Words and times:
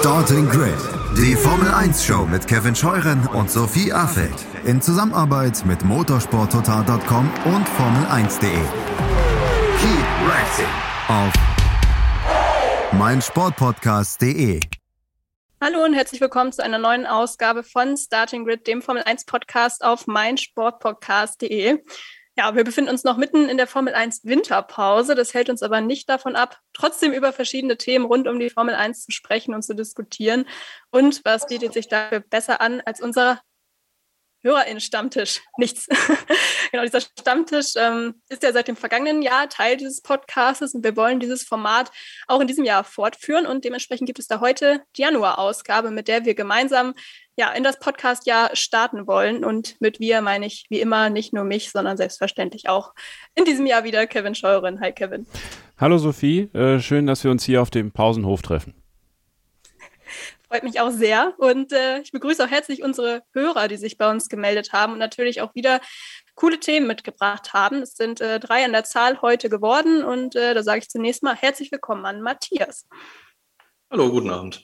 Starting 0.00 0.48
Grid, 0.48 0.78
die 1.14 1.36
Formel 1.36 1.68
1 1.70 2.02
Show 2.02 2.24
mit 2.24 2.46
Kevin 2.46 2.74
Scheuren 2.74 3.26
und 3.34 3.50
Sophie 3.50 3.92
Affeld 3.92 4.46
in 4.64 4.80
Zusammenarbeit 4.80 5.62
mit 5.66 5.84
motorsporttotal.com 5.84 7.30
und 7.44 7.68
Formel1.de. 7.68 8.62
Keep 9.78 10.06
racing 10.26 10.64
auf 11.08 11.32
meinsportpodcast.de. 12.92 14.60
Hallo 15.60 15.84
und 15.84 15.92
herzlich 15.92 16.22
willkommen 16.22 16.52
zu 16.52 16.64
einer 16.64 16.78
neuen 16.78 17.04
Ausgabe 17.04 17.62
von 17.62 17.98
Starting 17.98 18.46
Grid, 18.46 18.66
dem 18.66 18.80
Formel 18.80 19.02
1 19.02 19.26
Podcast 19.26 19.84
auf 19.84 20.06
meinsportpodcast.de. 20.06 21.78
Ja, 22.40 22.54
wir 22.54 22.64
befinden 22.64 22.88
uns 22.88 23.04
noch 23.04 23.18
mitten 23.18 23.50
in 23.50 23.58
der 23.58 23.66
Formel 23.66 23.92
1 23.92 24.24
Winterpause. 24.24 25.14
Das 25.14 25.34
hält 25.34 25.50
uns 25.50 25.62
aber 25.62 25.82
nicht 25.82 26.08
davon 26.08 26.36
ab, 26.36 26.58
trotzdem 26.72 27.12
über 27.12 27.34
verschiedene 27.34 27.76
Themen 27.76 28.06
rund 28.06 28.26
um 28.26 28.40
die 28.40 28.48
Formel 28.48 28.74
1 28.74 29.04
zu 29.04 29.10
sprechen 29.10 29.52
und 29.52 29.60
zu 29.60 29.74
diskutieren. 29.74 30.46
Und 30.90 31.20
was 31.22 31.48
bietet 31.48 31.74
sich 31.74 31.88
dafür 31.88 32.20
besser 32.20 32.62
an 32.62 32.80
als 32.86 33.02
unser 33.02 33.42
HörerInnen-Stammtisch? 34.42 35.42
Nichts. 35.58 35.86
genau, 36.72 36.82
dieser 36.82 37.02
Stammtisch 37.02 37.74
ähm, 37.76 38.22
ist 38.30 38.42
ja 38.42 38.54
seit 38.54 38.68
dem 38.68 38.76
vergangenen 38.76 39.20
Jahr 39.20 39.50
Teil 39.50 39.76
dieses 39.76 40.00
Podcasts 40.00 40.74
und 40.74 40.82
wir 40.82 40.96
wollen 40.96 41.20
dieses 41.20 41.42
Format 41.42 41.90
auch 42.26 42.40
in 42.40 42.46
diesem 42.46 42.64
Jahr 42.64 42.84
fortführen 42.84 43.44
und 43.44 43.66
dementsprechend 43.66 44.06
gibt 44.06 44.18
es 44.18 44.28
da 44.28 44.40
heute 44.40 44.82
die 44.96 45.02
Januar-Ausgabe, 45.02 45.90
mit 45.90 46.08
der 46.08 46.24
wir 46.24 46.34
gemeinsam 46.34 46.94
ja, 47.40 47.50
in 47.52 47.64
das 47.64 47.78
Podcast-Jahr 47.78 48.54
starten 48.54 49.06
wollen. 49.06 49.46
Und 49.46 49.80
mit 49.80 49.98
wir 49.98 50.20
meine 50.20 50.44
ich 50.44 50.66
wie 50.68 50.78
immer 50.78 51.08
nicht 51.08 51.32
nur 51.32 51.44
mich, 51.44 51.72
sondern 51.72 51.96
selbstverständlich 51.96 52.68
auch 52.68 52.92
in 53.34 53.46
diesem 53.46 53.64
Jahr 53.64 53.82
wieder 53.82 54.06
Kevin 54.06 54.34
Scheuren. 54.34 54.78
Hi 54.82 54.92
Kevin. 54.92 55.26
Hallo 55.78 55.96
Sophie, 55.96 56.50
äh, 56.52 56.80
schön, 56.80 57.06
dass 57.06 57.24
wir 57.24 57.30
uns 57.30 57.42
hier 57.44 57.62
auf 57.62 57.70
dem 57.70 57.92
Pausenhof 57.92 58.42
treffen. 58.42 58.74
Freut 60.48 60.64
mich 60.64 60.80
auch 60.80 60.90
sehr. 60.90 61.32
Und 61.38 61.72
äh, 61.72 62.00
ich 62.00 62.12
begrüße 62.12 62.44
auch 62.44 62.50
herzlich 62.50 62.82
unsere 62.82 63.22
Hörer, 63.32 63.68
die 63.68 63.78
sich 63.78 63.96
bei 63.96 64.10
uns 64.10 64.28
gemeldet 64.28 64.74
haben 64.74 64.92
und 64.92 64.98
natürlich 64.98 65.40
auch 65.40 65.54
wieder 65.54 65.80
coole 66.34 66.60
Themen 66.60 66.86
mitgebracht 66.86 67.54
haben. 67.54 67.80
Es 67.80 67.94
sind 67.94 68.20
äh, 68.20 68.38
drei 68.38 68.66
an 68.66 68.72
der 68.72 68.84
Zahl 68.84 69.22
heute 69.22 69.48
geworden 69.48 70.04
und 70.04 70.36
äh, 70.36 70.52
da 70.52 70.62
sage 70.62 70.80
ich 70.80 70.90
zunächst 70.90 71.22
mal 71.22 71.36
herzlich 71.36 71.72
willkommen 71.72 72.04
an 72.04 72.20
Matthias. 72.20 72.86
Hallo, 73.90 74.10
guten 74.10 74.28
Abend. 74.28 74.62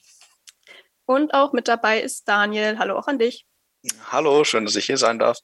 Und 1.06 1.34
auch 1.34 1.52
mit 1.52 1.68
dabei 1.68 2.00
ist 2.00 2.28
Daniel. 2.28 2.78
Hallo 2.78 2.98
auch 2.98 3.06
an 3.06 3.18
dich. 3.18 3.46
Hallo, 4.10 4.44
schön, 4.44 4.64
dass 4.64 4.76
ich 4.76 4.86
hier 4.86 4.98
sein 4.98 5.18
darf. 5.18 5.38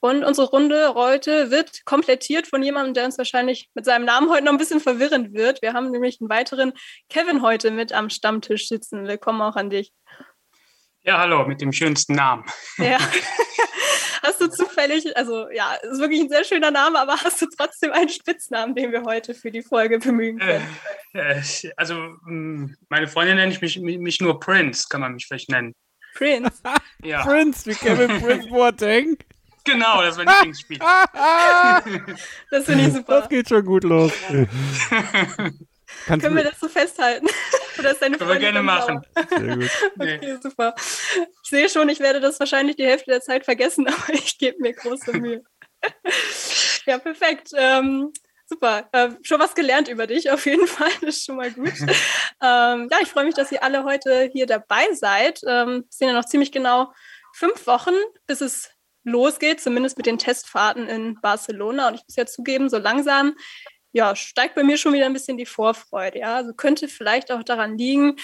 Und 0.00 0.24
unsere 0.24 0.48
Runde 0.48 0.94
heute 0.94 1.50
wird 1.50 1.84
komplettiert 1.84 2.46
von 2.46 2.62
jemandem, 2.62 2.94
der 2.94 3.04
uns 3.06 3.16
wahrscheinlich 3.16 3.70
mit 3.74 3.84
seinem 3.84 4.04
Namen 4.04 4.28
heute 4.28 4.44
noch 4.44 4.52
ein 4.52 4.58
bisschen 4.58 4.80
verwirrend 4.80 5.32
wird. 5.32 5.62
Wir 5.62 5.72
haben 5.72 5.90
nämlich 5.90 6.20
einen 6.20 6.28
weiteren 6.28 6.72
Kevin 7.08 7.42
heute 7.42 7.70
mit 7.70 7.92
am 7.92 8.10
Stammtisch 8.10 8.68
sitzen. 8.68 9.06
Willkommen 9.06 9.40
auch 9.40 9.56
an 9.56 9.70
dich. 9.70 9.92
Ja, 11.02 11.18
hallo, 11.18 11.46
mit 11.46 11.60
dem 11.60 11.72
schönsten 11.72 12.14
Namen. 12.14 12.44
Ja. 12.78 12.98
Hast 14.26 14.40
du 14.40 14.48
zufällig, 14.48 15.16
also 15.16 15.48
ja, 15.50 15.74
ist 15.74 16.00
wirklich 16.00 16.20
ein 16.20 16.28
sehr 16.28 16.44
schöner 16.44 16.72
Name, 16.72 16.98
aber 16.98 17.12
hast 17.12 17.40
du 17.40 17.46
trotzdem 17.46 17.92
einen 17.92 18.08
Spitznamen, 18.08 18.74
den 18.74 18.90
wir 18.90 19.02
heute 19.04 19.34
für 19.34 19.52
die 19.52 19.62
Folge 19.62 20.00
bemühen 20.00 20.38
können? 20.38 20.66
Äh, 21.14 21.38
äh, 21.38 21.42
also, 21.76 21.94
mm, 22.24 22.74
meine 22.88 23.06
Freundin 23.06 23.36
nennt 23.36 23.62
mich, 23.62 23.78
mich 23.78 24.20
nur 24.20 24.40
Prince, 24.40 24.86
kann 24.88 25.00
man 25.00 25.14
mich 25.14 25.26
vielleicht 25.26 25.50
nennen. 25.50 25.74
Prince? 26.14 26.60
ja. 27.04 27.22
Prince, 27.22 27.70
wie 27.70 27.74
Kevin 27.74 28.20
Prince 28.20 28.48
Boateng? 28.48 29.16
Genau, 29.64 30.02
das 30.02 30.16
war 30.16 30.24
mein 30.24 30.34
Lieblingsspiel. 30.34 30.78
das 32.50 32.64
finde 32.64 32.86
ich 32.86 32.92
super. 32.92 33.20
Das 33.20 33.28
geht 33.28 33.48
schon 33.48 33.64
gut 33.64 33.84
los. 33.84 34.12
Kannst 36.06 36.24
Können 36.24 36.36
wir 36.36 36.44
das 36.44 36.60
so 36.60 36.68
festhalten? 36.68 37.26
Oder 37.78 37.90
ist 37.90 38.00
deine 38.00 38.16
Können 38.16 38.30
wir 38.30 38.38
gerne 38.38 38.62
machen. 38.62 39.02
Sehr 39.28 39.56
gut. 39.56 39.70
Okay, 39.98 40.18
nee. 40.22 40.36
super. 40.40 40.74
Ich 40.78 41.50
sehe 41.50 41.68
schon, 41.68 41.88
ich 41.88 41.98
werde 41.98 42.20
das 42.20 42.38
wahrscheinlich 42.38 42.76
die 42.76 42.86
Hälfte 42.86 43.10
der 43.10 43.20
Zeit 43.20 43.44
vergessen, 43.44 43.88
aber 43.88 44.14
ich 44.14 44.38
gebe 44.38 44.60
mir 44.60 44.72
große 44.72 45.12
Mühe. 45.14 45.42
ja, 46.86 46.98
perfekt. 46.98 47.50
Ähm, 47.56 48.12
super. 48.46 48.88
Äh, 48.92 49.10
schon 49.22 49.40
was 49.40 49.56
gelernt 49.56 49.88
über 49.88 50.06
dich, 50.06 50.30
auf 50.30 50.46
jeden 50.46 50.68
Fall. 50.68 50.90
Das 51.00 51.16
ist 51.16 51.26
schon 51.26 51.36
mal 51.36 51.50
gut. 51.50 51.72
ähm, 52.40 52.88
ja, 52.90 52.98
ich 53.02 53.08
freue 53.08 53.24
mich, 53.24 53.34
dass 53.34 53.50
ihr 53.50 53.64
alle 53.64 53.82
heute 53.82 54.30
hier 54.32 54.46
dabei 54.46 54.92
seid. 54.92 55.40
Ähm, 55.44 55.86
es 55.90 55.98
sind 55.98 56.08
ja 56.08 56.14
noch 56.14 56.26
ziemlich 56.26 56.52
genau 56.52 56.92
fünf 57.34 57.66
Wochen, 57.66 57.94
bis 58.28 58.40
es 58.40 58.70
losgeht, 59.02 59.60
zumindest 59.60 59.96
mit 59.96 60.06
den 60.06 60.18
Testfahrten 60.18 60.88
in 60.88 61.20
Barcelona. 61.20 61.88
Und 61.88 61.94
ich 61.94 62.02
muss 62.06 62.16
ja 62.16 62.26
zugeben, 62.26 62.68
so 62.68 62.78
langsam 62.78 63.34
ja, 63.96 64.14
steigt 64.14 64.54
bei 64.54 64.62
mir 64.62 64.76
schon 64.76 64.92
wieder 64.92 65.06
ein 65.06 65.14
bisschen 65.14 65.38
die 65.38 65.46
Vorfreude. 65.46 66.18
Ja, 66.18 66.36
also 66.36 66.52
könnte 66.52 66.86
vielleicht 66.86 67.32
auch 67.32 67.42
daran 67.42 67.78
liegen, 67.78 68.16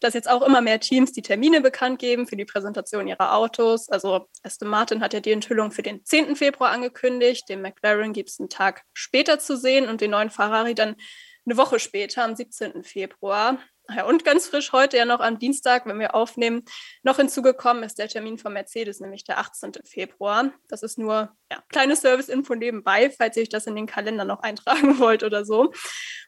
dass 0.00 0.14
jetzt 0.14 0.26
auch 0.30 0.40
immer 0.40 0.62
mehr 0.62 0.80
Teams 0.80 1.12
die 1.12 1.20
Termine 1.20 1.60
bekannt 1.60 1.98
geben 1.98 2.26
für 2.26 2.36
die 2.36 2.46
Präsentation 2.46 3.06
ihrer 3.06 3.34
Autos. 3.34 3.90
Also 3.90 4.26
Aston 4.42 4.68
Martin 4.68 5.02
hat 5.02 5.12
ja 5.12 5.20
die 5.20 5.32
Enthüllung 5.32 5.70
für 5.70 5.82
den 5.82 6.02
10. 6.02 6.34
Februar 6.34 6.70
angekündigt, 6.70 7.46
den 7.50 7.60
McLaren 7.60 8.14
gibt 8.14 8.30
es 8.30 8.40
einen 8.40 8.48
Tag 8.48 8.84
später 8.94 9.38
zu 9.38 9.58
sehen 9.58 9.86
und 9.86 10.00
den 10.00 10.12
neuen 10.12 10.30
Ferrari 10.30 10.74
dann 10.74 10.96
eine 11.44 11.58
Woche 11.58 11.78
später, 11.78 12.24
am 12.24 12.34
17. 12.34 12.82
Februar. 12.82 13.58
Ja, 13.90 14.04
und 14.04 14.22
ganz 14.22 14.46
frisch 14.46 14.72
heute 14.72 14.98
ja 14.98 15.06
noch 15.06 15.20
am 15.20 15.38
Dienstag, 15.38 15.86
wenn 15.86 15.98
wir 15.98 16.14
aufnehmen, 16.14 16.62
noch 17.02 17.16
hinzugekommen 17.16 17.82
ist 17.82 17.98
der 17.98 18.08
Termin 18.08 18.36
von 18.36 18.52
Mercedes, 18.52 19.00
nämlich 19.00 19.24
der 19.24 19.38
18. 19.38 19.72
Februar. 19.86 20.52
Das 20.68 20.82
ist 20.82 20.98
nur 20.98 21.34
ja, 21.50 21.62
kleine 21.70 21.96
Service-Info 21.96 22.54
nebenbei, 22.54 23.08
falls 23.08 23.38
ihr 23.38 23.44
euch 23.44 23.48
das 23.48 23.66
in 23.66 23.76
den 23.76 23.86
Kalender 23.86 24.26
noch 24.26 24.40
eintragen 24.40 24.98
wollt 24.98 25.22
oder 25.22 25.46
so. 25.46 25.72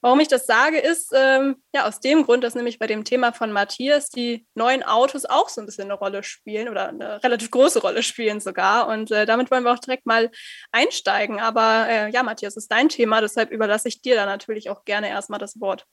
Warum 0.00 0.20
ich 0.20 0.28
das 0.28 0.46
sage, 0.46 0.78
ist 0.78 1.12
ähm, 1.14 1.56
ja 1.74 1.86
aus 1.86 2.00
dem 2.00 2.24
Grund, 2.24 2.44
dass 2.44 2.54
nämlich 2.54 2.78
bei 2.78 2.86
dem 2.86 3.04
Thema 3.04 3.34
von 3.34 3.52
Matthias 3.52 4.08
die 4.08 4.46
neuen 4.54 4.82
Autos 4.82 5.26
auch 5.26 5.50
so 5.50 5.60
ein 5.60 5.66
bisschen 5.66 5.84
eine 5.84 5.94
Rolle 5.94 6.22
spielen 6.22 6.70
oder 6.70 6.88
eine 6.88 7.22
relativ 7.22 7.50
große 7.50 7.82
Rolle 7.82 8.02
spielen 8.02 8.40
sogar. 8.40 8.88
Und 8.88 9.10
äh, 9.10 9.26
damit 9.26 9.50
wollen 9.50 9.64
wir 9.64 9.72
auch 9.72 9.78
direkt 9.78 10.06
mal 10.06 10.30
einsteigen. 10.72 11.40
Aber 11.40 11.86
äh, 11.90 12.10
ja, 12.10 12.22
Matthias, 12.22 12.56
ist 12.56 12.72
dein 12.72 12.88
Thema, 12.88 13.20
deshalb 13.20 13.50
überlasse 13.50 13.88
ich 13.88 14.00
dir 14.00 14.14
da 14.14 14.24
natürlich 14.24 14.70
auch 14.70 14.86
gerne 14.86 15.10
erstmal 15.10 15.38
das 15.38 15.60
Wort. 15.60 15.86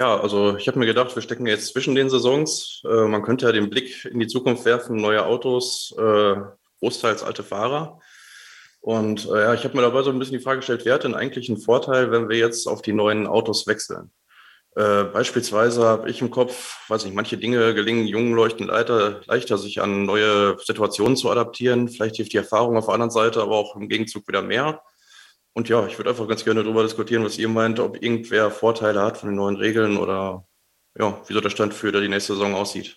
Ja, 0.00 0.20
also 0.20 0.56
ich 0.56 0.68
habe 0.68 0.78
mir 0.78 0.86
gedacht, 0.86 1.14
wir 1.16 1.22
stecken 1.22 1.46
jetzt 1.46 1.72
zwischen 1.72 1.96
den 1.96 2.08
Saisons. 2.08 2.82
Äh, 2.84 3.08
man 3.08 3.22
könnte 3.22 3.46
ja 3.46 3.52
den 3.52 3.68
Blick 3.68 4.04
in 4.04 4.20
die 4.20 4.28
Zukunft 4.28 4.64
werfen, 4.64 4.96
neue 4.96 5.26
Autos, 5.26 5.92
äh, 5.98 6.36
großteils 6.80 7.24
alte 7.24 7.42
Fahrer. 7.42 7.98
Und 8.80 9.26
äh, 9.26 9.40
ja, 9.42 9.54
ich 9.54 9.64
habe 9.64 9.76
mir 9.76 9.82
dabei 9.82 10.02
so 10.02 10.10
ein 10.10 10.18
bisschen 10.20 10.38
die 10.38 10.44
Frage 10.44 10.58
gestellt, 10.60 10.84
wer 10.84 10.94
hat 10.94 11.02
denn 11.02 11.16
eigentlich 11.16 11.48
einen 11.48 11.58
Vorteil, 11.60 12.12
wenn 12.12 12.28
wir 12.28 12.36
jetzt 12.38 12.68
auf 12.68 12.80
die 12.80 12.92
neuen 12.92 13.26
Autos 13.26 13.66
wechseln? 13.66 14.12
Äh, 14.76 15.04
beispielsweise 15.04 15.84
habe 15.84 16.08
ich 16.08 16.20
im 16.20 16.30
Kopf, 16.30 16.88
weiß 16.88 17.04
nicht, 17.04 17.16
manche 17.16 17.36
Dinge 17.36 17.74
gelingen 17.74 18.06
jungen 18.06 18.34
Leuchten 18.34 18.68
leichter, 18.68 19.22
leichter, 19.26 19.58
sich 19.58 19.80
an 19.82 20.04
neue 20.04 20.56
Situationen 20.64 21.16
zu 21.16 21.28
adaptieren. 21.28 21.88
Vielleicht 21.88 22.16
hilft 22.16 22.32
die 22.32 22.36
Erfahrung 22.36 22.76
auf 22.76 22.84
der 22.84 22.94
anderen 22.94 23.10
Seite, 23.10 23.42
aber 23.42 23.56
auch 23.56 23.74
im 23.74 23.88
Gegenzug 23.88 24.28
wieder 24.28 24.42
mehr. 24.42 24.80
Und 25.58 25.68
ja, 25.68 25.84
ich 25.88 25.98
würde 25.98 26.10
einfach 26.10 26.28
ganz 26.28 26.44
gerne 26.44 26.62
darüber 26.62 26.84
diskutieren, 26.84 27.24
was 27.24 27.36
ihr 27.36 27.48
meint, 27.48 27.80
ob 27.80 28.00
irgendwer 28.00 28.52
Vorteile 28.52 29.02
hat 29.02 29.16
von 29.16 29.30
den 29.30 29.34
neuen 29.34 29.56
Regeln 29.56 29.96
oder 29.96 30.46
ja, 30.96 31.20
wie 31.26 31.32
so 31.32 31.40
der 31.40 31.50
Stand 31.50 31.74
für 31.74 31.90
die 31.90 32.06
nächste 32.06 32.34
Saison 32.34 32.54
aussieht. 32.54 32.96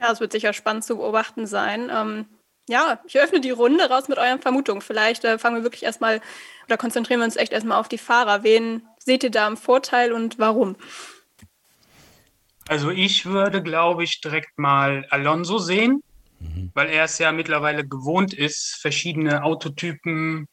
Ja, 0.00 0.12
es 0.12 0.20
wird 0.20 0.30
sicher 0.30 0.52
spannend 0.52 0.84
zu 0.84 0.98
beobachten 0.98 1.48
sein. 1.48 1.90
Ähm, 1.92 2.26
ja, 2.68 3.00
ich 3.08 3.18
öffne 3.18 3.40
die 3.40 3.50
Runde 3.50 3.90
raus 3.90 4.06
mit 4.06 4.18
euren 4.18 4.40
Vermutungen. 4.40 4.82
Vielleicht 4.82 5.24
äh, 5.24 5.36
fangen 5.36 5.56
wir 5.56 5.62
wirklich 5.64 5.82
erstmal 5.82 6.20
oder 6.66 6.76
konzentrieren 6.76 7.18
wir 7.18 7.24
uns 7.24 7.34
echt 7.34 7.52
erstmal 7.52 7.80
auf 7.80 7.88
die 7.88 7.98
Fahrer. 7.98 8.44
Wen 8.44 8.82
seht 9.00 9.24
ihr 9.24 9.32
da 9.32 9.48
im 9.48 9.56
Vorteil 9.56 10.12
und 10.12 10.38
warum? 10.38 10.76
Also 12.68 12.90
ich 12.90 13.26
würde, 13.26 13.64
glaube 13.64 14.04
ich, 14.04 14.20
direkt 14.20 14.60
mal 14.60 15.08
Alonso 15.10 15.58
sehen, 15.58 16.04
mhm. 16.38 16.70
weil 16.74 16.88
er 16.88 17.02
es 17.02 17.18
ja 17.18 17.32
mittlerweile 17.32 17.84
gewohnt 17.84 18.32
ist, 18.32 18.76
verschiedene 18.80 19.42
Autotypen 19.42 20.46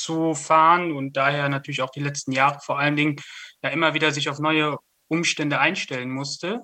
zu 0.00 0.34
fahren 0.34 0.92
und 0.92 1.16
daher 1.16 1.48
natürlich 1.48 1.82
auch 1.82 1.90
die 1.90 2.00
letzten 2.00 2.32
Jahre 2.32 2.60
vor 2.60 2.78
allen 2.78 2.96
Dingen 2.96 3.16
ja 3.62 3.70
immer 3.70 3.94
wieder 3.94 4.12
sich 4.12 4.28
auf 4.28 4.38
neue 4.38 4.76
Umstände 5.08 5.58
einstellen 5.58 6.10
musste. 6.10 6.60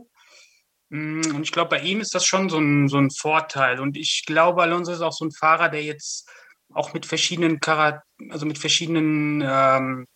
Mm, 0.90 1.22
und 1.34 1.42
ich 1.42 1.52
glaube, 1.52 1.70
bei 1.70 1.80
ihm 1.80 2.00
ist 2.00 2.14
das 2.14 2.24
schon 2.24 2.48
so 2.48 2.58
ein, 2.58 2.88
so 2.88 2.98
ein 2.98 3.10
Vorteil. 3.10 3.80
Und 3.80 3.96
ich 3.96 4.24
glaube, 4.26 4.62
Alonso 4.62 4.92
ist 4.92 5.00
auch 5.00 5.12
so 5.12 5.24
ein 5.24 5.32
Fahrer, 5.32 5.68
der 5.68 5.82
jetzt 5.82 6.28
auch 6.72 6.94
mit 6.94 7.06
verschiedenen 7.06 7.60
Charat 7.60 8.02
also 8.30 8.46
mit 8.46 8.58
verschiedenen 8.58 9.42
ähm, 9.46 10.06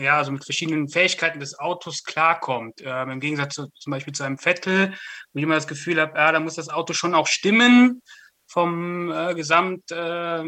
ja, 0.00 0.16
also 0.16 0.32
mit 0.32 0.44
verschiedenen 0.44 0.88
Fähigkeiten 0.88 1.40
des 1.40 1.58
Autos 1.58 2.04
klarkommt. 2.04 2.80
Ähm, 2.82 3.10
Im 3.10 3.20
Gegensatz 3.20 3.54
zu, 3.54 3.66
zum 3.78 3.90
Beispiel 3.90 4.14
zu 4.14 4.24
einem 4.24 4.38
Vettel, 4.38 4.94
wo 5.32 5.38
ich 5.38 5.42
immer 5.42 5.56
das 5.56 5.66
Gefühl 5.66 6.00
habe, 6.00 6.18
ja, 6.18 6.32
da 6.32 6.40
muss 6.40 6.54
das 6.54 6.70
Auto 6.70 6.94
schon 6.94 7.14
auch 7.14 7.26
stimmen 7.26 8.02
vom 8.52 9.10
äh, 9.10 9.34
Gesamt, 9.34 9.90
äh, 9.90 10.44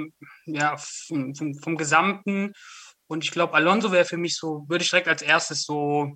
ja, 0.47 0.77
vom, 0.77 1.35
vom, 1.35 1.55
vom, 1.55 1.77
Gesamten. 1.77 2.53
Und 3.06 3.25
ich 3.25 3.31
glaube, 3.31 3.55
Alonso 3.55 3.93
wäre 3.93 4.05
für 4.05 4.19
mich 4.19 4.37
so, 4.37 4.65
würde 4.69 4.85
ich 4.85 4.91
direkt 4.91 5.09
als 5.09 5.23
erstes 5.23 5.65
so 5.65 6.15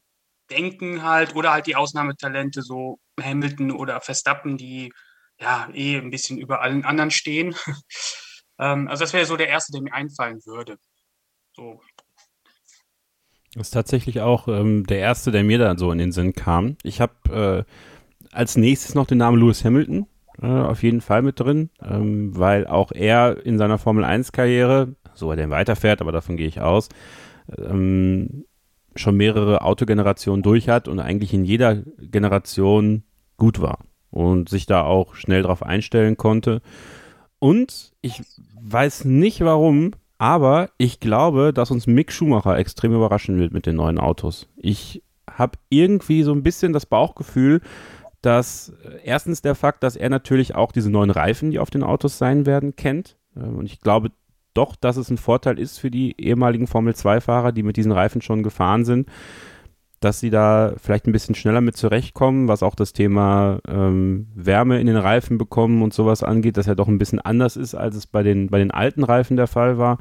denken 0.50 1.02
halt, 1.02 1.35
oder 1.35 1.52
halt 1.52 1.67
die 1.67 1.76
Ausnahmetalente, 1.76 2.62
so 2.62 2.99
Hamilton 3.20 3.73
oder 3.73 4.00
Verstappen, 4.00 4.56
die 4.56 4.93
ja 5.40 5.69
eh 5.73 5.96
ein 5.96 6.11
bisschen 6.11 6.38
über 6.38 6.61
allen 6.61 6.85
anderen 6.85 7.11
stehen. 7.11 7.55
ähm, 8.58 8.88
also 8.88 9.05
das 9.05 9.12
wäre 9.12 9.26
so 9.26 9.37
der 9.37 9.49
erste, 9.49 9.73
der 9.73 9.82
mir 9.82 9.94
einfallen 9.94 10.40
würde. 10.44 10.76
So. 11.55 11.81
Das 13.55 13.69
ist 13.69 13.75
tatsächlich 13.75 14.20
auch 14.20 14.46
ähm, 14.49 14.87
der 14.87 14.99
erste, 14.99 15.31
der 15.31 15.43
mir 15.43 15.58
da 15.58 15.76
so 15.76 15.90
in 15.90 15.99
den 15.99 16.12
Sinn 16.12 16.35
kam. 16.35 16.76
Ich 16.82 17.00
habe 17.00 17.67
äh, 17.67 18.35
als 18.35 18.56
nächstes 18.56 18.94
noch 18.94 19.06
den 19.06 19.19
Namen 19.19 19.38
Lewis 19.38 19.64
Hamilton 19.64 20.06
äh, 20.40 20.46
auf 20.46 20.82
jeden 20.82 21.00
Fall 21.00 21.23
mit 21.23 21.40
drin, 21.40 21.70
ähm, 21.82 22.37
weil 22.37 22.67
auch 22.67 22.93
er 22.93 23.44
in 23.44 23.58
seiner 23.58 23.79
Formel 23.79 24.05
1-Karriere, 24.05 24.94
so 25.14 25.31
er 25.31 25.37
denn 25.37 25.50
weiterfährt, 25.50 26.00
aber 26.00 26.12
davon 26.12 26.37
gehe 26.37 26.46
ich 26.46 26.61
aus, 26.61 26.88
ähm, 27.56 28.44
schon 28.94 29.17
mehrere 29.17 29.62
Autogenerationen 29.62 30.43
durch 30.43 30.69
hat 30.69 30.88
und 30.88 31.00
eigentlich 31.00 31.32
in 31.32 31.44
jeder 31.44 31.76
Generation 31.76 33.05
gut 33.37 33.61
war 33.61 33.79
und 34.11 34.49
sich 34.49 34.67
da 34.67 34.82
auch 34.82 35.14
schnell 35.14 35.43
drauf 35.43 35.62
einstellen 35.62 36.17
konnte. 36.17 36.61
Und 37.38 37.93
ich 38.00 38.23
weiß 38.61 39.05
nicht 39.05 39.40
warum, 39.43 39.93
aber 40.19 40.70
ich 40.79 40.99
glaube, 40.99 41.52
dass 41.52 41.70
uns 41.70 41.87
Mick 41.87 42.12
Schumacher 42.12 42.58
extrem 42.58 42.93
überraschen 42.93 43.38
wird 43.38 43.52
mit 43.52 43.67
den 43.67 43.76
neuen 43.76 43.99
Autos. 43.99 44.49
Ich 44.56 45.02
habe 45.31 45.58
irgendwie 45.69 46.25
so 46.25 46.32
ein 46.32 46.43
bisschen 46.43 46.73
das 46.73 46.87
Bauchgefühl, 46.87 47.61
dass 48.22 48.72
äh, 48.84 48.98
erstens 49.04 49.42
der 49.42 49.54
Fakt, 49.54 49.82
dass 49.82 49.96
er 49.96 50.10
natürlich 50.10 50.54
auch 50.54 50.72
diese 50.72 50.90
neuen 50.90 51.10
Reifen, 51.10 51.50
die 51.50 51.58
auf 51.58 51.70
den 51.70 51.82
Autos 51.82 52.18
sein 52.18 52.46
werden, 52.46 52.76
kennt. 52.76 53.16
Ähm, 53.36 53.56
und 53.56 53.66
ich 53.66 53.80
glaube 53.80 54.10
doch, 54.54 54.74
dass 54.76 54.96
es 54.96 55.10
ein 55.10 55.18
Vorteil 55.18 55.58
ist 55.58 55.78
für 55.78 55.90
die 55.90 56.20
ehemaligen 56.20 56.66
Formel-2-Fahrer, 56.66 57.52
die 57.52 57.62
mit 57.62 57.76
diesen 57.76 57.92
Reifen 57.92 58.22
schon 58.22 58.42
gefahren 58.42 58.84
sind, 58.84 59.08
dass 60.00 60.20
sie 60.20 60.30
da 60.30 60.74
vielleicht 60.80 61.06
ein 61.06 61.12
bisschen 61.12 61.34
schneller 61.34 61.60
mit 61.60 61.76
zurechtkommen, 61.76 62.48
was 62.48 62.62
auch 62.62 62.74
das 62.74 62.92
Thema 62.92 63.60
ähm, 63.66 64.28
Wärme 64.34 64.80
in 64.80 64.86
den 64.86 64.96
Reifen 64.96 65.38
bekommen 65.38 65.82
und 65.82 65.92
sowas 65.92 66.22
angeht, 66.22 66.56
dass 66.56 66.68
er 66.68 66.76
doch 66.76 66.88
ein 66.88 66.98
bisschen 66.98 67.20
anders 67.20 67.56
ist, 67.56 67.74
als 67.74 67.96
es 67.96 68.06
bei 68.06 68.22
den, 68.22 68.48
bei 68.48 68.58
den 68.58 68.70
alten 68.70 69.04
Reifen 69.04 69.36
der 69.36 69.46
Fall 69.48 69.78
war. 69.78 69.98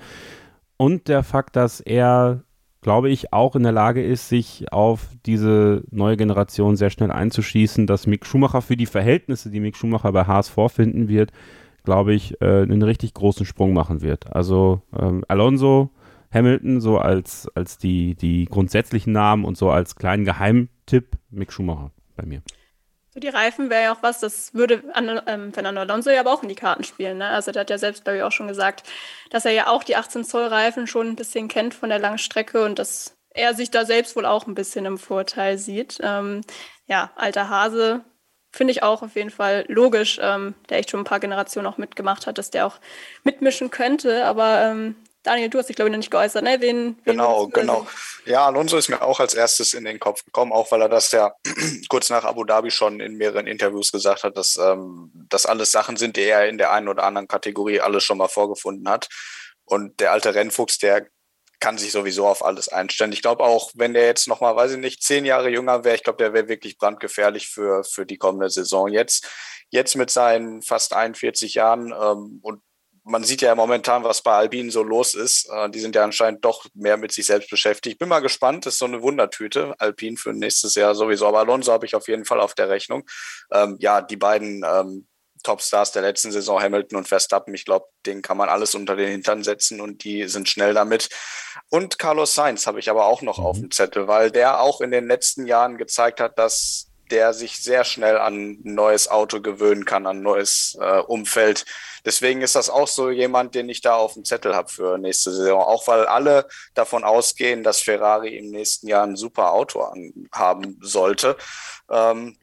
Und 0.78 1.08
der 1.08 1.24
Fakt, 1.24 1.56
dass 1.56 1.80
er, 1.80 2.44
glaube 2.88 3.10
ich, 3.10 3.34
auch 3.34 3.58
in 3.58 3.64
der 3.64 3.74
Lage 3.74 4.02
ist, 4.02 4.30
sich 4.30 4.72
auf 4.72 5.10
diese 5.26 5.84
neue 5.92 6.16
Generation 6.16 6.78
sehr 6.78 6.90
schnell 6.90 7.12
einzuschießen, 7.12 7.86
dass 7.86 8.08
Mick 8.08 8.26
Schumacher 8.26 8.62
für 8.62 8.78
die 8.78 8.86
Verhältnisse, 8.86 9.50
die 9.50 9.60
Mick 9.60 9.76
Schumacher 9.76 10.14
bei 10.14 10.24
Haas 10.24 10.48
vorfinden 10.48 11.10
wird, 11.10 11.34
glaube 11.84 12.14
ich, 12.14 12.40
äh, 12.40 12.62
einen 12.62 12.84
richtig 12.84 13.14
großen 13.14 13.46
Sprung 13.46 13.74
machen 13.74 14.02
wird. 14.02 14.34
Also 14.34 14.84
ähm, 14.98 15.26
Alonso 15.28 15.90
Hamilton 16.32 16.80
so 16.80 16.98
als, 16.98 17.50
als 17.56 17.78
die, 17.78 18.16
die 18.16 18.46
grundsätzlichen 18.46 19.12
Namen 19.12 19.44
und 19.44 19.58
so 19.58 19.70
als 19.70 19.98
kleinen 19.98 20.24
Geheimtipp 20.24 21.18
Mick 21.30 21.52
Schumacher 21.52 21.92
bei 22.16 22.26
mir. 22.26 22.42
So 23.18 23.22
die 23.22 23.30
Reifen 23.30 23.72
wäre 23.72 23.82
ja 23.82 23.94
auch 23.94 24.04
was, 24.04 24.20
das 24.20 24.54
würde 24.54 24.84
an, 24.94 25.20
ähm, 25.26 25.52
Fernando 25.52 25.82
Alonso 25.82 26.12
ja 26.12 26.20
aber 26.20 26.32
auch 26.32 26.44
in 26.44 26.50
die 26.50 26.56
Karten 26.56 26.84
spielen. 26.84 27.18
Ne? 27.18 27.28
Also 27.28 27.52
der 27.52 27.62
hat 27.62 27.72
ja 27.72 27.80
selbst, 27.80 28.04
glaube 28.04 28.18
ich, 28.18 28.24
auch 28.24 28.32
schon 28.32 28.48
gesagt, 28.48 28.84
dass 29.32 29.44
er 29.44 29.54
ja 29.54 29.66
auch 29.70 29.84
die 29.84 29.96
18 29.96 30.24
Zoll 30.24 30.46
Reifen 30.46 30.86
schon 30.86 31.08
ein 31.08 31.16
bisschen 31.16 31.48
kennt 31.48 31.74
von 31.74 31.90
der 31.90 31.98
langen 31.98 32.20
Strecke 32.20 32.64
und 32.64 32.78
dass 32.78 33.18
er 33.32 33.56
sich 33.56 33.72
da 33.72 33.86
selbst 33.86 34.16
wohl 34.16 34.28
auch 34.28 34.46
ein 34.46 34.54
bisschen 34.54 34.86
im 34.86 35.00
Vorteil 35.00 35.58
sieht. 35.58 35.98
Ähm, 36.04 36.42
ja, 36.86 37.10
alter 37.16 37.50
Hase, 37.50 38.06
finde 38.52 38.70
ich 38.70 38.84
auch 38.84 39.02
auf 39.02 39.16
jeden 39.16 39.32
Fall 39.32 39.66
logisch, 39.68 40.20
ähm, 40.22 40.54
der 40.70 40.78
echt 40.78 40.92
schon 40.92 41.00
ein 41.00 41.06
paar 41.06 41.20
Generationen 41.20 41.66
auch 41.66 41.80
mitgemacht 41.80 42.28
hat, 42.28 42.38
dass 42.38 42.52
der 42.52 42.68
auch 42.68 42.78
mitmischen 43.24 43.72
könnte. 43.72 44.26
Aber 44.26 44.62
ähm, 44.62 44.96
Daniel, 45.28 45.50
du 45.50 45.58
hast 45.58 45.68
dich, 45.68 45.76
glaube 45.76 45.90
ich, 45.90 45.92
noch 45.92 45.98
nicht 45.98 46.10
geäußert, 46.10 46.42
ne? 46.42 46.56
Wen, 46.62 46.98
wen 47.04 47.18
genau, 47.18 47.48
genau. 47.48 47.86
Ja, 48.24 48.46
Alonso 48.46 48.78
ist 48.78 48.88
mir 48.88 49.02
auch 49.02 49.20
als 49.20 49.34
erstes 49.34 49.74
in 49.74 49.84
den 49.84 50.00
Kopf 50.00 50.24
gekommen, 50.24 50.54
auch 50.54 50.72
weil 50.72 50.82
er 50.82 50.88
das 50.88 51.12
ja 51.12 51.34
kurz 51.90 52.10
nach 52.10 52.24
Abu 52.24 52.46
Dhabi 52.46 52.72
schon 52.72 53.02
in 53.02 53.16
mehreren 53.16 53.46
Interviews 53.46 53.92
gesagt 53.92 54.24
hat, 54.24 54.38
dass 54.38 54.56
ähm, 54.56 55.12
das 55.14 55.46
alles 55.46 55.74
Sachen 55.74 55.98
sind, 55.98 56.16
die 56.16 56.24
er 56.24 56.48
in 56.48 56.58
der 56.58 56.72
einen 56.72 56.88
oder 56.88 57.04
anderen 57.04 57.28
Kategorie 57.28 57.82
alles 57.82 58.06
schon 58.06 58.20
mal 58.20 58.30
vorgefunden 58.30 58.88
hat. 58.88 59.10
Und 59.66 60.00
der 60.00 60.14
alte 60.14 60.34
Rennfuchs, 60.34 60.78
der 60.78 61.08
kann 61.60 61.78
sich 61.78 61.92
sowieso 61.92 62.26
auf 62.26 62.46
alles 62.46 62.70
einstellen. 62.70 63.12
Ich 63.12 63.22
glaube 63.22 63.44
auch, 63.44 63.72
wenn 63.76 63.94
der 63.94 64.06
jetzt 64.06 64.30
noch 64.30 64.40
mal, 64.40 64.56
weiß 64.56 64.72
ich 64.72 64.78
nicht, 64.78 65.04
zehn 65.04 65.26
Jahre 65.26 65.50
jünger 65.50 65.84
wäre, 65.84 65.96
ich 65.96 66.04
glaube, 66.04 66.24
der 66.24 66.32
wäre 66.32 66.48
wirklich 66.48 66.78
brandgefährlich 66.78 67.50
für, 67.50 67.84
für 67.84 68.06
die 68.06 68.18
kommende 68.18 68.50
Saison. 68.50 68.88
Jetzt, 68.88 69.28
jetzt 69.72 69.98
mit 69.98 70.10
seinen 70.10 70.62
fast 70.62 70.94
41 70.94 71.56
Jahren 71.56 71.88
ähm, 71.92 72.40
und 72.42 72.62
man 73.08 73.24
sieht 73.24 73.42
ja 73.42 73.56
momentan, 73.56 74.04
was 74.04 74.22
bei 74.22 74.34
Albin 74.34 74.70
so 74.70 74.84
los 74.84 75.14
ist. 75.14 75.50
Äh, 75.50 75.70
die 75.70 75.80
sind 75.80 75.96
ja 75.96 76.04
anscheinend 76.04 76.44
doch 76.44 76.66
mehr 76.74 76.98
mit 76.98 77.12
sich 77.12 77.26
selbst 77.26 77.50
beschäftigt. 77.50 78.00
Bin 78.00 78.10
mal 78.10 78.20
gespannt, 78.20 78.66
das 78.66 78.74
ist 78.74 78.80
so 78.80 78.86
eine 78.86 79.02
Wundertüte, 79.02 79.76
Alpin 79.80 80.18
für 80.18 80.34
nächstes 80.34 80.76
Jahr 80.76 80.94
sowieso. 80.96 81.28
Aber 81.28 81.40
Alonso 81.40 81.72
habe 81.72 81.86
ich 81.86 81.96
auf 81.96 82.08
jeden 82.08 82.26
Fall 82.26 82.40
auf 82.40 82.54
der 82.54 82.70
Rechnung. 82.70 83.04
Ähm, 83.52 83.78
ja, 83.80 84.02
die 84.02 84.18
beiden 84.18 84.64
ähm, 84.66 85.08
Topstars 85.44 85.92
der 85.92 86.02
letzten 86.02 86.32
Saison, 86.32 86.62
Hamilton 86.62 86.98
und 86.98 87.08
Verstappen, 87.08 87.54
ich 87.54 87.66
glaube, 87.66 87.86
denen 88.06 88.22
kann 88.22 88.38
man 88.38 88.50
alles 88.50 88.76
unter 88.76 88.96
den 88.96 89.10
Hintern 89.10 89.44
setzen 89.44 89.80
und 89.80 90.04
die 90.04 90.28
sind 90.28 90.50
schnell 90.50 90.74
damit. 90.74 91.10
Und 91.70 92.00
Carlos 92.00 92.34
Sainz 92.34 92.68
habe 92.68 92.80
ich 92.80 92.90
aber 92.90 93.06
auch 93.06 93.22
noch 93.22 93.40
auf 93.40 93.58
mhm. 93.58 93.62
dem 93.64 93.72
Zettel, 93.72 94.08
weil 94.08 94.32
der 94.32 94.60
auch 94.60 94.82
in 94.82 94.92
den 94.92 95.08
letzten 95.08 95.46
Jahren 95.46 95.78
gezeigt 95.78 96.20
hat, 96.20 96.38
dass 96.38 96.87
der 97.12 97.34
sich 97.34 97.60
sehr 97.60 97.84
schnell 97.84 98.18
an 98.18 98.36
ein 98.36 98.60
neues 98.64 99.10
Auto 99.10 99.42
gewöhnen 99.42 99.86
kann, 99.86 100.06
an 100.06 100.18
ein 100.18 100.24
neues 100.24 100.78
äh, 100.80 101.00
Umfeld. 101.00 101.66
Deswegen 102.06 102.42
ist 102.42 102.56
das 102.56 102.70
auch 102.70 102.88
so 102.88 103.10
jemand, 103.10 103.56
den 103.56 103.70
ich 103.70 103.82
da 103.82 103.96
auf 103.96 104.14
dem 104.14 104.24
Zettel 104.24 104.56
habe 104.56 104.70
für 104.70 104.98
nächste 104.98 105.32
Saison. 105.32 105.62
Auch 105.62 105.88
weil 105.88 106.06
alle 106.06 106.48
davon 106.74 107.04
ausgehen, 107.04 107.64
dass 107.64 107.82
Ferrari 107.82 108.38
im 108.38 108.50
nächsten 108.50 108.88
Jahr 108.88 109.06
ein 109.06 109.16
super 109.16 109.52
Auto 109.52 109.86
haben 110.32 110.80
sollte. 110.82 111.36
Ähm, 111.90 112.38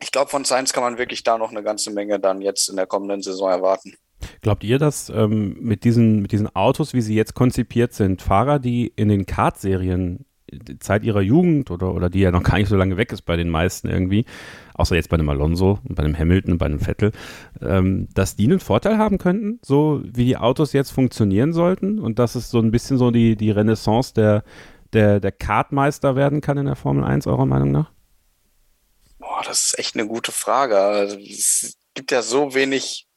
ich 0.00 0.12
glaube, 0.12 0.30
von 0.30 0.44
Sainz 0.44 0.72
kann 0.72 0.84
man 0.84 0.98
wirklich 0.98 1.24
da 1.24 1.38
noch 1.38 1.50
eine 1.50 1.62
ganze 1.62 1.90
Menge 1.90 2.20
dann 2.20 2.40
jetzt 2.40 2.68
in 2.68 2.76
der 2.76 2.86
kommenden 2.86 3.22
Saison 3.22 3.50
erwarten. 3.50 3.94
Glaubt 4.40 4.64
ihr, 4.64 4.78
dass 4.78 5.10
ähm, 5.10 5.56
mit, 5.60 5.84
diesen, 5.84 6.22
mit 6.22 6.32
diesen 6.32 6.54
Autos, 6.54 6.94
wie 6.94 7.00
sie 7.00 7.14
jetzt 7.14 7.34
konzipiert 7.34 7.92
sind, 7.92 8.22
Fahrer, 8.22 8.58
die 8.58 8.92
in 8.94 9.08
den 9.08 9.26
Kart-Serien 9.26 10.24
Zeit 10.80 11.04
ihrer 11.04 11.20
Jugend 11.20 11.70
oder, 11.70 11.94
oder 11.94 12.10
die 12.10 12.20
ja 12.20 12.30
noch 12.30 12.42
gar 12.42 12.58
nicht 12.58 12.68
so 12.68 12.76
lange 12.76 12.96
weg 12.96 13.12
ist 13.12 13.22
bei 13.22 13.36
den 13.36 13.48
meisten 13.48 13.88
irgendwie, 13.88 14.24
außer 14.74 14.94
jetzt 14.96 15.08
bei 15.08 15.14
einem 15.14 15.28
Alonso 15.28 15.78
und 15.88 15.94
bei 15.94 16.02
einem 16.02 16.18
Hamilton 16.18 16.52
und 16.52 16.58
bei 16.58 16.66
einem 16.66 16.80
Vettel, 16.80 17.12
ähm, 17.60 18.08
dass 18.14 18.36
die 18.36 18.44
einen 18.44 18.60
Vorteil 18.60 18.98
haben 18.98 19.18
könnten, 19.18 19.60
so 19.64 20.02
wie 20.04 20.24
die 20.24 20.36
Autos 20.36 20.72
jetzt 20.72 20.90
funktionieren 20.90 21.52
sollten 21.52 21.98
und 21.98 22.18
dass 22.18 22.34
es 22.34 22.50
so 22.50 22.60
ein 22.60 22.70
bisschen 22.70 22.98
so 22.98 23.10
die, 23.10 23.36
die 23.36 23.50
Renaissance 23.50 24.14
der, 24.14 24.44
der, 24.92 25.20
der 25.20 25.32
Kartmeister 25.32 26.16
werden 26.16 26.40
kann 26.40 26.58
in 26.58 26.66
der 26.66 26.76
Formel 26.76 27.04
1, 27.04 27.26
eurer 27.26 27.46
Meinung 27.46 27.70
nach? 27.70 27.90
Boah, 29.18 29.42
das 29.44 29.66
ist 29.66 29.78
echt 29.78 29.94
eine 29.94 30.06
gute 30.06 30.32
Frage. 30.32 30.78
Also, 30.78 31.18
es 31.18 31.76
gibt 31.94 32.12
ja 32.12 32.22
so 32.22 32.54
wenig 32.54 33.07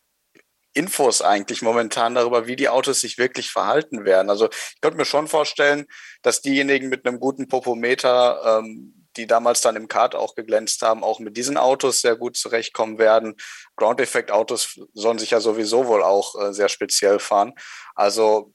Infos 0.74 1.22
eigentlich 1.22 1.62
momentan 1.62 2.16
darüber, 2.16 2.48
wie 2.48 2.56
die 2.56 2.70
Autos 2.70 3.02
sich 3.02 3.18
wirklich 3.18 3.52
verhalten 3.52 4.06
werden. 4.06 4.30
Also 4.30 4.50
ich 4.50 4.82
könnte 4.82 4.98
mir 4.98 5.06
schon 5.06 5.28
vorstellen, 5.28 5.86
dass 6.22 6.42
diejenigen 6.42 6.90
mit 6.90 7.06
einem 7.06 7.20
guten 7.20 7.48
Popometer, 7.48 8.60
ähm, 8.60 9.08
die 9.18 9.28
damals 9.28 9.62
dann 9.62 9.76
im 9.76 9.90
Kart 9.90 10.16
auch 10.16 10.36
geglänzt 10.36 10.82
haben, 10.82 11.04
auch 11.04 11.20
mit 11.20 11.36
diesen 11.36 11.58
Autos 11.58 12.02
sehr 12.02 12.16
gut 12.16 12.38
zurechtkommen 12.38 12.98
werden. 12.98 13.36
Ground-Effekt-Autos 13.76 14.80
sollen 14.94 15.20
sich 15.20 15.32
ja 15.32 15.42
sowieso 15.42 15.88
wohl 15.88 16.02
auch 16.04 16.40
äh, 16.40 16.54
sehr 16.54 16.70
speziell 16.70 17.20
fahren. 17.20 17.54
Also 17.94 18.54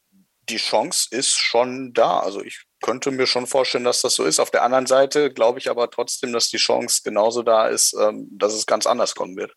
die 0.49 0.57
Chance 0.57 1.09
ist 1.11 1.35
schon 1.35 1.93
da. 1.93 2.21
Also 2.21 2.43
ich 2.43 2.65
könnte 2.81 3.11
mir 3.11 3.27
schon 3.27 3.47
vorstellen, 3.47 3.85
dass 3.85 4.01
das 4.01 4.15
so 4.15 4.25
ist. 4.25 4.41
Auf 4.41 4.51
der 4.51 4.63
anderen 4.63 4.87
Seite 4.87 5.33
glaube 5.33 5.59
ich 5.59 5.69
aber 5.69 5.91
trotzdem, 5.91 6.33
dass 6.33 6.49
die 6.49 6.57
Chance 6.57 7.03
genauso 7.05 7.43
da 7.43 7.69
ist, 7.69 7.95
ähm, 8.01 8.29
dass 8.31 8.55
es 8.55 8.65
ganz 8.67 8.87
anders 8.87 9.15
kommen 9.15 9.37
wird. 9.37 9.53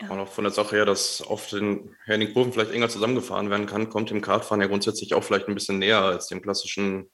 Ja. 0.00 0.10
Und 0.10 0.18
auch 0.18 0.28
von 0.32 0.44
der 0.44 0.52
Sache 0.52 0.76
her, 0.76 0.84
dass 0.84 1.22
auf 1.22 1.48
den, 1.48 1.94
ja, 2.06 2.14
in 2.14 2.20
den 2.20 2.34
Kurven 2.34 2.52
vielleicht 2.52 2.72
enger 2.72 2.88
zusammengefahren 2.88 3.50
werden 3.50 3.66
kann, 3.66 3.88
kommt 3.88 4.10
dem 4.10 4.20
Kartfahren 4.20 4.60
ja 4.60 4.66
grundsätzlich 4.66 5.14
auch 5.14 5.22
vielleicht 5.22 5.48
ein 5.48 5.54
bisschen 5.54 5.78
näher 5.78 6.00
als 6.00 6.26
dem 6.26 6.42
klassischen 6.42 7.10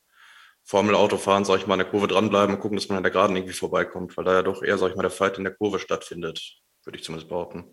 Formel-Autofahren, 0.65 1.45
sag 1.45 1.59
ich 1.59 1.67
mal, 1.67 1.75
in 1.75 1.81
der 1.81 1.89
Kurve 1.89 2.07
dranbleiben 2.07 2.55
und 2.55 2.61
gucken, 2.61 2.77
dass 2.77 2.89
man 2.89 2.99
an 2.99 3.03
der 3.03 3.13
Geraden 3.13 3.37
irgendwie 3.37 3.55
vorbeikommt, 3.55 4.17
weil 4.17 4.25
da 4.25 4.35
ja 4.35 4.43
doch 4.43 4.63
eher, 4.63 4.79
sag 4.79 4.91
ich 4.91 4.97
mal, 4.97 5.03
der 5.03 5.11
Fight 5.11 5.37
in 5.37 5.45
der 5.45 5.55
Kurve 5.55 5.79
stattfindet, 5.79 6.59
würde 6.85 6.99
ich 6.99 7.05
zumindest 7.05 7.29
behaupten. 7.29 7.73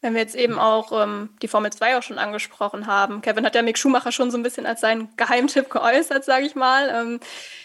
Wenn 0.00 0.14
wir 0.14 0.20
jetzt 0.20 0.36
eben 0.36 0.60
auch 0.60 0.92
ähm, 0.92 1.30
die 1.42 1.48
Formel 1.48 1.72
2 1.72 1.98
auch 1.98 2.02
schon 2.04 2.18
angesprochen 2.18 2.86
haben. 2.86 3.20
Kevin 3.20 3.44
hat 3.44 3.56
ja 3.56 3.62
Mick 3.62 3.78
Schumacher 3.78 4.12
schon 4.12 4.30
so 4.30 4.38
ein 4.38 4.44
bisschen 4.44 4.64
als 4.64 4.80
seinen 4.80 5.08
Geheimtipp 5.16 5.70
geäußert, 5.70 6.24
sage 6.24 6.46
ich 6.46 6.54
mal. 6.54 6.88
Ähm, 6.88 7.20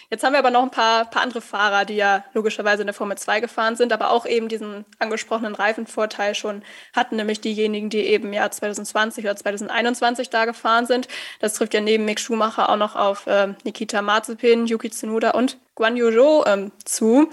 jetzt 0.10 0.24
haben 0.24 0.34
wir 0.34 0.40
aber 0.40 0.50
noch 0.50 0.64
ein 0.64 0.72
paar, 0.72 1.06
paar 1.06 1.22
andere 1.22 1.42
Fahrer, 1.42 1.86
die 1.86 1.96
ja 1.96 2.26
logischerweise 2.34 2.82
in 2.82 2.88
der 2.88 2.96
Formel 2.96 3.20
2 3.20 3.40
gefahren 3.40 3.76
sind, 3.76 3.94
aber 3.94 4.10
auch 4.10 4.26
eben 4.26 4.48
diesen 4.48 4.84
angesprochenen 4.98 5.54
Reifenvorteil 5.54 6.34
schon 6.34 6.64
hatten, 6.96 7.18
nämlich 7.18 7.40
diejenigen, 7.40 7.92
die 7.92 8.00
eben 8.00 8.34
ja 8.34 8.50
2020 8.50 9.26
oder 9.26 9.36
2021 9.36 10.32
da 10.32 10.46
gefahren 10.46 10.88
sind. 10.88 11.08
Das 11.40 11.54
trifft 11.54 11.76
ja 11.76 11.82
neben 11.82 12.06
Mick 12.06 12.20
Schumacher 12.20 12.70
auch 12.70 12.78
noch 12.78 12.96
auf 12.96 13.26
ähm, 13.28 13.58
Nikita 13.64 14.02
Mazepin, 14.02 14.66
Yuki 14.66 14.90
Tsunoda 14.90 15.32
und 15.32 15.60
Guan 15.76 15.98
Yu 15.98 16.10
Zhou 16.10 16.44
ähm, 16.48 16.72
zu. 16.84 17.30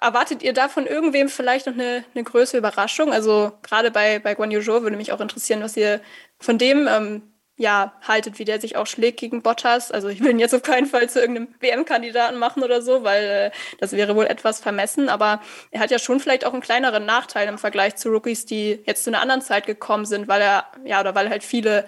Erwartet 0.00 0.42
ihr 0.42 0.52
da 0.52 0.68
von 0.68 0.86
irgendwem 0.86 1.28
vielleicht 1.28 1.66
noch 1.66 1.74
eine, 1.74 2.04
eine 2.14 2.24
größere 2.24 2.58
Überraschung? 2.58 3.12
Also 3.12 3.52
gerade 3.62 3.90
bei, 3.90 4.18
bei 4.18 4.34
Guan 4.34 4.50
Yu 4.50 4.60
Zhou 4.60 4.82
würde 4.82 4.96
mich 4.96 5.12
auch 5.12 5.20
interessieren, 5.20 5.62
was 5.62 5.76
ihr 5.76 6.00
von 6.38 6.58
dem 6.58 6.88
ähm, 6.88 7.22
ja, 7.60 7.92
haltet, 8.08 8.38
wie 8.38 8.46
der 8.46 8.58
sich 8.58 8.76
auch 8.76 8.86
schlägt 8.86 9.20
gegen 9.20 9.42
Bottas. 9.42 9.92
Also 9.92 10.08
ich 10.08 10.20
will 10.20 10.30
ihn 10.30 10.38
jetzt 10.38 10.54
auf 10.54 10.62
keinen 10.62 10.86
Fall 10.86 11.10
zu 11.10 11.20
irgendeinem 11.20 11.54
WM-Kandidaten 11.60 12.38
machen 12.38 12.62
oder 12.62 12.80
so, 12.80 13.04
weil 13.04 13.22
äh, 13.22 13.50
das 13.78 13.92
wäre 13.92 14.16
wohl 14.16 14.24
etwas 14.24 14.60
vermessen. 14.60 15.10
Aber 15.10 15.42
er 15.70 15.80
hat 15.80 15.90
ja 15.90 15.98
schon 15.98 16.20
vielleicht 16.20 16.46
auch 16.46 16.54
einen 16.54 16.62
kleineren 16.62 17.04
Nachteil 17.04 17.46
im 17.48 17.58
Vergleich 17.58 17.96
zu 17.96 18.08
Rookies, 18.08 18.46
die 18.46 18.80
jetzt 18.86 19.04
zu 19.04 19.10
einer 19.10 19.20
anderen 19.20 19.42
Zeit 19.42 19.66
gekommen 19.66 20.06
sind, 20.06 20.26
weil 20.26 20.40
er, 20.40 20.64
ja, 20.86 21.00
oder 21.00 21.14
weil 21.14 21.28
halt 21.28 21.44
viele 21.44 21.86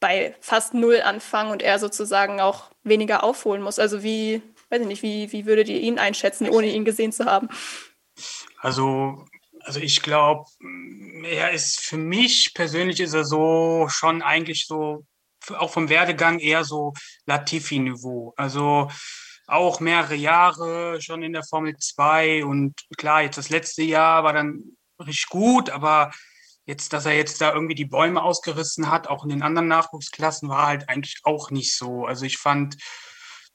bei 0.00 0.34
fast 0.40 0.74
null 0.74 1.00
anfangen 1.00 1.52
und 1.52 1.62
er 1.62 1.78
sozusagen 1.78 2.40
auch 2.40 2.72
weniger 2.82 3.22
aufholen 3.22 3.62
muss. 3.62 3.78
Also 3.78 4.02
wie, 4.02 4.42
weiß 4.72 4.80
ich 4.80 4.86
nicht, 4.86 5.02
wie, 5.02 5.30
wie 5.32 5.46
würdet 5.46 5.68
ihr 5.68 5.80
ihn 5.80 5.98
einschätzen, 5.98 6.48
ohne 6.48 6.66
ihn 6.66 6.84
gesehen 6.84 7.12
zu 7.12 7.26
haben? 7.26 7.48
Also, 8.58 9.24
also 9.60 9.80
ich 9.80 10.02
glaube, 10.02 10.44
er 11.24 11.52
ist 11.52 11.80
für 11.80 11.98
mich 11.98 12.52
persönlich 12.54 13.00
ist 13.00 13.12
er 13.12 13.24
so 13.24 13.86
schon 13.88 14.22
eigentlich 14.22 14.66
so, 14.66 15.04
auch 15.56 15.70
vom 15.70 15.88
Werdegang 15.88 16.38
eher 16.38 16.64
so 16.64 16.94
Latifi-Niveau. 17.26 18.32
Also 18.36 18.90
auch 19.46 19.80
mehrere 19.80 20.14
Jahre 20.14 21.02
schon 21.02 21.22
in 21.22 21.32
der 21.32 21.44
Formel 21.44 21.76
2 21.76 22.44
und 22.44 22.74
klar, 22.96 23.22
jetzt 23.22 23.38
das 23.38 23.50
letzte 23.50 23.82
Jahr 23.82 24.24
war 24.24 24.32
dann 24.32 24.76
richtig 24.98 25.28
gut, 25.28 25.68
aber 25.68 26.12
Jetzt, 26.64 26.92
dass 26.92 27.06
er 27.06 27.16
jetzt 27.16 27.40
da 27.40 27.52
irgendwie 27.52 27.74
die 27.74 27.84
Bäume 27.84 28.22
ausgerissen 28.22 28.88
hat, 28.88 29.08
auch 29.08 29.24
in 29.24 29.30
den 29.30 29.42
anderen 29.42 29.66
Nachwuchsklassen, 29.66 30.48
war 30.48 30.68
halt 30.68 30.88
eigentlich 30.88 31.18
auch 31.24 31.50
nicht 31.50 31.76
so. 31.76 32.06
Also 32.06 32.24
ich 32.24 32.38
fand, 32.38 32.76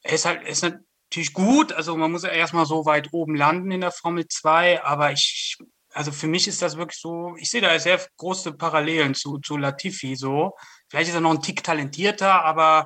er 0.01 0.13
ist 0.13 0.25
halt, 0.25 0.41
er 0.43 0.49
ist 0.49 0.63
natürlich 1.09 1.33
gut. 1.33 1.73
Also 1.73 1.95
man 1.97 2.11
muss 2.11 2.23
ja 2.23 2.29
erstmal 2.29 2.65
so 2.65 2.85
weit 2.85 3.09
oben 3.11 3.35
landen 3.35 3.71
in 3.71 3.81
der 3.81 3.91
Formel 3.91 4.27
2, 4.27 4.83
aber 4.83 5.11
ich, 5.11 5.57
also 5.93 6.11
für 6.11 6.27
mich 6.27 6.47
ist 6.47 6.61
das 6.61 6.77
wirklich 6.77 6.99
so, 6.99 7.35
ich 7.37 7.49
sehe 7.49 7.61
da 7.61 7.77
sehr 7.79 7.99
große 8.17 8.53
Parallelen 8.53 9.15
zu, 9.15 9.39
zu 9.39 9.57
Latifi 9.57 10.15
so. 10.15 10.53
Vielleicht 10.89 11.09
ist 11.09 11.15
er 11.15 11.21
noch 11.21 11.31
ein 11.31 11.41
Tick 11.41 11.63
talentierter, 11.63 12.43
aber 12.43 12.85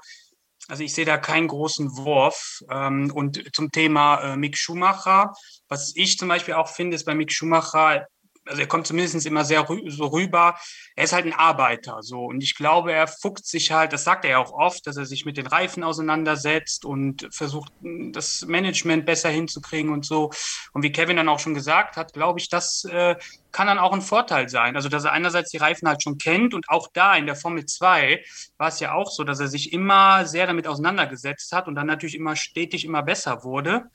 also 0.68 0.84
ich 0.84 0.94
sehe 0.94 1.06
da 1.06 1.18
keinen 1.18 1.48
großen 1.48 1.98
Wurf. 1.98 2.60
Ähm, 2.70 3.12
und 3.14 3.44
zum 3.54 3.72
Thema 3.72 4.34
äh, 4.34 4.38
Mick 4.38 4.58
Schumacher, 4.58 5.34
was 5.68 5.94
ich 5.96 6.18
zum 6.18 6.30
Beispiel 6.30 6.54
auch 6.54 6.70
finde, 6.70 6.96
ist 6.96 7.06
bei 7.06 7.16
Mick 7.16 7.32
Schumacher, 7.34 8.08
also 8.52 8.62
er 8.62 8.68
kommt 8.68 8.86
zumindest 8.86 9.26
immer 9.26 9.46
sehr 9.46 9.68
rü 9.68 9.90
so 9.90 10.08
rüber, 10.08 10.56
er 10.96 11.04
ist 11.04 11.14
halt 11.14 11.26
ein 11.26 11.34
Arbeiter 11.34 11.98
so 12.02 12.26
und 12.26 12.44
ich 12.44 12.56
glaube, 12.56 12.92
er 12.92 13.08
fuchst 13.08 13.48
sich 13.48 13.72
halt, 13.72 13.94
das 13.94 14.04
sagt 14.04 14.26
er 14.26 14.32
ja 14.32 14.38
auch 14.38 14.52
oft, 14.52 14.86
dass 14.86 14.98
er 14.98 15.06
sich 15.06 15.26
mit 15.26 15.38
den 15.38 15.48
Reifen 15.48 15.84
auseinandersetzt 15.84 16.86
und 16.86 17.28
versucht, 17.32 17.72
das 17.82 18.46
Management 18.46 19.06
besser 19.06 19.30
hinzukriegen 19.30 19.92
und 19.92 20.06
so. 20.06 20.32
Und 20.74 20.84
wie 20.84 20.92
Kevin 20.92 21.18
dann 21.18 21.30
auch 21.30 21.40
schon 21.40 21.54
gesagt 21.54 21.98
hat, 21.98 22.14
glaube 22.14 22.40
ich, 22.40 22.50
das 22.50 22.86
äh, 22.86 23.16
kann 23.52 23.68
dann 23.68 23.80
auch 23.80 23.94
ein 23.94 24.02
Vorteil 24.02 24.50
sein. 24.50 24.76
Also, 24.76 24.90
dass 24.90 25.04
er 25.04 25.12
einerseits 25.12 25.52
die 25.52 25.58
Reifen 25.58 25.88
halt 25.88 26.02
schon 26.02 26.18
kennt 26.18 26.54
und 26.54 26.70
auch 26.70 26.88
da 26.94 27.16
in 27.16 27.26
der 27.26 27.36
Formel 27.36 27.66
2 27.66 28.24
war 28.58 28.68
es 28.68 28.80
ja 28.80 28.94
auch 28.94 29.12
so, 29.12 29.24
dass 29.24 29.40
er 29.40 29.48
sich 29.48 29.74
immer 29.74 30.26
sehr 30.26 30.48
damit 30.48 30.68
auseinandergesetzt 30.68 31.52
hat 31.52 31.68
und 31.68 31.76
dann 31.76 31.88
natürlich 31.88 32.16
immer 32.16 32.36
stetig 32.36 32.86
immer 32.86 33.04
besser 33.04 33.44
wurde. 33.44 33.86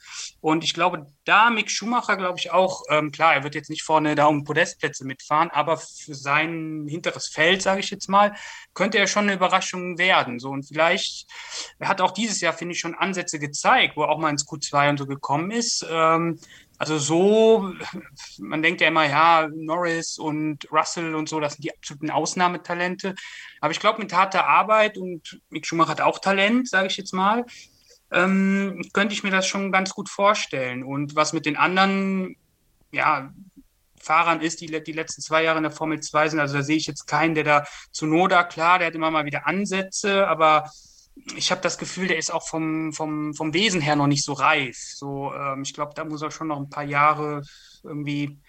Und 0.41 0.63
ich 0.63 0.73
glaube, 0.73 1.07
da 1.25 1.49
Mick 1.49 1.71
Schumacher, 1.71 2.17
glaube 2.17 2.39
ich 2.39 2.51
auch, 2.51 2.83
ähm, 2.89 3.11
klar, 3.11 3.33
er 3.33 3.43
wird 3.43 3.55
jetzt 3.55 3.69
nicht 3.69 3.83
vorne 3.83 4.15
da 4.15 4.25
um 4.25 4.43
Podestplätze 4.47 5.05
mitfahren, 5.05 5.51
aber 5.51 5.77
für 5.77 6.15
sein 6.15 6.87
hinteres 6.89 7.27
Feld, 7.27 7.61
sage 7.61 7.81
ich 7.81 7.91
jetzt 7.91 8.09
mal, 8.09 8.35
könnte 8.73 8.97
er 8.97 9.07
schon 9.07 9.23
eine 9.23 9.33
Überraschung 9.33 9.97
werden. 9.97 10.39
So 10.39 10.49
und 10.49 10.63
vielleicht, 10.63 11.27
er 11.77 11.89
hat 11.89 12.01
auch 12.01 12.11
dieses 12.11 12.41
Jahr, 12.41 12.53
finde 12.53 12.73
ich, 12.73 12.79
schon 12.79 12.95
Ansätze 12.95 13.37
gezeigt, 13.37 13.95
wo 13.95 14.03
er 14.03 14.09
auch 14.09 14.17
mal 14.17 14.31
ins 14.31 14.47
Q2 14.47 14.89
und 14.89 14.97
so 14.97 15.05
gekommen 15.05 15.51
ist. 15.51 15.85
Ähm, 15.89 16.39
also 16.77 16.97
so, 16.97 17.73
man 18.39 18.61
denkt 18.61 18.81
ja 18.81 18.87
immer, 18.87 19.07
ja, 19.07 19.49
Norris 19.53 20.17
und 20.17 20.67
Russell 20.71 21.15
und 21.15 21.29
so, 21.29 21.39
das 21.39 21.53
sind 21.53 21.63
die 21.63 21.75
absoluten 21.75 22.09
Ausnahmetalente. 22.09 23.15
Aber 23.61 23.71
ich 23.71 23.79
glaube, 23.79 24.01
mit 24.01 24.13
harter 24.13 24.47
Arbeit 24.47 24.97
und 24.97 25.41
Mick 25.49 25.65
Schumacher 25.65 25.91
hat 25.91 26.01
auch 26.01 26.19
Talent, 26.19 26.69
sage 26.69 26.87
ich 26.87 26.97
jetzt 26.97 27.13
mal, 27.13 27.45
ähm, 28.11 28.81
könnte 28.93 29.13
ich 29.13 29.23
mir 29.23 29.31
das 29.31 29.47
schon 29.47 29.71
ganz 29.71 29.93
gut 29.93 30.09
vorstellen. 30.09 30.83
Und 30.83 31.15
was 31.15 31.33
mit 31.33 31.45
den 31.45 31.57
anderen, 31.57 32.35
ja, 32.91 33.33
Fahrern 34.07 34.41
ist, 34.41 34.61
die 34.61 34.67
die 34.83 34.93
letzten 34.93 35.21
zwei 35.21 35.43
Jahre 35.43 35.57
in 35.57 35.63
der 35.63 35.71
Formel 35.71 35.99
2 35.99 36.29
sind. 36.29 36.39
Also 36.39 36.55
da 36.55 36.63
sehe 36.63 36.77
ich 36.77 36.87
jetzt 36.87 37.05
keinen, 37.07 37.35
der 37.35 37.43
da 37.43 37.65
zu 37.91 38.05
Noda, 38.05 38.43
klar, 38.43 38.79
der 38.79 38.87
hat 38.87 38.95
immer 38.95 39.11
mal 39.11 39.25
wieder 39.25 39.45
Ansätze, 39.45 40.27
aber 40.27 40.71
ich 41.35 41.51
habe 41.51 41.61
das 41.61 41.77
Gefühl, 41.77 42.07
der 42.07 42.17
ist 42.17 42.31
auch 42.31 42.47
vom, 42.47 42.93
vom, 42.93 43.33
vom 43.33 43.53
Wesen 43.53 43.81
her 43.81 43.95
noch 43.95 44.07
nicht 44.07 44.23
so 44.23 44.33
reif. 44.33 44.77
So, 44.77 45.33
ähm, 45.33 45.63
ich 45.63 45.73
glaube, 45.73 45.93
da 45.95 46.05
muss 46.05 46.21
er 46.21 46.31
schon 46.31 46.47
noch 46.47 46.57
ein 46.57 46.69
paar 46.69 46.83
Jahre 46.83 47.41
irgendwie. 47.83 48.39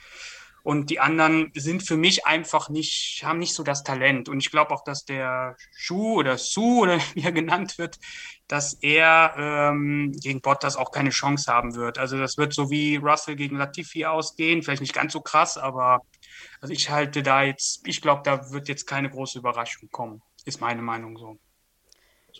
Und 0.62 0.90
die 0.90 1.00
anderen 1.00 1.50
sind 1.54 1.82
für 1.82 1.96
mich 1.96 2.26
einfach 2.26 2.68
nicht, 2.68 3.22
haben 3.24 3.38
nicht 3.38 3.54
so 3.54 3.62
das 3.62 3.84
Talent. 3.84 4.28
Und 4.28 4.38
ich 4.40 4.50
glaube 4.50 4.72
auch, 4.72 4.84
dass 4.84 5.04
der 5.04 5.56
Schuh 5.76 6.18
oder 6.18 6.38
Su 6.38 6.80
oder 6.82 6.98
wie 7.14 7.22
er 7.22 7.32
genannt 7.32 7.78
wird, 7.78 7.98
dass 8.48 8.74
er 8.74 9.34
ähm, 9.36 10.12
gegen 10.20 10.40
Bottas 10.40 10.76
auch 10.76 10.90
keine 10.90 11.10
Chance 11.10 11.52
haben 11.52 11.74
wird. 11.74 11.98
Also 11.98 12.18
das 12.18 12.38
wird 12.38 12.54
so 12.54 12.70
wie 12.70 12.96
Russell 12.96 13.36
gegen 13.36 13.56
Latifi 13.56 14.04
ausgehen. 14.06 14.62
Vielleicht 14.62 14.82
nicht 14.82 14.94
ganz 14.94 15.12
so 15.12 15.20
krass, 15.20 15.58
aber 15.58 16.02
also 16.60 16.72
ich 16.72 16.90
halte 16.90 17.22
da 17.22 17.42
jetzt, 17.42 17.86
ich 17.86 18.00
glaube, 18.00 18.22
da 18.24 18.50
wird 18.50 18.68
jetzt 18.68 18.86
keine 18.86 19.10
große 19.10 19.38
Überraschung 19.38 19.88
kommen. 19.90 20.22
Ist 20.44 20.60
meine 20.60 20.82
Meinung 20.82 21.16
so. 21.18 21.38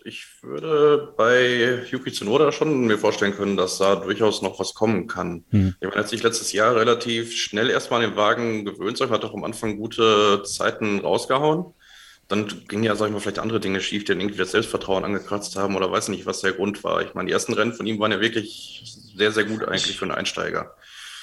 Ich 0.05 0.27
würde 0.43 1.15
bei 1.17 1.85
Yuki 1.91 2.13
Tsunoda 2.13 2.53
schon 2.53 2.87
mir 2.87 2.99
vorstellen 2.99 3.35
können, 3.35 3.57
dass 3.57 3.79
da 3.79 3.97
durchaus 3.97 4.43
noch 4.43 4.59
was 4.59 4.75
kommen 4.75 5.07
kann. 5.07 5.45
Hm. 5.51 5.75
Ich 5.81 5.89
meine, 5.89 6.01
hat 6.01 6.09
sich 6.09 6.23
letztes 6.23 6.53
Jahr 6.53 6.77
relativ 6.77 7.37
schnell 7.37 7.71
erstmal 7.71 8.03
an 8.03 8.11
den 8.11 8.17
Wagen 8.17 8.65
gewöhnt, 8.65 9.01
hat 9.01 9.25
auch 9.25 9.35
am 9.35 9.45
Anfang 9.45 9.79
gute 9.79 10.43
Zeiten 10.45 11.01
rausgehauen. 11.01 11.75
Dann 12.29 12.47
gingen 12.69 12.85
ja, 12.85 12.95
sag 12.95 13.07
ich 13.07 13.13
mal, 13.13 13.21
vielleicht 13.21 13.39
andere 13.39 13.59
Dinge 13.59 13.81
schief, 13.81 14.05
die 14.05 14.13
dann 14.13 14.21
irgendwie 14.21 14.39
das 14.39 14.51
Selbstvertrauen 14.51 15.05
angekratzt 15.05 15.57
haben 15.57 15.77
oder 15.77 15.91
weiß 15.91 16.09
nicht, 16.09 16.27
was 16.27 16.43
der 16.43 16.53
Grund 16.53 16.85
war. 16.85 17.01
Ich 17.01 17.15
meine, 17.15 17.27
die 17.27 17.33
ersten 17.33 17.55
Rennen 17.55 17.73
von 17.73 17.87
ihm 17.87 17.99
waren 17.99 18.13
ja 18.13 18.21
wirklich 18.21 18.83
sehr, 19.17 19.33
sehr 19.33 19.45
gut 19.45 19.65
eigentlich 19.65 19.97
für 19.97 20.05
einen 20.05 20.13
Einsteiger. 20.13 20.77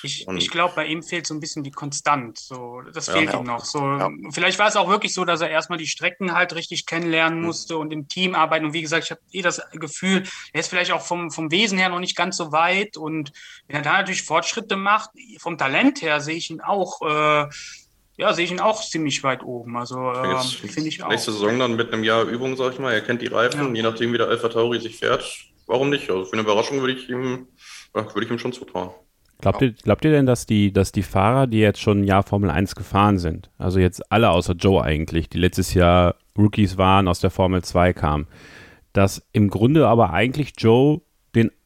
Ich, 0.05 0.27
ich 0.27 0.50
glaube, 0.50 0.74
bei 0.75 0.85
ihm 0.85 1.03
fehlt 1.03 1.27
so 1.27 1.33
ein 1.33 1.39
bisschen 1.39 1.63
die 1.63 1.71
Konstant. 1.71 2.38
So, 2.38 2.81
das 2.93 3.09
fehlt 3.09 3.33
ja, 3.33 3.39
ihm 3.39 3.45
noch. 3.45 3.65
So, 3.65 3.79
ja. 3.79 4.09
Vielleicht 4.31 4.59
war 4.59 4.67
es 4.67 4.75
auch 4.75 4.89
wirklich 4.89 5.13
so, 5.13 5.25
dass 5.25 5.41
er 5.41 5.50
erstmal 5.50 5.77
die 5.77 5.88
Strecken 5.88 6.33
halt 6.33 6.53
richtig 6.55 6.85
kennenlernen 6.85 7.39
mhm. 7.39 7.45
musste 7.45 7.75
mhm. 7.75 7.79
und 7.81 7.91
im 7.91 8.07
Team 8.07 8.35
arbeiten. 8.35 8.65
Und 8.65 8.74
wie 8.74 8.81
gesagt, 8.81 9.05
ich 9.05 9.12
habe 9.12 9.21
eh 9.31 9.41
das 9.41 9.62
Gefühl, 9.74 10.24
er 10.53 10.59
ist 10.59 10.69
vielleicht 10.69 10.91
auch 10.91 11.01
vom, 11.01 11.31
vom 11.31 11.51
Wesen 11.51 11.77
her 11.77 11.89
noch 11.89 12.00
nicht 12.00 12.15
ganz 12.15 12.38
so 12.38 12.51
weit. 12.51 12.97
Und 12.97 13.31
wenn 13.67 13.77
er 13.77 13.81
da 13.81 13.93
natürlich 13.93 14.24
Fortschritte 14.24 14.75
macht, 14.75 15.09
vom 15.39 15.57
Talent 15.57 16.01
her 16.01 16.21
sehe 16.21 16.35
ich 16.35 16.50
ihn 16.50 16.62
auch. 16.62 17.01
Äh, 17.01 17.50
ja, 18.17 18.33
sehe 18.33 18.45
ich 18.45 18.51
ihn 18.51 18.62
auch 18.62 18.81
ziemlich 18.81 19.24
weit 19.24 19.43
oben. 19.43 19.75
Also 19.75 20.12
äh, 20.12 20.39
finde 20.41 20.88
ich 20.88 21.03
auch. 21.03 21.09
Nächste 21.09 21.33
Saison 21.33 21.59
dann 21.59 21.75
mit 21.75 21.91
einem 21.91 22.03
Jahr 22.03 22.24
Übung, 22.24 22.55
sag 22.55 22.74
ich 22.74 22.79
mal. 22.79 22.93
Er 22.93 23.01
kennt 23.01 23.21
die 23.21 23.27
Reifen, 23.27 23.69
ja. 23.69 23.74
je 23.74 23.81
nachdem, 23.81 24.13
wie 24.13 24.17
der 24.17 24.27
Alpha 24.27 24.47
Tauri 24.47 24.79
sich 24.79 24.97
fährt. 24.97 25.50
Warum 25.67 25.89
nicht? 25.89 26.09
Also 26.09 26.25
für 26.25 26.33
eine 26.33 26.43
Überraschung 26.43 26.79
würde 26.79 26.93
ich 26.93 27.09
ihm, 27.09 27.47
würde 27.93 28.24
ich 28.24 28.31
ihm 28.31 28.39
schon 28.39 28.53
zutrauen. 28.53 28.91
Glaubt 29.39 29.62
ihr, 29.62 29.74
glaubt 29.74 30.06
ihr 30.06 30.12
denn, 30.12 30.25
dass 30.25 30.46
die, 30.46 30.72
dass 30.72 30.92
die 30.92 31.04
Fahrer, 31.04 31.48
die 31.48 31.60
jetzt 31.60 31.80
schon 31.80 32.01
ein 32.01 32.04
Jahr 32.04 32.24
Formel 32.24 32.50
1 32.50 32.75
gefahren 32.75 33.20
sind, 33.20 33.50
also 33.58 33.80
jetzt 33.80 34.12
alle 34.12 34.30
außer 34.30 34.54
Joe 34.54 34.84
eigentlich, 34.84 35.30
die 35.30 35.38
letztes 35.38 35.74
Jahr 35.74 36.15
Rookies 36.38 36.77
waren, 36.77 37.08
aus 37.08 37.20
der 37.20 37.30
Formel 37.30 37.63
2 37.63 37.94
kamen, 37.94 38.27
dass 38.94 39.27
im 39.34 39.50
Grunde 39.50 39.88
aber 39.88 40.12
eigentlich 40.13 40.54
Joe 40.58 41.01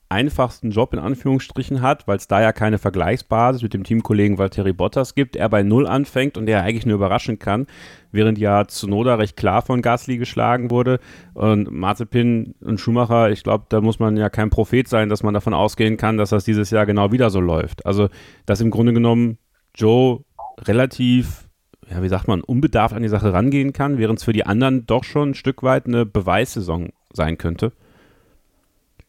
einfachsten 0.10 0.72
Job 0.72 0.94
in 0.94 1.00
Anführungsstrichen 1.00 1.82
hat, 1.82 2.08
weil 2.08 2.18
es 2.18 2.28
da 2.28 2.42
ja 2.42 2.52
keine 2.52 2.80
Vergleichsbasis 2.80 3.62
mit 3.62 3.74
dem 3.74 3.84
Teamkollegen 3.84 4.38
Valtteri 4.38 4.74
Bottas 4.74 5.14
gibt, 5.14 5.36
er 5.36 5.50
bei 5.50 5.62
Null 5.62 5.88
anfängt 5.88 6.38
und 6.38 6.48
der 6.48 6.64
eigentlich 6.64 6.86
nur 6.86 6.96
überraschen 6.96 7.38
kann, 7.38 7.68
während 8.12 8.40
ja 8.40 8.66
Tsunoda 8.66 9.16
recht 9.16 9.38
klar 9.38 9.62
von 9.62 9.82
Gasly 9.82 10.18
geschlagen 10.18 10.72
wurde 10.72 11.00
und 11.36 11.72
Mazepin 11.72 12.56
und 12.62 12.80
Schumacher, 12.80 13.30
ich 13.30 13.44
glaube, 13.44 13.66
da 13.70 13.82
muss 13.82 14.00
man 14.00 14.18
ja 14.18 14.30
kein 14.30 14.50
Prophet 14.50 14.88
sein, 14.88 15.10
dass 15.10 15.24
man 15.24 15.36
davon 15.36 15.54
ausgehen 15.54 15.98
kann, 15.98 16.18
dass 16.18 16.32
das 16.32 16.44
dieses 16.44 16.72
Jahr 16.72 16.88
genau 16.88 17.12
wieder 17.12 17.30
so 17.30 17.40
läuft. 17.40 17.86
Also, 17.86 18.10
dass 18.48 18.62
im 18.62 18.72
Grunde 18.72 18.94
genommen 18.94 19.38
Joe 19.76 20.24
relativ 20.62 21.50
ja, 21.90 22.04
wie 22.04 22.10
sagt 22.10 22.28
man, 22.28 22.42
unbedarft 22.42 22.94
an 22.94 23.02
die 23.02 23.10
Sache 23.10 23.34
rangehen 23.34 23.74
kann, 23.74 23.98
während 23.98 24.20
es 24.20 24.26
für 24.26 24.34
die 24.34 24.46
anderen 24.46 24.86
doch 24.86 25.04
schon 25.04 25.32
ein 25.32 25.36
Stück 25.36 25.64
weit 25.64 25.88
eine 25.88 26.06
Beweissaison 26.06 26.90
sein 27.14 27.38
könnte. 27.38 27.72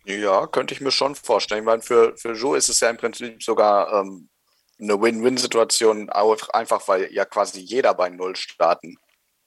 Ja, 0.04 0.46
könnte 0.46 0.74
ich 0.74 0.80
mir 0.80 0.90
schon 0.90 1.14
vorstellen. 1.14 1.60
Ich 1.60 1.66
meine, 1.66 1.82
für, 1.82 2.16
für 2.16 2.32
Joe 2.32 2.56
ist 2.56 2.68
es 2.68 2.80
ja 2.80 2.90
im 2.90 2.96
Prinzip 2.96 3.42
sogar 3.42 3.92
ähm, 3.92 4.28
eine 4.80 5.00
Win-Win-Situation, 5.00 6.08
einfach 6.10 6.88
weil 6.88 7.12
ja 7.12 7.24
quasi 7.24 7.60
jeder 7.60 7.94
bei 7.94 8.08
Null 8.08 8.34
starten 8.36 8.96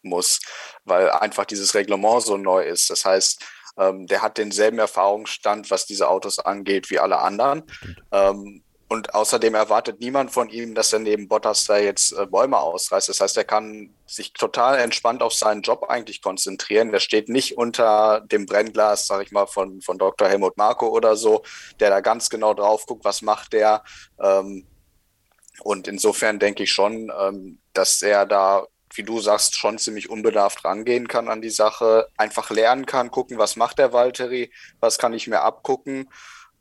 muss, 0.04 0.40
weil 0.84 1.10
einfach 1.10 1.46
dieses 1.46 1.74
Reglement 1.74 2.22
so 2.22 2.38
neu 2.38 2.64
ist. 2.64 2.90
Das 2.90 3.06
heißt, 3.06 3.44
ähm, 3.78 4.06
der 4.08 4.22
hat 4.22 4.38
denselben 4.38 4.80
Erfahrungsstand, 4.80 5.72
was 5.72 5.86
diese 5.86 6.08
Autos 6.08 6.40
angeht, 6.40 6.90
wie 6.92 7.00
alle 7.00 7.20
anderen. 7.20 7.64
Ähm, 8.12 8.63
und 8.94 9.16
außerdem 9.16 9.56
erwartet 9.56 10.02
niemand 10.02 10.30
von 10.30 10.50
ihm, 10.50 10.76
dass 10.76 10.94
er 10.94 11.00
neben 11.00 11.28
Bottas 11.28 11.66
da 11.66 11.80
jetzt 11.80 12.12
äh, 12.12 12.28
Bäume 12.28 12.60
ausreißt. 12.60 13.10
Das 13.10 13.22
heißt, 13.22 13.36
er 13.38 13.44
kann 13.44 13.90
sich 14.06 14.34
total 14.34 14.78
entspannt 14.78 15.24
auf 15.24 15.34
seinen 15.34 15.64
Job 15.64 15.86
eigentlich 15.90 16.22
konzentrieren. 16.22 16.92
Der 16.92 17.00
steht 17.00 17.28
nicht 17.28 17.58
unter 17.58 18.22
dem 18.22 18.46
Brennglas, 18.46 19.08
sag 19.08 19.24
ich 19.24 19.32
mal, 19.32 19.48
von, 19.48 19.82
von 19.82 19.98
Dr. 19.98 20.28
Helmut 20.28 20.58
Marko 20.58 20.90
oder 20.90 21.16
so, 21.16 21.42
der 21.80 21.90
da 21.90 22.02
ganz 22.02 22.30
genau 22.30 22.54
drauf 22.54 22.86
guckt, 22.86 23.04
was 23.04 23.24
macht 23.24 23.54
der. 23.54 23.84
Ähm, 24.22 24.68
und 25.64 25.88
insofern 25.88 26.38
denke 26.38 26.62
ich 26.62 26.72
schon, 26.72 27.12
ähm, 27.20 27.58
dass 27.74 28.04
er 28.04 28.28
da, 28.28 28.68
wie 28.94 29.02
du 29.02 29.20
sagst, 29.20 29.56
schon 29.56 29.80
ziemlich 29.80 30.12
unbedarft 30.12 30.66
rangehen 30.66 31.08
kann 31.08 31.30
an 31.30 31.42
die 31.42 31.50
Sache, 31.50 32.10
einfach 32.16 32.52
lernen 32.52 32.86
kann, 32.86 33.10
gucken, 33.10 33.40
was 33.40 33.56
macht 33.56 33.80
der 33.80 33.92
Valtteri, 33.92 34.54
was 34.80 35.00
kann 35.00 35.14
ich 35.14 35.26
mir 35.26 35.42
abgucken. 35.42 36.12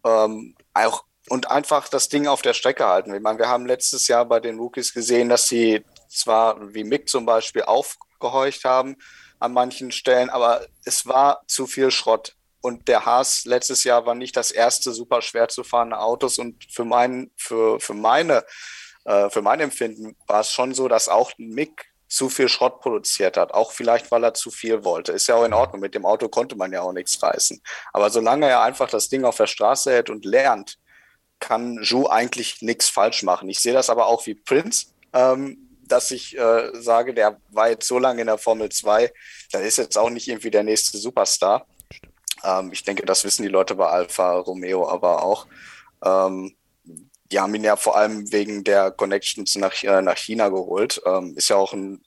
Ähm, 0.02 0.56
auch 0.72 1.04
und 1.28 1.50
einfach 1.50 1.88
das 1.88 2.08
Ding 2.08 2.26
auf 2.26 2.42
der 2.42 2.54
Strecke 2.54 2.86
halten. 2.86 3.14
Ich 3.14 3.22
meine, 3.22 3.38
wir 3.38 3.48
haben 3.48 3.66
letztes 3.66 4.08
Jahr 4.08 4.24
bei 4.24 4.40
den 4.40 4.58
Rookies 4.58 4.92
gesehen, 4.92 5.28
dass 5.28 5.48
sie 5.48 5.84
zwar 6.08 6.74
wie 6.74 6.84
Mick 6.84 7.08
zum 7.08 7.26
Beispiel 7.26 7.62
aufgehorcht 7.62 8.64
haben, 8.64 8.96
an 9.38 9.52
manchen 9.52 9.90
Stellen, 9.92 10.30
aber 10.30 10.66
es 10.84 11.06
war 11.06 11.42
zu 11.46 11.66
viel 11.66 11.90
Schrott. 11.90 12.36
Und 12.60 12.86
der 12.86 13.04
Haas 13.04 13.44
letztes 13.44 13.82
Jahr 13.82 14.06
war 14.06 14.14
nicht 14.14 14.36
das 14.36 14.52
erste 14.52 14.92
super 14.92 15.20
schwer 15.20 15.48
zu 15.48 15.64
fahrende 15.64 15.98
Autos. 15.98 16.38
Und 16.38 16.64
für, 16.70 16.84
mein, 16.84 17.32
für, 17.36 17.80
für, 17.80 17.94
meine, 17.94 18.44
äh, 19.04 19.28
für 19.30 19.42
mein 19.42 19.58
Empfinden 19.58 20.16
war 20.28 20.40
es 20.40 20.52
schon 20.52 20.72
so, 20.72 20.86
dass 20.86 21.08
auch 21.08 21.32
Mick 21.38 21.86
zu 22.06 22.28
viel 22.28 22.48
Schrott 22.48 22.80
produziert 22.80 23.36
hat. 23.36 23.52
Auch 23.52 23.72
vielleicht, 23.72 24.12
weil 24.12 24.22
er 24.22 24.34
zu 24.34 24.52
viel 24.52 24.84
wollte. 24.84 25.10
Ist 25.10 25.26
ja 25.26 25.34
auch 25.34 25.44
in 25.44 25.54
Ordnung. 25.54 25.80
Mit 25.80 25.96
dem 25.96 26.06
Auto 26.06 26.28
konnte 26.28 26.54
man 26.54 26.70
ja 26.70 26.82
auch 26.82 26.92
nichts 26.92 27.20
reißen. 27.20 27.60
Aber 27.92 28.10
solange 28.10 28.48
er 28.48 28.62
einfach 28.62 28.88
das 28.88 29.08
Ding 29.08 29.24
auf 29.24 29.38
der 29.38 29.48
Straße 29.48 29.90
hält 29.90 30.08
und 30.08 30.24
lernt, 30.24 30.78
kann 31.42 31.82
Ju 31.82 32.06
eigentlich 32.06 32.62
nichts 32.62 32.88
falsch 32.88 33.22
machen. 33.24 33.48
Ich 33.50 33.60
sehe 33.60 33.74
das 33.74 33.90
aber 33.90 34.06
auch 34.06 34.24
wie 34.26 34.34
Prince. 34.34 34.86
Ähm, 35.12 35.68
dass 35.82 36.10
ich 36.10 36.38
äh, 36.38 36.70
sage, 36.72 37.12
der 37.12 37.38
war 37.50 37.68
jetzt 37.68 37.86
so 37.86 37.98
lange 37.98 38.22
in 38.22 38.28
der 38.28 38.38
Formel 38.38 38.70
2, 38.70 39.12
der 39.52 39.60
ist 39.60 39.76
jetzt 39.76 39.98
auch 39.98 40.08
nicht 40.08 40.28
irgendwie 40.28 40.50
der 40.50 40.62
nächste 40.62 40.96
Superstar. 40.96 41.66
Ähm, 42.44 42.70
ich 42.72 42.84
denke, 42.84 43.04
das 43.04 43.24
wissen 43.24 43.42
die 43.42 43.48
Leute 43.48 43.74
bei 43.74 43.88
Alfa 43.88 44.38
Romeo 44.38 44.88
aber 44.88 45.22
auch. 45.22 45.46
Ähm, 46.02 46.54
die 47.30 47.40
haben 47.40 47.54
ihn 47.54 47.64
ja 47.64 47.76
vor 47.76 47.96
allem 47.96 48.30
wegen 48.32 48.64
der 48.64 48.90
Connections 48.90 49.56
nach, 49.56 49.82
äh, 49.82 50.00
nach 50.00 50.16
China 50.16 50.48
geholt. 50.48 51.02
Ähm, 51.04 51.34
ist 51.36 51.50
ja 51.50 51.56
auch 51.56 51.72
ein 51.74 52.02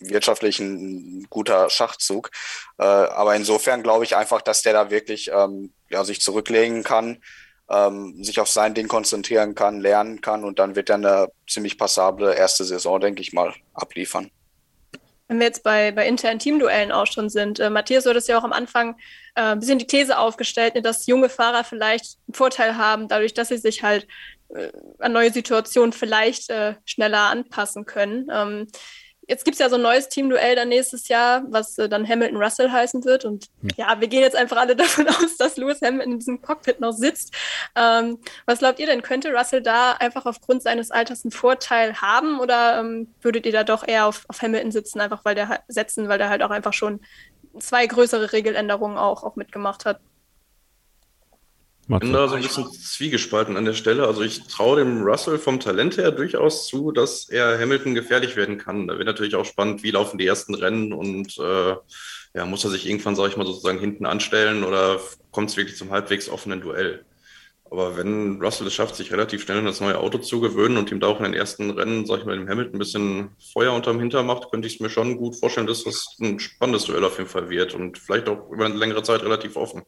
wirtschaftlich 0.00 0.60
ein 0.60 1.26
guter 1.28 1.68
Schachzug. 1.68 2.30
Äh, 2.78 2.84
aber 2.84 3.34
insofern 3.34 3.82
glaube 3.82 4.04
ich 4.04 4.16
einfach, 4.16 4.40
dass 4.40 4.62
der 4.62 4.72
da 4.72 4.90
wirklich 4.90 5.30
ähm, 5.34 5.72
ja, 5.90 6.04
sich 6.04 6.20
zurücklegen 6.20 6.84
kann, 6.84 7.20
ähm, 7.70 8.22
sich 8.22 8.40
auf 8.40 8.48
sein 8.48 8.74
Ding 8.74 8.88
konzentrieren 8.88 9.54
kann, 9.54 9.80
lernen 9.80 10.20
kann 10.20 10.44
und 10.44 10.58
dann 10.58 10.76
wird 10.76 10.90
er 10.90 10.96
eine 10.96 11.28
ziemlich 11.48 11.78
passable 11.78 12.34
erste 12.34 12.64
Saison, 12.64 13.00
denke 13.00 13.20
ich 13.20 13.32
mal, 13.32 13.52
abliefern. 13.74 14.30
Wenn 15.28 15.40
wir 15.40 15.46
jetzt 15.46 15.62
bei, 15.62 15.92
bei 15.92 16.08
internen 16.08 16.38
Teamduellen 16.38 16.90
auch 16.90 17.06
schon 17.06 17.28
sind, 17.28 17.60
äh, 17.60 17.68
Matthias, 17.68 18.04
du 18.04 18.10
hattest 18.10 18.28
ja 18.28 18.38
auch 18.38 18.44
am 18.44 18.54
Anfang 18.54 18.96
äh, 19.34 19.42
ein 19.42 19.60
bisschen 19.60 19.78
die 19.78 19.86
These 19.86 20.18
aufgestellt, 20.18 20.74
ne, 20.74 20.80
dass 20.80 21.06
junge 21.06 21.28
Fahrer 21.28 21.64
vielleicht 21.64 22.16
einen 22.26 22.34
Vorteil 22.34 22.78
haben, 22.78 23.08
dadurch, 23.08 23.34
dass 23.34 23.48
sie 23.48 23.58
sich 23.58 23.82
halt 23.82 24.06
äh, 24.54 24.70
an 24.98 25.12
neue 25.12 25.30
Situationen 25.30 25.92
vielleicht 25.92 26.48
äh, 26.48 26.76
schneller 26.86 27.28
anpassen 27.28 27.84
können. 27.84 28.28
Ähm, 28.32 28.68
Jetzt 29.28 29.44
gibt 29.44 29.56
es 29.56 29.58
ja 29.58 29.68
so 29.68 29.76
ein 29.76 29.82
neues 29.82 30.08
Teamduell 30.08 30.56
dann 30.56 30.70
nächstes 30.70 31.08
Jahr, 31.08 31.42
was 31.48 31.76
äh, 31.76 31.88
dann 31.88 32.08
Hamilton 32.08 32.42
Russell 32.42 32.70
heißen 32.72 33.04
wird. 33.04 33.26
Und 33.26 33.48
hm. 33.60 33.70
ja, 33.76 34.00
wir 34.00 34.08
gehen 34.08 34.22
jetzt 34.22 34.34
einfach 34.34 34.56
alle 34.56 34.74
davon 34.76 35.06
aus, 35.06 35.36
dass 35.36 35.58
Lewis 35.58 35.82
Hamilton 35.82 36.12
in 36.12 36.18
diesem 36.18 36.40
Cockpit 36.40 36.80
noch 36.80 36.92
sitzt. 36.92 37.34
Ähm, 37.76 38.18
was 38.46 38.60
glaubt 38.60 38.80
ihr 38.80 38.86
denn? 38.86 39.02
Könnte 39.02 39.32
Russell 39.32 39.60
da 39.60 39.92
einfach 39.92 40.24
aufgrund 40.24 40.62
seines 40.62 40.90
Alters 40.90 41.24
einen 41.24 41.32
Vorteil 41.32 42.00
haben 42.00 42.40
oder 42.40 42.80
ähm, 42.80 43.14
würdet 43.20 43.44
ihr 43.44 43.52
da 43.52 43.64
doch 43.64 43.86
eher 43.86 44.06
auf, 44.06 44.24
auf 44.28 44.40
Hamilton 44.40 44.72
sitzen, 44.72 45.00
einfach 45.00 45.24
weil 45.24 45.34
der 45.34 45.60
setzen, 45.68 46.08
weil 46.08 46.18
der 46.18 46.30
halt 46.30 46.42
auch 46.42 46.50
einfach 46.50 46.72
schon 46.72 47.00
zwei 47.58 47.86
größere 47.86 48.32
Regeländerungen 48.32 48.96
auch, 48.96 49.24
auch 49.24 49.36
mitgemacht 49.36 49.84
hat? 49.84 50.00
Ich 51.90 52.00
bin 52.00 52.12
da 52.12 52.28
so 52.28 52.34
ein 52.34 52.42
bisschen 52.42 52.70
zwiegespalten 52.70 53.56
an 53.56 53.64
der 53.64 53.72
Stelle. 53.72 54.06
Also 54.06 54.20
ich 54.20 54.46
traue 54.46 54.76
dem 54.76 55.02
Russell 55.02 55.38
vom 55.38 55.58
Talent 55.58 55.96
her 55.96 56.10
durchaus 56.10 56.66
zu, 56.66 56.92
dass 56.92 57.30
er 57.30 57.58
Hamilton 57.58 57.94
gefährlich 57.94 58.36
werden 58.36 58.58
kann. 58.58 58.86
Da 58.86 58.98
wird 58.98 59.06
natürlich 59.06 59.34
auch 59.36 59.46
spannend, 59.46 59.82
wie 59.82 59.90
laufen 59.90 60.18
die 60.18 60.26
ersten 60.26 60.54
Rennen 60.54 60.92
und 60.92 61.38
äh, 61.38 61.76
ja, 62.34 62.44
muss 62.44 62.64
er 62.64 62.70
sich 62.70 62.86
irgendwann, 62.86 63.16
sage 63.16 63.30
ich 63.30 63.36
mal, 63.38 63.46
sozusagen 63.46 63.78
hinten 63.78 64.04
anstellen 64.04 64.64
oder 64.64 65.00
kommt 65.30 65.48
es 65.48 65.56
wirklich 65.56 65.78
zum 65.78 65.90
halbwegs 65.90 66.28
offenen 66.28 66.60
Duell? 66.60 67.06
Aber 67.70 67.96
wenn 67.96 68.40
Russell 68.40 68.66
es 68.66 68.74
schafft, 68.74 68.96
sich 68.96 69.12
relativ 69.12 69.42
schnell 69.42 69.58
an 69.58 69.66
das 69.66 69.80
neue 69.80 69.98
Auto 69.98 70.18
zu 70.18 70.40
gewöhnen 70.40 70.76
und 70.76 70.90
ihm 70.90 71.00
da 71.00 71.06
auch 71.06 71.18
in 71.18 71.24
den 71.24 71.34
ersten 71.34 71.70
Rennen, 71.70 72.06
sag 72.06 72.20
ich 72.20 72.26
mal, 72.26 72.36
dem 72.36 72.48
Hamilton 72.48 72.76
ein 72.76 72.78
bisschen 72.78 73.30
Feuer 73.52 73.72
unterm 73.72 73.98
Hinter 73.98 74.22
macht, 74.22 74.50
könnte 74.50 74.68
ich 74.68 74.74
es 74.74 74.80
mir 74.80 74.90
schon 74.90 75.16
gut 75.16 75.36
vorstellen, 75.36 75.66
dass 75.66 75.84
das 75.84 76.16
ein 76.20 76.38
spannendes 76.38 76.84
Duell 76.84 77.04
auf 77.04 77.18
jeden 77.18 77.30
Fall 77.30 77.50
wird 77.50 77.74
und 77.74 77.98
vielleicht 77.98 78.28
auch 78.28 78.50
über 78.50 78.66
eine 78.66 78.76
längere 78.76 79.02
Zeit 79.02 79.22
relativ 79.22 79.56
offen. 79.56 79.82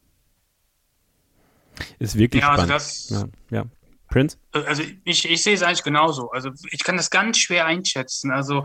Ist 1.98 2.16
wirklich 2.16 2.42
ja, 2.42 2.50
also 2.50 2.62
spannend. 2.62 2.72
Also 2.72 3.26
das, 3.26 3.30
ja, 3.50 3.58
ja. 3.58 3.64
Prince? 4.08 4.36
Also 4.52 4.82
ich, 5.04 5.28
ich 5.28 5.42
sehe 5.42 5.54
es 5.54 5.62
eigentlich 5.62 5.84
genauso. 5.84 6.30
Also 6.30 6.50
ich 6.70 6.82
kann 6.82 6.96
das 6.96 7.10
ganz 7.10 7.38
schwer 7.38 7.66
einschätzen. 7.66 8.30
Also 8.32 8.64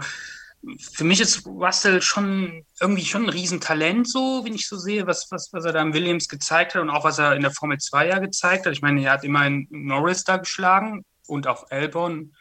für 0.80 1.04
mich 1.04 1.22
ist 1.22 1.46
Russell 1.46 2.02
schon 2.02 2.66
irgendwie 2.80 3.06
schon 3.06 3.24
ein 3.24 3.30
Riesentalent, 3.30 4.10
so, 4.10 4.44
wenn 4.44 4.56
ich 4.56 4.68
so 4.68 4.78
sehe, 4.78 5.06
was, 5.06 5.28
was, 5.30 5.50
was 5.54 5.66
er 5.66 5.74
da 5.74 5.82
im 5.82 5.94
Williams 5.94 6.28
gezeigt 6.28 6.74
hat 6.74 6.82
und 6.82 6.90
auch 6.90 7.04
was 7.04 7.20
er 7.20 7.36
in 7.36 7.42
der 7.42 7.52
Formel 7.52 7.78
2 7.78 8.08
ja 8.08 8.20
gezeigt 8.20 8.66
hat. 8.66 8.74
Ich 8.74 8.82
meine, 8.82 9.04
er 9.04 9.12
hat 9.14 9.24
immerhin 9.24 9.68
Norris 9.70 10.24
da 10.24 10.38
geschlagen 10.38 11.06
und 11.28 11.48
auch 11.48 11.70
Albon. 11.70 12.36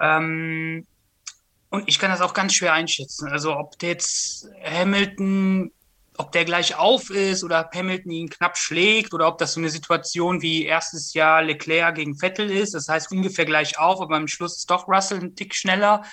Ähm, 0.00 0.86
und 1.70 1.84
ich 1.86 1.98
kann 1.98 2.10
das 2.10 2.20
auch 2.20 2.34
ganz 2.34 2.54
schwer 2.54 2.72
einschätzen. 2.72 3.28
Also 3.28 3.56
ob 3.56 3.80
jetzt 3.82 4.48
Hamilton 4.62 5.72
ob 6.16 6.32
der 6.32 6.44
gleich 6.44 6.76
auf 6.76 7.10
ist 7.10 7.42
oder 7.42 7.68
Hamilton 7.74 8.12
ihn 8.12 8.28
knapp 8.28 8.56
schlägt 8.56 9.14
oder 9.14 9.26
ob 9.26 9.38
das 9.38 9.54
so 9.54 9.60
eine 9.60 9.68
Situation 9.68 10.42
wie 10.42 10.64
erstes 10.64 11.12
Jahr 11.14 11.42
Leclerc 11.42 11.96
gegen 11.96 12.16
Vettel 12.16 12.50
ist. 12.50 12.74
Das 12.74 12.88
heißt 12.88 13.10
ungefähr 13.10 13.44
gleich 13.44 13.78
auf, 13.78 14.00
aber 14.00 14.16
am 14.16 14.28
Schluss 14.28 14.56
ist 14.58 14.70
doch 14.70 14.86
Russell 14.86 15.20
ein 15.20 15.34
Tick 15.34 15.54
schneller. 15.54 16.04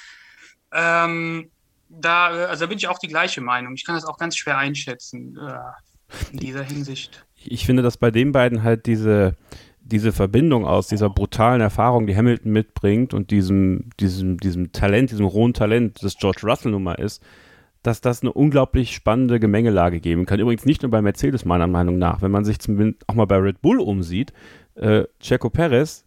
Ähm, 0.73 1.51
da, 1.89 2.27
also 2.27 2.65
da 2.65 2.67
bin 2.67 2.77
ich 2.77 2.87
auch 2.87 2.97
die 2.97 3.09
gleiche 3.09 3.41
Meinung. 3.41 3.75
Ich 3.75 3.85
kann 3.85 3.95
das 3.95 4.05
auch 4.05 4.17
ganz 4.17 4.37
schwer 4.37 4.57
einschätzen 4.57 5.37
äh, 5.37 6.31
in 6.31 6.39
dieser 6.39 6.63
Hinsicht. 6.63 7.25
Ich 7.43 7.65
finde, 7.65 7.83
dass 7.83 7.97
bei 7.97 8.09
den 8.09 8.31
beiden 8.31 8.63
halt 8.63 8.87
diese, 8.87 9.35
diese 9.81 10.13
Verbindung 10.13 10.65
aus 10.65 10.87
dieser 10.87 11.09
brutalen 11.09 11.61
Erfahrung, 11.61 12.07
die 12.07 12.15
Hamilton 12.15 12.51
mitbringt 12.51 13.13
und 13.13 13.29
diesem, 13.29 13.89
diesem, 13.99 14.39
diesem 14.39 14.71
Talent, 14.71 15.11
diesem 15.11 15.25
rohen 15.25 15.53
Talent, 15.53 16.01
das 16.01 16.17
George 16.17 16.41
Russell 16.43 16.71
nun 16.71 16.83
mal 16.83 16.95
ist, 16.95 17.21
dass 17.83 18.01
das 18.01 18.21
eine 18.21 18.33
unglaublich 18.33 18.93
spannende 18.93 19.39
Gemengelage 19.39 19.99
geben 19.99 20.25
kann. 20.25 20.39
Übrigens 20.39 20.65
nicht 20.65 20.81
nur 20.81 20.91
bei 20.91 21.01
Mercedes, 21.01 21.45
meiner 21.45 21.67
Meinung 21.67 21.97
nach. 21.97 22.21
Wenn 22.21 22.31
man 22.31 22.45
sich 22.45 22.59
zumindest 22.59 23.07
auch 23.07 23.15
mal 23.15 23.25
bei 23.25 23.37
Red 23.37 23.61
Bull 23.61 23.79
umsieht, 23.79 24.33
äh, 24.75 25.03
Checo 25.19 25.49
Perez, 25.49 26.05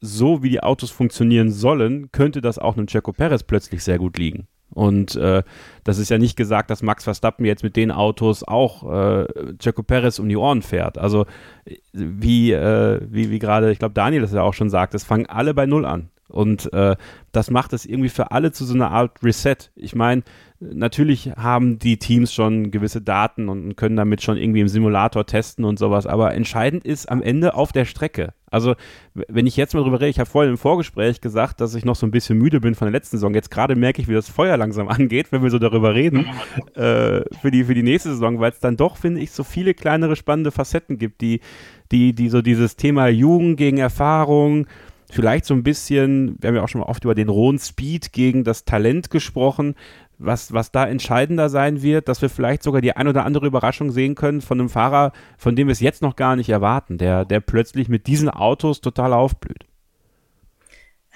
so 0.00 0.42
wie 0.42 0.50
die 0.50 0.62
Autos 0.62 0.90
funktionieren 0.90 1.50
sollen, 1.50 2.12
könnte 2.12 2.40
das 2.40 2.58
auch 2.58 2.76
einem 2.76 2.86
Checo 2.86 3.12
Perez 3.12 3.42
plötzlich 3.42 3.82
sehr 3.82 3.98
gut 3.98 4.16
liegen. 4.16 4.46
Und 4.70 5.16
äh, 5.16 5.42
das 5.82 5.98
ist 5.98 6.10
ja 6.10 6.18
nicht 6.18 6.36
gesagt, 6.36 6.70
dass 6.70 6.82
Max 6.82 7.04
Verstappen 7.04 7.44
jetzt 7.46 7.64
mit 7.64 7.74
den 7.74 7.90
Autos 7.90 8.44
auch 8.46 8.84
äh, 8.92 9.26
Checo 9.58 9.82
Perez 9.82 10.18
um 10.18 10.28
die 10.28 10.36
Ohren 10.36 10.62
fährt. 10.62 10.98
Also 10.98 11.26
wie, 11.92 12.52
äh, 12.52 13.00
wie, 13.08 13.30
wie 13.30 13.38
gerade, 13.38 13.72
ich 13.72 13.78
glaube, 13.78 13.94
Daniel 13.94 14.22
das 14.22 14.32
ja 14.32 14.42
auch 14.42 14.54
schon 14.54 14.70
sagt, 14.70 14.94
es 14.94 15.04
fangen 15.04 15.26
alle 15.26 15.54
bei 15.54 15.66
Null 15.66 15.84
an. 15.84 16.10
Und 16.28 16.72
äh, 16.72 16.96
das 17.32 17.50
macht 17.50 17.72
es 17.72 17.86
irgendwie 17.86 18.10
für 18.10 18.30
alle 18.32 18.52
zu 18.52 18.64
so 18.64 18.74
einer 18.74 18.90
Art 18.90 19.22
Reset. 19.22 19.56
Ich 19.76 19.94
meine, 19.94 20.22
natürlich 20.60 21.32
haben 21.36 21.78
die 21.78 21.98
Teams 21.98 22.32
schon 22.32 22.70
gewisse 22.70 23.00
Daten 23.00 23.48
und 23.48 23.76
können 23.76 23.96
damit 23.96 24.22
schon 24.22 24.36
irgendwie 24.36 24.60
im 24.60 24.68
Simulator 24.68 25.24
testen 25.24 25.64
und 25.64 25.78
sowas, 25.78 26.06
aber 26.06 26.34
entscheidend 26.34 26.84
ist 26.84 27.10
am 27.10 27.22
Ende 27.22 27.54
auf 27.54 27.72
der 27.72 27.84
Strecke. 27.84 28.34
Also, 28.50 28.74
wenn 29.14 29.46
ich 29.46 29.56
jetzt 29.56 29.74
mal 29.74 29.82
drüber 29.82 30.00
rede, 30.00 30.08
ich 30.08 30.18
habe 30.18 30.28
vorhin 30.28 30.52
im 30.52 30.58
Vorgespräch 30.58 31.20
gesagt, 31.20 31.60
dass 31.60 31.74
ich 31.74 31.84
noch 31.84 31.96
so 31.96 32.06
ein 32.06 32.10
bisschen 32.10 32.38
müde 32.38 32.60
bin 32.60 32.74
von 32.74 32.86
der 32.86 32.92
letzten 32.92 33.16
Saison. 33.16 33.34
Jetzt 33.34 33.50
gerade 33.50 33.76
merke 33.76 34.00
ich, 34.00 34.08
wie 34.08 34.14
das 34.14 34.28
Feuer 34.28 34.56
langsam 34.56 34.88
angeht, 34.88 35.32
wenn 35.32 35.42
wir 35.42 35.50
so 35.50 35.58
darüber 35.58 35.94
reden, 35.94 36.26
äh, 36.74 37.22
für, 37.40 37.50
die, 37.50 37.64
für 37.64 37.74
die 37.74 37.82
nächste 37.82 38.10
Saison, 38.10 38.40
weil 38.40 38.52
es 38.52 38.60
dann 38.60 38.76
doch, 38.76 38.96
finde 38.96 39.20
ich, 39.20 39.30
so 39.30 39.44
viele 39.44 39.74
kleinere 39.74 40.16
spannende 40.16 40.50
Facetten 40.50 40.98
gibt, 40.98 41.20
die, 41.20 41.40
die, 41.92 42.14
die 42.14 42.28
so 42.28 42.42
dieses 42.42 42.76
Thema 42.76 43.08
Jugend 43.08 43.58
gegen 43.58 43.78
Erfahrung, 43.78 44.66
vielleicht 45.10 45.44
so 45.44 45.54
ein 45.54 45.62
bisschen, 45.62 46.36
wir 46.40 46.48
haben 46.48 46.56
ja 46.56 46.62
auch 46.62 46.68
schon 46.68 46.80
mal 46.80 46.88
oft 46.88 47.04
über 47.04 47.14
den 47.14 47.28
rohen 47.28 47.58
Speed 47.58 48.12
gegen 48.12 48.44
das 48.44 48.64
Talent 48.64 49.10
gesprochen, 49.10 49.74
was, 50.18 50.52
was 50.52 50.72
da 50.72 50.86
entscheidender 50.86 51.48
sein 51.48 51.82
wird, 51.82 52.08
dass 52.08 52.20
wir 52.22 52.28
vielleicht 52.28 52.62
sogar 52.62 52.80
die 52.80 52.96
ein 52.96 53.08
oder 53.08 53.24
andere 53.24 53.46
Überraschung 53.46 53.90
sehen 53.90 54.14
können 54.14 54.40
von 54.40 54.58
einem 54.58 54.68
Fahrer, 54.68 55.12
von 55.36 55.56
dem 55.56 55.68
wir 55.68 55.72
es 55.72 55.80
jetzt 55.80 56.02
noch 56.02 56.16
gar 56.16 56.36
nicht 56.36 56.48
erwarten, 56.48 56.98
der, 56.98 57.24
der 57.24 57.40
plötzlich 57.40 57.88
mit 57.88 58.06
diesen 58.06 58.28
Autos 58.28 58.80
total 58.80 59.12
aufblüht. 59.12 59.64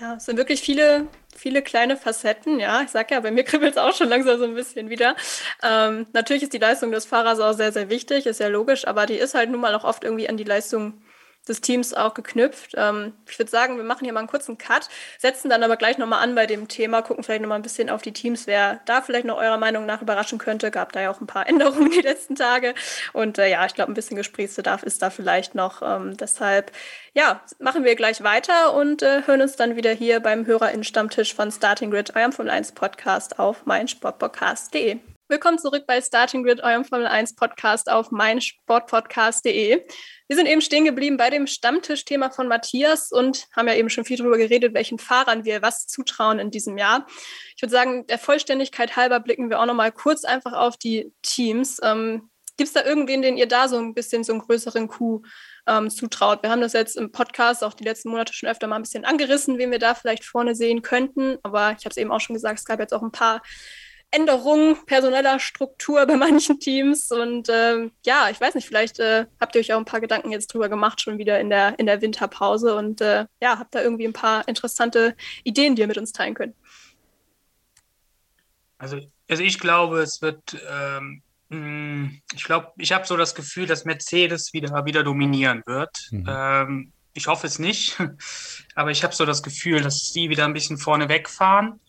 Ja, 0.00 0.14
es 0.14 0.24
sind 0.24 0.36
wirklich 0.36 0.60
viele, 0.60 1.06
viele 1.36 1.62
kleine 1.62 1.96
Facetten. 1.96 2.58
Ja, 2.58 2.82
ich 2.82 2.88
sage 2.88 3.14
ja, 3.14 3.20
bei 3.20 3.30
mir 3.30 3.44
kribbelt 3.44 3.72
es 3.72 3.78
auch 3.78 3.94
schon 3.94 4.08
langsam 4.08 4.38
so 4.38 4.44
ein 4.44 4.54
bisschen 4.54 4.88
wieder. 4.88 5.16
Ähm, 5.62 6.06
natürlich 6.12 6.44
ist 6.44 6.52
die 6.52 6.58
Leistung 6.58 6.92
des 6.92 7.04
Fahrers 7.04 7.40
auch 7.40 7.52
sehr, 7.52 7.72
sehr 7.72 7.90
wichtig, 7.90 8.26
ist 8.26 8.40
ja 8.40 8.48
logisch, 8.48 8.86
aber 8.86 9.06
die 9.06 9.14
ist 9.14 9.34
halt 9.34 9.50
nun 9.50 9.60
mal 9.60 9.74
auch 9.74 9.84
oft 9.84 10.04
irgendwie 10.04 10.28
an 10.28 10.36
die 10.36 10.44
Leistung 10.44 11.02
des 11.48 11.60
Teams 11.60 11.92
auch 11.94 12.14
geknüpft. 12.14 12.74
Ähm, 12.76 13.14
ich 13.28 13.38
würde 13.38 13.50
sagen, 13.50 13.76
wir 13.76 13.84
machen 13.84 14.04
hier 14.04 14.12
mal 14.12 14.20
einen 14.20 14.28
kurzen 14.28 14.58
Cut, 14.58 14.88
setzen 15.18 15.50
dann 15.50 15.62
aber 15.62 15.76
gleich 15.76 15.98
nochmal 15.98 16.22
an 16.22 16.34
bei 16.34 16.46
dem 16.46 16.68
Thema, 16.68 17.02
gucken 17.02 17.24
vielleicht 17.24 17.42
nochmal 17.42 17.58
ein 17.58 17.62
bisschen 17.62 17.90
auf 17.90 18.02
die 18.02 18.12
Teams, 18.12 18.46
wer 18.46 18.80
da 18.86 19.02
vielleicht 19.02 19.26
noch 19.26 19.38
eurer 19.38 19.58
Meinung 19.58 19.86
nach 19.86 20.02
überraschen 20.02 20.38
könnte. 20.38 20.70
Gab 20.70 20.92
da 20.92 21.00
ja 21.00 21.10
auch 21.10 21.20
ein 21.20 21.26
paar 21.26 21.46
Änderungen 21.48 21.90
die 21.90 22.00
letzten 22.00 22.36
Tage. 22.36 22.74
Und 23.12 23.38
äh, 23.38 23.50
ja, 23.50 23.66
ich 23.66 23.74
glaube, 23.74 23.90
ein 23.90 23.94
bisschen 23.94 24.16
Gesprächsbedarf 24.16 24.82
ist 24.82 25.02
da 25.02 25.10
vielleicht 25.10 25.54
noch. 25.54 25.82
Ähm, 25.82 26.16
deshalb, 26.16 26.72
ja, 27.14 27.42
machen 27.58 27.84
wir 27.84 27.96
gleich 27.96 28.22
weiter 28.22 28.74
und 28.74 29.02
äh, 29.02 29.22
hören 29.26 29.42
uns 29.42 29.56
dann 29.56 29.76
wieder 29.76 29.90
hier 29.90 30.20
beim 30.20 30.46
HörerInnen-Stammtisch 30.46 31.34
von 31.34 31.50
Starting 31.50 31.90
Grid, 31.90 32.14
eurem 32.16 32.32
Formel 32.32 32.52
1 32.52 32.72
Podcast 32.72 33.38
auf 33.38 33.66
meinsportpodcast.de. 33.66 35.11
Willkommen 35.32 35.58
zurück 35.58 35.84
bei 35.86 35.98
Starting 36.02 36.42
Grid, 36.44 36.62
eurem 36.62 36.84
Formel 36.84 37.06
1 37.06 37.36
Podcast 37.36 37.90
auf 37.90 38.10
meinsportpodcast.de. 38.10 39.82
Wir 40.28 40.36
sind 40.36 40.44
eben 40.44 40.60
stehen 40.60 40.84
geblieben 40.84 41.16
bei 41.16 41.30
dem 41.30 41.46
Stammtischthema 41.46 42.28
von 42.28 42.48
Matthias 42.48 43.10
und 43.10 43.46
haben 43.56 43.66
ja 43.66 43.72
eben 43.72 43.88
schon 43.88 44.04
viel 44.04 44.18
darüber 44.18 44.36
geredet, 44.36 44.74
welchen 44.74 44.98
Fahrern 44.98 45.46
wir 45.46 45.62
was 45.62 45.86
zutrauen 45.86 46.38
in 46.38 46.50
diesem 46.50 46.76
Jahr. 46.76 47.06
Ich 47.56 47.62
würde 47.62 47.72
sagen, 47.72 48.06
der 48.08 48.18
Vollständigkeit 48.18 48.94
halber 48.94 49.20
blicken 49.20 49.48
wir 49.48 49.58
auch 49.58 49.64
noch 49.64 49.72
mal 49.72 49.90
kurz 49.90 50.24
einfach 50.24 50.52
auf 50.52 50.76
die 50.76 51.14
Teams. 51.22 51.80
Ähm, 51.82 52.28
Gibt 52.58 52.68
es 52.68 52.74
da 52.74 52.84
irgendwen, 52.84 53.22
den 53.22 53.38
ihr 53.38 53.48
da 53.48 53.68
so 53.68 53.78
ein 53.78 53.94
bisschen 53.94 54.24
so 54.24 54.34
einen 54.34 54.42
größeren 54.42 54.86
Coup 54.86 55.24
ähm, 55.66 55.88
zutraut? 55.88 56.42
Wir 56.42 56.50
haben 56.50 56.60
das 56.60 56.74
jetzt 56.74 56.94
im 56.98 57.10
Podcast 57.10 57.64
auch 57.64 57.72
die 57.72 57.84
letzten 57.84 58.10
Monate 58.10 58.34
schon 58.34 58.50
öfter 58.50 58.66
mal 58.66 58.76
ein 58.76 58.82
bisschen 58.82 59.06
angerissen, 59.06 59.56
wen 59.56 59.70
wir 59.70 59.78
da 59.78 59.94
vielleicht 59.94 60.26
vorne 60.26 60.54
sehen 60.54 60.82
könnten. 60.82 61.38
Aber 61.42 61.70
ich 61.70 61.86
habe 61.86 61.90
es 61.92 61.96
eben 61.96 62.12
auch 62.12 62.20
schon 62.20 62.34
gesagt, 62.34 62.58
es 62.58 62.66
gab 62.66 62.80
jetzt 62.80 62.92
auch 62.92 63.02
ein 63.02 63.12
paar 63.12 63.40
Änderungen 64.12 64.76
personeller 64.84 65.40
Struktur 65.40 66.06
bei 66.06 66.16
manchen 66.16 66.60
Teams. 66.60 67.10
Und 67.10 67.48
ähm, 67.50 67.92
ja, 68.04 68.28
ich 68.30 68.40
weiß 68.40 68.54
nicht, 68.54 68.66
vielleicht 68.66 69.00
äh, 69.00 69.26
habt 69.40 69.54
ihr 69.54 69.60
euch 69.60 69.72
auch 69.72 69.78
ein 69.78 69.86
paar 69.86 70.00
Gedanken 70.00 70.30
jetzt 70.30 70.52
drüber 70.52 70.68
gemacht, 70.68 71.00
schon 71.00 71.18
wieder 71.18 71.40
in 71.40 71.50
der, 71.50 71.78
in 71.78 71.86
der 71.86 72.00
Winterpause. 72.00 72.76
Und 72.76 73.00
äh, 73.00 73.26
ja, 73.40 73.58
habt 73.58 73.74
da 73.74 73.82
irgendwie 73.82 74.06
ein 74.06 74.12
paar 74.12 74.46
interessante 74.46 75.16
Ideen, 75.44 75.74
die 75.74 75.82
ihr 75.82 75.88
mit 75.88 75.98
uns 75.98 76.12
teilen 76.12 76.34
könnt. 76.34 76.54
Also, 78.78 79.00
also 79.28 79.42
ich 79.42 79.58
glaube, 79.58 80.00
es 80.00 80.20
wird, 80.20 80.58
ähm, 80.70 81.22
hm, 81.50 82.20
ich 82.34 82.44
glaube, 82.44 82.72
ich 82.76 82.92
habe 82.92 83.06
so 83.06 83.16
das 83.16 83.34
Gefühl, 83.34 83.66
dass 83.66 83.84
Mercedes 83.84 84.52
wieder, 84.52 84.84
wieder 84.84 85.02
dominieren 85.02 85.62
wird. 85.64 86.08
Mhm. 86.10 86.26
Ähm, 86.28 86.92
ich 87.14 87.28
hoffe 87.28 87.46
es 87.46 87.58
nicht, 87.58 87.98
aber 88.74 88.90
ich 88.90 89.04
habe 89.04 89.14
so 89.14 89.24
das 89.24 89.42
Gefühl, 89.42 89.80
dass 89.80 90.12
sie 90.12 90.28
wieder 90.28 90.44
ein 90.44 90.54
bisschen 90.54 90.76
vorne 90.76 91.08
wegfahren 91.08 91.80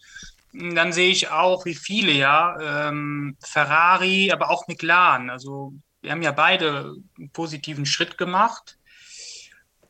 dann 0.53 0.93
sehe 0.93 1.09
ich 1.09 1.29
auch, 1.29 1.65
wie 1.65 1.73
viele 1.73 2.11
ja, 2.11 2.89
ähm, 2.89 3.35
Ferrari, 3.43 4.31
aber 4.31 4.49
auch 4.49 4.67
McLaren. 4.67 5.29
Also 5.29 5.73
wir 6.01 6.11
haben 6.11 6.21
ja 6.21 6.31
beide 6.31 6.95
einen 7.17 7.29
positiven 7.31 7.85
Schritt 7.85 8.17
gemacht. 8.17 8.77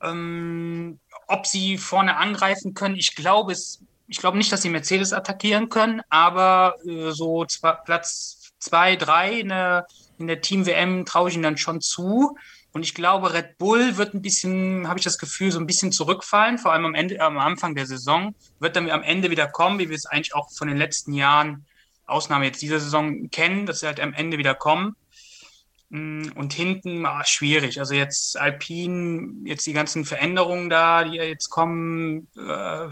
Ähm, 0.02 0.99
ob 1.28 1.45
sie 1.47 1.78
vorne 1.78 2.17
angreifen 2.17 2.73
können, 2.73 2.95
ich 2.95 3.15
glaube 3.15 3.52
es, 3.52 3.84
ich 4.08 4.17
glaube 4.17 4.38
nicht, 4.38 4.52
dass 4.52 4.62
sie 4.62 4.69
Mercedes 4.69 5.13
attackieren 5.13 5.69
können, 5.69 6.02
aber 6.10 6.76
äh, 6.86 7.12
so 7.12 7.45
zwei, 7.45 7.71
Platz 7.71 8.52
zwei, 8.60 8.95
drei 8.95 9.39
in 9.39 9.49
der, 9.49 9.86
in 10.17 10.28
der 10.28 10.41
Team 10.41 10.65
WM 10.65 11.06
traue 11.06 11.30
ich 11.30 11.36
ihnen 11.36 11.43
dann 11.43 11.58
schon 11.58 11.82
zu. 11.82 12.38
Und 12.73 12.81
ich 12.81 12.95
glaube, 12.95 13.33
Red 13.33 13.59
Bull 13.59 13.97
wird 13.97 14.15
ein 14.15 14.23
bisschen, 14.23 14.88
habe 14.88 14.97
ich 14.97 15.03
das 15.03 15.19
Gefühl, 15.19 15.51
so 15.51 15.59
ein 15.59 15.67
bisschen 15.67 15.91
zurückfallen, 15.91 16.57
vor 16.57 16.73
allem 16.73 16.86
am, 16.86 16.95
Ende, 16.95 17.21
am 17.21 17.38
Anfang 17.38 17.75
der 17.75 17.86
Saison. 17.86 18.33
Wird 18.59 18.75
dann 18.75 18.89
am 18.89 19.03
Ende 19.03 19.29
wieder 19.29 19.47
kommen, 19.47 19.77
wie 19.77 19.89
wir 19.89 19.95
es 19.95 20.07
eigentlich 20.07 20.33
auch 20.33 20.51
von 20.51 20.67
den 20.67 20.77
letzten 20.77 21.13
Jahren, 21.13 21.65
Ausnahme 22.05 22.45
jetzt 22.45 22.63
dieser 22.63 22.79
Saison, 22.79 23.29
kennen, 23.29 23.67
dass 23.67 23.79
sie 23.79 23.86
halt 23.86 23.99
am 23.99 24.13
Ende 24.13 24.39
wieder 24.39 24.55
kommen. 24.55 24.95
Mm, 25.89 26.29
und 26.33 26.53
hinten 26.53 27.05
ah, 27.05 27.23
schwierig. 27.23 27.79
Also 27.79 27.93
jetzt 27.93 28.39
Alpine, 28.39 29.45
jetzt 29.45 29.67
die 29.67 29.73
ganzen 29.73 30.03
Veränderungen 30.03 30.71
da, 30.71 31.03
die 31.03 31.17
jetzt 31.17 31.49
kommen, 31.49 32.27
äh, 32.36 32.88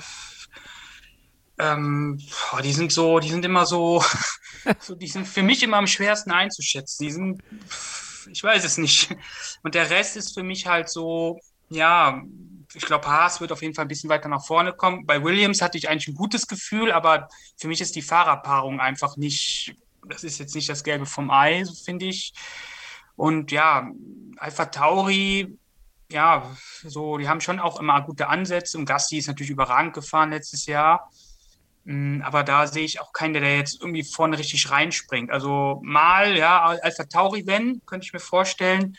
ähm, 1.57 2.19
die 2.63 2.73
sind 2.73 2.91
so, 2.91 3.19
die 3.19 3.29
sind 3.29 3.43
immer 3.45 3.65
so, 3.65 4.03
so, 4.79 4.93
die 4.93 5.07
sind 5.07 5.27
für 5.27 5.41
mich 5.41 5.63
immer 5.63 5.77
am 5.77 5.87
schwersten 5.87 6.29
einzuschätzen. 6.29 7.03
Die 7.03 7.11
sind, 7.11 7.43
ich 8.27 8.43
weiß 8.43 8.63
es 8.63 8.77
nicht. 8.77 9.15
Und 9.63 9.75
der 9.75 9.89
Rest 9.89 10.17
ist 10.17 10.33
für 10.33 10.43
mich 10.43 10.67
halt 10.67 10.89
so, 10.89 11.39
ja, 11.69 12.21
ich 12.73 12.85
glaube, 12.85 13.07
Haas 13.07 13.41
wird 13.41 13.51
auf 13.51 13.61
jeden 13.61 13.73
Fall 13.73 13.85
ein 13.85 13.89
bisschen 13.89 14.09
weiter 14.09 14.29
nach 14.29 14.45
vorne 14.45 14.73
kommen. 14.73 15.05
Bei 15.05 15.23
Williams 15.23 15.61
hatte 15.61 15.77
ich 15.77 15.89
eigentlich 15.89 16.07
ein 16.07 16.15
gutes 16.15 16.47
Gefühl, 16.47 16.91
aber 16.91 17.27
für 17.57 17.67
mich 17.67 17.81
ist 17.81 17.95
die 17.95 18.01
Fahrerpaarung 18.01 18.79
einfach 18.79 19.17
nicht, 19.17 19.75
das 20.07 20.23
ist 20.23 20.39
jetzt 20.39 20.55
nicht 20.55 20.69
das 20.69 20.83
Gelbe 20.83 21.05
vom 21.05 21.31
Ei, 21.31 21.63
finde 21.83 22.05
ich. 22.05 22.33
Und 23.15 23.51
ja, 23.51 23.89
Alpha 24.37 24.65
Tauri, 24.65 25.57
ja, 26.11 26.49
so, 26.83 27.17
die 27.17 27.27
haben 27.27 27.41
schon 27.41 27.59
auch 27.59 27.79
immer 27.79 28.01
gute 28.01 28.27
Ansätze. 28.27 28.77
Und 28.77 28.85
Gassi 28.85 29.17
ist 29.17 29.27
natürlich 29.27 29.51
überragend 29.51 29.93
gefahren 29.93 30.31
letztes 30.31 30.65
Jahr. 30.65 31.09
Mm, 31.83 32.21
aber 32.21 32.43
da 32.43 32.67
sehe 32.67 32.85
ich 32.85 33.01
auch 33.01 33.11
keinen, 33.13 33.33
der 33.33 33.57
jetzt 33.57 33.81
irgendwie 33.81 34.03
vorne 34.03 34.37
richtig 34.37 34.69
reinspringt. 34.69 35.31
Also 35.31 35.79
mal, 35.83 36.37
ja, 36.37 36.63
Alpha 36.63 37.05
Tauri, 37.05 37.45
wenn, 37.47 37.81
könnte 37.85 38.05
ich 38.05 38.13
mir 38.13 38.19
vorstellen. 38.19 38.95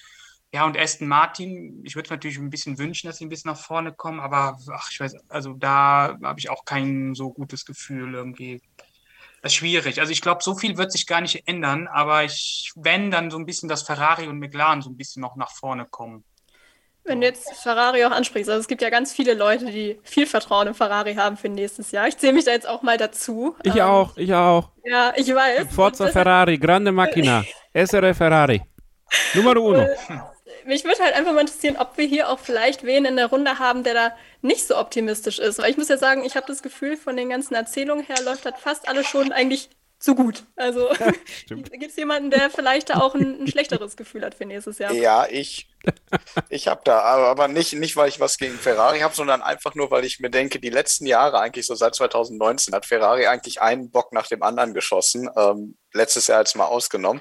Ja, 0.55 0.67
und 0.67 0.77
Aston 0.79 1.09
Martin, 1.09 1.81
ich 1.85 1.97
würde 1.97 2.11
natürlich 2.11 2.39
ein 2.39 2.51
bisschen 2.51 2.79
wünschen, 2.79 3.07
dass 3.07 3.17
sie 3.19 3.25
ein 3.25 3.31
bisschen 3.31 3.51
nach 3.51 3.59
vorne 3.59 3.93
kommen, 3.93 4.21
aber 4.21 4.59
ach, 4.73 4.91
ich 4.91 5.01
weiß, 5.01 5.15
also 5.31 5.55
da 5.55 6.19
habe 6.23 6.41
ich 6.41 6.51
auch 6.51 6.65
kein 6.67 7.15
so 7.15 7.33
gutes 7.33 7.65
Gefühl 7.65 8.15
irgendwie. 8.15 8.61
Das 9.41 9.53
ist 9.53 9.57
schwierig. 9.57 10.01
Also 10.01 10.13
ich 10.13 10.21
glaube, 10.21 10.43
so 10.43 10.55
viel 10.55 10.77
wird 10.77 10.93
sich 10.93 11.07
gar 11.07 11.21
nicht 11.21 11.49
ändern, 11.49 11.89
aber 11.89 12.25
ich, 12.25 12.73
wenn, 12.77 13.11
dann 13.11 13.31
so 13.31 13.39
ein 13.39 13.47
bisschen, 13.47 13.69
dass 13.69 13.83
Ferrari 13.83 14.29
und 14.29 14.39
McLaren 14.39 14.83
so 14.83 14.91
ein 14.91 14.97
bisschen 14.97 15.23
noch 15.23 15.37
nach 15.37 15.51
vorne 15.53 15.87
kommen. 15.87 16.25
Wenn 17.05 17.21
du 17.21 17.27
jetzt 17.27 17.53
Ferrari 17.55 18.05
auch 18.05 18.13
ansprichst, 18.13 18.49
also 18.49 18.61
es 18.61 18.69
gibt 18.69 18.81
ja 18.81 18.89
ganz 18.89 19.13
viele 19.13 19.35
Leute, 19.35 19.67
die 19.67 19.99
viel 20.05 20.27
Vertrauen 20.27 20.69
in 20.69 20.75
Ferrari 20.75 21.15
haben 21.15 21.37
für 21.37 21.49
nächstes 21.49 21.91
Jahr. 21.91 22.07
Ich 22.07 22.17
zähle 22.17 22.33
mich 22.33 22.45
da 22.45 22.53
jetzt 22.53 22.69
auch 22.69 22.83
mal 22.83 22.97
dazu. 22.97 23.57
Ich 23.65 23.75
ähm, 23.75 23.83
auch, 23.83 24.17
ich 24.17 24.33
auch. 24.33 24.71
Ja, 24.85 25.13
ich 25.17 25.35
weiß. 25.35 25.67
Forza 25.75 26.09
Ferrari, 26.09 26.59
grande 26.59 26.93
macchina, 26.93 27.45
essere 27.73 28.15
Ferrari. 28.15 28.63
Nummer 29.35 29.57
uno. 29.57 29.81
Äh, 29.81 29.97
mich 30.65 30.85
würde 30.85 31.03
halt 31.03 31.15
einfach 31.15 31.33
mal 31.33 31.41
interessieren, 31.41 31.77
ob 31.77 31.97
wir 31.99 32.07
hier 32.07 32.29
auch 32.29 32.39
vielleicht 32.39 32.85
wen 32.85 33.05
in 33.05 33.17
der 33.17 33.27
Runde 33.27 33.59
haben, 33.59 33.83
der 33.83 33.95
da 33.95 34.13
nicht 34.41 34.67
so 34.67 34.77
optimistisch 34.79 35.39
ist. 35.39 35.59
Weil 35.59 35.71
ich 35.71 35.77
muss 35.77 35.89
ja 35.89 35.99
sagen, 35.99 36.25
ich 36.25 36.37
habe 36.37 36.47
das 36.47 36.63
Gefühl, 36.63 36.97
von 36.97 37.17
den 37.17 37.31
ganzen 37.31 37.55
Erzählungen 37.55 38.05
her 38.05 38.17
läuft 38.25 38.47
das 38.47 38.61
fast 38.61 38.89
alles 38.89 39.07
schon 39.07 39.33
eigentlich 39.33 39.71
zu 40.03 40.15
gut. 40.15 40.45
Also 40.57 40.91
gibt 41.49 41.83
es 41.83 41.97
jemanden, 41.97 42.31
der 42.31 42.51
vielleicht 42.51 42.91
da 42.91 43.01
auch 43.01 43.15
ein, 43.15 43.43
ein, 43.43 43.47
schlechteres 43.47 43.97
Gefühl 43.97 44.25
hat 44.25 44.35
für 44.35 44.45
nächstes 44.45 44.79
Jahr? 44.79 44.93
Ja, 44.93 45.27
ich. 45.31 45.69
Ich 46.49 46.69
habe 46.69 46.81
da, 46.85 47.01
aber 47.01 47.49
nicht, 47.49 47.73
nicht, 47.73 47.97
weil 47.97 48.09
ich 48.09 48.21
was 48.21 48.39
gegen 48.39 48.57
Ferrari 48.57 49.01
habe, 49.01 49.17
sondern 49.17 49.43
einfach 49.43 49.75
nur, 49.75 49.91
weil 49.91 50.05
ich 50.05 50.21
mir 50.21 50.31
denke, 50.31 50.61
die 50.61 50.71
letzten 50.71 51.07
Jahre, 51.07 51.41
eigentlich 51.41 51.67
so 51.67 51.75
seit 51.75 51.97
2019, 51.97 52.73
hat 52.73 52.87
Ferrari 52.87 53.27
eigentlich 53.27 53.61
einen 53.61 53.91
Bock 53.91 54.13
nach 54.13 54.29
dem 54.29 54.45
anderen 54.45 54.75
geschossen. 54.75 55.29
Ähm, 55.37 55.77
letztes 55.93 56.29
Jahr 56.29 56.39
jetzt 56.41 56.55
mal 56.55 56.67
ausgenommen. 56.67 57.21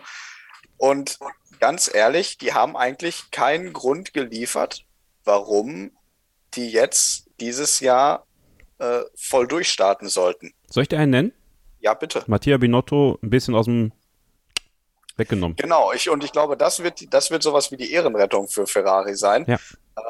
Und 0.77 1.17
ganz 1.59 1.91
ehrlich, 1.91 2.37
die 2.37 2.53
haben 2.53 2.77
eigentlich 2.77 3.31
keinen 3.31 3.73
Grund 3.73 4.13
geliefert, 4.13 4.85
warum 5.23 5.91
die 6.53 6.69
jetzt 6.69 7.29
dieses 7.39 7.79
Jahr 7.79 8.27
äh, 8.79 9.01
voll 9.15 9.47
durchstarten 9.47 10.09
sollten. 10.09 10.53
Soll 10.67 10.83
ich 10.83 10.89
dir 10.89 10.99
einen 10.99 11.11
nennen? 11.11 11.33
Ja, 11.81 11.93
bitte. 11.93 12.23
Mattia 12.27 12.57
Binotto 12.57 13.19
ein 13.21 13.29
bisschen 13.29 13.55
aus 13.55 13.65
dem 13.65 13.91
weggenommen. 15.17 15.55
Genau, 15.57 15.91
ich, 15.93 16.09
und 16.09 16.23
ich 16.23 16.31
glaube, 16.31 16.57
das 16.57 16.81
wird, 16.83 17.13
das 17.13 17.31
wird 17.31 17.43
sowas 17.43 17.71
wie 17.71 17.77
die 17.77 17.91
Ehrenrettung 17.91 18.47
für 18.47 18.65
Ferrari 18.67 19.15
sein. 19.15 19.45
Ja. 19.47 19.57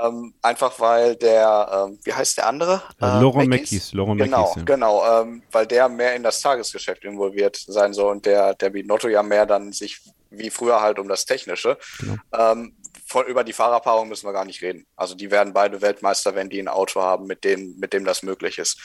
Ähm, 0.03 0.34
einfach 0.41 0.79
weil 0.79 1.15
der, 1.15 1.88
ähm, 1.89 1.99
wie 2.03 2.13
heißt 2.13 2.38
der 2.38 2.47
andere? 2.47 2.84
Äh, 3.01 3.19
Laurent 3.19 3.49
Meckis. 3.49 3.93
Laurent 3.93 4.21
genau, 4.21 4.41
Meckis, 4.41 4.55
ja. 4.57 4.63
genau, 4.63 5.21
ähm, 5.21 5.43
weil 5.51 5.65
der 5.65 5.89
mehr 5.89 6.15
in 6.15 6.23
das 6.23 6.39
Tagesgeschäft 6.41 7.03
involviert 7.03 7.55
sein 7.55 7.93
soll 7.93 8.12
und 8.12 8.25
der, 8.25 8.53
der 8.53 8.69
Binotto 8.69 9.07
ja 9.07 9.23
mehr 9.23 9.45
dann 9.45 9.73
sich 9.73 10.01
wie 10.29 10.49
früher 10.49 10.81
halt 10.81 10.99
um 10.99 11.07
das 11.07 11.25
Technische. 11.25 11.77
Genau. 11.99 12.15
Ähm, 12.38 12.75
von, 13.05 13.25
über 13.25 13.43
die 13.43 13.53
Fahrerpaarung 13.53 14.07
müssen 14.07 14.27
wir 14.27 14.34
gar 14.34 14.45
nicht 14.45 14.62
reden. 14.62 14.86
Also 14.95 15.15
die 15.15 15.31
werden 15.31 15.51
beide 15.51 15.81
Weltmeister, 15.81 16.36
wenn 16.36 16.49
die 16.49 16.62
ein 16.62 16.69
Auto 16.69 17.01
haben, 17.01 17.25
mit 17.25 17.43
dem, 17.43 17.77
mit 17.77 17.91
dem 17.91 18.05
das 18.05 18.23
möglich 18.23 18.57
ist. 18.57 18.79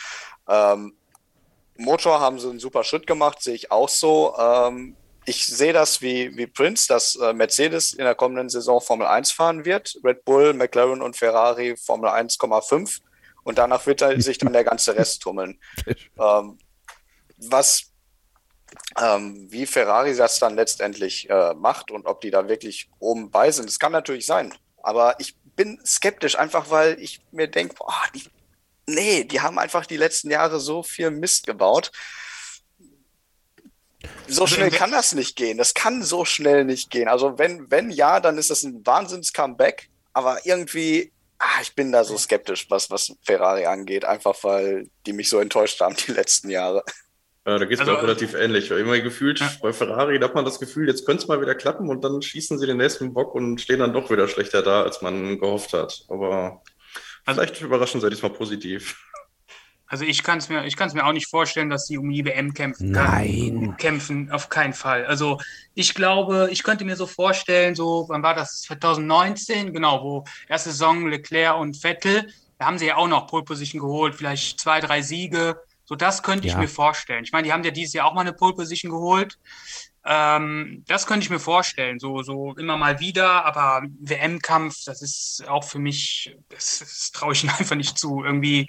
Ähm, 0.49 0.95
Motor 1.79 2.21
haben 2.21 2.39
sie 2.39 2.49
einen 2.49 2.59
super 2.59 2.85
Schritt 2.85 3.07
gemacht, 3.07 3.43
sehe 3.43 3.55
ich 3.55 3.71
auch 3.71 3.89
so. 3.89 4.35
Ähm, 4.39 4.97
ich 5.27 5.47
sehe 5.47 5.73
das 5.73 6.01
wie, 6.03 6.37
wie 6.37 6.47
Prince, 6.47 6.87
dass 6.87 7.17
äh, 7.17 7.33
Mercedes 7.33 7.93
in 7.93 8.05
der 8.05 8.15
kommenden 8.15 8.49
Saison 8.49 8.81
Formel 8.81 9.07
1 9.07 9.33
fahren 9.33 9.65
wird, 9.65 9.99
Red 10.05 10.25
Bull, 10.25 10.55
McLaren 10.55 11.03
und 11.03 11.17
Ferrari 11.17 11.77
Formel 11.77 12.11
1,5 12.11 13.01
und 13.43 13.59
danach 13.59 13.87
wird 13.87 14.05
sich 14.23 14.39
dann 14.39 14.53
der 14.53 14.65
ganze 14.65 14.97
Rest 14.97 15.23
tummeln. 15.23 15.59
ähm, 16.19 16.59
was, 17.39 17.93
ähm, 19.01 19.47
wie 19.51 19.67
Ferrari 19.67 20.15
das 20.15 20.39
dann 20.39 20.55
letztendlich 20.55 21.29
äh, 21.29 21.55
macht 21.55 21.91
und 21.91 22.07
ob 22.07 22.21
die 22.21 22.31
da 22.31 22.49
wirklich 22.49 22.89
oben 22.99 23.31
bei 23.31 23.51
sind, 23.51 23.69
das 23.69 23.79
kann 23.79 23.93
natürlich 23.93 24.27
sein. 24.27 24.55
Aber 24.83 25.17
ich 25.19 25.37
bin 25.57 25.81
skeptisch, 25.85 26.39
einfach 26.39 26.71
weil 26.71 27.01
ich 27.01 27.21
mir 27.33 27.49
denke, 27.49 27.75
die 28.15 28.23
nee, 28.87 29.25
die 29.25 29.41
haben 29.41 29.59
einfach 29.59 29.87
die 29.87 29.97
letzten 29.97 30.31
Jahre 30.31 30.61
so 30.61 30.83
viel 30.83 31.11
Mist 31.11 31.47
gebaut. 31.47 31.91
So 34.29 34.47
schnell 34.47 34.71
kann 34.71 34.91
das 34.91 35.15
nicht 35.15 35.37
gehen. 35.37 35.59
Das 35.59 35.75
kann 35.75 36.03
so 36.03 36.25
schnell 36.25 36.65
nicht 36.65 36.91
gehen. 36.91 37.09
Also 37.09 37.39
wenn, 37.39 37.71
wenn 37.71 37.91
ja, 37.91 38.21
dann 38.21 38.39
ist 38.39 38.51
das 38.51 38.63
ein 38.63 38.85
Wahnsinns-Comeback. 38.85 39.89
Aber 40.13 40.39
irgendwie, 40.45 41.13
ah, 41.39 41.61
ich 41.61 41.75
bin 41.75 41.93
da 41.93 42.05
so 42.05 42.17
skeptisch, 42.17 42.71
was, 42.71 42.91
was 42.91 43.15
Ferrari 43.23 43.67
angeht. 43.67 44.05
Einfach 44.05 44.37
weil 44.43 44.89
die 45.07 45.13
mich 45.13 45.29
so 45.29 45.39
enttäuscht 45.39 45.81
haben 45.81 45.97
die 46.07 46.13
letzten 46.13 46.51
Jahre. 46.51 46.85
Ja, 47.47 47.59
da 47.59 47.65
geht 47.65 47.75
es 47.75 47.81
also, 47.81 47.93
mir 47.93 47.99
auch 47.99 48.03
relativ 48.03 48.35
ähnlich. 48.35 48.71
Weil 48.71 48.81
immer 48.81 48.99
gefühlt, 48.99 49.39
ja. 49.39 49.53
bei 49.63 49.73
Ferrari 49.73 50.19
da 50.19 50.27
hat 50.27 50.35
man 50.35 50.45
das 50.45 50.59
Gefühl, 50.59 50.89
jetzt 50.89 51.07
könnte 51.07 51.23
es 51.23 51.29
mal 51.29 51.41
wieder 51.41 51.55
klappen 51.55 51.89
und 51.89 52.03
dann 52.03 52.21
schießen 52.21 52.59
sie 52.59 52.67
den 52.67 52.79
nächsten 52.79 53.13
Bock 53.15 53.35
und 53.35 53.61
stehen 53.61 53.79
dann 53.79 53.93
doch 53.93 54.11
wieder 54.11 54.27
schlechter 54.27 54.63
da, 54.63 54.83
als 54.83 55.01
man 55.03 55.39
gehofft 55.39 55.73
hat. 55.73 56.05
Aber 56.09 56.63
also, 57.27 57.41
vielleicht 57.41 57.61
überraschen 57.61 58.01
sie 58.01 58.09
diesmal 58.09 58.33
positiv. 58.33 58.97
Also 59.89 60.05
ich 60.05 60.25
kann 60.25 60.39
es 60.39 60.49
mir, 60.49 60.63
mir 60.63 61.07
auch 61.07 61.13
nicht 61.13 61.29
vorstellen, 61.29 61.71
dass 61.71 61.87
sie 61.87 61.97
um 61.97 62.11
die 62.11 62.25
WM 62.25 62.55
kämpfen. 62.55 62.91
Nein. 62.91 63.77
Kämpfen, 63.79 64.33
auf 64.33 64.49
keinen 64.49 64.73
Fall. 64.73 65.07
Also 65.07 65.41
ich 65.75 65.95
glaube, 65.95 66.49
ich 66.51 66.65
könnte 66.65 66.85
mir 66.85 66.97
so 66.97 67.07
vorstellen, 67.07 67.77
so, 67.77 68.07
wann 68.09 68.23
war 68.23 68.35
das? 68.35 68.63
2019, 68.63 69.73
genau, 69.73 70.03
wo 70.03 70.25
erste 70.49 70.71
Saison 70.71 71.09
Leclerc 71.09 71.57
und 71.57 71.77
Vettel, 71.77 72.33
da 72.59 72.67
haben 72.67 72.79
sie 72.79 72.87
ja 72.87 72.97
auch 72.97 73.07
noch 73.07 73.29
Pole 73.29 73.45
Position 73.45 73.81
geholt, 73.81 74.17
vielleicht 74.17 74.59
zwei, 74.59 74.81
drei 74.81 75.03
Siege. 75.03 75.61
So, 75.85 75.95
das 75.95 76.25
könnte 76.25 76.49
ich 76.49 76.55
ja. 76.55 76.59
mir 76.59 76.69
vorstellen. 76.69 77.23
Ich 77.23 77.31
meine, 77.31 77.47
die 77.47 77.53
haben 77.53 77.63
ja 77.63 77.71
dieses 77.71 77.95
Jahr 77.95 78.07
auch 78.07 78.15
mal 78.15 78.23
eine 78.23 78.33
Pole 78.33 78.55
Position 78.55 78.91
geholt. 78.91 79.39
Ähm, 80.09 80.85
das 80.87 81.07
könnte 81.07 81.25
ich 81.25 81.31
mir 81.31 81.41
vorstellen, 81.41 81.99
so, 81.99 82.23
so 82.23 82.55
immer 82.55 82.77
mal 82.77 83.01
wieder, 83.01 83.45
aber 83.45 83.83
WM-Kampf, 83.99 84.85
das 84.87 85.03
ist 85.03 85.45
auch 85.49 85.65
für 85.65 85.81
mich, 85.81 86.37
das, 86.49 86.79
das 86.79 87.11
traue 87.13 87.33
ich 87.33 87.43
ihnen 87.45 87.53
einfach 87.59 87.77
nicht 87.77 87.99
zu. 87.99 88.23
Irgendwie, 88.25 88.69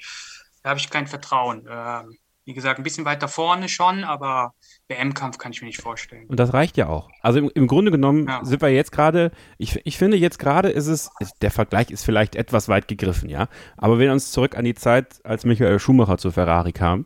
da 0.63 0.71
habe 0.71 0.79
ich 0.79 0.89
kein 0.89 1.07
Vertrauen. 1.07 1.67
Ähm, 1.69 2.17
wie 2.47 2.53
gesagt, 2.53 2.79
ein 2.79 2.83
bisschen 2.83 3.03
weiter 3.03 3.27
vorne 3.27 3.67
schon, 3.67 4.05
aber 4.05 4.53
WM-Kampf 4.87 5.37
kann 5.37 5.51
ich 5.51 5.61
mir 5.61 5.67
nicht 5.67 5.81
vorstellen. 5.81 6.27
Und 6.27 6.39
das 6.39 6.53
reicht 6.53 6.77
ja 6.77 6.87
auch. 6.87 7.09
Also 7.21 7.39
im, 7.39 7.51
im 7.53 7.67
Grunde 7.67 7.91
genommen 7.91 8.25
ja. 8.25 8.39
sind 8.43 8.61
wir 8.61 8.69
jetzt 8.69 8.93
gerade, 8.93 9.31
ich, 9.57 9.81
ich 9.83 9.97
finde 9.97 10.15
jetzt 10.15 10.39
gerade 10.39 10.69
ist 10.69 10.87
es, 10.87 11.11
der 11.41 11.51
Vergleich 11.51 11.91
ist 11.91 12.05
vielleicht 12.05 12.37
etwas 12.37 12.69
weit 12.69 12.87
gegriffen, 12.87 13.29
ja. 13.29 13.49
Aber 13.75 13.95
wir 13.95 14.03
erinnern 14.03 14.13
uns 14.13 14.31
zurück 14.31 14.57
an 14.57 14.63
die 14.63 14.75
Zeit, 14.75 15.19
als 15.25 15.43
Michael 15.43 15.77
Schumacher 15.77 16.17
zu 16.17 16.31
Ferrari 16.31 16.71
kam. 16.71 17.05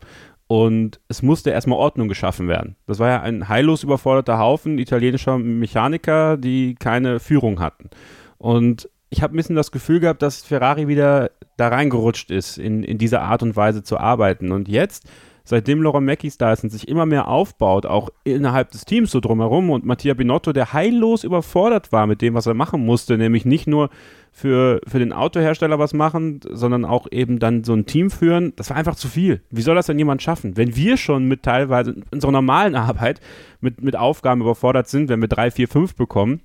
Und 0.51 0.99
es 1.07 1.21
musste 1.21 1.51
erstmal 1.51 1.79
Ordnung 1.79 2.09
geschaffen 2.09 2.49
werden. 2.49 2.75
Das 2.85 2.99
war 2.99 3.07
ja 3.07 3.21
ein 3.21 3.47
heillos 3.47 3.83
überforderter 3.83 4.37
Haufen 4.37 4.79
italienischer 4.79 5.37
Mechaniker, 5.37 6.35
die 6.35 6.75
keine 6.75 7.21
Führung 7.21 7.61
hatten. 7.61 7.89
Und 8.37 8.89
ich 9.09 9.23
habe 9.23 9.33
ein 9.33 9.37
bisschen 9.37 9.55
das 9.55 9.71
Gefühl 9.71 10.01
gehabt, 10.01 10.21
dass 10.21 10.43
Ferrari 10.43 10.89
wieder 10.89 11.31
da 11.55 11.69
reingerutscht 11.69 12.31
ist, 12.31 12.57
in, 12.57 12.83
in 12.83 12.97
diese 12.97 13.21
Art 13.21 13.43
und 13.43 13.55
Weise 13.55 13.81
zu 13.81 13.97
arbeiten. 13.97 14.51
Und 14.51 14.67
jetzt 14.67 15.09
seitdem 15.43 15.81
Laura 15.81 15.99
Mackies 15.99 16.37
da 16.37 16.53
ist 16.53 16.63
und 16.63 16.69
sich 16.69 16.87
immer 16.87 17.05
mehr 17.05 17.27
aufbaut, 17.27 17.85
auch 17.85 18.09
innerhalb 18.23 18.71
des 18.71 18.85
Teams 18.85 19.11
so 19.11 19.19
drumherum 19.19 19.69
und 19.69 19.85
Mattia 19.85 20.13
Binotto, 20.13 20.53
der 20.53 20.73
heillos 20.73 21.23
überfordert 21.23 21.91
war 21.91 22.07
mit 22.07 22.21
dem, 22.21 22.33
was 22.33 22.45
er 22.45 22.53
machen 22.53 22.85
musste, 22.85 23.17
nämlich 23.17 23.45
nicht 23.45 23.67
nur 23.67 23.89
für, 24.31 24.79
für 24.87 24.99
den 24.99 25.13
Autohersteller 25.13 25.77
was 25.77 25.93
machen, 25.93 26.39
sondern 26.49 26.85
auch 26.85 27.07
eben 27.11 27.39
dann 27.39 27.63
so 27.63 27.73
ein 27.73 27.85
Team 27.85 28.09
führen, 28.09 28.53
das 28.55 28.69
war 28.69 28.77
einfach 28.77 28.95
zu 28.95 29.07
viel. 29.07 29.41
Wie 29.49 29.61
soll 29.61 29.75
das 29.75 29.87
denn 29.87 29.99
jemand 29.99 30.21
schaffen? 30.21 30.55
Wenn 30.55 30.75
wir 30.75 30.97
schon 30.97 31.27
mit 31.27 31.43
teilweise 31.43 31.95
unserer 32.11 32.31
normalen 32.31 32.75
Arbeit 32.75 33.19
mit, 33.59 33.81
mit 33.81 33.95
Aufgaben 33.95 34.41
überfordert 34.41 34.87
sind, 34.87 35.09
wenn 35.09 35.21
wir 35.21 35.27
drei, 35.27 35.51
vier, 35.51 35.67
fünf 35.67 35.95
bekommen, 35.95 36.41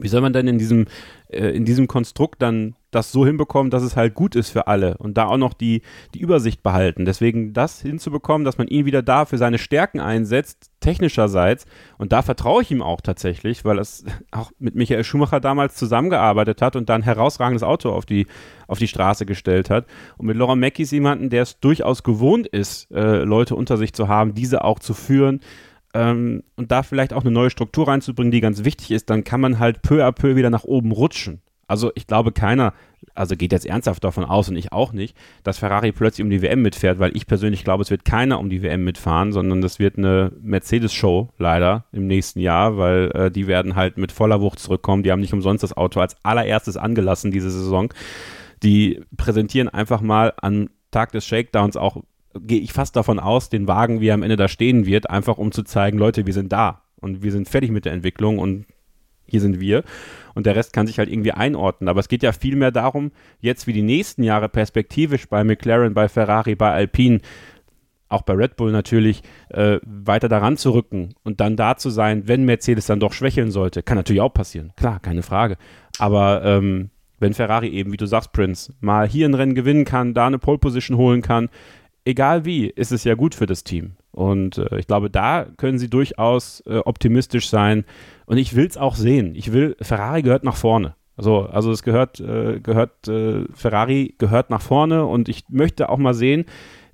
wie 0.00 0.08
soll 0.08 0.20
man 0.20 0.32
denn 0.32 0.48
in 0.48 0.58
diesem, 0.58 0.86
äh, 1.28 1.48
in 1.48 1.64
diesem 1.64 1.86
Konstrukt 1.86 2.42
dann 2.42 2.76
das 2.90 3.10
so 3.10 3.26
hinbekommen, 3.26 3.70
dass 3.70 3.82
es 3.82 3.96
halt 3.96 4.14
gut 4.14 4.36
ist 4.36 4.50
für 4.50 4.68
alle 4.68 4.96
und 4.98 5.18
da 5.18 5.26
auch 5.26 5.36
noch 5.36 5.52
die, 5.52 5.82
die 6.14 6.20
Übersicht 6.20 6.62
behalten. 6.62 7.04
Deswegen 7.04 7.52
das 7.52 7.80
hinzubekommen, 7.80 8.44
dass 8.44 8.58
man 8.58 8.68
ihn 8.68 8.86
wieder 8.86 9.02
da 9.02 9.24
für 9.24 9.36
seine 9.36 9.58
Stärken 9.58 10.00
einsetzt, 10.00 10.70
technischerseits. 10.80 11.66
Und 11.98 12.12
da 12.12 12.22
vertraue 12.22 12.62
ich 12.62 12.70
ihm 12.70 12.82
auch 12.82 13.00
tatsächlich, 13.00 13.64
weil 13.64 13.78
es 13.78 14.04
auch 14.30 14.52
mit 14.58 14.74
Michael 14.74 15.04
Schumacher 15.04 15.40
damals 15.40 15.74
zusammengearbeitet 15.74 16.62
hat 16.62 16.76
und 16.76 16.88
dann 16.88 17.02
ein 17.02 17.04
herausragendes 17.04 17.62
Auto 17.62 17.90
auf 17.90 18.06
die, 18.06 18.26
auf 18.68 18.78
die 18.78 18.88
Straße 18.88 19.26
gestellt 19.26 19.70
hat. 19.70 19.86
Und 20.16 20.26
mit 20.26 20.36
Laurent 20.36 20.60
Mackies 20.60 20.92
jemanden, 20.92 21.30
der 21.30 21.42
es 21.42 21.58
durchaus 21.58 22.02
gewohnt 22.04 22.46
ist, 22.46 22.90
äh, 22.92 23.24
Leute 23.24 23.56
unter 23.56 23.76
sich 23.76 23.92
zu 23.92 24.08
haben, 24.08 24.34
diese 24.34 24.62
auch 24.64 24.78
zu 24.78 24.94
führen 24.94 25.40
ähm, 25.94 26.42
und 26.56 26.70
da 26.72 26.82
vielleicht 26.82 27.12
auch 27.12 27.22
eine 27.22 27.30
neue 27.30 27.50
Struktur 27.50 27.88
reinzubringen, 27.88 28.32
die 28.32 28.40
ganz 28.40 28.64
wichtig 28.64 28.90
ist, 28.90 29.10
dann 29.10 29.24
kann 29.24 29.40
man 29.40 29.58
halt 29.58 29.82
peu 29.82 30.04
à 30.04 30.12
peu 30.12 30.36
wieder 30.36 30.50
nach 30.50 30.64
oben 30.64 30.92
rutschen. 30.92 31.40
Also 31.66 31.92
ich 31.94 32.06
glaube 32.06 32.32
keiner, 32.32 32.74
also 33.14 33.36
geht 33.36 33.52
jetzt 33.52 33.64
ernsthaft 33.64 34.04
davon 34.04 34.24
aus 34.24 34.48
und 34.48 34.56
ich 34.56 34.72
auch 34.72 34.92
nicht, 34.92 35.16
dass 35.44 35.58
Ferrari 35.58 35.92
plötzlich 35.92 36.22
um 36.22 36.30
die 36.30 36.42
WM 36.42 36.62
mitfährt, 36.62 36.98
weil 36.98 37.16
ich 37.16 37.26
persönlich 37.26 37.64
glaube, 37.64 37.82
es 37.82 37.90
wird 37.90 38.04
keiner 38.04 38.38
um 38.38 38.50
die 38.50 38.62
WM 38.62 38.84
mitfahren, 38.84 39.32
sondern 39.32 39.62
das 39.62 39.78
wird 39.78 39.96
eine 39.96 40.32
Mercedes-Show 40.42 41.30
leider 41.38 41.86
im 41.92 42.06
nächsten 42.06 42.40
Jahr, 42.40 42.76
weil 42.76 43.10
äh, 43.14 43.30
die 43.30 43.46
werden 43.46 43.76
halt 43.76 43.96
mit 43.96 44.12
voller 44.12 44.40
Wucht 44.40 44.58
zurückkommen. 44.58 45.04
Die 45.04 45.12
haben 45.12 45.20
nicht 45.20 45.32
umsonst 45.32 45.62
das 45.62 45.76
Auto 45.76 46.00
als 46.00 46.16
allererstes 46.24 46.76
angelassen 46.76 47.30
diese 47.30 47.50
Saison. 47.50 47.92
Die 48.62 49.00
präsentieren 49.16 49.68
einfach 49.68 50.00
mal 50.00 50.34
am 50.40 50.68
Tag 50.90 51.12
des 51.12 51.26
Shakedowns 51.26 51.76
auch 51.76 52.02
gehe 52.40 52.60
ich 52.60 52.72
fast 52.72 52.96
davon 52.96 53.18
aus, 53.18 53.48
den 53.48 53.68
Wagen, 53.68 54.00
wie 54.00 54.08
er 54.08 54.14
am 54.14 54.22
Ende 54.22 54.36
da 54.36 54.48
stehen 54.48 54.86
wird, 54.86 55.10
einfach 55.10 55.38
um 55.38 55.52
zu 55.52 55.62
zeigen, 55.62 55.98
Leute, 55.98 56.26
wir 56.26 56.32
sind 56.32 56.52
da 56.52 56.82
und 57.00 57.22
wir 57.22 57.32
sind 57.32 57.48
fertig 57.48 57.70
mit 57.70 57.84
der 57.84 57.92
Entwicklung 57.92 58.38
und 58.38 58.66
hier 59.26 59.40
sind 59.40 59.60
wir. 59.60 59.84
Und 60.34 60.46
der 60.46 60.56
Rest 60.56 60.72
kann 60.72 60.86
sich 60.86 60.98
halt 60.98 61.08
irgendwie 61.08 61.32
einordnen. 61.32 61.88
Aber 61.88 62.00
es 62.00 62.08
geht 62.08 62.22
ja 62.22 62.32
vielmehr 62.32 62.70
darum, 62.70 63.12
jetzt 63.40 63.66
wie 63.66 63.72
die 63.72 63.82
nächsten 63.82 64.22
Jahre 64.22 64.48
perspektivisch 64.48 65.28
bei 65.28 65.44
McLaren, 65.44 65.94
bei 65.94 66.08
Ferrari, 66.08 66.54
bei 66.54 66.72
Alpine, 66.72 67.20
auch 68.08 68.22
bei 68.22 68.34
Red 68.34 68.56
Bull 68.56 68.70
natürlich, 68.70 69.22
äh, 69.48 69.78
weiter 69.82 70.28
daran 70.28 70.56
zu 70.56 70.72
rücken 70.72 71.14
und 71.24 71.40
dann 71.40 71.56
da 71.56 71.76
zu 71.76 71.90
sein, 71.90 72.28
wenn 72.28 72.44
Mercedes 72.44 72.86
dann 72.86 73.00
doch 73.00 73.12
schwächeln 73.12 73.50
sollte. 73.50 73.82
Kann 73.82 73.96
natürlich 73.96 74.22
auch 74.22 74.32
passieren, 74.32 74.72
klar, 74.76 75.00
keine 75.00 75.22
Frage. 75.22 75.56
Aber 75.98 76.42
ähm, 76.44 76.90
wenn 77.18 77.34
Ferrari 77.34 77.68
eben, 77.68 77.92
wie 77.92 77.96
du 77.96 78.06
sagst, 78.06 78.32
Prince, 78.32 78.72
mal 78.80 79.08
hier 79.08 79.26
ein 79.28 79.34
Rennen 79.34 79.54
gewinnen 79.54 79.84
kann, 79.84 80.14
da 80.14 80.26
eine 80.26 80.38
Pole 80.38 80.58
Position 80.58 80.98
holen 80.98 81.22
kann, 81.22 81.48
egal 82.04 82.44
wie, 82.44 82.66
ist 82.66 82.92
es 82.92 83.04
ja 83.04 83.14
gut 83.14 83.34
für 83.34 83.46
das 83.46 83.64
Team. 83.64 83.92
Und 84.12 84.58
äh, 84.58 84.78
ich 84.78 84.86
glaube, 84.86 85.10
da 85.10 85.46
können 85.56 85.78
sie 85.78 85.90
durchaus 85.90 86.62
äh, 86.66 86.78
optimistisch 86.78 87.48
sein. 87.48 87.84
Und 88.26 88.38
ich 88.38 88.54
will 88.54 88.66
es 88.66 88.76
auch 88.76 88.94
sehen. 88.94 89.34
Ich 89.34 89.52
will, 89.52 89.76
Ferrari 89.80 90.22
gehört 90.22 90.44
nach 90.44 90.56
vorne. 90.56 90.94
Also, 91.16 91.42
also 91.42 91.70
es 91.70 91.82
gehört, 91.82 92.20
äh, 92.20 92.60
gehört, 92.60 93.06
äh, 93.08 93.44
Ferrari 93.54 94.14
gehört 94.18 94.50
nach 94.50 94.62
vorne 94.62 95.06
und 95.06 95.28
ich 95.28 95.44
möchte 95.48 95.88
auch 95.88 95.98
mal 95.98 96.14
sehen, 96.14 96.44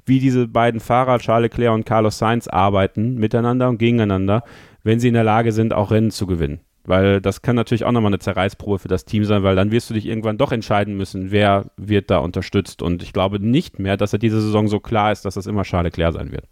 wie 0.05 0.19
diese 0.19 0.47
beiden 0.47 0.81
Fahrer, 0.81 1.19
Charles 1.19 1.51
Leclerc 1.51 1.75
und 1.75 1.87
Carlos 1.87 2.19
Sainz, 2.19 2.49
arbeiten 2.49 3.15
miteinander 3.15 3.69
und 3.69 3.79
gegeneinander, 3.79 4.43
wenn 4.83 5.01
sie 5.01 5.09
in 5.09 5.15
der 5.15 5.25
Lage 5.25 5.53
sind, 5.53 5.73
auch 5.73 5.91
Rennen 5.91 6.11
zu 6.11 6.27
gewinnen. 6.27 6.61
Weil 6.85 7.21
das 7.21 7.43
kann 7.43 7.57
natürlich 7.57 7.85
auch 7.85 7.93
nochmal 7.93 8.11
eine 8.11 8.19
Zerreißprobe 8.19 8.79
für 8.79 8.89
das 8.89 9.05
Team 9.05 9.25
sein, 9.25 9.43
weil 9.43 9.55
dann 9.55 9.71
wirst 9.71 9.91
du 9.91 9.95
dich 9.95 10.07
irgendwann 10.07 10.39
doch 10.39 10.51
entscheiden 10.51 10.97
müssen, 10.97 11.31
wer 11.31 11.71
wird 11.77 12.11
da 12.11 12.19
unterstützt. 12.19 12.81
Und 12.83 13.03
ich 13.03 13.13
glaube 13.13 13.39
nicht 13.39 13.79
mehr, 13.79 13.97
dass 13.97 14.13
er 14.13 14.19
diese 14.19 14.41
Saison 14.41 14.69
so 14.69 14.81
klar 14.81 15.13
ist, 15.13 15.25
dass 15.25 15.35
das 15.35 15.47
immer 15.47 15.63
Charles 15.63 15.93
Leclerc 15.93 16.15
sein 16.15 16.33
wird. 16.33 16.45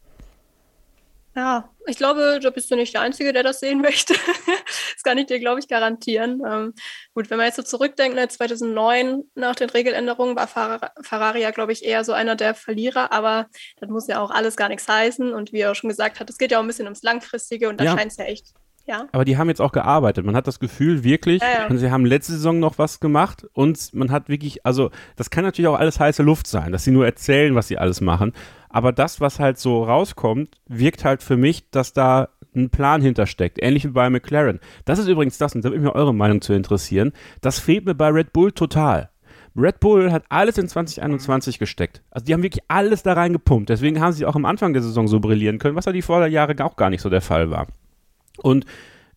Ja, 1.38 1.70
ich 1.86 1.96
glaube, 1.96 2.40
da 2.42 2.50
bist 2.50 2.68
du 2.68 2.74
nicht 2.74 2.94
der 2.94 3.00
Einzige, 3.02 3.32
der 3.32 3.44
das 3.44 3.60
sehen 3.60 3.80
möchte. 3.82 4.12
das 4.12 5.02
kann 5.04 5.18
ich 5.18 5.26
dir, 5.26 5.38
glaube 5.38 5.60
ich, 5.60 5.68
garantieren. 5.68 6.42
Ähm, 6.44 6.74
gut, 7.14 7.30
wenn 7.30 7.36
man 7.36 7.46
jetzt 7.46 7.54
so 7.54 7.62
zurückdenkt, 7.62 8.18
2009 8.18 9.06
ne, 9.06 9.24
nach 9.36 9.54
den 9.54 9.70
Regeländerungen 9.70 10.34
war 10.34 10.48
Ferrari 10.48 11.40
ja, 11.40 11.52
glaube 11.52 11.72
ich, 11.72 11.84
eher 11.84 12.02
so 12.02 12.12
einer 12.12 12.34
der 12.34 12.54
Verlierer, 12.54 13.12
aber 13.12 13.46
das 13.78 13.88
muss 13.88 14.08
ja 14.08 14.20
auch 14.20 14.32
alles 14.32 14.56
gar 14.56 14.68
nichts 14.68 14.88
heißen. 14.88 15.32
Und 15.32 15.52
wie 15.52 15.60
er 15.60 15.70
auch 15.70 15.76
schon 15.76 15.88
gesagt 15.88 16.18
hat, 16.18 16.28
es 16.28 16.38
geht 16.38 16.50
ja 16.50 16.58
auch 16.58 16.62
ein 16.62 16.66
bisschen 16.66 16.86
ums 16.86 17.04
Langfristige 17.04 17.68
und 17.68 17.80
da 17.80 17.84
ja. 17.84 17.96
scheint 17.96 18.10
es 18.10 18.18
ja 18.18 18.24
echt 18.24 18.52
ja. 18.88 19.06
Aber 19.12 19.24
die 19.24 19.36
haben 19.36 19.48
jetzt 19.48 19.60
auch 19.60 19.72
gearbeitet. 19.72 20.24
Man 20.24 20.34
hat 20.34 20.46
das 20.46 20.58
Gefühl, 20.58 21.04
wirklich, 21.04 21.42
ja, 21.42 21.68
ja. 21.68 21.76
sie 21.76 21.90
haben 21.90 22.06
letzte 22.06 22.32
Saison 22.32 22.58
noch 22.58 22.78
was 22.78 23.00
gemacht 23.00 23.46
und 23.52 23.94
man 23.94 24.10
hat 24.10 24.28
wirklich, 24.28 24.64
also 24.64 24.90
das 25.16 25.30
kann 25.30 25.44
natürlich 25.44 25.68
auch 25.68 25.78
alles 25.78 26.00
heiße 26.00 26.22
Luft 26.22 26.46
sein, 26.46 26.72
dass 26.72 26.84
sie 26.84 26.90
nur 26.90 27.04
erzählen, 27.04 27.54
was 27.54 27.68
sie 27.68 27.78
alles 27.78 28.00
machen. 28.00 28.32
Aber 28.70 28.92
das, 28.92 29.20
was 29.20 29.38
halt 29.38 29.58
so 29.58 29.84
rauskommt, 29.84 30.56
wirkt 30.66 31.04
halt 31.04 31.22
für 31.22 31.36
mich, 31.36 31.70
dass 31.70 31.92
da 31.92 32.30
ein 32.54 32.70
Plan 32.70 33.02
hintersteckt. 33.02 33.58
Ähnlich 33.62 33.84
wie 33.84 33.88
bei 33.88 34.10
McLaren. 34.10 34.60
Das 34.84 34.98
ist 34.98 35.08
übrigens 35.08 35.38
das, 35.38 35.54
und 35.54 35.64
da 35.64 35.70
würde 35.70 35.80
mich 35.80 35.94
eure 35.94 36.14
Meinung 36.14 36.40
zu 36.40 36.52
interessieren. 36.52 37.12
Das 37.40 37.58
fehlt 37.58 37.84
mir 37.84 37.94
bei 37.94 38.08
Red 38.08 38.32
Bull 38.32 38.52
total. 38.52 39.10
Red 39.56 39.80
Bull 39.80 40.12
hat 40.12 40.24
alles 40.28 40.56
in 40.56 40.68
2021 40.68 41.58
gesteckt. 41.58 42.02
Also 42.10 42.24
die 42.24 42.32
haben 42.32 42.42
wirklich 42.42 42.64
alles 42.68 43.02
da 43.02 43.14
reingepumpt. 43.14 43.68
Deswegen 43.68 44.00
haben 44.00 44.12
sie 44.12 44.24
auch 44.24 44.36
am 44.36 44.44
Anfang 44.44 44.72
der 44.72 44.82
Saison 44.82 45.08
so 45.08 45.20
brillieren 45.20 45.58
können, 45.58 45.76
was 45.76 45.84
ja 45.84 45.92
die 45.92 46.02
Vorderjahre 46.02 46.54
auch 46.64 46.76
gar 46.76 46.90
nicht 46.90 47.00
so 47.00 47.10
der 47.10 47.20
Fall 47.20 47.50
war. 47.50 47.66
Und 48.38 48.64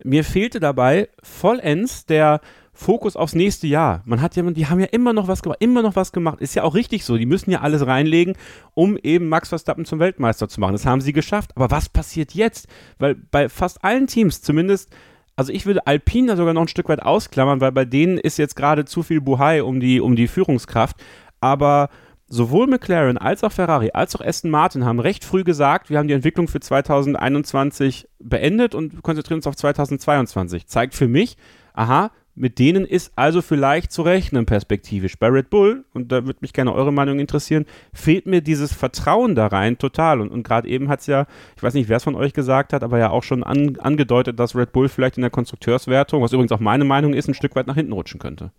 mir 0.03 0.23
fehlte 0.23 0.59
dabei 0.59 1.09
vollends 1.21 2.05
der 2.05 2.41
Fokus 2.73 3.15
aufs 3.15 3.35
nächste 3.35 3.67
Jahr. 3.67 4.01
Man 4.05 4.21
hat 4.21 4.35
ja, 4.35 4.43
die 4.43 4.67
haben 4.67 4.79
ja 4.79 4.87
immer 4.87 5.13
noch 5.13 5.27
was 5.27 5.43
gemacht, 5.43 5.61
immer 5.61 5.81
noch 5.81 5.95
was 5.95 6.11
gemacht. 6.11 6.41
Ist 6.41 6.55
ja 6.55 6.63
auch 6.63 6.73
richtig 6.73 7.05
so. 7.05 7.17
Die 7.17 7.25
müssen 7.25 7.51
ja 7.51 7.61
alles 7.61 7.85
reinlegen, 7.85 8.35
um 8.73 8.97
eben 8.97 9.29
Max 9.29 9.49
Verstappen 9.49 9.85
zum 9.85 9.99
Weltmeister 9.99 10.47
zu 10.47 10.59
machen. 10.59 10.73
Das 10.73 10.85
haben 10.85 11.01
sie 11.01 11.13
geschafft. 11.13 11.51
Aber 11.55 11.69
was 11.69 11.89
passiert 11.89 12.33
jetzt? 12.33 12.67
Weil 12.97 13.15
bei 13.15 13.49
fast 13.49 13.83
allen 13.83 14.07
Teams, 14.07 14.41
zumindest, 14.41 14.89
also 15.35 15.51
ich 15.51 15.65
würde 15.65 15.85
Alpine 15.85 16.35
sogar 16.35 16.53
noch 16.53 16.61
ein 16.61 16.67
Stück 16.67 16.89
weit 16.89 17.03
ausklammern, 17.03 17.61
weil 17.61 17.71
bei 17.71 17.85
denen 17.85 18.17
ist 18.17 18.37
jetzt 18.37 18.55
gerade 18.55 18.85
zu 18.85 19.03
viel 19.03 19.21
Buhai 19.21 19.63
um 19.63 19.79
die, 19.79 20.01
um 20.01 20.15
die 20.15 20.27
Führungskraft. 20.27 20.95
Aber 21.39 21.89
sowohl 22.31 22.67
McLaren 22.67 23.17
als 23.17 23.43
auch 23.43 23.51
Ferrari 23.51 23.91
als 23.93 24.15
auch 24.15 24.21
Aston 24.21 24.49
Martin 24.49 24.85
haben 24.85 24.99
recht 24.99 25.23
früh 25.25 25.43
gesagt, 25.43 25.89
wir 25.89 25.97
haben 25.97 26.07
die 26.07 26.13
Entwicklung 26.13 26.47
für 26.47 26.59
2021 26.59 28.07
beendet 28.19 28.73
und 28.73 29.03
konzentrieren 29.03 29.39
uns 29.39 29.47
auf 29.47 29.55
2022. 29.55 30.65
Zeigt 30.67 30.95
für 30.95 31.07
mich, 31.07 31.37
aha, 31.73 32.11
mit 32.33 32.59
denen 32.59 32.85
ist 32.85 33.11
also 33.17 33.41
vielleicht 33.41 33.91
zu 33.91 34.03
rechnen 34.03 34.45
perspektivisch. 34.45 35.19
Bei 35.19 35.27
Red 35.27 35.49
Bull, 35.49 35.83
und 35.93 36.13
da 36.13 36.25
würde 36.25 36.39
mich 36.41 36.53
gerne 36.53 36.73
eure 36.73 36.93
Meinung 36.93 37.19
interessieren, 37.19 37.65
fehlt 37.93 38.25
mir 38.25 38.41
dieses 38.41 38.73
Vertrauen 38.73 39.35
da 39.35 39.47
rein 39.47 39.77
total. 39.77 40.21
Und, 40.21 40.31
und 40.31 40.43
gerade 40.43 40.69
eben 40.69 40.87
hat 40.87 41.01
es 41.01 41.07
ja, 41.07 41.27
ich 41.57 41.63
weiß 41.63 41.73
nicht, 41.73 41.89
wer 41.89 41.97
es 41.97 42.05
von 42.05 42.15
euch 42.15 42.31
gesagt 42.31 42.71
hat, 42.71 42.83
aber 42.83 42.97
ja 42.99 43.09
auch 43.09 43.23
schon 43.23 43.43
an, 43.43 43.77
angedeutet, 43.77 44.39
dass 44.39 44.55
Red 44.55 44.71
Bull 44.71 44.87
vielleicht 44.87 45.17
in 45.17 45.21
der 45.21 45.29
Konstrukteurswertung, 45.29 46.21
was 46.21 46.31
übrigens 46.31 46.53
auch 46.53 46.61
meine 46.61 46.85
Meinung 46.85 47.13
ist, 47.13 47.27
ein 47.27 47.33
Stück 47.33 47.55
weit 47.55 47.67
nach 47.67 47.75
hinten 47.75 47.91
rutschen 47.91 48.19
könnte. 48.19 48.51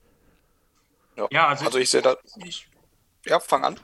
Ja, 1.30 1.48
also, 1.48 1.64
also 1.64 1.78
ich 1.78 1.88
sehe 1.88 2.02
da. 2.02 2.16
Ich, 2.44 2.68
ja, 3.24 3.40
fang 3.40 3.64
an. 3.64 3.80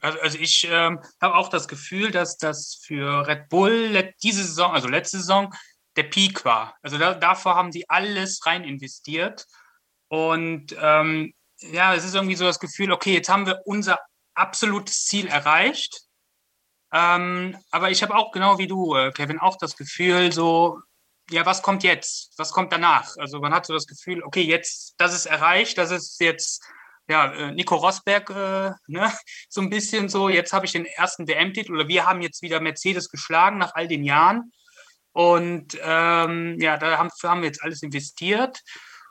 also, 0.00 0.20
also 0.20 0.38
ich 0.38 0.66
ähm, 0.70 1.00
habe 1.20 1.34
auch 1.34 1.48
das 1.48 1.68
Gefühl, 1.68 2.10
dass 2.10 2.36
das 2.38 2.80
für 2.82 3.26
Red 3.26 3.48
Bull 3.48 4.12
diese 4.22 4.42
Saison, 4.42 4.72
also 4.72 4.88
letzte 4.88 5.18
Saison, 5.18 5.54
der 5.96 6.04
Peak 6.04 6.44
war. 6.44 6.76
Also 6.82 6.98
da, 6.98 7.14
davor 7.14 7.54
haben 7.54 7.70
die 7.70 7.88
alles 7.88 8.44
rein 8.46 8.64
investiert. 8.64 9.46
Und 10.08 10.76
ähm, 10.78 11.34
ja, 11.58 11.94
es 11.94 12.04
ist 12.04 12.14
irgendwie 12.14 12.36
so 12.36 12.44
das 12.44 12.60
Gefühl, 12.60 12.92
okay, 12.92 13.14
jetzt 13.14 13.28
haben 13.28 13.46
wir 13.46 13.62
unser 13.64 13.98
absolutes 14.34 15.06
Ziel 15.06 15.26
erreicht. 15.26 16.02
Ähm, 16.92 17.58
aber 17.70 17.90
ich 17.90 18.02
habe 18.02 18.14
auch 18.14 18.30
genau 18.30 18.58
wie 18.58 18.66
du, 18.66 18.94
äh, 18.94 19.10
Kevin, 19.10 19.40
auch 19.40 19.56
das 19.56 19.76
Gefühl, 19.76 20.32
so, 20.32 20.80
ja, 21.30 21.44
was 21.44 21.62
kommt 21.62 21.82
jetzt? 21.82 22.32
Was 22.36 22.52
kommt 22.52 22.72
danach? 22.72 23.16
Also 23.16 23.40
man 23.40 23.52
hat 23.52 23.66
so 23.66 23.74
das 23.74 23.86
Gefühl, 23.86 24.22
okay, 24.22 24.42
jetzt, 24.42 24.94
das 24.98 25.12
ist 25.12 25.26
erreicht, 25.26 25.78
das 25.78 25.90
ist 25.90 26.20
jetzt 26.20 26.64
ja, 27.08 27.32
äh, 27.32 27.52
Nico 27.52 27.76
Rosberg, 27.76 28.30
äh, 28.30 28.72
ne, 28.86 29.12
so 29.48 29.60
ein 29.60 29.70
bisschen 29.70 30.08
so, 30.08 30.28
jetzt 30.28 30.52
habe 30.52 30.66
ich 30.66 30.72
den 30.72 30.86
ersten 30.86 31.28
WM-Titel 31.28 31.74
oder 31.74 31.88
wir 31.88 32.06
haben 32.06 32.22
jetzt 32.22 32.42
wieder 32.42 32.60
Mercedes 32.60 33.08
geschlagen 33.08 33.58
nach 33.58 33.74
all 33.74 33.88
den 33.88 34.04
Jahren. 34.04 34.52
Und 35.12 35.78
ähm, 35.82 36.58
ja, 36.60 36.76
da 36.76 36.98
haben, 36.98 37.10
haben 37.22 37.40
wir 37.40 37.48
jetzt 37.48 37.62
alles 37.62 37.82
investiert. 37.82 38.60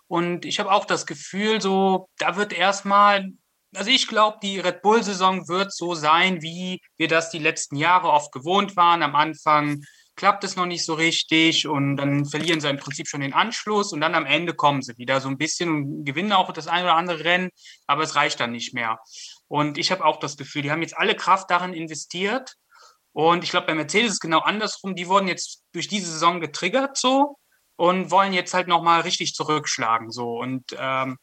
Und 0.08 0.46
ich 0.46 0.60
habe 0.60 0.72
auch 0.72 0.86
das 0.86 1.08
Gefühl, 1.08 1.62
so, 1.62 2.10
da 2.20 2.36
wird 2.36 2.54
erstmal, 2.54 3.32
also 3.76 3.90
ich 3.90 4.08
glaube, 4.08 4.38
die 4.44 4.60
Red 4.60 4.84
Bull-Saison 4.84 5.48
wird 5.48 5.74
so 5.74 5.96
sein, 5.96 6.44
wie 6.44 6.80
wir 6.98 7.08
das 7.08 7.32
die 7.32 7.40
letzten 7.40 7.76
Jahre 7.76 8.10
oft 8.10 8.32
gewohnt 8.32 8.76
waren. 8.76 9.02
Am 9.02 9.16
Anfang 9.16 9.84
klappt 10.16 10.44
es 10.44 10.56
noch 10.56 10.66
nicht 10.66 10.86
so 10.86 10.94
richtig 10.94 11.68
und 11.68 11.98
dann 11.98 12.26
verlieren 12.26 12.62
sie 12.62 12.70
im 12.70 12.78
Prinzip 12.78 13.08
schon 13.08 13.22
den 13.22 13.34
Anschluss 13.34 13.92
und 13.92 14.02
dann 14.02 14.16
am 14.16 14.26
Ende 14.26 14.54
kommen 14.54 14.82
sie 14.82 14.98
wieder 14.98 15.20
so 15.22 15.28
ein 15.28 15.38
bisschen 15.38 15.70
und 15.70 16.06
gewinnen 16.06 16.32
auch 16.32 16.52
das 16.54 16.68
eine 16.68 16.86
oder 16.86 16.96
andere 16.96 17.24
Rennen, 17.24 17.50
aber 17.88 18.04
es 18.04 18.16
reicht 18.16 18.40
dann 18.40 18.52
nicht 18.52 18.74
mehr. 18.74 19.00
Und 19.48 19.78
ich 19.78 19.92
habe 19.92 20.06
auch 20.06 20.18
das 20.18 20.38
Gefühl, 20.38 20.62
die 20.62 20.72
haben 20.72 20.82
jetzt 20.82 20.98
alle 20.98 21.16
Kraft 21.16 21.52
darin 21.52 21.74
investiert 21.74 22.56
und 23.12 23.44
ich 23.44 23.50
glaube, 23.50 23.68
bei 23.68 23.76
Mercedes 23.76 24.08
ist 24.08 24.14
es 24.14 24.20
genau 24.20 24.40
andersrum. 24.40 24.96
Die 24.96 25.08
wurden 25.08 25.28
jetzt 25.28 25.64
durch 25.74 25.88
diese 25.88 26.12
Saison 26.12 26.42
getriggert 26.42 26.98
so 26.98 27.38
und 27.76 28.12
wollen 28.12 28.34
jetzt 28.34 28.54
halt 28.54 28.68
nochmal 28.68 29.02
richtig 29.02 29.34
zurückschlagen 29.34 30.12
so 30.12 30.38
und 30.40 30.64
ähm, 30.78 31.18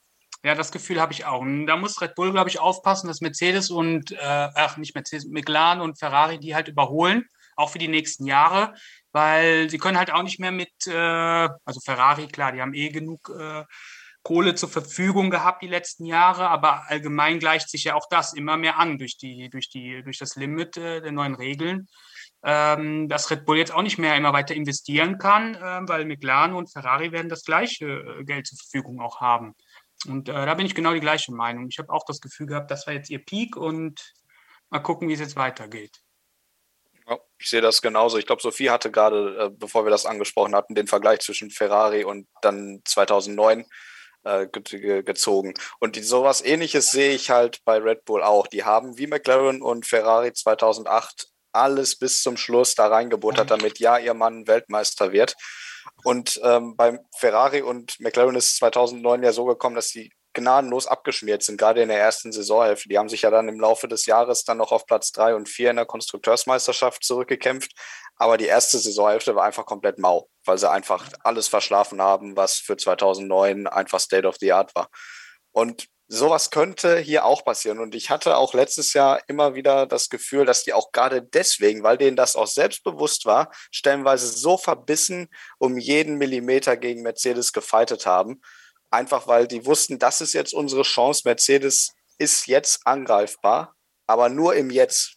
ja, 0.44 0.56
das 0.56 0.72
Gefühl 0.72 1.00
habe 1.00 1.12
ich 1.12 1.24
auch. 1.24 1.40
Und 1.40 1.66
da 1.66 1.76
muss 1.76 2.00
Red 2.00 2.16
Bull, 2.16 2.32
glaube 2.32 2.50
ich, 2.50 2.58
aufpassen, 2.58 3.06
dass 3.06 3.20
Mercedes 3.20 3.70
und, 3.70 4.10
äh, 4.10 4.16
ach, 4.18 4.76
nicht 4.76 4.92
Mercedes, 4.92 5.26
McLaren 5.26 5.80
und 5.80 6.00
Ferrari 6.00 6.40
die 6.40 6.56
halt 6.56 6.66
überholen 6.66 7.26
auch 7.56 7.70
für 7.70 7.78
die 7.78 7.88
nächsten 7.88 8.26
Jahre, 8.26 8.74
weil 9.12 9.70
sie 9.70 9.78
können 9.78 9.98
halt 9.98 10.12
auch 10.12 10.22
nicht 10.22 10.40
mehr 10.40 10.52
mit, 10.52 10.72
äh, 10.86 11.48
also 11.64 11.80
Ferrari, 11.84 12.28
klar, 12.28 12.52
die 12.52 12.60
haben 12.60 12.74
eh 12.74 12.88
genug 12.88 13.30
äh, 13.38 13.64
Kohle 14.22 14.54
zur 14.54 14.68
Verfügung 14.68 15.30
gehabt 15.30 15.62
die 15.62 15.68
letzten 15.68 16.06
Jahre, 16.06 16.48
aber 16.48 16.88
allgemein 16.88 17.40
gleicht 17.40 17.68
sich 17.68 17.84
ja 17.84 17.94
auch 17.94 18.06
das 18.08 18.32
immer 18.34 18.56
mehr 18.56 18.78
an 18.78 18.98
durch, 18.98 19.16
die, 19.16 19.50
durch, 19.50 19.68
die, 19.68 20.02
durch 20.04 20.18
das 20.18 20.36
Limit 20.36 20.76
äh, 20.76 21.00
der 21.00 21.12
neuen 21.12 21.34
Regeln. 21.34 21.88
Ähm, 22.44 23.08
dass 23.08 23.30
Red 23.30 23.44
Bull 23.44 23.58
jetzt 23.58 23.72
auch 23.72 23.82
nicht 23.82 23.98
mehr 23.98 24.16
immer 24.16 24.32
weiter 24.32 24.54
investieren 24.54 25.18
kann, 25.18 25.54
äh, 25.54 25.80
weil 25.86 26.04
McLaren 26.04 26.54
und 26.54 26.72
Ferrari 26.72 27.12
werden 27.12 27.28
das 27.28 27.44
gleiche 27.44 27.86
äh, 27.86 28.24
Geld 28.24 28.48
zur 28.48 28.58
Verfügung 28.58 29.00
auch 29.00 29.20
haben. 29.20 29.54
Und 30.08 30.28
äh, 30.28 30.32
da 30.32 30.54
bin 30.54 30.66
ich 30.66 30.74
genau 30.74 30.92
die 30.92 31.00
gleiche 31.00 31.32
Meinung. 31.32 31.68
Ich 31.68 31.78
habe 31.78 31.92
auch 31.92 32.04
das 32.04 32.20
Gefühl 32.20 32.46
gehabt, 32.46 32.70
das 32.70 32.86
war 32.86 32.94
jetzt 32.94 33.10
ihr 33.10 33.24
Peak 33.24 33.56
und 33.56 34.12
mal 34.70 34.80
gucken, 34.80 35.08
wie 35.08 35.12
es 35.12 35.20
jetzt 35.20 35.36
weitergeht. 35.36 36.01
Ja, 37.08 37.18
ich 37.38 37.48
sehe 37.48 37.60
das 37.60 37.82
genauso. 37.82 38.18
Ich 38.18 38.26
glaube, 38.26 38.42
Sophie 38.42 38.70
hatte 38.70 38.90
gerade, 38.90 39.36
äh, 39.38 39.50
bevor 39.50 39.84
wir 39.84 39.90
das 39.90 40.06
angesprochen 40.06 40.54
hatten, 40.54 40.74
den 40.74 40.86
Vergleich 40.86 41.20
zwischen 41.20 41.50
Ferrari 41.50 42.04
und 42.04 42.28
dann 42.42 42.80
2009 42.84 43.66
äh, 44.24 44.46
ge 44.46 45.02
gezogen. 45.02 45.54
Und 45.80 46.02
sowas 46.04 46.44
ähnliches 46.44 46.90
sehe 46.90 47.12
ich 47.12 47.30
halt 47.30 47.58
bei 47.64 47.78
Red 47.78 48.04
Bull 48.04 48.22
auch. 48.22 48.46
Die 48.46 48.64
haben 48.64 48.98
wie 48.98 49.06
McLaren 49.06 49.62
und 49.62 49.86
Ferrari 49.86 50.32
2008 50.32 51.28
alles 51.52 51.98
bis 51.98 52.22
zum 52.22 52.36
Schluss 52.36 52.74
da 52.74 52.86
reingebuttert, 52.86 53.50
damit 53.50 53.78
ja 53.78 53.98
ihr 53.98 54.14
Mann 54.14 54.46
Weltmeister 54.46 55.12
wird. 55.12 55.34
Und 56.04 56.40
ähm, 56.42 56.76
beim 56.76 57.00
Ferrari 57.18 57.62
und 57.62 57.98
McLaren 58.00 58.36
ist 58.36 58.56
2009 58.56 59.22
ja 59.22 59.32
so 59.32 59.44
gekommen, 59.44 59.76
dass 59.76 59.88
sie 59.88 60.12
gnadenlos 60.34 60.86
abgeschmiert 60.86 61.42
sind, 61.42 61.58
gerade 61.58 61.82
in 61.82 61.88
der 61.88 61.98
ersten 61.98 62.32
Saisonhälfte. 62.32 62.88
Die 62.88 62.98
haben 62.98 63.08
sich 63.08 63.22
ja 63.22 63.30
dann 63.30 63.48
im 63.48 63.60
Laufe 63.60 63.88
des 63.88 64.06
Jahres 64.06 64.44
dann 64.44 64.58
noch 64.58 64.72
auf 64.72 64.86
Platz 64.86 65.12
drei 65.12 65.34
und 65.34 65.48
vier 65.48 65.70
in 65.70 65.76
der 65.76 65.86
Konstrukteursmeisterschaft 65.86 67.04
zurückgekämpft. 67.04 67.72
Aber 68.16 68.36
die 68.36 68.46
erste 68.46 68.78
Saisonhälfte 68.78 69.34
war 69.34 69.44
einfach 69.44 69.66
komplett 69.66 69.98
mau, 69.98 70.28
weil 70.44 70.58
sie 70.58 70.70
einfach 70.70 71.08
alles 71.24 71.48
verschlafen 71.48 72.00
haben, 72.00 72.36
was 72.36 72.56
für 72.56 72.76
2009 72.76 73.66
einfach 73.66 74.00
State 74.00 74.26
of 74.26 74.36
the 74.40 74.52
Art 74.52 74.74
war. 74.74 74.88
Und 75.50 75.88
sowas 76.08 76.50
könnte 76.50 76.98
hier 76.98 77.24
auch 77.24 77.44
passieren. 77.44 77.78
Und 77.78 77.94
ich 77.94 78.10
hatte 78.10 78.36
auch 78.36 78.54
letztes 78.54 78.92
Jahr 78.92 79.20
immer 79.28 79.54
wieder 79.54 79.86
das 79.86 80.08
Gefühl, 80.10 80.44
dass 80.44 80.62
die 80.62 80.74
auch 80.74 80.92
gerade 80.92 81.22
deswegen, 81.22 81.82
weil 81.82 81.96
denen 81.96 82.16
das 82.16 82.36
auch 82.36 82.46
selbstbewusst 82.46 83.24
war, 83.24 83.50
stellenweise 83.70 84.26
so 84.26 84.58
verbissen 84.58 85.28
um 85.58 85.78
jeden 85.78 86.18
Millimeter 86.18 86.76
gegen 86.76 87.02
Mercedes 87.02 87.52
gefeitet 87.52 88.06
haben 88.06 88.42
einfach 88.92 89.26
weil 89.26 89.46
die 89.46 89.64
wussten, 89.66 89.98
das 89.98 90.20
ist 90.20 90.32
jetzt 90.32 90.54
unsere 90.54 90.82
Chance. 90.82 91.22
Mercedes 91.24 91.94
ist 92.18 92.46
jetzt 92.46 92.86
angreifbar, 92.86 93.74
aber 94.06 94.28
nur 94.28 94.54
im 94.54 94.70
Jetzt. 94.70 95.16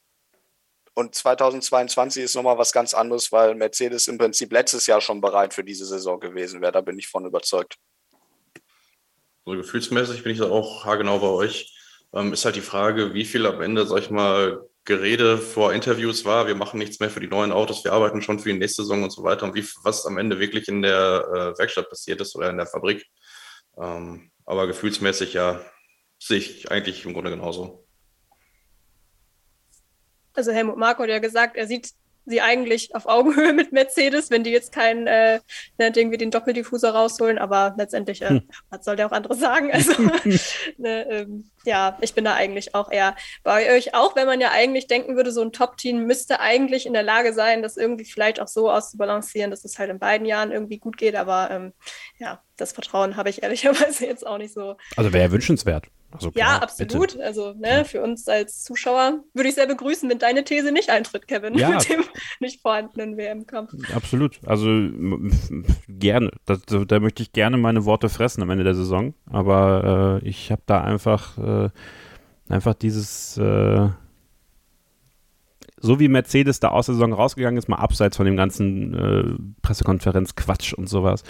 Und 0.94 1.14
2022 1.14 2.24
ist 2.24 2.36
nochmal 2.36 2.58
was 2.58 2.72
ganz 2.72 2.94
anderes, 2.94 3.32
weil 3.32 3.54
Mercedes 3.54 4.08
im 4.08 4.18
Prinzip 4.18 4.52
letztes 4.54 4.88
Jahr 4.88 5.02
schon 5.02 5.20
bereit 5.20 5.54
für 5.54 5.64
diese 5.64 5.86
Saison 5.86 6.20
gewesen 6.20 6.62
wäre. 6.62 6.72
Da 6.72 6.82
bin 6.82 6.98
ich 6.98 7.08
von 7.08 7.26
überzeugt. 7.26 7.76
So 9.46 9.52
gefühlsmäßig 9.52 10.24
bin 10.24 10.32
ich 10.32 10.40
da 10.40 10.50
auch 10.50 10.86
haargenau 10.86 11.20
bei 11.20 11.28
euch. 11.28 11.74
Ähm, 12.14 12.32
ist 12.32 12.46
halt 12.46 12.56
die 12.56 12.62
Frage, 12.62 13.14
wie 13.14 13.26
viel 13.26 13.46
am 13.46 13.62
Ende, 13.62 13.86
sag 13.86 14.00
ich 14.00 14.10
mal, 14.10 14.66
Gerede 14.86 15.40
vor 15.40 15.74
Interviews 15.74 16.26
war, 16.26 16.46
wir 16.46 16.54
machen 16.54 16.78
nichts 16.78 17.00
mehr 17.00 17.10
für 17.10 17.20
die 17.20 17.28
neuen 17.28 17.52
Autos, 17.52 17.84
wir 17.84 17.92
arbeiten 17.92 18.22
schon 18.22 18.38
für 18.38 18.50
die 18.50 18.60
nächste 18.60 18.84
Saison 18.84 19.02
und 19.04 19.10
so 19.10 19.24
weiter 19.24 19.46
und 19.46 19.56
wie, 19.56 19.68
was 19.82 20.06
am 20.06 20.20
Ende 20.20 20.40
wirklich 20.40 20.68
in 20.68 20.84
der 20.84 21.26
äh, 21.28 21.58
Werkstatt 21.58 21.90
passiert 21.90 22.22
ist 22.22 22.36
oder 22.36 22.52
in 22.52 22.58
der 22.58 22.68
Fabrik. 22.68 23.04
Ähm, 23.78 24.32
aber 24.46 24.68
gefühlsmäßig 24.68 25.34
ja, 25.34 25.62
sehe 26.20 26.38
ich 26.38 26.72
eigentlich 26.72 27.06
im 27.06 27.14
Grunde 27.14 27.32
genauso. 27.32 27.86
Also 30.34 30.52
Helmut 30.52 30.78
Marko 30.78 31.04
hat 31.04 31.10
ja 31.10 31.20
gesagt, 31.20 31.56
er 31.56 31.68
sieht 31.68 31.92
sie 32.26 32.42
eigentlich 32.42 32.96
auf 32.96 33.06
Augenhöhe 33.06 33.54
mit 33.54 33.72
Mercedes, 33.72 34.32
wenn 34.32 34.44
die 34.44 34.50
jetzt 34.50 34.72
keinen 34.72 35.08
äh, 35.08 35.40
ne, 35.78 35.92
irgendwie 35.96 36.18
den 36.18 36.32
Doppeldiffuser 36.32 36.92
rausholen, 36.92 37.38
aber 37.38 37.76
letztendlich, 37.78 38.22
äh, 38.22 38.30
hm. 38.30 38.50
was 38.70 38.84
soll 38.84 38.96
der 38.96 39.08
auch 39.08 39.12
anderes 39.12 39.40
sagen? 39.40 39.72
Also, 39.72 39.94
ne, 40.78 41.08
ähm, 41.10 41.50
ja, 41.66 41.98
ich 42.02 42.14
bin 42.14 42.26
da 42.26 42.34
eigentlich 42.34 42.76
auch 42.76 42.92
eher 42.92 43.16
bei 43.44 43.76
euch, 43.76 43.94
auch 43.94 44.16
wenn 44.16 44.28
man 44.28 44.42
ja 44.42 44.52
eigentlich 44.52 44.88
denken 44.88 45.16
würde, 45.16 45.32
so 45.32 45.42
ein 45.42 45.52
Top-Team 45.52 46.06
müsste 46.06 46.40
eigentlich 46.40 46.86
in 46.86 46.94
der 46.94 47.04
Lage 47.04 47.34
sein, 47.34 47.62
das 47.62 47.78
irgendwie 47.78 48.06
vielleicht 48.06 48.40
auch 48.40 48.48
so 48.48 48.72
auszubalancieren, 48.72 49.52
dass 49.52 49.66
es 49.66 49.80
halt 49.80 49.90
in 49.90 50.00
beiden 50.00 50.26
Jahren 50.26 50.52
irgendwie 50.52 50.78
gut 50.78 50.98
geht, 50.98 51.16
aber 51.16 51.50
ähm, 51.52 51.74
ja, 52.18 52.42
das 52.58 52.72
Vertrauen 52.72 53.18
habe 53.18 53.30
ich 53.30 53.44
ehrlicherweise 53.44 54.06
jetzt 54.08 54.26
auch 54.26 54.38
nicht 54.38 54.54
so. 54.54 54.78
Also 54.96 55.14
wäre 55.14 55.26
ja 55.26 55.32
wünschenswert. 55.32 55.88
Also 56.16 56.32
klar, 56.32 56.56
ja, 56.56 56.62
absolut. 56.62 57.14
Bitte. 57.14 57.24
Also 57.24 57.54
ne, 57.54 57.84
für 57.84 58.02
uns 58.02 58.28
als 58.28 58.64
Zuschauer 58.64 59.24
würde 59.34 59.50
ich 59.50 59.56
sehr 59.56 59.68
begrüßen, 59.68 60.10
wenn 60.10 60.20
deine 60.20 60.44
These 60.44 60.72
nicht 60.72 60.90
eintritt, 60.90 61.28
Kevin, 61.28 61.56
ja. 61.56 61.70
mit 61.76 61.90
dem 61.90 62.04
nicht 62.40 62.62
vorhandenen 62.62 63.18
WM-Kampf. 63.18 63.72
Absolut. 63.94 64.40
Also 64.46 64.68
gerne. 65.90 66.32
Das, 66.46 66.62
da 66.66 67.00
möchte 67.00 67.22
ich 67.22 67.34
gerne 67.34 67.58
meine 67.58 67.86
Worte 67.86 68.10
fressen 68.10 68.42
am 68.42 68.50
Ende 68.50 68.64
der 68.64 68.76
Saison. 68.76 69.14
Aber 69.30 70.22
äh, 70.24 70.28
ich 70.28 70.52
habe 70.52 70.62
da 70.66 70.82
einfach, 70.82 71.38
äh, 71.38 71.42
einfach 72.50 72.74
dieses 72.74 73.38
äh, 73.38 73.90
so 75.86 76.00
wie 76.00 76.08
Mercedes 76.08 76.60
da 76.60 76.70
aus 76.70 76.88
der 76.88 76.96
Saison 76.96 77.14
rausgegangen 77.14 77.58
ist, 77.58 77.70
mal 77.70 77.78
abseits 77.78 78.18
von 78.18 78.26
dem 78.26 78.38
ganzen 78.38 78.94
äh, 78.94 79.24
Pressekonferenz-Quatsch 79.62 80.74
und 80.74 80.88
sowas, 80.90 81.24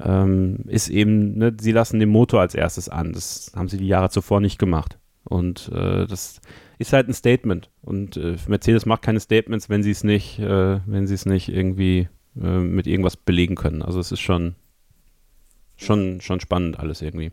ähm, 0.00 0.60
ist 0.66 0.88
eben, 0.88 1.38
ne, 1.38 1.56
sie 1.58 1.72
lassen 1.72 1.98
den 1.98 2.10
Motor 2.10 2.40
als 2.40 2.54
erstes 2.54 2.88
an. 2.88 3.12
Das 3.12 3.52
haben 3.56 3.68
sie 3.68 3.78
die 3.78 3.88
Jahre 3.88 4.10
zuvor 4.10 4.40
nicht 4.40 4.58
gemacht. 4.58 4.98
Und 5.24 5.70
äh, 5.74 6.06
das 6.06 6.40
ist 6.78 6.92
halt 6.92 7.08
ein 7.08 7.14
Statement. 7.14 7.70
Und 7.82 8.16
äh, 8.16 8.36
Mercedes 8.46 8.86
macht 8.86 9.02
keine 9.02 9.20
Statements, 9.20 9.68
wenn 9.68 9.82
sie 9.82 9.90
es 9.90 10.04
nicht, 10.04 10.38
äh, 10.38 10.80
wenn 10.86 11.06
sie 11.06 11.14
es 11.14 11.26
nicht 11.26 11.48
irgendwie 11.48 12.08
äh, 12.40 12.58
mit 12.58 12.86
irgendwas 12.86 13.16
belegen 13.16 13.56
können. 13.56 13.82
Also 13.82 13.98
es 13.98 14.12
ist 14.12 14.20
schon, 14.20 14.54
schon, 15.76 16.20
schon 16.20 16.40
spannend 16.40 16.78
alles 16.78 17.02
irgendwie. 17.02 17.32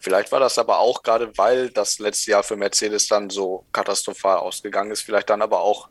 Vielleicht 0.00 0.32
war 0.32 0.40
das 0.40 0.58
aber 0.58 0.78
auch 0.78 1.02
gerade, 1.02 1.36
weil 1.36 1.70
das 1.70 1.98
letzte 1.98 2.32
Jahr 2.32 2.42
für 2.42 2.56
Mercedes 2.56 3.08
dann 3.08 3.30
so 3.30 3.64
katastrophal 3.72 4.38
ausgegangen 4.38 4.90
ist, 4.90 5.02
vielleicht 5.02 5.30
dann 5.30 5.42
aber 5.42 5.60
auch 5.60 5.88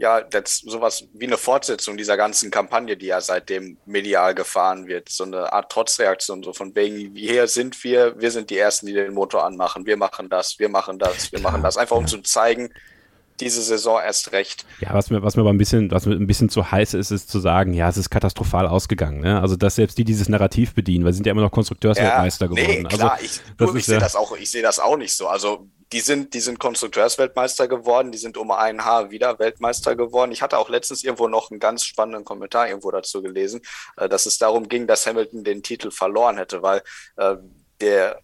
ja, 0.00 0.22
das, 0.22 0.60
sowas 0.60 1.06
wie 1.12 1.26
eine 1.26 1.36
Fortsetzung 1.36 1.98
dieser 1.98 2.16
ganzen 2.16 2.50
Kampagne, 2.50 2.96
die 2.96 3.06
ja 3.06 3.20
seitdem 3.20 3.76
medial 3.84 4.34
gefahren 4.34 4.86
wird. 4.86 5.10
So 5.10 5.24
eine 5.24 5.52
Art 5.52 5.70
Trotzreaktion, 5.70 6.42
so 6.42 6.54
von 6.54 6.74
wegen, 6.74 7.14
hier 7.14 7.46
sind 7.46 7.84
wir, 7.84 8.18
wir 8.18 8.30
sind 8.30 8.48
die 8.48 8.56
Ersten, 8.56 8.86
die 8.86 8.94
den 8.94 9.12
Motor 9.12 9.44
anmachen, 9.44 9.84
wir 9.84 9.98
machen 9.98 10.30
das, 10.30 10.58
wir 10.58 10.70
machen 10.70 10.98
das, 10.98 11.30
wir 11.32 11.40
machen 11.40 11.62
das. 11.62 11.76
Einfach 11.76 11.96
um 11.96 12.06
zu 12.06 12.22
zeigen, 12.22 12.72
diese 13.40 13.62
Saison 13.62 14.00
erst 14.00 14.32
recht. 14.32 14.64
Ja, 14.80 14.94
was 14.94 15.10
mir, 15.10 15.22
was 15.22 15.36
mir 15.36 15.42
aber 15.42 15.52
ein 15.52 15.58
bisschen, 15.58 15.90
was 15.90 16.06
mir 16.06 16.14
ein 16.14 16.26
bisschen 16.26 16.48
zu 16.48 16.70
heiß 16.70 16.94
ist, 16.94 17.10
ist 17.10 17.30
zu 17.30 17.40
sagen, 17.40 17.72
ja, 17.74 17.88
es 17.88 17.96
ist 17.96 18.10
katastrophal 18.10 18.66
ausgegangen. 18.66 19.20
Ne? 19.20 19.40
Also, 19.40 19.56
dass 19.56 19.76
selbst 19.76 19.98
die 19.98 20.04
dieses 20.04 20.28
Narrativ 20.28 20.74
bedienen, 20.74 21.04
weil 21.04 21.12
sie 21.12 21.18
sind 21.18 21.26
ja 21.26 21.32
immer 21.32 21.42
noch 21.42 21.52
Konstrukteursweltmeister 21.52 22.46
ja, 22.46 22.50
geworden. 22.50 22.82
Nee, 22.82 22.96
klar, 22.96 23.12
also, 23.12 23.24
ich, 23.24 23.74
ich 23.76 23.86
sehe 23.86 23.98
das 23.98 24.16
auch, 24.16 24.36
ich 24.36 24.50
sehe 24.50 24.62
das 24.62 24.78
auch 24.78 24.96
nicht 24.96 25.14
so. 25.14 25.28
Also, 25.28 25.66
die 25.92 26.00
sind, 26.00 26.34
die 26.34 26.40
sind 26.40 26.60
Konstrukteursweltmeister 26.60 27.66
geworden, 27.66 28.12
die 28.12 28.18
sind 28.18 28.36
um 28.36 28.52
ein 28.52 28.84
Haar 28.84 29.10
wieder 29.10 29.38
Weltmeister 29.38 29.96
geworden. 29.96 30.30
Ich 30.30 30.40
hatte 30.40 30.58
auch 30.58 30.68
letztens 30.68 31.02
irgendwo 31.02 31.26
noch 31.26 31.50
einen 31.50 31.58
ganz 31.58 31.84
spannenden 31.84 32.24
Kommentar 32.24 32.68
irgendwo 32.68 32.90
dazu 32.90 33.22
gelesen, 33.22 33.60
äh, 33.96 34.08
dass 34.08 34.26
es 34.26 34.38
darum 34.38 34.68
ging, 34.68 34.86
dass 34.86 35.06
Hamilton 35.06 35.42
den 35.42 35.62
Titel 35.62 35.90
verloren 35.90 36.36
hätte, 36.38 36.62
weil 36.62 36.82
äh, 37.16 37.36
der 37.80 38.20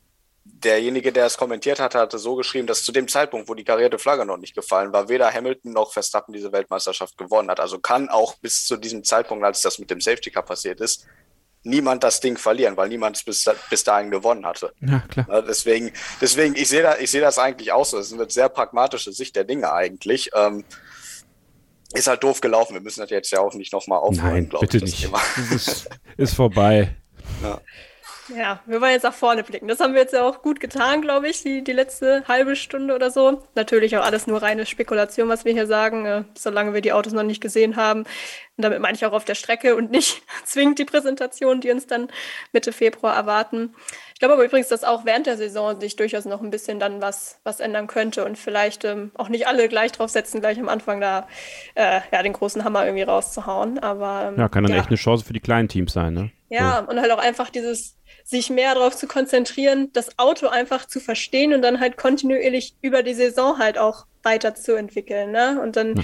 derjenige, 0.63 1.13
der 1.13 1.27
es 1.27 1.37
kommentiert 1.37 1.81
hat, 1.81 1.95
hatte 1.95 2.19
so 2.19 2.35
geschrieben, 2.35 2.67
dass 2.67 2.85
zu 2.85 2.93
dem 2.93 3.09
Zeitpunkt, 3.09 3.49
wo 3.49 3.55
die 3.55 3.65
karierte 3.65 3.99
Flagge 3.99 4.25
noch 4.25 4.37
nicht 4.37 4.55
gefallen 4.55 4.93
war, 4.93 5.09
weder 5.09 5.33
Hamilton 5.33 5.73
noch 5.73 5.93
Verstappen 5.93 6.33
diese 6.33 6.53
Weltmeisterschaft 6.53 7.19
gewonnen 7.19 7.51
hat. 7.51 7.61
Also 7.61 7.79
kann 7.79 8.09
auch 8.09 8.37
bis 8.37 8.67
zu 8.67 8.77
diesem 8.77 9.05
Zeitpunkt, 9.05 9.45
als 9.45 9.63
das 9.63 9.79
mit 9.79 9.91
dem 9.91 10.01
Safety 10.01 10.31
Cup 10.31 10.47
passiert 10.47 10.81
ist, 10.81 11.07
niemand 11.63 12.05
das 12.05 12.21
Ding 12.21 12.39
verlieren, 12.39 12.77
weil 12.77 12.89
niemand 12.89 13.17
es 13.17 13.25
bis, 13.25 13.45
bis 13.69 13.85
dahin 13.85 14.11
gewonnen 14.11 14.47
hatte. 14.47 14.73
Ja, 14.81 15.01
klar. 15.01 15.43
Deswegen, 15.43 15.93
deswegen 16.21 16.55
ich 16.55 16.69
sehe 16.69 16.83
da, 16.83 16.97
ich 16.99 17.11
sehe 17.11 17.21
das 17.21 17.39
eigentlich 17.39 17.73
auch 17.73 17.85
so. 17.85 17.99
Das 17.99 18.07
ist 18.07 18.13
eine 18.13 18.31
sehr 18.31 18.49
pragmatische 18.49 19.13
Sicht 19.13 19.37
der 19.37 19.45
Dinge 19.45 19.73
eigentlich. 19.73 20.31
Ähm, 20.35 20.65
ist 21.93 22.07
halt 22.07 22.23
doof 22.23 22.41
gelaufen. 22.41 22.75
Wir 22.75 22.81
müssen 22.81 23.01
das 23.01 23.11
jetzt 23.11 23.31
ja 23.31 23.41
auch 23.41 23.55
nicht 23.55 23.73
nochmal 23.73 23.99
aufholen, 23.99 24.49
glaube 24.49 24.65
ich. 24.65 24.71
Bitte 24.71 24.85
nicht. 24.85 25.09
Ist, 25.53 25.89
ist, 26.17 26.35
vorbei. 26.35 26.95
Ja. 27.43 27.61
Ja, 28.35 28.61
wir 28.67 28.81
wollen 28.81 28.93
jetzt 28.93 29.05
nach 29.05 29.15
vorne 29.15 29.45
blicken. 29.45 29.69
Das 29.69 29.79
haben 29.81 29.95
wir 29.95 30.01
jetzt 30.01 30.13
ja 30.13 30.23
auch 30.23 30.43
gut 30.43 30.59
getan, 30.59 31.01
glaube 31.03 31.29
ich, 31.29 31.43
die, 31.43 31.63
die 31.63 31.73
letzte 31.73 32.25
halbe 32.27 32.57
Stunde 32.57 32.95
oder 32.95 33.11
so. 33.11 33.43
Natürlich 33.55 33.97
auch 33.97 34.05
alles 34.05 34.27
nur 34.27 34.43
reine 34.43 34.67
Spekulation, 34.67 35.29
was 35.29 35.45
wir 35.45 35.53
hier 35.53 35.67
sagen, 35.67 36.07
äh, 36.07 36.25
solange 36.37 36.75
wir 36.75 36.81
die 36.81 36.93
Autos 36.93 37.13
noch 37.13 37.23
nicht 37.23 37.41
gesehen 37.41 37.77
haben. 37.77 38.01
Und 38.01 38.63
damit 38.63 38.81
meine 38.81 38.95
ich 38.95 39.05
auch 39.07 39.13
auf 39.13 39.25
der 39.25 39.35
Strecke 39.35 39.77
und 39.77 39.91
nicht 39.91 40.23
zwingend 40.45 40.79
die 40.79 40.85
Präsentation, 40.85 41.61
die 41.61 41.71
uns 41.71 41.87
dann 41.87 42.09
Mitte 42.53 42.73
Februar 42.73 43.15
erwarten. 43.15 43.75
Ich 44.15 44.21
glaube 44.21 44.35
aber 44.35 44.45
übrigens, 44.45 44.69
dass 44.69 44.83
auch 44.83 45.05
während 45.05 45.27
der 45.27 45.37
Saison 45.37 45.79
sich 45.79 45.95
durchaus 45.95 46.25
noch 46.25 46.41
ein 46.41 46.51
bisschen 46.51 46.81
dann 46.81 47.03
was, 47.03 47.39
was 47.45 47.61
ändern 47.61 47.87
könnte 47.87 48.25
und 48.25 48.39
vielleicht 48.39 48.85
ähm, 48.85 49.13
auch 49.15 49.29
nicht 49.29 49.47
alle 49.47 49.69
gleich 49.69 49.93
draufsetzen, 49.93 50.41
gleich 50.41 50.59
am 50.59 50.69
Anfang 50.69 51.01
da 51.01 51.29
äh, 51.75 52.01
ja, 52.11 52.23
den 52.23 52.33
großen 52.33 52.65
Hammer 52.65 52.87
irgendwie 52.87 53.03
rauszuhauen. 53.03 53.79
Aber 53.79 54.29
ähm, 54.33 54.41
ja, 54.41 54.49
kann 54.49 54.65
dann 54.65 54.73
ja. 54.73 54.79
echt 54.79 54.89
eine 54.89 54.97
Chance 54.97 55.25
für 55.25 55.35
die 55.35 55.41
kleinen 55.41 55.69
Teams 55.69 55.93
sein, 55.93 56.15
ne? 56.15 56.31
Ja, 56.49 56.85
so. 56.85 56.91
und 56.91 57.01
halt 57.01 57.11
auch 57.11 57.19
einfach 57.19 57.51
dieses 57.51 57.97
sich 58.25 58.51
mehr 58.51 58.75
darauf 58.75 58.97
zu 58.97 59.07
konzentrieren, 59.07 59.91
das 59.93 60.19
Auto 60.19 60.49
einfach 60.49 60.87
zu 60.87 61.01
verstehen 61.01 61.55
und 61.55 61.63
dann 61.63 61.81
halt 61.81 61.97
kontinuierlich 61.97 62.75
über 62.83 63.03
die 63.03 63.15
Saison 63.15 63.59
halt 63.59 63.79
auch 63.79 64.07
weiterzuentwickeln. 64.23 65.31
Ne? 65.31 65.61
Und 65.63 65.77
dann, 65.77 65.95
ja. 65.97 66.03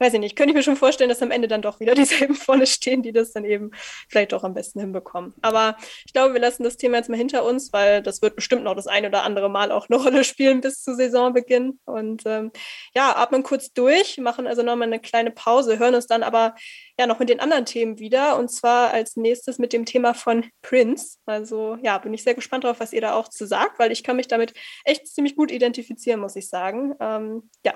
Weiß 0.00 0.14
ich 0.14 0.20
nicht, 0.20 0.34
könnte 0.34 0.50
ich 0.50 0.56
mir 0.56 0.62
schon 0.62 0.76
vorstellen, 0.76 1.10
dass 1.10 1.22
am 1.22 1.30
Ende 1.30 1.46
dann 1.46 1.60
doch 1.62 1.78
wieder 1.78 1.94
dieselben 1.94 2.34
vorne 2.34 2.66
stehen, 2.66 3.02
die 3.02 3.12
das 3.12 3.32
dann 3.32 3.44
eben 3.44 3.70
vielleicht 4.08 4.32
auch 4.34 4.42
am 4.42 4.54
besten 4.54 4.80
hinbekommen. 4.80 5.34
Aber 5.42 5.76
ich 6.06 6.12
glaube, 6.12 6.32
wir 6.32 6.40
lassen 6.40 6.64
das 6.64 6.78
Thema 6.78 6.96
jetzt 6.96 7.10
mal 7.10 7.18
hinter 7.18 7.44
uns, 7.44 7.72
weil 7.72 8.02
das 8.02 8.22
wird 8.22 8.34
bestimmt 8.34 8.64
noch 8.64 8.74
das 8.74 8.86
ein 8.86 9.04
oder 9.04 9.22
andere 9.22 9.50
Mal 9.50 9.70
auch 9.70 9.88
eine 9.88 9.98
Rolle 10.02 10.24
spielen 10.24 10.62
bis 10.62 10.82
zu 10.82 10.96
Saisonbeginn. 10.96 11.78
Und 11.84 12.22
ähm, 12.24 12.50
ja, 12.94 13.14
atmen 13.14 13.42
kurz 13.42 13.72
durch, 13.72 14.16
machen 14.18 14.46
also 14.46 14.62
nochmal 14.62 14.88
eine 14.88 15.00
kleine 15.00 15.30
Pause, 15.30 15.78
hören 15.78 15.94
uns 15.94 16.06
dann 16.06 16.22
aber 16.22 16.54
ja 16.98 17.06
noch 17.06 17.18
mit 17.18 17.28
den 17.28 17.40
anderen 17.40 17.66
Themen 17.66 17.98
wieder. 17.98 18.38
Und 18.38 18.48
zwar 18.50 18.92
als 18.92 19.16
nächstes 19.16 19.58
mit 19.58 19.74
dem 19.74 19.84
Thema 19.84 20.14
von 20.14 20.46
Prince. 20.62 21.18
Also 21.26 21.76
ja, 21.82 21.98
bin 21.98 22.14
ich 22.14 22.22
sehr 22.22 22.34
gespannt 22.34 22.64
drauf, 22.64 22.80
was 22.80 22.94
ihr 22.94 23.02
da 23.02 23.14
auch 23.14 23.28
zu 23.28 23.46
sagt, 23.46 23.78
weil 23.78 23.92
ich 23.92 24.02
kann 24.02 24.16
mich 24.16 24.28
damit 24.28 24.54
echt 24.84 25.06
ziemlich 25.06 25.36
gut 25.36 25.50
identifizieren, 25.50 26.20
muss 26.20 26.36
ich 26.36 26.48
sagen. 26.48 26.94
Ähm, 27.00 27.50
ja, 27.66 27.74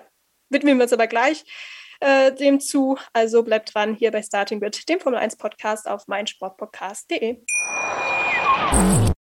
widmen 0.48 0.78
wir 0.78 0.84
uns 0.84 0.92
aber 0.92 1.06
gleich 1.06 1.44
äh, 2.00 2.32
dem 2.32 2.60
zu. 2.60 2.96
Also 3.12 3.42
bleibt 3.42 3.74
dran 3.74 3.94
hier 3.94 4.10
bei 4.10 4.22
Starting 4.22 4.60
Grid, 4.60 4.88
dem 4.88 5.00
Formel 5.00 5.18
1 5.18 5.36
Podcast 5.36 5.88
auf 5.88 6.06
meinsportpodcast.de. 6.08 7.38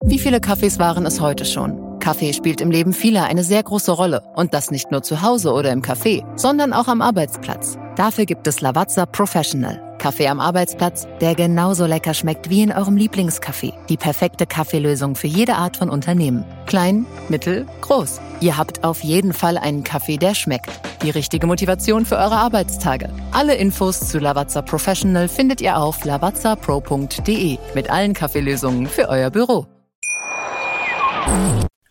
Wie 0.05 0.18
viele 0.18 0.41
Kaffees 0.41 0.79
waren 0.79 1.07
es 1.07 1.20
heute 1.20 1.45
schon? 1.45 1.99
Kaffee 1.99 2.33
spielt 2.33 2.61
im 2.61 2.70
Leben 2.70 2.93
vieler 2.93 3.25
eine 3.25 3.45
sehr 3.45 3.62
große 3.62 3.93
Rolle. 3.93 4.23
Und 4.35 4.55
das 4.55 4.70
nicht 4.70 4.91
nur 4.91 5.03
zu 5.03 5.23
Hause 5.23 5.53
oder 5.53 5.70
im 5.70 5.83
Café, 5.83 6.25
sondern 6.37 6.73
auch 6.73 6.89
am 6.89 7.01
Arbeitsplatz. 7.01 7.79
Dafür 7.97 8.25
gibt 8.25 8.47
es 8.47 8.61
Lavazza 8.61 9.07
Professional. 9.07 9.91
Kaffee 10.03 10.26
am 10.26 10.40
Arbeitsplatz, 10.40 11.07
der 11.20 11.36
genauso 11.36 11.86
lecker 11.86 12.12
schmeckt 12.12 12.50
wie 12.50 12.62
in 12.62 12.72
eurem 12.72 12.96
Lieblingscafé. 12.96 13.72
Die 13.86 13.96
perfekte 13.96 14.46
Kaffeelösung 14.46 15.14
für 15.14 15.28
jede 15.28 15.55
Art 15.55 15.76
von 15.76 15.88
Unternehmen. 15.88 16.44
Klein, 16.66 17.07
mittel, 17.28 17.66
groß. 17.82 18.20
Ihr 18.40 18.59
habt 18.59 18.82
auf 18.82 19.05
jeden 19.05 19.32
Fall 19.32 19.57
einen 19.57 19.84
Kaffee, 19.84 20.16
der 20.16 20.34
schmeckt. 20.34 20.70
Die 21.03 21.11
richtige 21.11 21.46
Motivation 21.46 22.05
für 22.05 22.16
eure 22.16 22.34
Arbeitstage. 22.34 23.11
Alle 23.30 23.55
Infos 23.55 24.00
zu 24.09 24.18
Lavazza 24.18 24.62
Professional 24.62 25.28
findet 25.28 25.61
ihr 25.61 25.76
auf 25.76 26.05
lavazzapro.de 26.05 27.59
mit 27.74 27.88
allen 27.88 28.12
Kaffeelösungen 28.12 28.88
für 28.88 29.09
euer 29.09 29.30
Büro. 29.30 29.68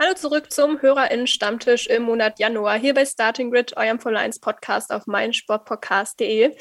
Hallo 0.01 0.15
zurück 0.15 0.51
zum 0.51 0.81
HörerInnen-Stammtisch 0.81 1.87
im 1.87 2.03
Monat 2.03 2.39
Januar 2.39 2.77
hier 2.77 2.93
bei 2.93 3.05
Starting 3.05 3.51
Grid, 3.51 3.77
eurem 3.77 3.99
Formel 3.99 4.17
1 4.17 4.39
Podcast 4.39 4.91
auf 4.91 5.07
meinsportpodcast.de 5.07 6.57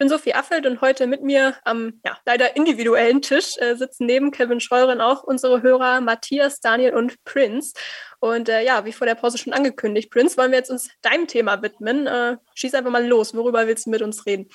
bin 0.00 0.08
Sophie 0.08 0.32
Affelt 0.32 0.64
und 0.64 0.80
heute 0.80 1.06
mit 1.06 1.22
mir 1.22 1.56
am 1.62 2.00
ja, 2.06 2.16
leider 2.24 2.56
individuellen 2.56 3.20
Tisch 3.20 3.58
äh, 3.58 3.76
sitzen 3.76 4.06
neben 4.06 4.30
Kevin 4.30 4.58
Scheuren 4.58 4.98
auch 4.98 5.22
unsere 5.22 5.60
Hörer 5.60 6.00
Matthias, 6.00 6.60
Daniel 6.60 6.94
und 6.94 7.22
Prince. 7.24 7.74
Und 8.18 8.48
äh, 8.48 8.64
ja, 8.64 8.86
wie 8.86 8.94
vor 8.94 9.06
der 9.06 9.14
Pause 9.14 9.36
schon 9.36 9.52
angekündigt, 9.52 10.10
Prince, 10.10 10.38
wollen 10.38 10.52
wir 10.52 10.58
jetzt 10.58 10.70
uns 10.70 10.88
deinem 11.02 11.28
Thema 11.28 11.60
widmen. 11.60 12.06
Äh, 12.06 12.38
schieß 12.54 12.72
einfach 12.72 12.90
mal 12.90 13.06
los. 13.06 13.34
Worüber 13.34 13.66
willst 13.66 13.84
du 13.84 13.90
mit 13.90 14.00
uns 14.00 14.24
reden? 14.24 14.48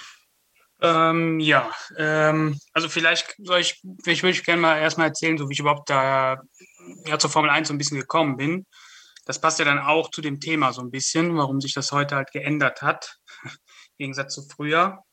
Ähm, 0.81 1.39
ja, 1.39 1.69
ähm, 1.95 2.59
also 2.73 2.89
vielleicht 2.89 3.35
soll 3.37 3.59
ich, 3.59 3.83
ich 4.07 4.23
würde 4.23 4.41
gerne 4.41 4.61
mal 4.61 4.79
erstmal 4.79 5.09
erzählen, 5.09 5.37
so 5.37 5.47
wie 5.47 5.53
ich 5.53 5.59
überhaupt 5.59 5.91
da 5.91 6.41
ja, 7.05 7.19
zur 7.19 7.29
Formel 7.29 7.51
1 7.51 7.67
so 7.67 7.73
ein 7.75 7.77
bisschen 7.77 7.99
gekommen 7.99 8.37
bin. 8.37 8.65
Das 9.27 9.39
passt 9.39 9.59
ja 9.59 9.65
dann 9.65 9.77
auch 9.77 10.09
zu 10.09 10.21
dem 10.21 10.39
Thema 10.39 10.73
so 10.73 10.81
ein 10.81 10.89
bisschen, 10.89 11.37
warum 11.37 11.61
sich 11.61 11.75
das 11.75 11.91
heute 11.91 12.15
halt 12.15 12.31
geändert 12.31 12.81
hat, 12.81 13.17
im 13.43 13.51
Gegensatz 13.99 14.33
zu 14.33 14.41
früher. 14.41 15.03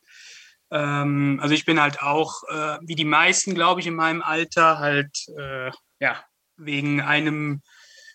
Ähm, 0.73 1.39
also 1.43 1.55
ich 1.55 1.67
bin 1.67 1.81
halt 1.81 2.03
auch, 2.03 2.43
äh, 2.49 2.79
wie 2.83 2.95
die 2.95 3.05
meisten, 3.05 3.55
glaube 3.55 3.81
ich, 3.81 3.87
in 3.87 3.95
meinem 3.95 4.23
Alter, 4.23 4.79
halt, 4.79 5.17
äh, 5.39 5.71
ja, 6.01 6.25
wegen 6.57 7.03
einem 7.03 7.61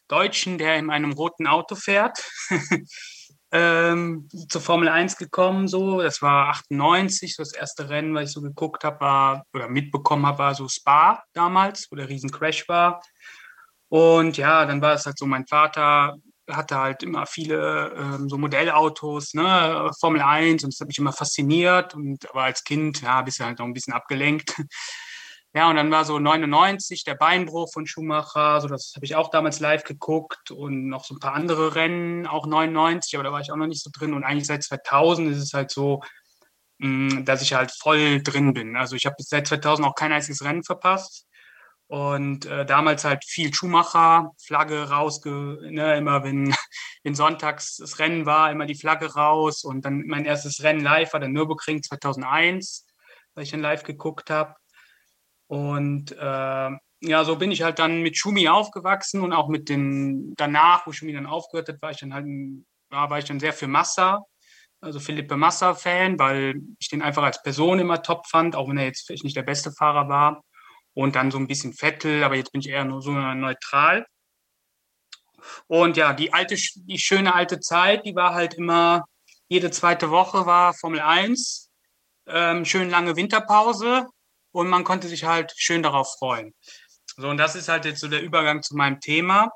Deutschen, 0.08 0.58
der 0.58 0.78
in 0.78 0.89
einem 0.89 1.12
roten 1.12 1.47
Auto 1.47 1.76
fährt, 1.76 2.18
ähm, 3.51 4.28
zur 4.49 4.62
Formel 4.62 4.89
1 4.89 5.18
gekommen. 5.18 5.68
So, 5.68 6.01
das 6.01 6.22
war 6.22 6.49
98, 6.49 7.36
so 7.36 7.43
das 7.43 7.53
erste 7.53 7.89
Rennen, 7.89 8.16
was 8.16 8.30
ich 8.30 8.32
so 8.32 8.41
geguckt 8.41 8.84
habe, 8.84 8.99
war 9.01 9.43
oder 9.53 9.70
mitbekommen 9.70 10.26
habe, 10.26 10.39
war 10.39 10.55
so 10.55 10.68
Spa 10.68 11.24
damals, 11.34 11.88
wo 11.91 11.95
der 11.95 12.10
Riesencrash 12.10 12.68
war. 12.68 13.01
Und 13.89 14.38
ja, 14.38 14.66
dann 14.66 14.82
war 14.82 14.93
es 14.93 15.05
halt 15.05 15.18
so, 15.18 15.26
mein 15.26 15.47
Vater 15.47 16.16
hatte 16.50 16.78
halt 16.78 17.04
immer 17.04 17.26
viele 17.26 17.93
ähm, 17.95 18.30
so 18.30 18.38
Modellautos, 18.38 19.34
ne, 19.34 19.91
Formel 20.00 20.22
1 20.22 20.64
und 20.64 20.74
das 20.74 20.80
hat 20.80 20.88
mich 20.88 20.98
immer 20.98 21.14
fasziniert 21.14 21.95
und 21.95 22.30
aber 22.30 22.43
als 22.43 22.64
Kind, 22.64 23.02
ja, 23.02 23.22
bist 23.22 23.39
du 23.39 23.45
halt 23.45 23.60
noch 23.60 23.66
ein 23.66 23.74
bisschen 23.74 23.93
abgelenkt. 23.93 24.54
Ja, 25.54 25.70
und 25.70 25.76
dann 25.76 25.89
war 25.89 26.06
so 26.06 26.20
99 26.20 27.04
der 27.04 27.16
Beinbruch 27.16 27.72
von 27.74 27.88
Schumacher, 27.88 28.62
so 28.62 28.68
das 28.68 28.93
habe 28.95 29.06
ich 29.06 29.16
auch 29.16 29.32
damals 29.32 29.60
live 29.60 29.84
geguckt 29.86 30.52
und 30.52 30.88
noch 30.88 31.04
so 31.06 31.16
ein 31.16 31.20
paar 31.20 31.34
andere 31.34 31.74
Rennen, 31.74 32.28
auch 32.28 32.45
99, 32.45 33.16
aber 33.16 33.24
da 33.24 33.32
war 33.32 33.41
ich 33.41 33.52
auch 33.52 33.56
noch 33.56 33.66
nicht 33.66 33.82
so 33.82 33.89
drin 33.91 34.14
und 34.14 34.24
eigentlich 34.24 34.45
seit 34.45 34.64
2000 34.64 35.32
ist 35.32 35.39
es 35.39 35.54
halt 35.54 35.72
so, 35.72 36.02
mm, 36.80 37.26
dass 37.26 37.41
ich 37.41 37.54
halt 37.54 37.72
voll 37.72 38.22
drin 38.22 38.54
bin. 38.54 38.76
Also 38.76 38.95
ich 38.95 39.06
habe 39.06 39.16
seit 39.20 39.48
2000 39.48 39.88
auch 39.88 39.95
kein 39.95 40.12
einziges 40.12 40.43
Rennen 40.43 40.64
verpasst. 40.64 41.27
Und 41.88 42.46
äh, 42.46 42.66
damals 42.66 43.06
halt 43.06 43.24
viel 43.26 43.54
Schumacher, 43.54 44.34
Flagge 44.46 44.90
rausge, 44.90 45.58
ne, 45.72 45.98
immer 45.98 46.24
wenn, 46.24 46.54
wenn 47.04 47.16
sonntags 47.16 47.78
das 47.78 48.00
Rennen 48.00 48.26
war, 48.26 48.52
immer 48.52 48.66
die 48.66 48.76
Flagge 48.76 49.14
raus. 49.14 49.64
Und 49.64 49.86
dann 49.86 50.04
mein 50.06 50.26
erstes 50.26 50.64
Rennen 50.64 50.82
live 50.82 51.14
war 51.14 51.22
der 51.22 51.30
Nürburgring 51.30 51.82
2001, 51.82 52.86
weil 53.34 53.44
ich 53.46 53.52
dann 53.52 53.62
live 53.62 53.84
geguckt 53.84 54.30
habe. 54.30 54.56
Und 55.48 56.12
äh, 56.12 56.70
ja, 57.02 57.24
so 57.24 57.38
bin 57.38 57.52
ich 57.52 57.62
halt 57.62 57.80
dann 57.80 58.02
mit 58.02 58.18
Schumi 58.18 58.50
aufgewachsen 58.50 59.22
und 59.22 59.32
auch 59.32 59.48
mit 59.48 59.70
den, 59.70 60.34
danach, 60.36 60.86
wo 60.88 60.92
Schumi 60.92 61.14
dann 61.14 61.26
aufgehört 61.26 61.70
hat, 61.70 61.82
war 61.82 61.92
ich 61.92 62.00
dann 62.00 62.14
halt, 62.14 62.26
ja, 62.92 63.10
war 63.10 63.20
ich 63.20 63.26
dann 63.26 63.40
sehr 63.40 63.54
für 63.54 63.68
Massa, 63.68 64.26
also 64.82 65.00
Philippe 65.00 65.38
Massa-Fan, 65.38 66.20
weil 66.20 66.56
ich 66.80 66.90
den 66.90 67.02
einfach 67.02 67.24
als 67.24 67.42
Person 67.44 67.80
immer 67.80 68.02
top 68.02 68.28
fand, 68.28 68.58
auch 68.58 68.68
wenn 68.68 68.78
er 68.78 68.86
jetzt 68.86 69.06
vielleicht 69.08 69.24
nicht 69.24 69.38
der 69.38 69.44
beste 69.44 69.72
Fahrer 69.72 70.10
war 70.10 70.44
und 70.98 71.16
dann 71.16 71.30
so 71.30 71.38
ein 71.38 71.45
bisschen 71.45 71.74
Vettel, 71.74 72.24
aber 72.24 72.34
jetzt 72.34 72.52
bin 72.52 72.62
ich 72.62 72.70
eher 72.70 72.84
nur 72.84 73.04
so 73.04 73.12
neutral. 73.12 74.08
Und 75.68 75.95
ja, 75.95 76.14
die 76.14 76.34
alte, 76.34 76.56
die 76.56 76.98
schöne 76.98 77.36
alte 77.36 77.60
Zeit, 77.60 78.04
die 78.04 78.16
war 78.16 78.34
halt 78.34 78.56
immer, 78.56 79.06
jede 79.48 79.70
zweite 79.70 80.10
Woche 80.10 80.48
war 80.48 80.74
Formel 80.74 81.00
1, 81.00 81.70
ähm, 82.26 82.66
schön 82.66 82.89
lange 82.89 83.16
Winterpause 83.16 84.08
und 84.52 84.70
man 84.70 84.84
konnte 84.84 85.08
sich 85.08 85.24
halt 85.24 85.54
schön 85.56 85.84
darauf 85.84 86.16
freuen. 86.18 86.56
So, 87.16 87.30
und 87.30 87.38
das 87.38 87.56
ist 87.56 87.70
halt 87.70 87.86
jetzt 87.86 88.00
so 88.00 88.08
der 88.08 88.24
Übergang 88.24 88.64
zu 88.64 88.76
meinem 88.76 89.00
Thema. 89.00 89.52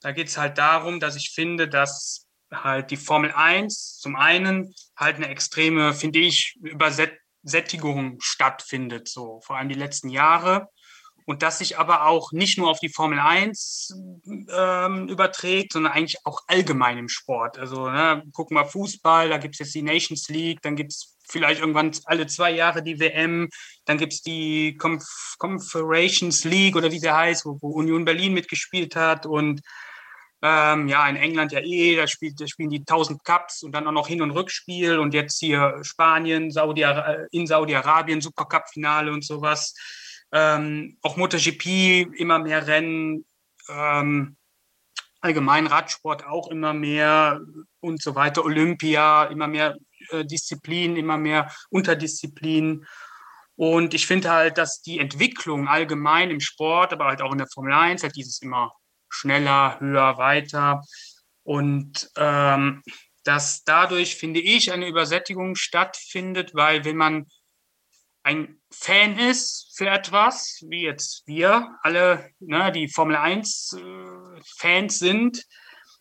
Da 0.00 0.10
geht 0.10 0.26
es 0.26 0.38
halt 0.38 0.58
darum, 0.58 0.98
dass 0.98 1.14
ich 1.14 1.30
finde, 1.30 1.68
dass 1.68 2.26
halt 2.52 2.90
die 2.90 2.96
Formel 2.96 3.30
1 3.30 3.98
zum 4.00 4.16
einen 4.16 4.74
halt 4.96 5.16
eine 5.16 5.28
extreme, 5.28 5.94
finde 5.94 6.18
ich, 6.18 6.56
Überset 6.60 7.16
Sättigung 7.48 8.18
stattfindet, 8.20 9.08
so 9.08 9.40
vor 9.42 9.56
allem 9.56 9.68
die 9.68 9.74
letzten 9.74 10.08
Jahre. 10.10 10.68
und 11.26 11.42
das 11.42 11.58
sich 11.58 11.78
aber 11.78 12.06
auch 12.06 12.32
nicht 12.32 12.56
nur 12.56 12.70
auf 12.70 12.78
die 12.80 12.88
Formel 12.88 13.18
1 13.18 13.94
ähm, 14.50 15.08
überträgt, 15.08 15.74
sondern 15.74 15.92
eigentlich 15.92 16.24
auch 16.24 16.40
allgemein 16.46 16.96
im 16.96 17.10
Sport. 17.10 17.58
Also 17.58 17.90
ne, 17.90 18.22
gucken 18.32 18.56
wir 18.56 18.64
Fußball, 18.64 19.28
da 19.28 19.36
gibt 19.36 19.54
es 19.54 19.58
jetzt 19.58 19.74
die 19.74 19.82
Nations 19.82 20.28
League, 20.28 20.62
dann 20.62 20.74
gibt 20.74 20.92
es 20.92 21.18
vielleicht 21.28 21.60
irgendwann 21.60 21.90
alle 22.04 22.26
zwei 22.26 22.50
Jahre 22.52 22.82
die 22.82 22.98
WM, 22.98 23.50
dann 23.84 23.98
gibt 23.98 24.14
es 24.14 24.22
die 24.22 24.76
Conf 24.78 25.04
Confederations 25.38 26.44
League 26.44 26.76
oder 26.76 26.90
wie 26.90 27.00
der 27.00 27.16
heißt, 27.16 27.44
wo, 27.44 27.58
wo 27.60 27.68
Union 27.72 28.06
Berlin 28.06 28.32
mitgespielt 28.32 28.96
hat 28.96 29.26
und 29.26 29.60
ähm, 30.40 30.88
ja, 30.88 31.08
in 31.08 31.16
England 31.16 31.52
ja 31.52 31.60
eh, 31.60 31.96
da, 31.96 32.06
spielt, 32.06 32.40
da 32.40 32.46
spielen 32.46 32.70
die 32.70 32.80
1000 32.80 33.24
Cups 33.24 33.62
und 33.62 33.72
dann 33.72 33.86
auch 33.86 33.92
noch 33.92 34.08
Hin- 34.08 34.22
und 34.22 34.30
Rückspiel 34.30 34.98
und 34.98 35.14
jetzt 35.14 35.38
hier 35.38 35.78
Spanien, 35.82 36.50
Saudi 36.50 36.84
in 37.32 37.46
Saudi-Arabien, 37.46 38.20
Supercup-Finale 38.20 39.12
und 39.12 39.24
sowas. 39.24 39.74
Ähm, 40.30 40.98
auch 41.02 41.16
MotoGP, 41.16 42.06
immer 42.18 42.38
mehr 42.38 42.66
Rennen, 42.66 43.24
ähm, 43.68 44.36
allgemein 45.20 45.66
Radsport 45.66 46.24
auch 46.26 46.48
immer 46.48 46.72
mehr 46.72 47.40
und 47.80 48.00
so 48.02 48.14
weiter, 48.14 48.44
Olympia, 48.44 49.24
immer 49.24 49.48
mehr 49.48 49.76
äh, 50.10 50.24
Disziplinen, 50.24 50.96
immer 50.96 51.18
mehr 51.18 51.52
Unterdisziplinen. 51.70 52.86
Und 53.56 53.92
ich 53.94 54.06
finde 54.06 54.30
halt, 54.30 54.56
dass 54.56 54.82
die 54.82 55.00
Entwicklung 55.00 55.66
allgemein 55.66 56.30
im 56.30 56.38
Sport, 56.38 56.92
aber 56.92 57.06
halt 57.06 57.22
auch 57.22 57.32
in 57.32 57.38
der 57.38 57.48
Formel 57.52 57.72
1, 57.72 58.04
halt 58.04 58.14
dieses 58.14 58.40
immer 58.40 58.72
schneller, 59.08 59.78
höher, 59.80 60.18
weiter. 60.18 60.82
Und 61.42 62.10
ähm, 62.16 62.82
dass 63.24 63.64
dadurch, 63.64 64.16
finde 64.16 64.40
ich, 64.40 64.72
eine 64.72 64.88
Übersättigung 64.88 65.54
stattfindet, 65.54 66.54
weil 66.54 66.84
wenn 66.84 66.96
man 66.96 67.26
ein 68.22 68.60
Fan 68.70 69.18
ist 69.18 69.72
für 69.76 69.88
etwas, 69.88 70.62
wie 70.68 70.82
jetzt 70.82 71.26
wir 71.26 71.76
alle, 71.82 72.30
ne, 72.40 72.70
die 72.72 72.88
Formel 72.88 73.16
1 73.16 73.76
äh, 73.78 74.88
sind, 74.88 75.44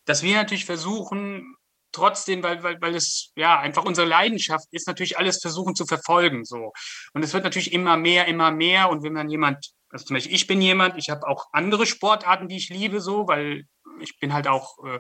dass 0.05 0.23
wir 0.23 0.35
natürlich 0.35 0.65
versuchen, 0.65 1.55
trotzdem, 1.91 2.43
weil, 2.43 2.63
weil, 2.63 2.81
weil 2.81 2.95
es 2.95 3.31
ja 3.35 3.59
einfach 3.59 3.85
unsere 3.85 4.07
Leidenschaft 4.07 4.67
ist, 4.71 4.87
natürlich 4.87 5.17
alles 5.17 5.39
versuchen 5.41 5.75
zu 5.75 5.85
verfolgen. 5.85 6.45
So. 6.45 6.71
Und 7.13 7.23
es 7.23 7.33
wird 7.33 7.43
natürlich 7.43 7.73
immer 7.73 7.97
mehr, 7.97 8.27
immer 8.27 8.51
mehr. 8.51 8.89
Und 8.89 9.03
wenn 9.03 9.13
man 9.13 9.29
jemand 9.29 9.71
also 9.89 10.05
zum 10.05 10.15
Beispiel, 10.15 10.35
ich 10.35 10.47
bin 10.47 10.61
jemand, 10.61 10.97
ich 10.97 11.09
habe 11.09 11.27
auch 11.27 11.47
andere 11.53 11.85
Sportarten, 11.85 12.47
die 12.47 12.57
ich 12.57 12.69
liebe, 12.69 13.01
so, 13.01 13.27
weil 13.27 13.65
ich 13.99 14.19
bin 14.19 14.33
halt 14.33 14.47
auch, 14.47 14.77
äh, 14.85 14.99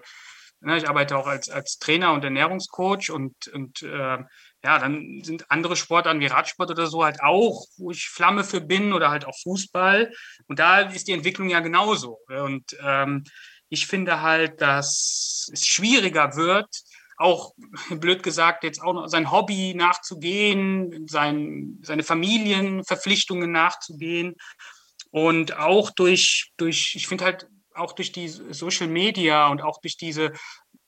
ne, 0.61 0.77
ich 0.77 0.87
arbeite 0.87 1.17
auch 1.17 1.27
als, 1.27 1.49
als 1.49 1.77
Trainer 1.77 2.13
und 2.13 2.23
Ernährungscoach 2.23 3.11
und, 3.11 3.47
und 3.49 3.81
äh, 3.83 4.17
ja, 4.63 4.79
dann 4.79 5.21
sind 5.23 5.49
andere 5.51 5.75
Sportarten 5.75 6.19
wie 6.19 6.27
Radsport 6.27 6.71
oder 6.71 6.87
so 6.87 7.03
halt 7.03 7.21
auch, 7.21 7.65
wo 7.77 7.91
ich 7.91 8.09
Flamme 8.09 8.43
für 8.43 8.61
bin 8.61 8.93
oder 8.93 9.09
halt 9.09 9.25
auch 9.25 9.37
Fußball. 9.43 10.11
Und 10.47 10.59
da 10.59 10.81
ist 10.81 11.07
die 11.07 11.13
Entwicklung 11.13 11.49
ja 11.49 11.59
genauso. 11.59 12.19
Und 12.27 12.75
ähm, 12.83 13.23
ich 13.69 13.87
finde 13.87 14.21
halt, 14.21 14.61
dass 14.61 15.49
es 15.53 15.65
schwieriger 15.65 16.35
wird, 16.35 16.69
auch 17.17 17.53
blöd 17.89 18.23
gesagt, 18.23 18.63
jetzt 18.63 18.81
auch 18.81 18.93
noch 18.93 19.07
sein 19.07 19.31
Hobby 19.31 19.73
nachzugehen, 19.75 21.07
sein, 21.07 21.79
seine 21.81 22.03
Familienverpflichtungen 22.03 23.51
nachzugehen. 23.51 24.35
Und 25.11 25.57
auch 25.57 25.91
durch, 25.91 26.51
durch 26.57 26.95
ich 26.95 27.07
finde 27.07 27.25
halt 27.25 27.47
auch 27.73 27.93
durch 27.93 28.11
die 28.11 28.27
Social 28.27 28.87
Media 28.87 29.47
und 29.47 29.61
auch 29.61 29.79
durch 29.81 29.97
diese 29.97 30.33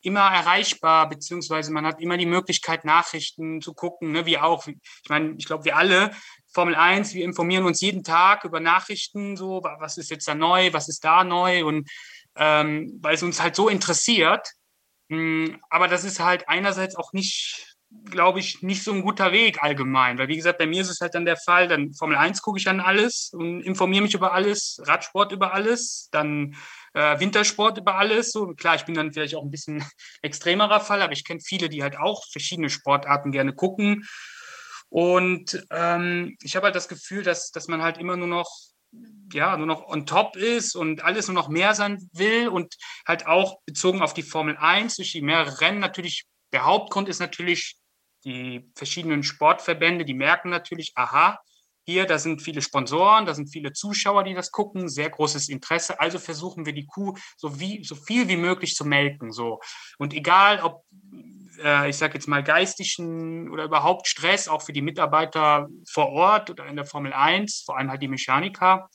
immer 0.02 0.22
erreichbar, 0.22 1.10
beziehungsweise 1.10 1.72
man 1.72 1.86
hat 1.86 2.00
immer 2.00 2.18
die 2.18 2.26
Möglichkeit, 2.26 2.86
Nachrichten 2.86 3.62
zu 3.62 3.74
gucken, 3.74 4.12
ne, 4.12 4.26
wie 4.26 4.38
auch, 4.38 4.66
ich 4.68 5.10
meine, 5.10 5.36
ich 5.38 5.46
glaube, 5.46 5.66
wir 5.66 5.76
alle, 5.76 6.12
Formel 6.54 6.76
1, 6.76 7.14
wir 7.14 7.26
informieren 7.26 7.66
uns 7.66 7.82
jeden 7.82 8.04
Tag 8.04 8.44
über 8.44 8.60
Nachrichten, 8.60 9.36
so, 9.36 9.62
was 9.62 9.98
ist 9.98 10.10
jetzt 10.10 10.28
da 10.28 10.36
neu, 10.36 10.74
was 10.74 10.88
ist 10.88 11.04
da 11.04 11.24
neu 11.24 11.66
und 11.66 11.90
ähm, 12.36 12.98
weil 13.02 13.16
es 13.16 13.24
uns 13.24 13.42
halt 13.42 13.56
so 13.56 13.70
interessiert. 13.70 14.48
Hm, 15.10 15.60
aber 15.70 15.88
das 15.88 16.04
ist 16.04 16.20
halt 16.20 16.48
einerseits 16.48 16.96
auch 16.96 17.14
nicht 17.14 17.69
glaube 18.06 18.40
ich, 18.40 18.62
nicht 18.62 18.84
so 18.84 18.94
ein 18.94 19.02
guter 19.02 19.32
Weg 19.32 19.64
allgemein. 19.64 20.18
Weil, 20.18 20.28
wie 20.28 20.36
gesagt, 20.36 20.60
bei 20.60 20.68
mir 20.68 20.82
ist 20.82 20.90
es 20.90 21.02
halt 21.02 21.16
dann 21.16 21.26
der 21.26 21.38
Fall, 21.38 21.68
dann 21.68 21.94
Formel 21.94 22.18
1 22.18 22.42
gucke 22.42 22.60
ich 22.60 22.66
dann 22.66 22.80
alles 22.80 23.32
und 23.34 23.62
informiere 23.62 24.04
mich 24.04 24.14
über 24.14 24.34
alles, 24.34 24.80
Radsport 24.86 25.32
über 25.32 25.54
alles, 25.54 26.10
dann 26.12 26.56
äh, 26.94 27.20
Wintersport 27.20 27.78
über 27.78 27.96
alles. 27.96 28.32
So, 28.32 28.54
klar, 28.54 28.76
ich 28.76 28.86
bin 28.86 28.96
dann 28.96 29.12
vielleicht 29.12 29.36
auch 29.36 29.44
ein 29.44 29.52
bisschen 29.52 29.84
extremerer 30.22 30.82
Fall, 30.82 31.02
aber 31.02 31.14
ich 31.14 31.26
kenne 31.26 31.40
viele, 31.44 31.70
die 31.70 31.82
halt 31.82 31.98
auch 31.98 32.24
verschiedene 32.32 32.70
Sportarten 32.70 33.32
gerne 33.32 33.54
gucken. 33.54 34.06
Und 34.90 35.66
ähm, 35.72 36.36
ich 36.42 36.56
habe 36.56 36.66
halt 36.66 36.76
das 36.76 36.88
Gefühl, 36.88 37.24
dass, 37.24 37.52
dass 37.52 37.68
man 37.68 37.82
halt 37.82 37.98
immer 37.98 38.18
nur 38.18 38.28
noch 38.28 38.50
ja, 39.32 39.56
nur 39.56 39.68
noch 39.68 39.86
on 39.86 40.08
top 40.08 40.36
ist 40.36 40.76
und 40.76 41.04
alles 41.04 41.28
nur 41.28 41.36
noch 41.36 41.48
mehr 41.48 41.76
sein 41.76 42.10
will 42.12 42.48
und 42.48 42.76
halt 43.08 43.28
auch 43.28 43.60
bezogen 43.68 44.02
auf 44.02 44.16
die 44.16 44.24
Formel 44.24 44.58
1 44.58 44.96
durch 44.96 45.12
die 45.12 45.22
mehreren 45.22 45.54
Rennen 45.54 45.80
natürlich 45.80 46.26
der 46.54 46.66
Hauptgrund 46.66 47.10
ist 47.10 47.20
natürlich 47.20 47.78
die 48.26 48.70
verschiedenen 48.76 49.24
Sportverbände, 49.24 50.06
die 50.06 50.14
merken 50.14 50.50
natürlich, 50.50 50.92
aha, 50.96 51.40
hier, 51.90 52.06
da 52.06 52.20
sind 52.20 52.42
viele 52.42 52.62
Sponsoren, 52.62 53.26
da 53.26 53.34
sind 53.34 53.48
viele 53.48 53.74
Zuschauer, 53.74 54.24
die 54.24 54.36
das 54.36 54.52
gucken, 54.52 54.90
sehr 54.90 55.10
großes 55.10 55.50
Interesse. 55.50 56.00
Also 56.00 56.20
versuchen 56.20 56.68
wir 56.68 56.74
die 56.74 56.86
Kuh 56.86 57.16
so, 57.36 57.60
wie, 57.60 57.84
so 57.84 57.96
viel 57.96 58.28
wie 58.28 58.38
möglich 58.38 58.76
zu 58.76 58.86
melken. 58.86 59.32
So. 59.32 59.60
Und 59.98 60.14
egal, 60.14 60.60
ob, 60.62 60.84
äh, 61.64 61.90
ich 61.90 61.98
sage 61.98 62.14
jetzt 62.14 62.28
mal, 62.28 62.44
geistigen 62.44 63.50
oder 63.50 63.64
überhaupt 63.64 64.08
Stress, 64.08 64.48
auch 64.48 64.62
für 64.62 64.74
die 64.74 64.84
Mitarbeiter 64.84 65.68
vor 65.90 66.10
Ort 66.10 66.52
oder 66.52 66.68
in 66.68 66.76
der 66.76 66.86
Formel 66.86 67.12
1, 67.12 67.64
vor 67.66 67.78
allem 67.78 67.90
halt 67.90 68.04
die 68.04 68.08
Mechaniker, 68.08 68.88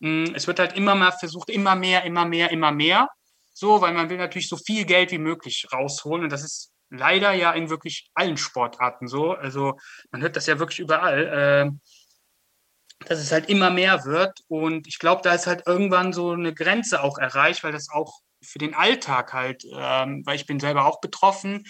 hm, 0.00 0.32
es 0.34 0.48
wird 0.48 0.58
halt 0.58 0.76
immer 0.76 0.96
mehr 0.96 1.12
versucht, 1.12 1.48
immer 1.48 1.76
mehr, 1.76 2.02
immer 2.04 2.24
mehr, 2.24 2.50
immer 2.50 2.72
mehr. 2.72 3.08
So, 3.52 3.80
weil 3.80 3.94
man 3.94 4.10
will 4.10 4.18
natürlich 4.18 4.48
so 4.48 4.56
viel 4.56 4.84
Geld 4.84 5.12
wie 5.12 5.18
möglich 5.18 5.66
rausholen. 5.72 6.24
Und 6.24 6.32
das 6.32 6.42
ist 6.42 6.72
leider 6.90 7.32
ja 7.32 7.52
in 7.52 7.70
wirklich 7.70 8.10
allen 8.14 8.36
Sportarten 8.36 9.08
so. 9.08 9.32
Also 9.32 9.78
man 10.10 10.22
hört 10.22 10.36
das 10.36 10.46
ja 10.46 10.58
wirklich 10.58 10.78
überall, 10.78 11.70
äh, 11.72 13.06
dass 13.06 13.18
es 13.18 13.32
halt 13.32 13.48
immer 13.48 13.70
mehr 13.70 14.04
wird. 14.04 14.40
Und 14.48 14.86
ich 14.86 14.98
glaube, 14.98 15.22
da 15.22 15.34
ist 15.34 15.46
halt 15.46 15.66
irgendwann 15.66 16.12
so 16.12 16.32
eine 16.32 16.54
Grenze 16.54 17.02
auch 17.02 17.18
erreicht, 17.18 17.64
weil 17.64 17.72
das 17.72 17.90
auch 17.90 18.20
für 18.42 18.58
den 18.58 18.74
Alltag 18.74 19.32
halt, 19.32 19.64
ähm, 19.72 20.22
weil 20.24 20.36
ich 20.36 20.46
bin 20.46 20.60
selber 20.60 20.86
auch 20.86 21.00
betroffen, 21.00 21.64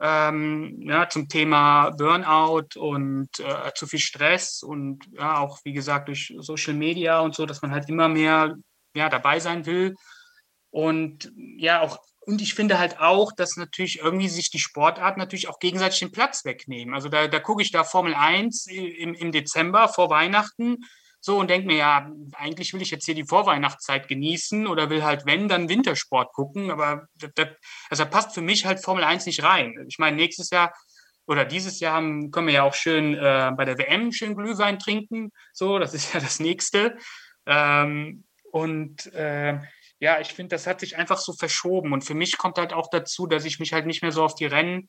ähm, 0.00 0.80
ja, 0.82 1.08
zum 1.08 1.28
Thema 1.28 1.90
Burnout 1.90 2.76
und 2.76 3.28
äh, 3.40 3.72
zu 3.74 3.86
viel 3.86 3.98
Stress 3.98 4.62
und 4.62 5.04
ja, 5.12 5.38
auch 5.38 5.58
wie 5.64 5.72
gesagt 5.72 6.08
durch 6.08 6.34
Social 6.38 6.74
Media 6.74 7.20
und 7.20 7.34
so, 7.34 7.46
dass 7.46 7.62
man 7.62 7.72
halt 7.72 7.88
immer 7.88 8.08
mehr 8.08 8.54
ja, 8.94 9.08
dabei 9.08 9.40
sein 9.40 9.66
will. 9.66 9.94
Und 10.70 11.32
ja, 11.36 11.80
auch 11.80 11.98
und 12.28 12.42
ich 12.42 12.52
finde 12.52 12.78
halt 12.78 13.00
auch, 13.00 13.32
dass 13.32 13.56
natürlich 13.56 14.00
irgendwie 14.00 14.28
sich 14.28 14.50
die 14.50 14.58
Sportarten 14.58 15.18
natürlich 15.18 15.48
auch 15.48 15.58
gegenseitig 15.58 16.00
den 16.00 16.12
Platz 16.12 16.44
wegnehmen. 16.44 16.94
Also 16.94 17.08
da, 17.08 17.26
da 17.26 17.40
gucke 17.40 17.62
ich 17.62 17.72
da 17.72 17.84
Formel 17.84 18.14
1 18.14 18.66
im, 18.66 19.14
im 19.14 19.32
Dezember 19.32 19.88
vor 19.88 20.10
Weihnachten 20.10 20.76
so 21.20 21.38
und 21.38 21.48
denke 21.48 21.66
mir, 21.66 21.78
ja, 21.78 22.12
eigentlich 22.34 22.74
will 22.74 22.82
ich 22.82 22.90
jetzt 22.90 23.06
hier 23.06 23.14
die 23.14 23.24
Vorweihnachtszeit 23.24 24.08
genießen 24.08 24.66
oder 24.66 24.90
will 24.90 25.04
halt, 25.04 25.24
wenn, 25.24 25.48
dann 25.48 25.70
Wintersport 25.70 26.34
gucken. 26.34 26.70
Aber 26.70 27.06
das, 27.14 27.30
das, 27.34 27.48
also 27.88 28.04
passt 28.04 28.34
für 28.34 28.42
mich 28.42 28.66
halt 28.66 28.84
Formel 28.84 29.04
1 29.04 29.24
nicht 29.24 29.42
rein. 29.42 29.86
Ich 29.88 29.98
meine, 29.98 30.18
nächstes 30.18 30.50
Jahr 30.50 30.74
oder 31.26 31.46
dieses 31.46 31.80
Jahr 31.80 32.02
können 32.30 32.46
wir 32.46 32.52
ja 32.52 32.62
auch 32.64 32.74
schön 32.74 33.14
äh, 33.14 33.52
bei 33.56 33.64
der 33.64 33.78
WM 33.78 34.12
schön 34.12 34.36
Glühwein 34.36 34.78
trinken. 34.78 35.32
So, 35.54 35.78
das 35.78 35.94
ist 35.94 36.12
ja 36.12 36.20
das 36.20 36.40
nächste. 36.40 36.98
Ähm, 37.46 38.24
und 38.52 39.06
äh, 39.14 39.60
ja, 40.00 40.20
ich 40.20 40.32
finde, 40.32 40.54
das 40.54 40.66
hat 40.66 40.80
sich 40.80 40.96
einfach 40.96 41.18
so 41.18 41.32
verschoben. 41.32 41.92
Und 41.92 42.02
für 42.02 42.14
mich 42.14 42.38
kommt 42.38 42.58
halt 42.58 42.72
auch 42.72 42.88
dazu, 42.90 43.26
dass 43.26 43.44
ich 43.44 43.58
mich 43.58 43.72
halt 43.72 43.86
nicht 43.86 44.02
mehr 44.02 44.12
so 44.12 44.24
auf 44.24 44.34
die 44.34 44.46
Rennen 44.46 44.88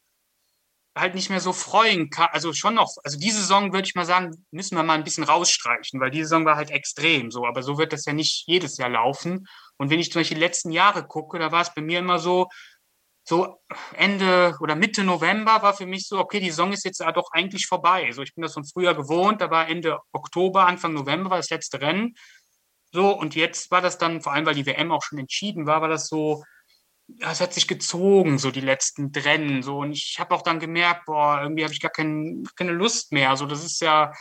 halt 0.97 1.15
nicht 1.15 1.29
mehr 1.29 1.39
so 1.39 1.53
freuen 1.53 2.09
kann. 2.09 2.29
Also 2.31 2.53
schon 2.53 2.75
noch, 2.75 2.95
also 3.03 3.17
diese 3.17 3.39
Saison 3.39 3.73
würde 3.73 3.87
ich 3.87 3.95
mal 3.95 4.05
sagen, 4.05 4.45
müssen 4.51 4.75
wir 4.75 4.83
mal 4.83 4.95
ein 4.95 5.03
bisschen 5.03 5.23
rausstreichen, 5.23 5.99
weil 5.99 6.11
diese 6.11 6.25
Saison 6.25 6.45
war 6.45 6.55
halt 6.55 6.71
extrem 6.71 7.31
so. 7.31 7.45
Aber 7.45 7.63
so 7.63 7.77
wird 7.77 7.93
das 7.93 8.05
ja 8.05 8.13
nicht 8.13 8.43
jedes 8.47 8.77
Jahr 8.77 8.89
laufen. 8.89 9.47
Und 9.77 9.89
wenn 9.89 9.99
ich 9.99 10.11
zum 10.11 10.21
Beispiel 10.21 10.35
die 10.35 10.43
letzten 10.43 10.71
Jahre 10.71 11.05
gucke, 11.05 11.39
da 11.39 11.51
war 11.51 11.61
es 11.61 11.73
bei 11.73 11.81
mir 11.81 11.99
immer 11.99 12.19
so, 12.19 12.47
so 13.23 13.61
Ende 13.93 14.57
oder 14.59 14.75
Mitte 14.75 15.03
November 15.03 15.61
war 15.61 15.75
für 15.75 15.85
mich 15.85 16.07
so, 16.07 16.17
okay, 16.17 16.39
die 16.39 16.49
Saison 16.49 16.73
ist 16.73 16.83
jetzt 16.83 16.99
ja 16.99 17.11
doch 17.11 17.31
eigentlich 17.31 17.67
vorbei. 17.67 18.05
Also 18.05 18.23
ich 18.23 18.33
bin 18.33 18.41
das 18.41 18.53
von 18.53 18.65
früher 18.65 18.95
gewohnt, 18.95 19.41
da 19.41 19.51
war 19.51 19.67
Ende 19.67 19.99
Oktober, 20.11 20.65
Anfang 20.65 20.93
November 20.93 21.29
war 21.29 21.37
das 21.37 21.51
letzte 21.51 21.79
Rennen. 21.79 22.15
So, 22.91 23.11
und 23.17 23.35
jetzt 23.35 23.71
war 23.71 23.81
das 23.81 23.97
dann, 23.97 24.21
vor 24.21 24.33
allem 24.33 24.45
weil 24.45 24.55
die 24.55 24.65
WM 24.65 24.91
auch 24.91 25.03
schon 25.03 25.19
entschieden 25.19 25.65
war, 25.65 25.81
war 25.81 25.89
das 25.89 26.07
so, 26.07 26.43
es 27.19 27.41
hat 27.41 27.53
sich 27.53 27.67
gezogen, 27.67 28.37
so 28.37 28.51
die 28.51 28.61
letzten 28.61 29.11
Rennen. 29.15 29.63
So, 29.63 29.79
und 29.79 29.91
ich 29.91 30.17
habe 30.19 30.33
auch 30.35 30.41
dann 30.41 30.59
gemerkt, 30.59 31.05
boah, 31.05 31.39
irgendwie 31.41 31.63
habe 31.63 31.73
ich 31.73 31.81
gar 31.81 31.91
kein, 31.91 32.43
keine 32.55 32.71
Lust 32.71 33.11
mehr. 33.11 33.35
So, 33.35 33.45
das 33.45 33.63
ist 33.63 33.81
ja 33.81 34.11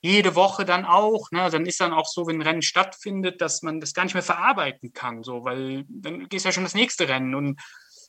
jede 0.00 0.34
Woche 0.34 0.64
dann 0.64 0.84
auch, 0.84 1.30
ne? 1.30 1.50
Dann 1.50 1.66
ist 1.66 1.80
dann 1.80 1.92
auch 1.92 2.06
so, 2.06 2.26
wenn 2.26 2.36
ein 2.36 2.46
Rennen 2.46 2.62
stattfindet, 2.62 3.40
dass 3.40 3.62
man 3.62 3.80
das 3.80 3.94
gar 3.94 4.04
nicht 4.04 4.14
mehr 4.14 4.22
verarbeiten 4.22 4.92
kann, 4.92 5.22
so, 5.22 5.44
weil 5.44 5.84
dann 5.88 6.28
geht 6.28 6.42
ja 6.42 6.52
schon 6.52 6.64
das 6.64 6.74
nächste 6.74 7.08
Rennen. 7.08 7.34
Und, 7.34 7.60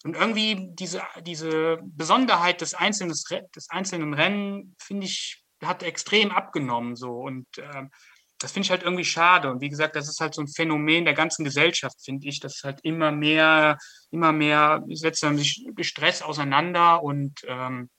und 0.04 0.16
irgendwie 0.16 0.70
diese, 0.72 1.02
diese 1.22 1.80
Besonderheit 1.84 2.62
des 2.62 2.74
einzelnen, 2.74 3.14
des 3.56 3.70
einzelnen 3.70 4.14
Rennen, 4.14 4.76
finde 4.80 5.06
ich, 5.06 5.44
hat 5.62 5.84
extrem 5.84 6.32
abgenommen. 6.32 6.96
So. 6.96 7.12
Und 7.12 7.46
äh, 7.58 7.84
das 8.42 8.52
finde 8.52 8.66
ich 8.66 8.72
halt 8.72 8.84
irgendwie 8.84 9.06
schade. 9.06 9.50
Und 9.52 9.62
wie 9.62 9.70
gesagt, 9.70 9.96
das 9.96 10.10
ist 10.10 10.20
halt 10.20 10.34
so 10.34 10.42
ein 10.42 10.48
Phänomen 10.48 11.06
der 11.06 11.14
ganzen 11.14 11.44
Gesellschaft, 11.44 11.98
finde 12.04 12.28
ich, 12.28 12.40
dass 12.40 12.64
halt 12.64 12.80
immer 12.84 13.12
mehr, 13.12 13.78
immer 14.10 14.32
mehr 14.32 14.84
setzen 14.90 15.38
sich 15.38 15.64
Stress 15.82 16.22
auseinander 16.22 17.04
und 17.04 17.42
ähm, 17.48 17.90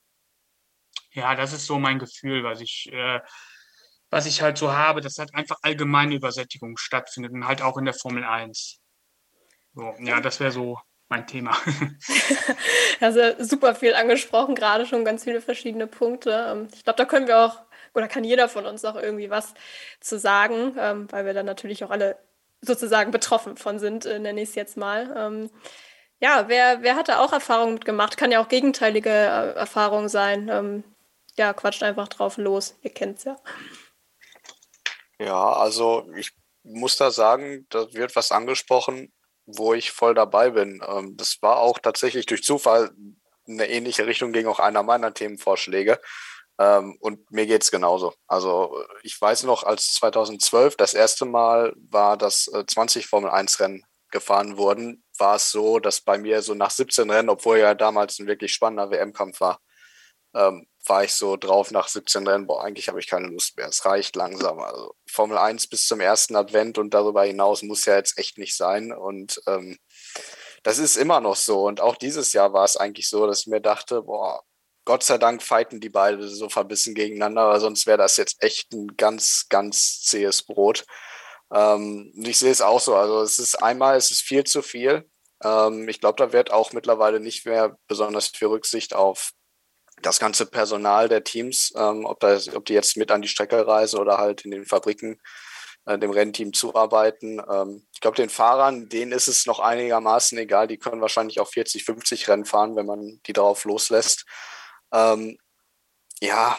ja, 1.12 1.34
das 1.34 1.52
ist 1.52 1.66
so 1.66 1.78
mein 1.78 1.98
Gefühl, 1.98 2.42
was 2.42 2.60
ich, 2.60 2.90
äh, 2.92 3.20
was 4.10 4.26
ich 4.26 4.42
halt 4.42 4.58
so 4.58 4.72
habe, 4.72 5.00
dass 5.00 5.18
halt 5.18 5.34
einfach 5.34 5.56
allgemeine 5.62 6.14
Übersättigung 6.14 6.76
stattfindet 6.76 7.32
und 7.32 7.46
halt 7.46 7.62
auch 7.62 7.76
in 7.76 7.84
der 7.84 7.94
Formel 7.94 8.24
1. 8.24 8.80
So, 9.74 9.94
ja, 10.00 10.20
das 10.20 10.40
wäre 10.40 10.52
so 10.52 10.78
mein 11.08 11.26
Thema. 11.26 11.56
also 13.00 13.20
super 13.38 13.74
viel 13.74 13.94
angesprochen, 13.94 14.54
gerade 14.54 14.86
schon 14.86 15.04
ganz 15.04 15.24
viele 15.24 15.40
verschiedene 15.40 15.86
Punkte. 15.86 16.46
Ähm, 16.50 16.68
ich 16.74 16.84
glaube, 16.84 16.96
da 16.96 17.04
können 17.04 17.26
wir 17.26 17.38
auch, 17.38 17.58
oder 17.94 18.08
kann 18.08 18.24
jeder 18.24 18.48
von 18.48 18.66
uns 18.66 18.84
auch 18.84 18.96
irgendwie 18.96 19.30
was 19.30 19.54
zu 20.00 20.18
sagen, 20.18 20.76
ähm, 20.78 21.10
weil 21.10 21.24
wir 21.24 21.34
dann 21.34 21.46
natürlich 21.46 21.84
auch 21.84 21.90
alle 21.90 22.16
sozusagen 22.60 23.10
betroffen 23.10 23.56
von 23.56 23.78
sind, 23.78 24.06
äh, 24.06 24.18
nenne 24.18 24.42
ich 24.42 24.50
es 24.50 24.54
jetzt 24.54 24.76
mal. 24.76 25.14
Ähm, 25.16 25.50
ja, 26.20 26.44
wer, 26.48 26.82
wer 26.82 26.96
hatte 26.96 27.18
auch 27.18 27.32
Erfahrungen 27.32 27.74
mitgemacht? 27.74 28.16
Kann 28.16 28.30
ja 28.30 28.40
auch 28.42 28.48
gegenteilige 28.48 29.10
äh, 29.10 29.54
Erfahrungen 29.54 30.08
sein. 30.08 30.84
ja, 31.36 31.52
quatscht 31.54 31.82
einfach 31.82 32.08
drauf 32.08 32.36
los. 32.36 32.76
Ihr 32.82 32.92
kennt 32.92 33.18
es 33.18 33.24
ja. 33.24 33.36
Ja, 35.18 35.52
also 35.52 36.06
ich 36.16 36.32
muss 36.62 36.96
da 36.96 37.10
sagen, 37.10 37.66
da 37.70 37.92
wird 37.92 38.14
was 38.16 38.32
angesprochen, 38.32 39.12
wo 39.46 39.74
ich 39.74 39.90
voll 39.92 40.14
dabei 40.14 40.50
bin. 40.50 40.82
Ähm, 40.86 41.16
das 41.16 41.40
war 41.42 41.58
auch 41.58 41.78
tatsächlich 41.78 42.26
durch 42.26 42.42
Zufall 42.42 42.92
in 43.46 43.60
eine 43.60 43.68
ähnliche 43.68 44.06
Richtung 44.06 44.32
ging 44.32 44.46
auch 44.46 44.60
einer 44.60 44.82
meiner 44.82 45.12
Themenvorschläge. 45.14 46.00
Ähm, 46.62 46.96
und 47.00 47.30
mir 47.32 47.46
geht 47.46 47.62
es 47.62 47.70
genauso. 47.72 48.14
Also 48.28 48.84
ich 49.02 49.20
weiß 49.20 49.42
noch, 49.44 49.64
als 49.64 49.94
2012 49.94 50.76
das 50.76 50.94
erste 50.94 51.24
Mal 51.24 51.74
war, 51.90 52.16
dass 52.16 52.44
20 52.44 53.04
äh, 53.04 53.08
Formel 53.08 53.30
1 53.30 53.58
Rennen 53.58 53.84
gefahren 54.12 54.56
wurden, 54.56 55.02
war 55.18 55.36
es 55.36 55.50
so, 55.50 55.80
dass 55.80 56.02
bei 56.02 56.18
mir 56.18 56.42
so 56.42 56.54
nach 56.54 56.70
17 56.70 57.10
Rennen, 57.10 57.30
obwohl 57.30 57.58
ja 57.58 57.74
damals 57.74 58.18
ein 58.18 58.28
wirklich 58.28 58.52
spannender 58.52 58.90
WM-Kampf 58.90 59.40
war, 59.40 59.60
ähm, 60.34 60.66
war 60.86 61.04
ich 61.04 61.12
so 61.14 61.36
drauf 61.36 61.70
nach 61.72 61.88
17 61.88 62.26
Rennen, 62.26 62.46
boah, 62.46 62.62
eigentlich 62.62 62.88
habe 62.88 63.00
ich 63.00 63.08
keine 63.08 63.28
Lust 63.28 63.56
mehr. 63.56 63.68
Es 63.68 63.84
reicht 63.84 64.14
langsam. 64.14 64.60
Also 64.60 64.94
Formel 65.10 65.38
1 65.38 65.68
bis 65.68 65.88
zum 65.88 66.00
ersten 66.00 66.36
Advent 66.36 66.78
und 66.78 66.94
darüber 66.94 67.24
hinaus 67.24 67.62
muss 67.62 67.86
ja 67.86 67.96
jetzt 67.96 68.18
echt 68.18 68.38
nicht 68.38 68.56
sein. 68.56 68.92
Und 68.92 69.40
ähm, 69.46 69.78
das 70.62 70.78
ist 70.78 70.96
immer 70.96 71.20
noch 71.20 71.36
so. 71.36 71.64
Und 71.64 71.80
auch 71.80 71.96
dieses 71.96 72.32
Jahr 72.32 72.52
war 72.52 72.64
es 72.64 72.76
eigentlich 72.76 73.08
so, 73.08 73.26
dass 73.26 73.40
ich 73.40 73.46
mir 73.48 73.60
dachte, 73.60 74.02
boah, 74.02 74.42
Gott 74.84 75.02
sei 75.02 75.18
Dank 75.18 75.42
fighten 75.42 75.80
die 75.80 75.88
beide 75.88 76.26
so 76.28 76.48
verbissen 76.48 76.94
gegeneinander, 76.94 77.48
weil 77.48 77.60
sonst 77.60 77.86
wäre 77.86 77.98
das 77.98 78.16
jetzt 78.16 78.42
echt 78.42 78.72
ein 78.72 78.96
ganz, 78.96 79.46
ganz 79.48 80.02
zähes 80.02 80.42
Brot. 80.42 80.84
Ähm, 81.52 82.12
ich 82.16 82.38
sehe 82.38 82.50
es 82.50 82.62
auch 82.62 82.80
so. 82.80 82.96
Also 82.96 83.22
es 83.22 83.38
ist 83.38 83.62
einmal, 83.62 83.96
es 83.96 84.10
ist 84.10 84.22
viel 84.22 84.44
zu 84.44 84.62
viel. 84.62 85.08
Ähm, 85.42 85.88
ich 85.88 86.00
glaube, 86.00 86.16
da 86.16 86.32
wird 86.32 86.50
auch 86.52 86.72
mittlerweile 86.72 87.20
nicht 87.20 87.46
mehr 87.46 87.76
besonders 87.86 88.28
viel 88.28 88.48
Rücksicht 88.48 88.94
auf 88.94 89.32
das 90.00 90.18
ganze 90.18 90.46
Personal 90.46 91.08
der 91.08 91.24
Teams, 91.24 91.72
ähm, 91.76 92.04
ob, 92.04 92.20
das, 92.20 92.54
ob 92.54 92.64
die 92.64 92.74
jetzt 92.74 92.96
mit 92.96 93.10
an 93.10 93.22
die 93.22 93.28
Strecke 93.28 93.66
reisen 93.66 94.00
oder 94.00 94.18
halt 94.18 94.44
in 94.44 94.50
den 94.50 94.64
Fabriken 94.64 95.20
äh, 95.86 95.98
dem 95.98 96.10
Rennteam 96.10 96.52
zuarbeiten. 96.52 97.40
Ähm, 97.48 97.86
ich 97.92 98.00
glaube, 98.00 98.16
den 98.16 98.30
Fahrern, 98.30 98.88
denen 98.88 99.12
ist 99.12 99.28
es 99.28 99.46
noch 99.46 99.60
einigermaßen 99.60 100.38
egal. 100.38 100.66
Die 100.66 100.78
können 100.78 101.00
wahrscheinlich 101.00 101.40
auch 101.40 101.48
40, 101.48 101.84
50 101.84 102.28
Rennen 102.28 102.44
fahren, 102.44 102.76
wenn 102.76 102.86
man 102.86 103.20
die 103.26 103.32
darauf 103.32 103.64
loslässt. 103.64 104.24
Ähm, 104.92 105.38
ja, 106.20 106.58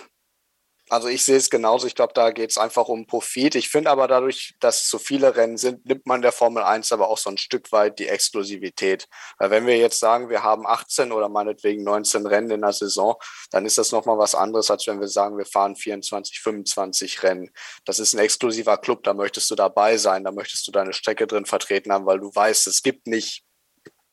also 0.90 1.08
ich 1.08 1.24
sehe 1.24 1.38
es 1.38 1.50
genauso. 1.50 1.88
Ich 1.88 1.96
glaube, 1.96 2.14
da 2.14 2.32
geht 2.32 2.52
es 2.52 2.58
einfach 2.58 2.88
um 2.88 3.08
Profit. 3.08 3.56
Ich 3.56 3.70
finde 3.70 3.90
aber 3.90 4.08
dadurch, 4.08 4.54
dass 4.60 4.88
so 4.90 5.00
viele 5.00 5.36
Rennen 5.36 5.58
sind, 5.58 5.86
nimmt 5.86 6.06
man 6.06 6.22
der 6.22 6.32
Formel 6.32 6.62
1 6.62 6.92
aber 6.92 7.08
auch 7.10 7.18
so 7.18 7.30
ein 7.30 7.38
Stück 7.38 7.72
weit 7.72 7.98
die 8.00 8.08
Exklusivität. 8.08 9.08
Weil 9.40 9.50
wenn 9.50 9.66
wir 9.66 9.78
jetzt 9.78 10.00
sagen, 10.00 10.30
wir 10.30 10.44
haben 10.44 10.68
18 10.68 11.12
oder 11.12 11.30
meinetwegen 11.30 11.84
19 11.84 12.28
Rennen 12.28 12.52
in 12.52 12.62
der 12.62 12.74
Saison, 12.74 13.16
dann 13.52 13.66
ist 13.66 13.78
das 13.78 13.92
nochmal 13.92 14.18
was 14.18 14.36
anderes, 14.36 14.70
als 14.70 14.86
wenn 14.86 15.00
wir 15.00 15.08
sagen, 15.08 15.38
wir 15.38 15.46
fahren 15.46 15.76
24, 15.76 16.42
25 16.42 17.24
Rennen. 17.24 17.50
Das 17.86 18.00
ist 18.00 18.14
ein 18.14 18.20
exklusiver 18.20 18.78
Club, 18.78 19.04
da 19.04 19.14
möchtest 19.14 19.50
du 19.50 19.56
dabei 19.56 19.98
sein, 19.98 20.24
da 20.24 20.32
möchtest 20.32 20.68
du 20.68 20.72
deine 20.72 20.94
Strecke 20.94 21.28
drin 21.28 21.46
vertreten 21.46 21.92
haben, 21.92 22.06
weil 22.06 22.20
du 22.20 22.30
weißt, 22.36 22.68
es 22.68 22.84
gibt 22.84 23.08
nicht 23.08 23.44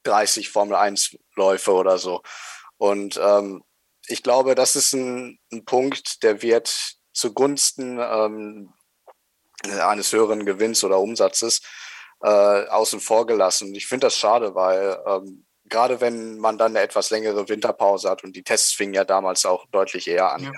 30 0.04 0.48
Formel 0.48 0.76
1 0.76 1.16
Läufe 1.36 1.72
oder 1.72 1.98
so. 1.98 2.22
Und 2.78 3.20
ähm, 3.22 3.62
ich 4.10 4.22
glaube, 4.22 4.54
das 4.54 4.76
ist 4.76 4.92
ein, 4.92 5.38
ein 5.52 5.64
Punkt, 5.64 6.22
der 6.22 6.42
wird 6.42 6.96
zugunsten 7.12 7.98
ähm, 8.00 8.72
eines 9.80 10.12
höheren 10.12 10.46
Gewinns 10.46 10.82
oder 10.84 10.98
Umsatzes 10.98 11.60
äh, 12.22 12.28
außen 12.66 13.00
vor 13.00 13.26
gelassen. 13.26 13.74
Ich 13.74 13.86
finde 13.86 14.06
das 14.06 14.16
schade, 14.16 14.54
weil 14.54 14.98
ähm, 15.06 15.46
gerade 15.64 16.00
wenn 16.00 16.38
man 16.38 16.58
dann 16.58 16.72
eine 16.72 16.84
etwas 16.84 17.10
längere 17.10 17.48
Winterpause 17.48 18.10
hat 18.10 18.24
und 18.24 18.34
die 18.36 18.42
Tests 18.42 18.72
fingen 18.72 18.94
ja 18.94 19.04
damals 19.04 19.44
auch 19.46 19.66
deutlich 19.70 20.08
eher 20.08 20.32
an, 20.32 20.42
ja. 20.42 20.52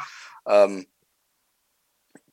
ähm, 0.65 0.87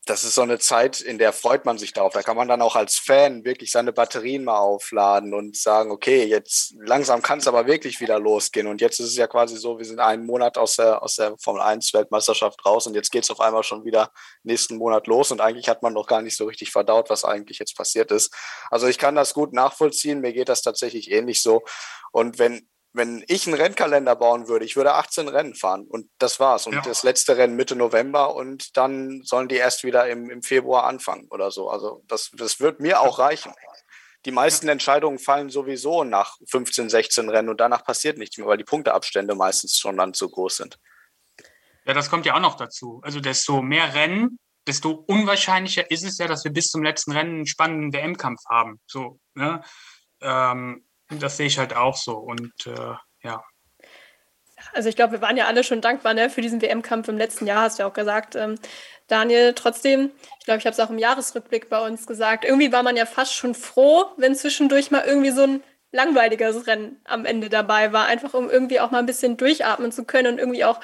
das 0.10 0.24
ist 0.24 0.34
so 0.34 0.42
eine 0.42 0.58
Zeit, 0.58 1.02
in 1.02 1.20
der 1.20 1.32
freut 1.32 1.66
man 1.66 1.78
sich 1.78 1.94
darauf. 1.94 2.14
Da 2.14 2.24
kann 2.24 2.36
man 2.36 2.48
dann 2.48 2.64
auch 2.64 2.76
als 2.76 2.98
Fan 2.98 3.46
wirklich 3.46 3.72
seine 3.72 3.94
Batterien 3.94 4.44
mal 4.44 4.58
aufladen 4.58 5.36
und 5.36 5.56
sagen, 5.56 5.92
okay, 5.92 6.24
jetzt 6.26 6.74
langsam 6.80 7.22
kann 7.22 7.38
es 7.38 7.48
aber 7.48 7.68
wirklich 7.68 8.02
wieder 8.02 8.20
losgehen. 8.20 8.66
Und 8.66 8.82
jetzt 8.82 9.00
ist 9.00 9.10
es 9.10 9.16
ja 9.18 9.28
quasi 9.28 9.56
so, 9.58 9.78
wir 9.78 9.86
sind 9.86 10.00
einen 10.00 10.26
Monat 10.26 10.58
aus 10.58 10.78
der, 10.78 11.04
aus 11.04 11.16
der 11.16 11.38
Formel 11.38 11.62
1 11.62 11.94
Weltmeisterschaft 11.94 12.66
raus 12.66 12.88
und 12.88 12.96
jetzt 12.96 13.12
geht 13.12 13.24
es 13.24 13.30
auf 13.30 13.40
einmal 13.40 13.62
schon 13.62 13.86
wieder 13.86 14.12
nächsten 14.42 14.78
Monat 14.78 15.06
los. 15.06 15.32
Und 15.32 15.42
eigentlich 15.42 15.70
hat 15.70 15.84
man 15.84 15.94
noch 15.94 16.08
gar 16.08 16.24
nicht 16.24 16.36
so 16.36 16.46
richtig 16.46 16.72
verdaut, 16.72 17.12
was 17.12 17.24
eigentlich 17.24 17.60
jetzt 17.60 17.78
passiert 17.78 18.12
ist. 18.12 18.34
Also 18.72 18.88
ich 18.88 18.98
kann 18.98 19.14
das 19.14 19.36
gut 19.36 19.54
nachvollziehen. 19.54 20.22
Mir 20.22 20.34
geht 20.34 20.50
das 20.50 20.64
tatsächlich 20.64 21.12
ähnlich 21.12 21.44
so. 21.44 21.62
Und 22.12 22.40
wenn 22.40 22.68
wenn 22.92 23.24
ich 23.28 23.46
einen 23.46 23.56
Rennkalender 23.56 24.16
bauen 24.16 24.48
würde, 24.48 24.66
ich 24.66 24.76
würde 24.76 24.96
18 24.96 25.28
Rennen 25.28 25.56
fahren 25.56 25.86
und 25.88 26.10
das 26.18 26.40
war's. 26.40 26.66
Und 26.66 26.74
ja. 26.74 26.82
das 26.82 27.04
letzte 27.04 27.38
Rennen 27.38 27.56
Mitte 27.56 27.76
November 27.76 28.36
und 28.36 28.76
dann 28.78 29.22
sollen 29.24 29.48
die 29.48 29.56
erst 29.56 29.84
wieder 29.84 30.10
im, 30.10 30.30
im 30.30 30.42
Februar 30.42 30.86
anfangen 30.86 31.28
oder 31.30 31.52
so. 31.52 31.70
Also 31.70 32.04
das, 32.08 32.32
das 32.34 32.60
wird 32.60 32.80
mir 32.80 33.02
auch 33.02 33.20
reichen. 33.20 33.54
Die 34.26 34.32
meisten 34.32 34.68
Entscheidungen 34.68 35.20
fallen 35.20 35.50
sowieso 35.50 36.04
nach 36.04 36.36
15, 36.50 36.90
16 36.90 37.30
Rennen 37.30 37.50
und 37.50 37.60
danach 37.62 37.86
passiert 37.86 38.18
nichts 38.18 38.38
mehr, 38.38 38.48
weil 38.48 38.58
die 38.58 38.66
Punkteabstände 38.66 39.36
meistens 39.36 39.78
schon 39.78 39.96
dann 39.96 40.14
zu 40.14 40.30
groß 40.30 40.58
sind. 40.58 40.80
Ja, 41.86 41.94
das 41.94 42.10
kommt 42.10 42.26
ja 42.26 42.36
auch 42.36 42.42
noch 42.42 42.58
dazu. 42.58 43.00
Also 43.04 43.20
desto 43.20 43.62
mehr 43.62 43.94
Rennen, 43.94 44.40
desto 44.68 44.92
unwahrscheinlicher 44.92 45.90
ist 45.90 46.04
es 46.04 46.18
ja, 46.18 46.28
dass 46.28 46.44
wir 46.44 46.52
bis 46.52 46.68
zum 46.68 46.84
letzten 46.84 47.14
Rennen 47.14 47.36
einen 47.36 47.48
spannenden 47.48 47.94
WM-Kampf 47.94 48.42
haben. 48.50 48.82
So, 48.88 49.20
ne? 49.36 49.64
Ähm, 50.22 50.86
das 51.10 51.38
sehe 51.38 51.48
ich 51.48 51.58
halt 51.58 51.76
auch 51.76 51.96
so. 51.96 52.18
Und 52.18 52.54
äh, 52.66 52.94
ja. 53.24 53.44
Also 54.74 54.90
ich 54.90 54.96
glaube, 54.96 55.14
wir 55.14 55.22
waren 55.22 55.38
ja 55.38 55.48
alle 55.48 55.64
schon 55.64 55.82
dankbar 55.82 56.14
ne, 56.14 56.30
für 56.30 56.42
diesen 56.42 56.62
WM-Kampf 56.62 57.08
im 57.08 57.18
letzten 57.18 57.48
Jahr, 57.48 57.64
hast 57.64 57.80
du 57.80 57.84
ja 57.84 57.90
auch 57.90 57.94
gesagt. 57.94 58.36
Ähm, 58.36 58.56
Daniel, 59.08 59.54
trotzdem, 59.54 60.12
ich 60.40 60.46
glaube, 60.46 60.60
ich 60.60 60.66
habe 60.66 60.74
es 60.74 60.80
auch 60.80 60.92
im 60.92 61.00
Jahresrückblick 61.00 61.70
bei 61.70 61.86
uns 61.86 62.06
gesagt, 62.06 62.46
irgendwie 62.46 62.72
war 62.72 62.84
man 62.84 62.96
ja 62.96 63.06
fast 63.06 63.34
schon 63.34 63.56
froh, 63.56 64.06
wenn 64.18 64.36
zwischendurch 64.36 64.92
mal 64.92 65.04
irgendwie 65.06 65.32
so 65.32 65.44
ein 65.44 65.64
langweiliges 65.92 66.68
Rennen 66.68 67.02
am 67.06 67.26
Ende 67.26 67.50
dabei 67.50 67.92
war, 67.92 68.06
einfach 68.06 68.36
um 68.36 68.50
irgendwie 68.50 68.80
auch 68.80 68.92
mal 68.92 69.00
ein 69.00 69.08
bisschen 69.08 69.38
durchatmen 69.38 69.92
zu 69.92 70.06
können 70.06 70.34
und 70.34 70.40
irgendwie 70.40 70.64
auch, 70.64 70.80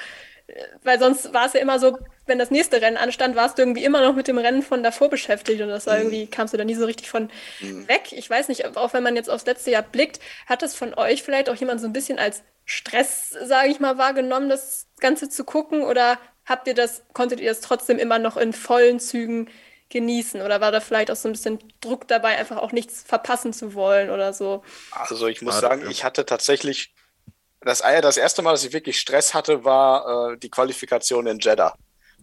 äh, 0.48 0.64
weil 0.82 0.98
sonst 0.98 1.32
war 1.32 1.46
es 1.46 1.52
ja 1.52 1.60
immer 1.60 1.78
so, 1.78 1.96
wenn 2.26 2.38
das 2.38 2.50
nächste 2.50 2.82
Rennen 2.82 2.96
anstand, 2.96 3.36
warst 3.36 3.56
du 3.56 3.62
irgendwie 3.62 3.84
immer 3.84 4.00
noch 4.00 4.14
mit 4.14 4.28
dem 4.28 4.38
Rennen 4.38 4.62
von 4.62 4.82
davor 4.82 5.08
beschäftigt 5.08 5.60
und 5.62 5.68
das 5.68 5.86
war 5.86 5.94
mhm. 5.94 6.00
irgendwie, 6.00 6.26
kamst 6.26 6.52
du 6.52 6.58
da 6.58 6.64
nie 6.64 6.74
so 6.74 6.84
richtig 6.84 7.08
von 7.08 7.30
mhm. 7.60 7.88
weg. 7.88 8.12
Ich 8.12 8.28
weiß 8.28 8.48
nicht, 8.48 8.76
auch 8.76 8.92
wenn 8.92 9.02
man 9.02 9.16
jetzt 9.16 9.30
aufs 9.30 9.46
letzte 9.46 9.70
Jahr 9.70 9.82
blickt, 9.82 10.20
hat 10.46 10.62
das 10.62 10.74
von 10.74 10.94
euch 10.94 11.22
vielleicht 11.22 11.48
auch 11.48 11.56
jemand 11.56 11.80
so 11.80 11.86
ein 11.86 11.92
bisschen 11.92 12.18
als 12.18 12.42
Stress, 12.64 13.30
sage 13.30 13.68
ich 13.68 13.78
mal, 13.78 13.96
wahrgenommen, 13.96 14.48
das 14.48 14.88
Ganze 14.98 15.28
zu 15.28 15.44
gucken 15.44 15.82
oder 15.82 16.18
habt 16.44 16.66
ihr 16.66 16.74
das, 16.74 17.04
konntet 17.12 17.40
ihr 17.40 17.48
das 17.48 17.60
trotzdem 17.60 17.98
immer 17.98 18.18
noch 18.18 18.36
in 18.36 18.52
vollen 18.52 18.98
Zügen 18.98 19.48
genießen? 19.88 20.42
Oder 20.42 20.60
war 20.60 20.72
da 20.72 20.80
vielleicht 20.80 21.12
auch 21.12 21.16
so 21.16 21.28
ein 21.28 21.32
bisschen 21.32 21.60
Druck 21.80 22.08
dabei, 22.08 22.36
einfach 22.36 22.56
auch 22.56 22.72
nichts 22.72 23.04
verpassen 23.06 23.52
zu 23.52 23.74
wollen 23.74 24.10
oder 24.10 24.32
so? 24.32 24.64
Also 24.90 25.28
ich 25.28 25.42
muss 25.42 25.60
sagen, 25.60 25.88
ich 25.88 26.02
hatte 26.02 26.26
tatsächlich 26.26 26.92
das, 27.60 27.82
das 27.82 28.16
erste 28.16 28.42
Mal, 28.42 28.50
dass 28.50 28.64
ich 28.64 28.72
wirklich 28.72 28.98
Stress 28.98 29.32
hatte, 29.32 29.64
war 29.64 30.32
äh, 30.32 30.38
die 30.38 30.50
Qualifikation 30.50 31.28
in 31.28 31.38
Jeddah 31.38 31.76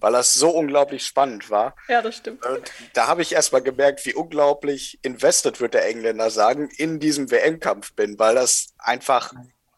weil 0.03 0.11
das 0.11 0.33
so 0.33 0.49
unglaublich 0.49 1.05
spannend 1.05 1.49
war. 1.49 1.77
Ja, 1.87 2.01
das 2.01 2.17
stimmt. 2.17 2.45
Und 2.45 2.69
da 2.91 3.07
habe 3.07 3.21
ich 3.21 3.31
erst 3.31 3.53
mal 3.53 3.61
gemerkt, 3.61 4.05
wie 4.05 4.13
unglaublich 4.13 4.99
invested, 5.01 5.61
wird 5.61 5.73
der 5.73 5.87
Engländer 5.87 6.29
sagen, 6.29 6.69
in 6.75 6.99
diesem 6.99 7.31
WM-Kampf 7.31 7.93
bin, 7.93 8.19
weil 8.19 8.35
das 8.35 8.73
einfach, 8.77 9.31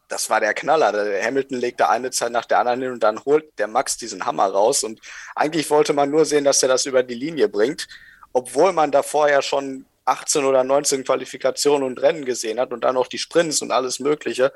das 0.08 0.28
war 0.28 0.40
der 0.40 0.52
Knaller. 0.52 0.90
Der 0.90 1.24
Hamilton 1.24 1.58
legt 1.58 1.78
da 1.78 1.90
eine 1.90 2.10
Zeit 2.10 2.32
nach 2.32 2.44
der 2.44 2.58
anderen 2.58 2.82
hin 2.82 2.90
und 2.90 3.04
dann 3.04 3.24
holt 3.24 3.56
der 3.60 3.68
Max 3.68 3.98
diesen 3.98 4.26
Hammer 4.26 4.46
raus. 4.46 4.82
Und 4.82 4.98
eigentlich 5.36 5.70
wollte 5.70 5.92
man 5.92 6.10
nur 6.10 6.24
sehen, 6.24 6.42
dass 6.42 6.60
er 6.60 6.70
das 6.70 6.86
über 6.86 7.04
die 7.04 7.14
Linie 7.14 7.48
bringt, 7.48 7.86
obwohl 8.32 8.72
man 8.72 8.90
da 8.90 9.04
vorher 9.04 9.42
schon 9.42 9.86
18 10.06 10.44
oder 10.44 10.64
19 10.64 11.04
Qualifikationen 11.04 11.86
und 11.86 12.02
Rennen 12.02 12.24
gesehen 12.24 12.58
hat 12.58 12.72
und 12.72 12.82
dann 12.82 12.96
noch 12.96 13.06
die 13.06 13.18
Sprints 13.18 13.62
und 13.62 13.70
alles 13.70 14.00
Mögliche. 14.00 14.52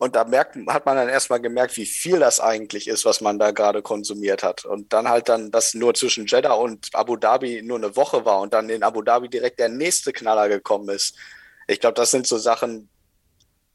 Und 0.00 0.16
da 0.16 0.24
merkt, 0.24 0.56
hat 0.68 0.86
man 0.86 0.96
dann 0.96 1.10
erstmal 1.10 1.42
gemerkt, 1.42 1.76
wie 1.76 1.84
viel 1.84 2.20
das 2.20 2.40
eigentlich 2.40 2.88
ist, 2.88 3.04
was 3.04 3.20
man 3.20 3.38
da 3.38 3.50
gerade 3.50 3.82
konsumiert 3.82 4.42
hat. 4.42 4.64
Und 4.64 4.94
dann 4.94 5.10
halt 5.10 5.28
dann, 5.28 5.50
dass 5.50 5.74
nur 5.74 5.92
zwischen 5.92 6.24
Jeddah 6.24 6.54
und 6.54 6.88
Abu 6.94 7.16
Dhabi 7.16 7.60
nur 7.60 7.76
eine 7.76 7.94
Woche 7.96 8.24
war 8.24 8.40
und 8.40 8.54
dann 8.54 8.70
in 8.70 8.82
Abu 8.82 9.02
Dhabi 9.02 9.28
direkt 9.28 9.58
der 9.58 9.68
nächste 9.68 10.14
Knaller 10.14 10.48
gekommen 10.48 10.88
ist. 10.88 11.16
Ich 11.68 11.80
glaube, 11.80 11.96
das 11.96 12.12
sind 12.12 12.26
so 12.26 12.38
Sachen, 12.38 12.88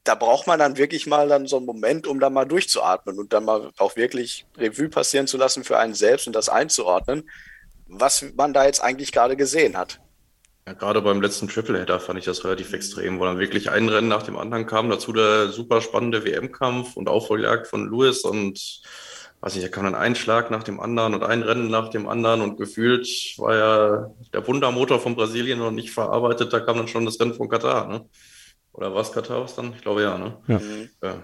da 0.04 0.16
braucht 0.16 0.48
man 0.48 0.58
dann 0.58 0.78
wirklich 0.78 1.06
mal 1.06 1.30
dann 1.30 1.46
so 1.46 1.58
einen 1.58 1.68
Moment, 1.68 2.08
um 2.08 2.20
da 2.20 2.32
mal 2.32 2.46
durchzuatmen 2.46 3.20
und 3.20 3.32
dann 3.32 3.46
mal 3.46 3.70
auch 3.78 3.96
wirklich 3.96 4.48
Revue 4.58 4.90
passieren 4.90 5.28
zu 5.28 5.38
lassen 5.38 5.64
für 5.64 5.78
einen 5.78 5.94
selbst 5.94 6.26
und 6.26 6.34
das 6.34 6.50
einzuordnen, 6.50 7.30
was 7.86 8.26
man 8.36 8.52
da 8.52 8.66
jetzt 8.66 8.82
eigentlich 8.82 9.12
gerade 9.12 9.36
gesehen 9.36 9.78
hat. 9.78 10.00
Ja, 10.68 10.74
gerade 10.74 11.00
beim 11.04 11.22
letzten 11.22 11.48
Tripleheader 11.48 12.00
fand 12.00 12.18
ich 12.18 12.26
das 12.26 12.44
relativ 12.44 12.74
extrem, 12.74 13.20
wo 13.20 13.26
dann 13.26 13.38
wirklich 13.38 13.70
ein 13.70 13.88
Rennen 13.88 14.08
nach 14.08 14.24
dem 14.24 14.36
anderen 14.36 14.66
kam. 14.66 14.90
Dazu 14.90 15.14
der 15.14 15.50
super 15.50 15.80
spannende 15.80 16.26
WM-Kampf 16.26 16.98
und 16.98 17.08
Aufholjagd 17.08 17.68
von 17.68 17.86
Lewis 17.86 18.22
und 18.22 18.82
weiß 19.42 19.54
nicht, 19.54 19.64
da 19.64 19.70
kam 19.70 19.84
dann 19.84 19.94
ein 19.94 20.16
Schlag 20.16 20.50
nach 20.50 20.64
dem 20.64 20.80
anderen 20.80 21.14
und 21.14 21.24
ein 21.24 21.44
Rennen 21.44 21.70
nach 21.70 21.90
dem 21.90 22.08
anderen 22.08 22.42
und 22.42 22.58
gefühlt 22.58 23.08
war 23.38 23.56
ja 23.56 24.12
der 24.34 24.48
Wundermotor 24.48 25.00
von 25.00 25.16
Brasilien 25.16 25.60
noch 25.60 25.70
nicht 25.70 25.92
verarbeitet. 25.92 26.52
Da 26.52 26.60
kam 26.60 26.78
dann 26.78 26.88
schon 26.88 27.06
das 27.06 27.20
Rennen 27.20 27.36
von 27.36 27.48
Katar, 27.48 27.88
ne? 27.88 28.10
Oder 28.74 28.92
war 28.92 29.02
es 29.02 29.12
Katar 29.12 29.44
was 29.44 29.56
dann? 29.56 29.72
Ich 29.74 29.84
glaube 29.84 30.02
ja, 30.02 30.18
ne? 30.18 30.38
Ja. 30.48 30.62
ja. 31.04 31.24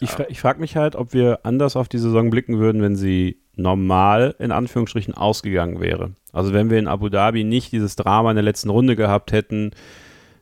Ich, 0.00 0.10
fra 0.10 0.26
ich 0.28 0.40
frage 0.40 0.60
mich 0.60 0.76
halt, 0.76 0.96
ob 0.96 1.12
wir 1.12 1.40
anders 1.44 1.76
auf 1.76 1.88
die 1.88 1.98
Saison 1.98 2.30
blicken 2.30 2.58
würden, 2.58 2.82
wenn 2.82 2.96
sie 2.96 3.40
normal 3.56 4.34
in 4.38 4.52
Anführungsstrichen 4.52 5.14
ausgegangen 5.14 5.80
wäre. 5.80 6.12
Also 6.32 6.52
wenn 6.52 6.70
wir 6.70 6.78
in 6.78 6.88
Abu 6.88 7.08
Dhabi 7.08 7.44
nicht 7.44 7.72
dieses 7.72 7.96
Drama 7.96 8.30
in 8.30 8.36
der 8.36 8.44
letzten 8.44 8.70
Runde 8.70 8.96
gehabt 8.96 9.32
hätten, 9.32 9.72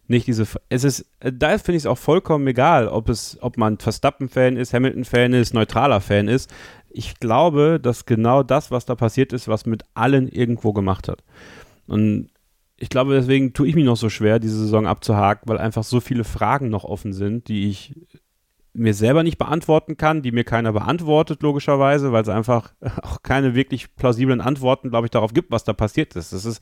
nicht 0.07 0.27
diese. 0.27 0.47
Es 0.69 0.85
ist, 0.85 1.07
da 1.21 1.57
finde 1.57 1.77
ich 1.77 1.85
es 1.85 1.87
auch 1.87 1.99
vollkommen 1.99 2.47
egal, 2.47 2.89
ob 2.89 3.09
es, 3.09 3.39
ob 3.41 3.57
man 3.57 3.79
Verstappen-Fan 3.79 4.57
ist, 4.57 4.75
Hamilton-Fan 4.75 5.33
ist, 5.33 5.55
neutraler 5.55 6.01
Fan 6.01 6.29
ist. 6.29 6.53
Ich 6.91 7.19
glaube, 7.21 7.81
dass 7.81 8.05
genau 8.05 8.43
das, 8.43 8.71
was 8.71 8.85
da 8.85 8.95
passiert 8.95 9.33
ist, 9.33 9.49
was 9.49 9.67
mit 9.67 9.85
allen 9.95 10.29
irgendwo 10.29 10.73
gemacht 10.73 11.09
hat. 11.09 11.25
Und 11.87 12.29
ich 12.77 12.89
glaube, 12.89 13.15
deswegen 13.15 13.53
tue 13.53 13.69
ich 13.69 13.75
mich 13.75 13.85
noch 13.85 13.97
so 13.97 14.11
schwer, 14.11 14.39
diese 14.39 14.59
Saison 14.59 14.87
abzuhaken, 14.87 15.49
weil 15.49 15.59
einfach 15.59 15.85
so 15.85 16.01
viele 16.01 16.25
Fragen 16.25 16.69
noch 16.69 16.85
offen 16.85 17.13
sind, 17.13 17.49
die 17.49 17.71
ich 17.71 17.95
mir 18.75 18.93
selber 18.93 19.23
nicht 19.23 19.39
beantworten 19.39 19.97
kann, 19.97 20.23
die 20.23 20.33
mir 20.33 20.45
keiner 20.45 20.73
beantwortet, 20.73 21.43
logischerweise, 21.43 22.13
weil 22.13 22.23
es 22.23 22.29
einfach 22.29 22.75
auch 23.03 23.23
keine 23.23 23.55
wirklich 23.55 23.95
plausiblen 23.97 24.41
Antworten, 24.41 24.91
glaube 24.91 25.07
ich, 25.07 25.11
darauf 25.11 25.33
gibt, 25.33 25.51
was 25.51 25.65
da 25.65 25.73
passiert 25.73 26.17
ist. 26.17 26.33
Das 26.33 26.45
ist, 26.45 26.61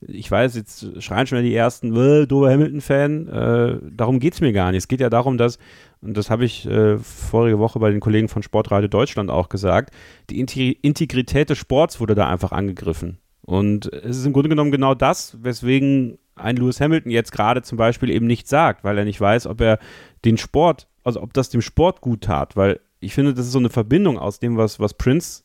ich 0.00 0.30
weiß, 0.30 0.56
jetzt 0.56 1.02
schreien 1.02 1.26
schon 1.26 1.42
die 1.42 1.54
ersten, 1.54 1.94
äh, 1.94 2.26
Dover 2.26 2.50
Hamilton-Fan, 2.50 3.28
äh, 3.28 3.78
darum 3.92 4.18
geht 4.18 4.34
es 4.34 4.40
mir 4.40 4.52
gar 4.52 4.72
nicht. 4.72 4.78
Es 4.78 4.88
geht 4.88 5.00
ja 5.00 5.10
darum, 5.10 5.36
dass, 5.36 5.58
und 6.00 6.16
das 6.16 6.30
habe 6.30 6.44
ich 6.44 6.66
äh, 6.66 6.98
vorige 6.98 7.58
Woche 7.58 7.78
bei 7.78 7.90
den 7.90 8.00
Kollegen 8.00 8.28
von 8.28 8.42
Sportradio 8.42 8.88
Deutschland 8.88 9.30
auch 9.30 9.50
gesagt, 9.50 9.94
die 10.30 10.40
Integrität 10.40 11.50
des 11.50 11.58
Sports 11.58 12.00
wurde 12.00 12.14
da 12.14 12.28
einfach 12.28 12.52
angegriffen. 12.52 13.18
Und 13.42 13.92
es 13.92 14.16
ist 14.16 14.24
im 14.26 14.32
Grunde 14.32 14.48
genommen 14.48 14.70
genau 14.70 14.94
das, 14.94 15.36
weswegen 15.42 16.18
ein 16.34 16.56
Lewis 16.56 16.80
Hamilton 16.80 17.10
jetzt 17.10 17.32
gerade 17.32 17.62
zum 17.62 17.76
Beispiel 17.76 18.08
eben 18.10 18.26
nicht 18.26 18.48
sagt, 18.48 18.84
weil 18.84 18.96
er 18.96 19.04
nicht 19.04 19.20
weiß, 19.20 19.46
ob 19.46 19.60
er 19.60 19.78
den 20.24 20.38
Sport 20.38 20.88
also 21.04 21.22
ob 21.22 21.32
das 21.32 21.50
dem 21.50 21.62
Sport 21.62 22.00
gut 22.00 22.22
tat, 22.22 22.56
weil 22.56 22.80
ich 23.00 23.14
finde, 23.14 23.34
das 23.34 23.46
ist 23.46 23.52
so 23.52 23.58
eine 23.58 23.70
Verbindung 23.70 24.18
aus 24.18 24.38
dem, 24.38 24.56
was, 24.56 24.78
was 24.78 24.94
Prince 24.94 25.42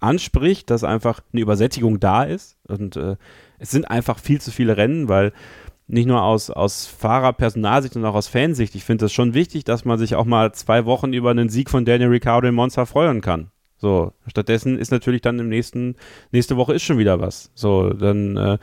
anspricht, 0.00 0.70
dass 0.70 0.84
einfach 0.84 1.20
eine 1.32 1.42
Übersättigung 1.42 2.00
da 2.00 2.22
ist 2.24 2.56
und 2.68 2.96
äh, 2.96 3.16
es 3.58 3.70
sind 3.70 3.90
einfach 3.90 4.18
viel 4.18 4.40
zu 4.40 4.50
viele 4.50 4.76
Rennen, 4.76 5.08
weil 5.08 5.32
nicht 5.86 6.06
nur 6.06 6.22
aus, 6.22 6.50
aus 6.50 6.86
Fahrer-Personalsicht, 6.86 7.94
sondern 7.94 8.12
auch 8.12 8.16
aus 8.16 8.28
Fansicht. 8.28 8.74
Ich 8.76 8.84
finde 8.84 9.06
es 9.06 9.12
schon 9.12 9.34
wichtig, 9.34 9.64
dass 9.64 9.84
man 9.84 9.98
sich 9.98 10.14
auch 10.14 10.24
mal 10.24 10.52
zwei 10.52 10.84
Wochen 10.86 11.12
über 11.12 11.30
einen 11.30 11.48
Sieg 11.48 11.68
von 11.68 11.84
Daniel 11.84 12.10
Ricciardo 12.10 12.48
in 12.48 12.54
Monza 12.54 12.86
freuen 12.86 13.20
kann. 13.20 13.50
So, 13.76 14.12
stattdessen 14.26 14.78
ist 14.78 14.92
natürlich 14.92 15.22
dann 15.22 15.38
im 15.38 15.48
nächsten, 15.48 15.96
nächste 16.32 16.56
Woche 16.56 16.74
ist 16.74 16.82
schon 16.82 16.98
wieder 16.98 17.20
was. 17.20 17.50
So, 17.54 17.90
dann, 17.90 18.36
äh, 18.36 18.58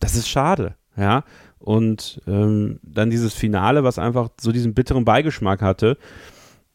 das 0.00 0.16
ist 0.16 0.28
schade, 0.28 0.74
ja. 0.96 1.24
Und 1.58 2.20
ähm, 2.26 2.78
dann 2.82 3.10
dieses 3.10 3.34
Finale, 3.34 3.82
was 3.82 3.98
einfach 3.98 4.28
so 4.40 4.52
diesen 4.52 4.74
bitteren 4.74 5.04
Beigeschmack 5.04 5.62
hatte, 5.62 5.96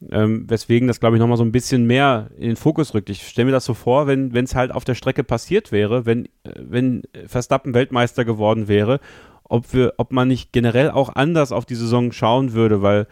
ähm, 0.09 0.49
weswegen 0.49 0.88
das, 0.88 0.99
glaube 0.99 1.15
ich, 1.15 1.19
nochmal 1.19 1.38
so 1.38 1.43
ein 1.43 1.51
bisschen 1.51 1.86
mehr 1.86 2.32
in 2.36 2.49
den 2.49 2.55
Fokus 2.55 2.93
rückt. 2.93 3.09
Ich 3.09 3.27
stelle 3.27 3.45
mir 3.45 3.51
das 3.51 3.65
so 3.65 3.73
vor, 3.73 4.07
wenn 4.07 4.34
es 4.36 4.55
halt 4.55 4.71
auf 4.71 4.84
der 4.84 4.95
Strecke 4.95 5.23
passiert 5.23 5.71
wäre, 5.71 6.05
wenn, 6.05 6.25
äh, 6.25 6.53
wenn 6.55 7.03
Verstappen 7.27 7.73
Weltmeister 7.73 8.25
geworden 8.25 8.67
wäre, 8.67 8.99
ob, 9.43 9.73
wir, 9.73 9.93
ob 9.97 10.11
man 10.11 10.27
nicht 10.27 10.51
generell 10.53 10.91
auch 10.91 11.15
anders 11.15 11.51
auf 11.51 11.65
die 11.65 11.75
Saison 11.75 12.11
schauen 12.11 12.53
würde, 12.53 12.82
weil 12.82 13.07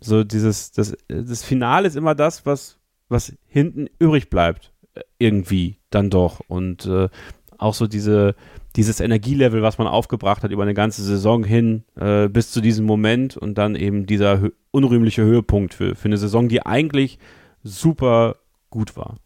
so 0.00 0.22
dieses, 0.22 0.70
das, 0.72 0.96
das 1.08 1.42
Finale 1.42 1.88
ist 1.88 1.96
immer 1.96 2.14
das, 2.14 2.46
was, 2.46 2.78
was 3.08 3.32
hinten 3.46 3.88
übrig 3.98 4.30
bleibt, 4.30 4.72
äh, 4.94 5.00
irgendwie 5.18 5.78
dann 5.90 6.10
doch. 6.10 6.40
Und 6.46 6.86
äh, 6.86 7.08
auch 7.56 7.74
so 7.74 7.86
diese, 7.88 8.36
dieses 8.78 9.00
Energielevel, 9.00 9.60
was 9.60 9.76
man 9.76 9.88
aufgebracht 9.88 10.44
hat 10.44 10.52
über 10.52 10.62
eine 10.62 10.72
ganze 10.72 11.02
Saison 11.02 11.42
hin 11.42 11.82
äh, 12.00 12.28
bis 12.28 12.52
zu 12.52 12.60
diesem 12.60 12.86
Moment 12.86 13.36
und 13.36 13.56
dann 13.58 13.74
eben 13.74 14.06
dieser 14.06 14.40
hö 14.40 14.50
unrühmliche 14.70 15.22
Höhepunkt 15.22 15.74
für, 15.74 15.96
für 15.96 16.04
eine 16.04 16.16
Saison, 16.16 16.48
die 16.48 16.64
eigentlich 16.64 17.18
super 17.64 18.36
gut 18.70 18.96
war. 18.96 19.16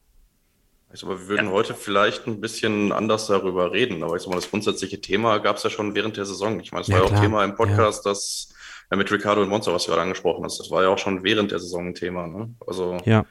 Also, 0.89 1.07
aber 1.07 1.21
wir 1.21 1.29
würden 1.29 1.49
ja. 1.49 1.53
heute 1.53 1.75
vielleicht 1.75 2.27
ein 2.27 2.41
bisschen 2.41 2.93
anders 2.93 3.27
darüber 3.27 3.73
reden. 3.73 4.03
Aber 4.03 4.17
ich 4.17 4.23
sag 4.23 4.31
mal, 4.31 4.37
das 4.37 4.49
grundsätzliche 4.49 5.03
Thema 5.03 5.37
gab 5.39 5.57
es 5.57 5.65
ja 5.65 5.69
schon 5.71 5.95
während 5.95 6.17
der 6.17 6.25
Saison. 6.25 6.59
Ich 6.61 6.73
meine, 6.73 6.83
es 6.83 6.89
ja, 6.89 6.95
war 6.95 7.05
ja 7.05 7.15
auch 7.15 7.21
Thema 7.21 7.45
im 7.45 7.55
Podcast, 7.55 8.07
ja. 8.07 8.11
das 8.11 8.55
ja, 8.91 8.97
mit 8.97 9.13
Ricardo 9.13 9.43
und 9.43 9.51
Monster, 9.51 9.75
was 9.75 9.85
du 9.85 9.91
gerade 9.91 10.03
angesprochen 10.03 10.45
hast, 10.45 10.61
das 10.61 10.71
war 10.71 10.83
ja 10.83 10.89
auch 10.89 10.99
schon 10.99 11.25
während 11.25 11.51
der 11.51 11.59
Saison 11.59 11.89
ein 11.89 11.95
Thema. 11.95 12.27
Ne? 12.27 12.55
Also, 12.67 12.97
ja. 13.05 13.27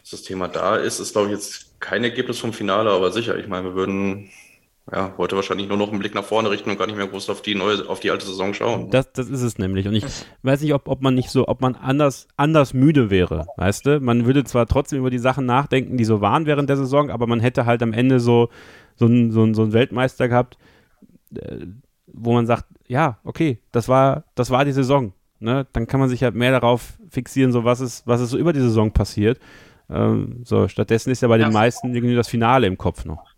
dass 0.00 0.10
das 0.10 0.22
Thema 0.22 0.48
da 0.48 0.76
ist, 0.76 1.00
ist, 1.00 1.12
glaube 1.12 1.28
ich, 1.28 1.34
jetzt 1.34 1.80
kein 1.80 2.04
Ergebnis 2.04 2.38
vom 2.38 2.52
Finale, 2.52 2.90
aber 2.90 3.10
sicher. 3.10 3.38
Ich 3.38 3.46
meine, 3.46 3.68
wir 3.68 3.74
würden 3.74 4.30
ja, 4.92 5.14
wollte 5.16 5.36
wahrscheinlich 5.36 5.68
nur 5.68 5.76
noch 5.76 5.90
einen 5.90 6.00
Blick 6.00 6.14
nach 6.14 6.24
vorne 6.24 6.50
richten 6.50 6.70
und 6.70 6.78
gar 6.78 6.86
nicht 6.86 6.96
mehr 6.96 7.06
groß 7.06 7.30
auf 7.30 7.42
die 7.42 7.54
neue, 7.54 7.88
auf 7.88 8.00
die 8.00 8.10
alte 8.10 8.26
Saison 8.26 8.52
schauen. 8.54 8.90
Das, 8.90 9.12
das 9.12 9.28
ist 9.28 9.42
es 9.42 9.58
nämlich. 9.58 9.86
Und 9.86 9.94
ich 9.94 10.04
weiß 10.42 10.62
nicht, 10.62 10.74
ob, 10.74 10.88
ob 10.88 11.00
man 11.00 11.14
nicht 11.14 11.30
so, 11.30 11.46
ob 11.46 11.60
man 11.60 11.76
anders, 11.76 12.26
anders 12.36 12.74
müde 12.74 13.08
wäre, 13.08 13.46
weißt 13.56 13.86
du? 13.86 14.00
Man 14.00 14.26
würde 14.26 14.42
zwar 14.44 14.66
trotzdem 14.66 14.98
über 14.98 15.10
die 15.10 15.18
Sachen 15.18 15.46
nachdenken, 15.46 15.96
die 15.96 16.04
so 16.04 16.20
waren 16.20 16.46
während 16.46 16.68
der 16.68 16.76
Saison, 16.76 17.10
aber 17.10 17.26
man 17.26 17.40
hätte 17.40 17.66
halt 17.66 17.82
am 17.82 17.92
Ende 17.92 18.18
so, 18.18 18.48
so 18.96 19.06
einen 19.06 19.30
so 19.30 19.52
so 19.54 19.62
ein 19.62 19.72
Weltmeister 19.72 20.28
gehabt, 20.28 20.58
äh, 21.36 21.66
wo 22.06 22.32
man 22.32 22.46
sagt, 22.46 22.64
ja, 22.88 23.18
okay, 23.22 23.58
das 23.70 23.88
war, 23.88 24.24
das 24.34 24.50
war 24.50 24.64
die 24.64 24.72
Saison. 24.72 25.12
Ne? 25.38 25.66
Dann 25.72 25.86
kann 25.86 26.00
man 26.00 26.08
sich 26.08 26.24
halt 26.24 26.34
mehr 26.34 26.50
darauf 26.50 26.98
fixieren, 27.10 27.52
so 27.52 27.64
was 27.64 27.80
ist, 27.80 28.06
was 28.06 28.20
ist 28.20 28.30
so 28.30 28.38
über 28.38 28.52
die 28.52 28.60
Saison 28.60 28.90
passiert. 28.90 29.38
Ähm, 29.88 30.40
so, 30.44 30.66
stattdessen 30.66 31.10
ist 31.10 31.22
ja 31.22 31.28
bei 31.28 31.38
den 31.38 31.52
meisten 31.52 31.94
irgendwie 31.94 32.16
das 32.16 32.28
Finale 32.28 32.66
im 32.66 32.76
Kopf 32.76 33.04
noch 33.04 33.29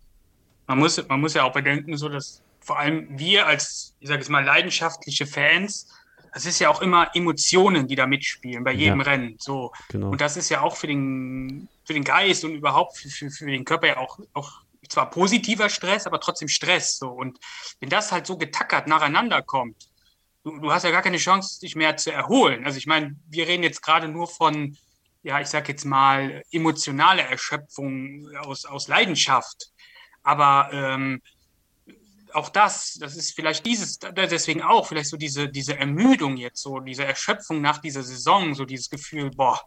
man 0.67 0.79
muss, 0.79 1.07
man 1.07 1.19
muss 1.19 1.33
ja 1.33 1.43
auch 1.43 1.53
bedenken, 1.53 1.97
so 1.97 2.09
dass 2.09 2.41
vor 2.59 2.79
allem 2.79 3.07
wir 3.09 3.45
als, 3.45 3.95
ich 3.99 4.07
sage 4.07 4.19
jetzt 4.19 4.29
mal, 4.29 4.43
leidenschaftliche 4.43 5.27
Fans, 5.27 5.89
das 6.33 6.45
ist 6.45 6.59
ja 6.59 6.69
auch 6.69 6.81
immer 6.81 7.11
Emotionen, 7.13 7.87
die 7.87 7.95
da 7.95 8.07
mitspielen 8.07 8.63
bei 8.63 8.71
jedem 8.71 8.99
ja, 8.99 9.05
Rennen. 9.05 9.35
So. 9.39 9.71
Genau. 9.89 10.09
Und 10.09 10.21
das 10.21 10.35
ist 10.35 10.49
ja 10.49 10.61
auch 10.61 10.75
für 10.75 10.87
den, 10.87 11.67
für 11.85 11.93
den 11.93 12.03
Geist 12.03 12.43
und 12.43 12.55
überhaupt 12.55 12.97
für, 12.97 13.09
für, 13.09 13.29
für 13.29 13.45
den 13.45 13.65
Körper 13.65 13.87
ja 13.87 13.97
auch, 13.97 14.19
auch 14.33 14.63
zwar 14.89 15.09
positiver 15.09 15.69
Stress, 15.69 16.07
aber 16.07 16.19
trotzdem 16.19 16.47
Stress. 16.47 16.97
So. 16.97 17.09
Und 17.09 17.39
wenn 17.79 17.89
das 17.89 18.11
halt 18.11 18.25
so 18.25 18.37
getackert 18.37 18.87
nacheinander 18.87 19.43
kommt, 19.43 19.89
du, 20.43 20.57
du 20.59 20.71
hast 20.71 20.83
ja 20.83 20.91
gar 20.91 21.03
keine 21.03 21.17
Chance, 21.17 21.59
dich 21.59 21.75
mehr 21.75 21.97
zu 21.97 22.11
erholen. 22.11 22.65
Also 22.65 22.77
ich 22.77 22.87
meine, 22.87 23.15
wir 23.29 23.47
reden 23.47 23.63
jetzt 23.63 23.83
gerade 23.83 24.07
nur 24.07 24.27
von, 24.27 24.75
ja, 25.21 25.39
ich 25.39 25.47
sag 25.47 25.69
jetzt 25.69 25.85
mal, 25.85 26.43
emotionale 26.51 27.21
Erschöpfung 27.21 28.27
aus, 28.39 28.65
aus 28.65 28.87
Leidenschaft. 28.87 29.71
Aber 30.23 30.69
ähm, 30.71 31.21
auch 32.33 32.49
das, 32.49 32.95
das 32.99 33.15
ist 33.15 33.35
vielleicht 33.35 33.65
dieses, 33.65 33.99
deswegen 33.99 34.61
auch, 34.61 34.87
vielleicht 34.87 35.09
so 35.09 35.17
diese, 35.17 35.49
diese 35.49 35.77
Ermüdung 35.77 36.37
jetzt, 36.37 36.61
so 36.61 36.79
diese 36.79 37.05
Erschöpfung 37.05 37.61
nach 37.61 37.77
dieser 37.79 38.03
Saison, 38.03 38.55
so 38.55 38.65
dieses 38.65 38.89
Gefühl, 38.89 39.29
boah, 39.29 39.61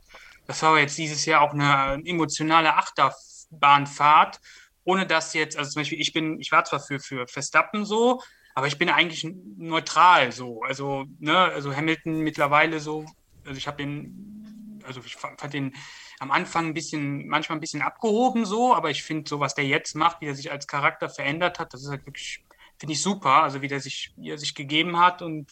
das 0.47 0.63
war 0.63 0.79
jetzt 0.79 0.99
dieses 0.99 1.25
Jahr 1.25 1.43
auch 1.43 1.53
eine 1.53 2.03
emotionale 2.05 2.75
Achterbahnfahrt, 2.75 4.41
ohne 4.85 5.07
dass 5.07 5.35
jetzt, 5.35 5.57
also 5.57 5.71
zum 5.71 5.81
Beispiel, 5.81 6.01
ich 6.01 6.13
bin, 6.13 6.41
ich 6.41 6.53
war 6.53 6.65
zwar 6.65 6.81
für, 6.81 7.01
für 7.01 7.27
Verstappen 7.27 7.85
so, 7.85 8.23
aber 8.55 8.69
ich 8.69 8.79
bin 8.79 8.89
eigentlich 8.89 9.27
neutral 9.59 10.33
so. 10.33 10.63
Also, 10.63 11.05
ne, 11.19 11.37
also 11.37 11.75
Hamilton 11.75 12.21
mittlerweile 12.21 12.81
so, 12.81 13.05
also 13.45 13.59
ich 13.59 13.67
habe 13.67 13.79
den, 13.79 14.83
also 14.85 15.01
ich 15.05 15.17
fand 15.17 15.53
den 15.53 15.75
am 16.19 16.31
Anfang 16.31 16.67
ein 16.67 16.75
bisschen, 16.75 17.27
manchmal 17.29 17.59
ein 17.59 17.61
bisschen 17.61 17.83
abgehoben 17.83 18.47
so, 18.47 18.75
aber 18.75 18.91
ich 18.91 19.03
finde 19.03 19.29
so, 19.29 19.41
was 19.41 19.55
der 19.55 19.67
jetzt 19.67 19.95
macht, 19.95 20.21
wie 20.21 20.27
er 20.27 20.35
sich 20.35 20.51
als 20.51 20.67
Charakter 20.67 21.09
verändert 21.09 21.59
hat, 21.59 21.75
das 21.75 21.83
ist 21.83 21.91
halt 21.91 22.07
wirklich, 22.07 22.45
finde 22.79 22.93
ich 22.95 23.03
super. 23.03 23.43
Also 23.43 23.63
wie 23.63 23.69
der 23.69 23.81
sich, 23.81 24.13
wie 24.17 24.31
er 24.31 24.39
sich 24.39 24.55
gegeben 24.55 24.99
hat 24.99 25.23
und 25.23 25.51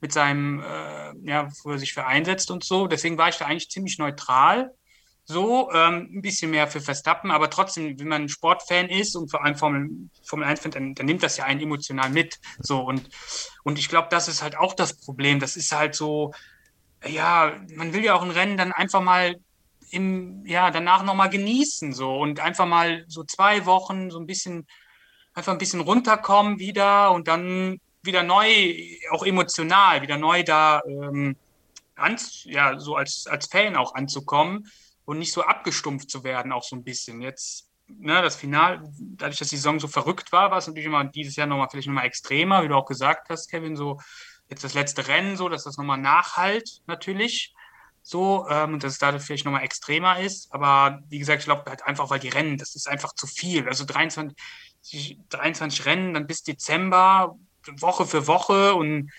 mit 0.00 0.12
seinem, 0.12 0.60
äh, 0.60 1.12
ja, 1.28 1.48
wo 1.64 1.72
er 1.72 1.78
sich 1.78 1.92
für 1.92 2.06
einsetzt 2.06 2.50
und 2.50 2.64
so. 2.64 2.86
Deswegen 2.86 3.18
war 3.18 3.28
ich 3.28 3.36
da 3.36 3.46
eigentlich 3.46 3.70
ziemlich 3.70 3.98
neutral. 3.98 4.72
So, 5.26 5.70
ähm, 5.72 6.10
ein 6.12 6.20
bisschen 6.20 6.50
mehr 6.50 6.68
für 6.68 6.82
Verstappen, 6.82 7.30
aber 7.30 7.48
trotzdem, 7.48 7.98
wenn 7.98 8.08
man 8.08 8.28
Sportfan 8.28 8.90
ist 8.90 9.16
und 9.16 9.30
vor 9.30 9.42
allem 9.42 9.56
Formel, 9.56 9.88
Formel 10.22 10.46
1 10.46 10.60
fan 10.60 10.70
dann, 10.70 10.94
dann 10.94 11.06
nimmt 11.06 11.22
das 11.22 11.38
ja 11.38 11.44
einen 11.44 11.60
emotional 11.60 12.10
mit. 12.10 12.38
So, 12.60 12.80
und, 12.82 13.08
und 13.62 13.78
ich 13.78 13.88
glaube, 13.88 14.08
das 14.10 14.28
ist 14.28 14.42
halt 14.42 14.56
auch 14.58 14.74
das 14.74 14.98
Problem. 14.98 15.40
Das 15.40 15.56
ist 15.56 15.72
halt 15.72 15.94
so, 15.94 16.32
ja, 17.06 17.54
man 17.74 17.94
will 17.94 18.04
ja 18.04 18.14
auch 18.14 18.22
ein 18.22 18.30
Rennen 18.30 18.58
dann 18.58 18.72
einfach 18.72 19.00
mal 19.00 19.36
im, 19.94 20.44
ja, 20.46 20.70
danach 20.70 21.04
nochmal 21.04 21.30
genießen 21.30 21.92
so 21.92 22.16
und 22.16 22.40
einfach 22.40 22.66
mal 22.66 23.04
so 23.08 23.24
zwei 23.24 23.64
Wochen 23.66 24.10
so 24.10 24.18
ein 24.18 24.26
bisschen, 24.26 24.66
einfach 25.34 25.52
ein 25.52 25.58
bisschen 25.58 25.80
runterkommen 25.80 26.58
wieder 26.58 27.12
und 27.12 27.28
dann 27.28 27.80
wieder 28.02 28.22
neu, 28.22 28.74
auch 29.10 29.24
emotional, 29.24 30.02
wieder 30.02 30.18
neu 30.18 30.42
da 30.42 30.82
ähm, 30.86 31.36
an, 31.96 32.18
ja, 32.44 32.78
so 32.78 32.96
als, 32.96 33.26
als 33.26 33.46
Fan 33.46 33.76
auch 33.76 33.94
anzukommen 33.94 34.70
und 35.04 35.18
nicht 35.18 35.32
so 35.32 35.42
abgestumpft 35.42 36.10
zu 36.10 36.24
werden, 36.24 36.52
auch 36.52 36.64
so 36.64 36.76
ein 36.76 36.84
bisschen. 36.84 37.20
Jetzt, 37.20 37.70
ne, 37.86 38.20
das 38.20 38.36
Final, 38.36 38.82
dadurch, 38.98 39.38
dass 39.38 39.48
die 39.48 39.56
Saison 39.56 39.80
so 39.80 39.88
verrückt 39.88 40.32
war, 40.32 40.50
war 40.50 40.58
es 40.58 40.66
natürlich 40.66 40.86
immer 40.86 41.04
dieses 41.04 41.36
Jahr 41.36 41.46
nochmal 41.46 41.68
vielleicht 41.70 41.88
nochmal 41.88 42.06
extremer, 42.06 42.62
wie 42.62 42.68
du 42.68 42.74
auch 42.74 42.86
gesagt 42.86 43.28
hast, 43.28 43.48
Kevin, 43.48 43.76
so 43.76 44.00
jetzt 44.48 44.64
das 44.64 44.74
letzte 44.74 45.06
Rennen, 45.08 45.36
so, 45.36 45.48
dass 45.48 45.64
das 45.64 45.78
nochmal 45.78 45.98
nachhalt, 45.98 46.82
natürlich. 46.86 47.54
So, 48.06 48.46
ähm, 48.50 48.78
dass 48.80 48.92
es 48.92 48.98
dadurch 48.98 49.22
vielleicht 49.22 49.46
nochmal 49.46 49.64
extremer 49.64 50.20
ist. 50.20 50.52
Aber 50.52 51.00
wie 51.08 51.18
gesagt, 51.18 51.40
ich 51.40 51.46
glaube 51.46 51.64
halt 51.66 51.82
einfach, 51.86 52.10
weil 52.10 52.20
die 52.20 52.28
Rennen, 52.28 52.58
das 52.58 52.74
ist 52.74 52.86
einfach 52.86 53.14
zu 53.14 53.26
viel. 53.26 53.66
Also 53.66 53.86
23, 53.86 55.18
23 55.30 55.86
Rennen, 55.86 56.12
dann 56.12 56.26
bis 56.26 56.42
Dezember, 56.42 57.34
Woche 57.78 58.04
für 58.04 58.26
Woche 58.26 58.74
und 58.74 59.10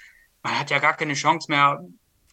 man 0.43 0.59
hat 0.59 0.69
ja 0.69 0.77
gar 0.77 0.95
keine 0.95 1.15
Chance 1.15 1.49
mehr 1.49 1.83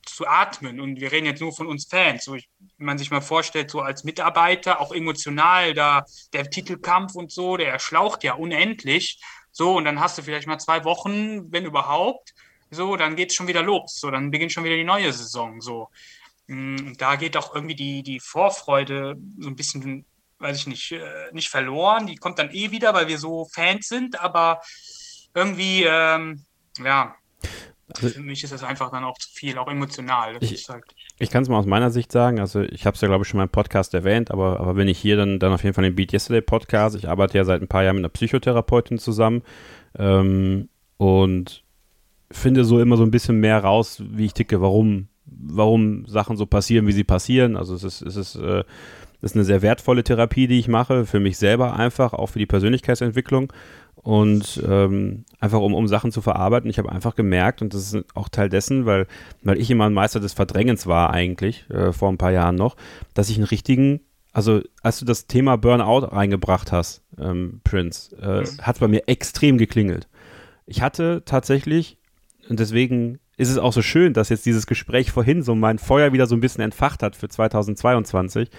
zu 0.04 0.26
atmen. 0.26 0.78
Und 0.78 1.00
wir 1.00 1.10
reden 1.10 1.24
jetzt 1.24 1.40
nur 1.40 1.54
von 1.54 1.66
uns 1.66 1.86
Fans. 1.86 2.24
So, 2.24 2.34
ich, 2.34 2.50
wenn 2.76 2.84
man 2.84 2.98
sich 2.98 3.10
mal 3.10 3.22
vorstellt, 3.22 3.70
so 3.70 3.80
als 3.80 4.04
Mitarbeiter, 4.04 4.78
auch 4.78 4.92
emotional, 4.92 5.72
da 5.72 6.04
der 6.34 6.50
Titelkampf 6.50 7.14
und 7.14 7.32
so, 7.32 7.56
der 7.56 7.78
schlaucht 7.78 8.24
ja 8.24 8.34
unendlich. 8.34 9.22
So, 9.52 9.76
und 9.76 9.86
dann 9.86 10.00
hast 10.00 10.18
du 10.18 10.22
vielleicht 10.22 10.46
mal 10.46 10.58
zwei 10.58 10.84
Wochen, 10.84 11.50
wenn 11.50 11.64
überhaupt. 11.64 12.34
So, 12.70 12.96
dann 12.96 13.16
geht 13.16 13.30
es 13.30 13.36
schon 13.36 13.48
wieder 13.48 13.62
los. 13.62 13.98
So, 14.00 14.10
dann 14.10 14.30
beginnt 14.30 14.52
schon 14.52 14.64
wieder 14.64 14.76
die 14.76 14.84
neue 14.84 15.12
Saison. 15.12 15.62
So, 15.62 15.88
und 16.48 16.96
da 16.98 17.16
geht 17.16 17.36
auch 17.36 17.54
irgendwie 17.54 17.74
die, 17.74 18.02
die 18.02 18.20
Vorfreude 18.20 19.16
so 19.38 19.48
ein 19.48 19.56
bisschen, 19.56 20.04
weiß 20.38 20.58
ich 20.58 20.66
nicht, 20.66 20.92
äh, 20.92 21.32
nicht 21.32 21.48
verloren. 21.48 22.06
Die 22.06 22.16
kommt 22.16 22.38
dann 22.38 22.50
eh 22.50 22.70
wieder, 22.70 22.94
weil 22.94 23.08
wir 23.08 23.18
so 23.18 23.46
Fans 23.52 23.88
sind, 23.88 24.20
aber 24.20 24.60
irgendwie, 25.34 25.84
ähm, 25.84 26.44
ja, 26.78 27.14
also, 27.94 28.08
für 28.08 28.20
mich 28.20 28.42
ist 28.42 28.52
das 28.52 28.64
einfach 28.64 28.90
dann 28.90 29.04
auch 29.04 29.18
zu 29.18 29.28
viel, 29.32 29.58
auch 29.58 29.68
emotional. 29.68 30.36
ich 30.40 30.68
halt 30.68 30.84
ich 31.18 31.30
kann 31.30 31.42
es 31.42 31.48
mal 31.48 31.58
aus 31.58 31.66
meiner 31.66 31.90
Sicht 31.90 32.10
sagen, 32.10 32.40
also 32.40 32.62
ich 32.62 32.86
habe 32.86 32.94
es 32.94 33.00
ja, 33.00 33.08
glaube 33.08 33.22
ich, 33.22 33.28
schon 33.28 33.38
mal 33.38 33.44
im 33.44 33.50
Podcast 33.50 33.94
erwähnt, 33.94 34.30
aber, 34.30 34.60
aber 34.60 34.76
wenn 34.76 34.88
ich 34.88 34.98
hier 34.98 35.16
dann, 35.16 35.38
dann 35.38 35.52
auf 35.52 35.62
jeden 35.62 35.74
Fall 35.74 35.84
den 35.84 35.94
Beat 35.94 36.12
Yesterday 36.12 36.40
Podcast, 36.40 36.96
ich 36.96 37.08
arbeite 37.08 37.36
ja 37.36 37.44
seit 37.44 37.60
ein 37.60 37.68
paar 37.68 37.84
Jahren 37.84 37.96
mit 37.96 38.04
einer 38.04 38.12
Psychotherapeutin 38.12 38.98
zusammen 38.98 39.42
ähm, 39.98 40.68
und 40.96 41.62
finde 42.30 42.64
so 42.64 42.80
immer 42.80 42.96
so 42.96 43.02
ein 43.02 43.10
bisschen 43.10 43.38
mehr 43.38 43.62
raus, 43.62 44.02
wie 44.04 44.26
ich 44.26 44.34
ticke, 44.34 44.60
warum, 44.60 45.08
warum 45.40 46.06
Sachen 46.06 46.36
so 46.36 46.46
passieren, 46.46 46.86
wie 46.86 46.92
sie 46.92 47.04
passieren. 47.04 47.56
Also 47.56 47.74
es 47.74 47.84
ist, 47.84 48.02
es 48.02 48.16
ist, 48.16 48.34
äh, 48.36 48.64
ist 49.22 49.36
eine 49.36 49.44
sehr 49.44 49.62
wertvolle 49.62 50.02
Therapie, 50.02 50.48
die 50.48 50.58
ich 50.58 50.68
mache, 50.68 51.06
für 51.06 51.20
mich 51.20 51.38
selber 51.38 51.74
einfach, 51.74 52.12
auch 52.12 52.26
für 52.26 52.38
die 52.38 52.46
Persönlichkeitsentwicklung 52.46 53.52
und 53.94 54.62
ähm, 54.68 55.24
einfach 55.38 55.60
um, 55.60 55.74
um 55.74 55.86
Sachen 55.86 56.10
zu 56.10 56.20
verarbeiten. 56.22 56.68
Ich 56.68 56.78
habe 56.78 56.90
einfach 56.90 57.14
gemerkt, 57.14 57.62
und 57.62 57.72
das 57.72 57.92
ist 57.92 58.04
auch 58.14 58.28
Teil 58.28 58.48
dessen, 58.48 58.84
weil, 58.84 59.06
weil 59.42 59.60
ich 59.60 59.70
immer 59.70 59.86
ein 59.86 59.92
Meister 59.92 60.18
des 60.18 60.32
Verdrängens 60.32 60.86
war 60.86 61.10
eigentlich, 61.10 61.68
äh, 61.70 61.92
vor 61.92 62.08
ein 62.10 62.18
paar 62.18 62.32
Jahren 62.32 62.56
noch, 62.56 62.76
dass 63.14 63.30
ich 63.30 63.36
einen 63.36 63.46
richtigen, 63.46 64.00
also 64.32 64.60
als 64.82 64.98
du 64.98 65.04
das 65.04 65.28
Thema 65.28 65.56
Burnout 65.56 66.06
reingebracht 66.06 66.72
hast, 66.72 67.02
ähm, 67.16 67.60
Prince, 67.62 68.16
äh, 68.16 68.40
mhm. 68.40 68.58
hat 68.62 68.76
es 68.76 68.80
bei 68.80 68.88
mir 68.88 69.04
extrem 69.06 69.56
geklingelt. 69.56 70.08
Ich 70.66 70.82
hatte 70.82 71.22
tatsächlich, 71.24 71.98
und 72.48 72.58
deswegen 72.58 73.20
ist 73.36 73.50
es 73.50 73.58
auch 73.58 73.72
so 73.72 73.82
schön, 73.82 74.12
dass 74.12 74.28
jetzt 74.28 74.46
dieses 74.46 74.66
Gespräch 74.66 75.10
vorhin 75.10 75.42
so 75.42 75.54
mein 75.54 75.78
Feuer 75.78 76.12
wieder 76.12 76.26
so 76.26 76.36
ein 76.36 76.40
bisschen 76.40 76.62
entfacht 76.62 77.02
hat 77.02 77.16
für 77.16 77.28
2022 77.28 78.50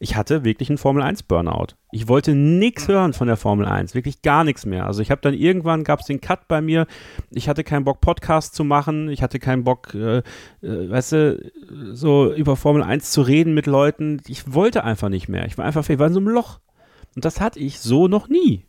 ich 0.00 0.14
hatte 0.14 0.44
wirklich 0.44 0.68
einen 0.68 0.78
Formel 0.78 1.02
1 1.02 1.24
Burnout. 1.24 1.74
Ich 1.90 2.06
wollte 2.06 2.34
nichts 2.34 2.86
hören 2.86 3.12
von 3.12 3.26
der 3.26 3.36
Formel 3.36 3.66
1, 3.66 3.94
wirklich 3.94 4.22
gar 4.22 4.44
nichts 4.44 4.64
mehr. 4.64 4.86
Also 4.86 5.02
ich 5.02 5.10
habe 5.10 5.20
dann 5.20 5.34
irgendwann 5.34 5.82
gab 5.82 6.00
es 6.00 6.06
den 6.06 6.20
Cut 6.20 6.46
bei 6.46 6.60
mir. 6.60 6.86
Ich 7.30 7.48
hatte 7.48 7.64
keinen 7.64 7.84
Bock 7.84 8.00
Podcast 8.00 8.54
zu 8.54 8.62
machen, 8.62 9.08
ich 9.08 9.22
hatte 9.22 9.40
keinen 9.40 9.64
Bock, 9.64 9.94
äh, 9.94 10.18
äh, 10.18 10.22
weißt 10.62 11.12
du, 11.12 11.52
so 11.92 12.32
über 12.32 12.56
Formel 12.56 12.82
1 12.82 13.10
zu 13.10 13.22
reden 13.22 13.54
mit 13.54 13.66
Leuten. 13.66 14.20
Ich 14.28 14.52
wollte 14.52 14.84
einfach 14.84 15.08
nicht 15.08 15.28
mehr. 15.28 15.46
Ich 15.46 15.58
war 15.58 15.64
einfach, 15.64 15.88
ich 15.88 15.98
war 15.98 16.06
in 16.06 16.14
so 16.14 16.20
einem 16.20 16.28
Loch. 16.28 16.60
Und 17.16 17.24
das 17.24 17.40
hatte 17.40 17.58
ich 17.58 17.80
so 17.80 18.06
noch 18.06 18.28
nie. 18.28 18.67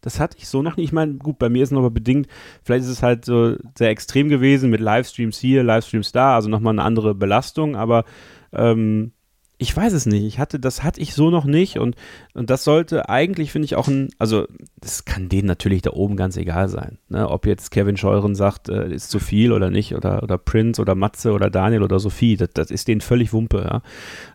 Das 0.00 0.20
hatte 0.20 0.36
ich 0.38 0.48
so 0.48 0.62
noch 0.62 0.76
nie. 0.76 0.84
Ich 0.84 0.92
meine, 0.92 1.14
gut, 1.14 1.38
bei 1.38 1.48
mir 1.48 1.62
ist 1.62 1.72
es 1.72 1.78
aber 1.78 1.90
bedingt, 1.90 2.26
vielleicht 2.62 2.84
ist 2.84 2.90
es 2.90 3.02
halt 3.02 3.24
so 3.24 3.56
sehr 3.76 3.90
extrem 3.90 4.28
gewesen 4.28 4.70
mit 4.70 4.80
Livestreams 4.80 5.38
hier, 5.38 5.62
Livestreams 5.62 6.12
da, 6.12 6.34
also 6.34 6.48
nochmal 6.48 6.74
eine 6.74 6.82
andere 6.82 7.14
Belastung, 7.14 7.76
aber 7.76 8.04
ähm, 8.52 9.12
ich 9.60 9.76
weiß 9.76 9.92
es 9.92 10.06
nicht. 10.06 10.24
Ich 10.24 10.38
hatte, 10.38 10.58
das 10.58 10.82
hatte 10.82 11.02
ich 11.02 11.12
so 11.12 11.28
noch 11.28 11.44
nicht 11.44 11.78
und, 11.78 11.94
und 12.32 12.48
das 12.48 12.64
sollte 12.64 13.10
eigentlich, 13.10 13.52
finde 13.52 13.66
ich, 13.66 13.76
auch 13.76 13.88
ein, 13.88 14.08
also 14.18 14.46
das 14.80 15.04
kann 15.04 15.28
denen 15.28 15.46
natürlich 15.46 15.82
da 15.82 15.90
oben 15.90 16.16
ganz 16.16 16.38
egal 16.38 16.70
sein. 16.70 16.96
Ne? 17.10 17.28
Ob 17.28 17.44
jetzt 17.44 17.70
Kevin 17.70 17.98
Scheuren 17.98 18.34
sagt, 18.34 18.70
äh, 18.70 18.90
ist 18.90 19.10
zu 19.10 19.18
viel 19.18 19.52
oder 19.52 19.68
nicht, 19.68 19.94
oder, 19.94 20.22
oder 20.22 20.38
Prince 20.38 20.80
oder 20.80 20.94
Matze 20.94 21.32
oder 21.32 21.50
Daniel 21.50 21.82
oder 21.82 22.00
Sophie, 22.00 22.38
das, 22.38 22.48
das 22.54 22.70
ist 22.70 22.88
denen 22.88 23.02
völlig 23.02 23.34
Wumpe, 23.34 23.62
ja. 23.70 23.82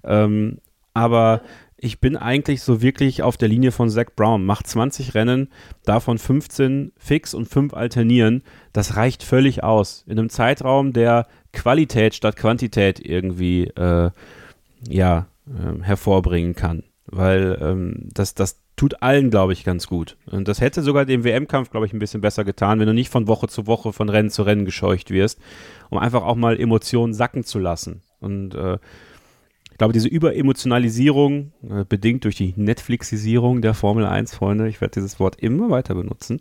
Ähm, 0.04 0.60
aber 0.94 1.42
ich 1.78 2.00
bin 2.00 2.16
eigentlich 2.16 2.62
so 2.62 2.82
wirklich 2.82 3.22
auf 3.22 3.38
der 3.38 3.50
Linie 3.50 3.72
von 3.72 3.90
Zach 3.90 4.08
Brown. 4.16 4.46
Macht 4.46 4.68
20 4.68 5.14
Rennen, 5.14 5.50
davon 5.84 6.18
15 6.18 6.94
fix 6.98 7.34
und 7.34 7.48
5 7.48 7.74
alternieren. 7.74 8.44
Das 8.74 8.96
reicht 8.96 9.24
völlig 9.24 9.64
aus. 9.64 10.04
In 10.08 10.18
einem 10.18 10.30
Zeitraum, 10.30 10.94
der 10.94 11.28
Qualität 11.52 12.16
statt 12.16 12.38
Quantität 12.38 13.00
irgendwie 13.00 13.66
äh, 13.66 14.10
ja, 14.88 15.28
äh, 15.48 15.84
hervorbringen 15.84 16.56
kann. 16.56 16.84
Weil 17.08 17.58
ähm, 17.62 18.10
das, 18.14 18.34
das 18.36 18.62
tut 18.78 19.02
allen, 19.02 19.30
glaube 19.30 19.54
ich, 19.54 19.64
ganz 19.64 19.88
gut. 19.88 20.18
Und 20.26 20.48
das 20.48 20.62
hätte 20.62 20.82
sogar 20.82 21.06
dem 21.06 21.24
WM-Kampf, 21.24 21.72
glaube 21.72 21.86
ich, 21.86 21.94
ein 21.94 22.00
bisschen 22.00 22.22
besser 22.22 22.44
getan, 22.44 22.80
wenn 22.80 22.88
du 22.88 22.94
nicht 22.94 23.10
von 23.10 23.28
Woche 23.28 23.48
zu 23.48 23.68
Woche, 23.68 23.94
von 23.94 24.10
Rennen 24.10 24.30
zu 24.30 24.44
Rennen 24.44 24.66
gescheucht 24.66 25.12
wirst, 25.12 25.40
um 25.90 25.98
einfach 25.98 26.24
auch 26.24 26.36
mal 26.36 26.60
Emotionen 26.60 27.14
sacken 27.14 27.44
zu 27.44 27.60
lassen. 27.60 28.02
Und 28.20 28.56
äh, 28.56 28.78
ich 29.76 29.78
glaube, 29.78 29.92
diese 29.92 30.08
Überemotionalisierung, 30.08 31.52
äh, 31.70 31.84
bedingt 31.84 32.24
durch 32.24 32.38
die 32.38 32.54
Netflixisierung 32.56 33.62
der 33.62 33.74
Formel 33.74 34.06
1, 34.06 34.34
Freunde, 34.34 34.70
ich 34.70 34.80
werde 34.80 34.94
dieses 34.94 35.20
Wort 35.20 35.36
immer 35.42 35.70
weiter 35.70 35.96
benutzen, 35.96 36.40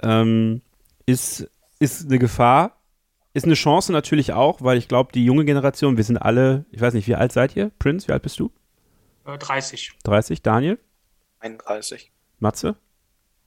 ähm, 0.00 0.62
ist, 1.04 1.50
ist 1.80 2.06
eine 2.06 2.20
Gefahr, 2.20 2.80
ist 3.34 3.46
eine 3.46 3.54
Chance 3.54 3.90
natürlich 3.90 4.32
auch, 4.32 4.62
weil 4.62 4.78
ich 4.78 4.86
glaube, 4.86 5.10
die 5.12 5.24
junge 5.24 5.44
Generation, 5.44 5.96
wir 5.96 6.04
sind 6.04 6.18
alle, 6.18 6.66
ich 6.70 6.80
weiß 6.80 6.94
nicht, 6.94 7.08
wie 7.08 7.16
alt 7.16 7.32
seid 7.32 7.56
ihr? 7.56 7.72
Prince, 7.80 8.06
wie 8.06 8.12
alt 8.12 8.22
bist 8.22 8.38
du? 8.38 8.52
30. 9.24 9.88
Äh, 9.88 9.98
30, 10.04 10.42
Daniel? 10.42 10.78
31. 11.40 12.12
Matze? 12.38 12.76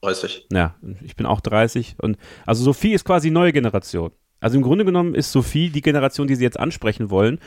30. 0.02 0.48
Ja, 0.52 0.76
ich 1.04 1.16
bin 1.16 1.26
auch 1.26 1.40
30 1.40 1.96
und 2.02 2.18
also 2.46 2.66
Sophie 2.66 2.92
ist 2.92 3.06
quasi 3.06 3.32
neue 3.32 3.54
Generation. 3.54 4.12
Also 4.42 4.58
im 4.58 4.64
Grunde 4.64 4.84
genommen 4.84 5.16
ist 5.16 5.32
Sophie 5.32 5.70
die 5.70 5.82
Generation, 5.82 6.28
die 6.28 6.36
sie 6.36 6.44
jetzt 6.44 6.60
ansprechen 6.60 7.10
wollen. 7.10 7.40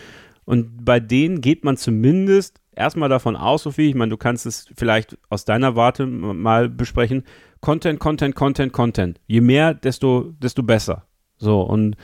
Und 0.45 0.85
bei 0.85 1.01
denen 1.01 1.41
geht 1.41 1.65
man 1.65 1.77
zumindest 1.77 2.61
erstmal 2.73 3.09
davon 3.09 3.37
aus, 3.37 3.63
Sophie, 3.63 3.89
ich 3.89 3.95
meine, 3.95 4.11
du 4.11 4.17
kannst 4.17 4.47
es 4.47 4.67
vielleicht 4.77 5.17
aus 5.29 5.45
deiner 5.45 5.77
Warte 5.77 6.07
mal 6.07 6.69
besprechen. 6.69 7.25
Content, 7.61 7.99
Content, 7.99 8.35
Content, 8.35 8.73
Content. 8.73 9.21
Je 9.27 9.41
mehr, 9.41 9.75
desto, 9.75 10.33
desto 10.39 10.63
besser. 10.63 11.07
So, 11.39 11.63
und 11.63 11.97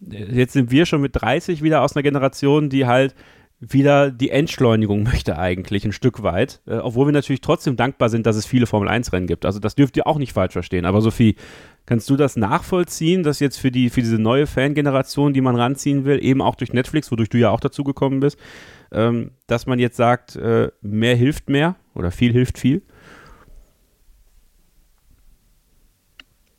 jetzt 0.00 0.54
sind 0.54 0.70
wir 0.70 0.86
schon 0.86 1.00
mit 1.00 1.20
30 1.20 1.62
wieder 1.62 1.82
aus 1.82 1.94
einer 1.94 2.02
Generation, 2.02 2.70
die 2.70 2.86
halt 2.86 3.14
wieder 3.62 4.10
die 4.10 4.30
Entschleunigung 4.30 5.04
möchte 5.04 5.38
eigentlich 5.38 5.84
ein 5.84 5.92
Stück 5.92 6.24
weit, 6.24 6.60
äh, 6.66 6.78
obwohl 6.78 7.06
wir 7.06 7.12
natürlich 7.12 7.40
trotzdem 7.40 7.76
dankbar 7.76 8.08
sind, 8.08 8.26
dass 8.26 8.34
es 8.34 8.44
viele 8.44 8.66
Formel 8.66 8.88
1 8.88 9.12
Rennen 9.12 9.28
gibt. 9.28 9.46
Also 9.46 9.60
das 9.60 9.76
dürft 9.76 9.96
ihr 9.96 10.08
auch 10.08 10.18
nicht 10.18 10.32
falsch 10.32 10.52
verstehen. 10.52 10.84
Aber 10.84 11.00
Sophie, 11.00 11.36
kannst 11.86 12.10
du 12.10 12.16
das 12.16 12.34
nachvollziehen, 12.36 13.22
dass 13.22 13.38
jetzt 13.38 13.58
für 13.58 13.70
die 13.70 13.88
für 13.88 14.00
diese 14.02 14.18
neue 14.18 14.48
Fangeneration, 14.48 15.32
die 15.32 15.40
man 15.40 15.54
ranziehen 15.54 16.04
will, 16.04 16.22
eben 16.24 16.42
auch 16.42 16.56
durch 16.56 16.72
Netflix, 16.72 17.12
wodurch 17.12 17.28
du 17.28 17.38
ja 17.38 17.50
auch 17.50 17.60
dazu 17.60 17.84
gekommen 17.84 18.18
bist, 18.18 18.36
ähm, 18.90 19.30
dass 19.46 19.66
man 19.66 19.78
jetzt 19.78 19.96
sagt, 19.96 20.34
äh, 20.34 20.72
mehr 20.80 21.14
hilft 21.14 21.48
mehr 21.48 21.76
oder 21.94 22.10
viel 22.10 22.32
hilft 22.32 22.58
viel? 22.58 22.82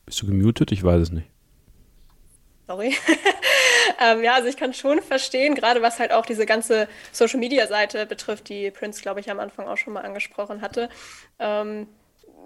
Bist 0.06 0.22
du 0.22 0.28
gemutet? 0.28 0.72
Ich 0.72 0.84
weiß 0.84 1.01
es 1.01 1.12
nicht. 1.12 1.28
Sorry. 2.66 2.95
ähm, 4.01 4.23
ja, 4.23 4.36
also 4.36 4.47
ich 4.47 4.57
kann 4.57 4.73
schon 4.73 5.01
verstehen, 5.01 5.55
gerade 5.55 5.81
was 5.81 5.99
halt 5.99 6.11
auch 6.11 6.25
diese 6.25 6.45
ganze 6.45 6.88
Social-Media-Seite 7.11 8.05
betrifft, 8.05 8.49
die 8.49 8.71
Prince, 8.71 9.01
glaube 9.01 9.19
ich, 9.19 9.29
am 9.29 9.39
Anfang 9.39 9.67
auch 9.67 9.77
schon 9.77 9.93
mal 9.93 10.03
angesprochen 10.03 10.61
hatte. 10.61 10.89
Ähm, 11.39 11.88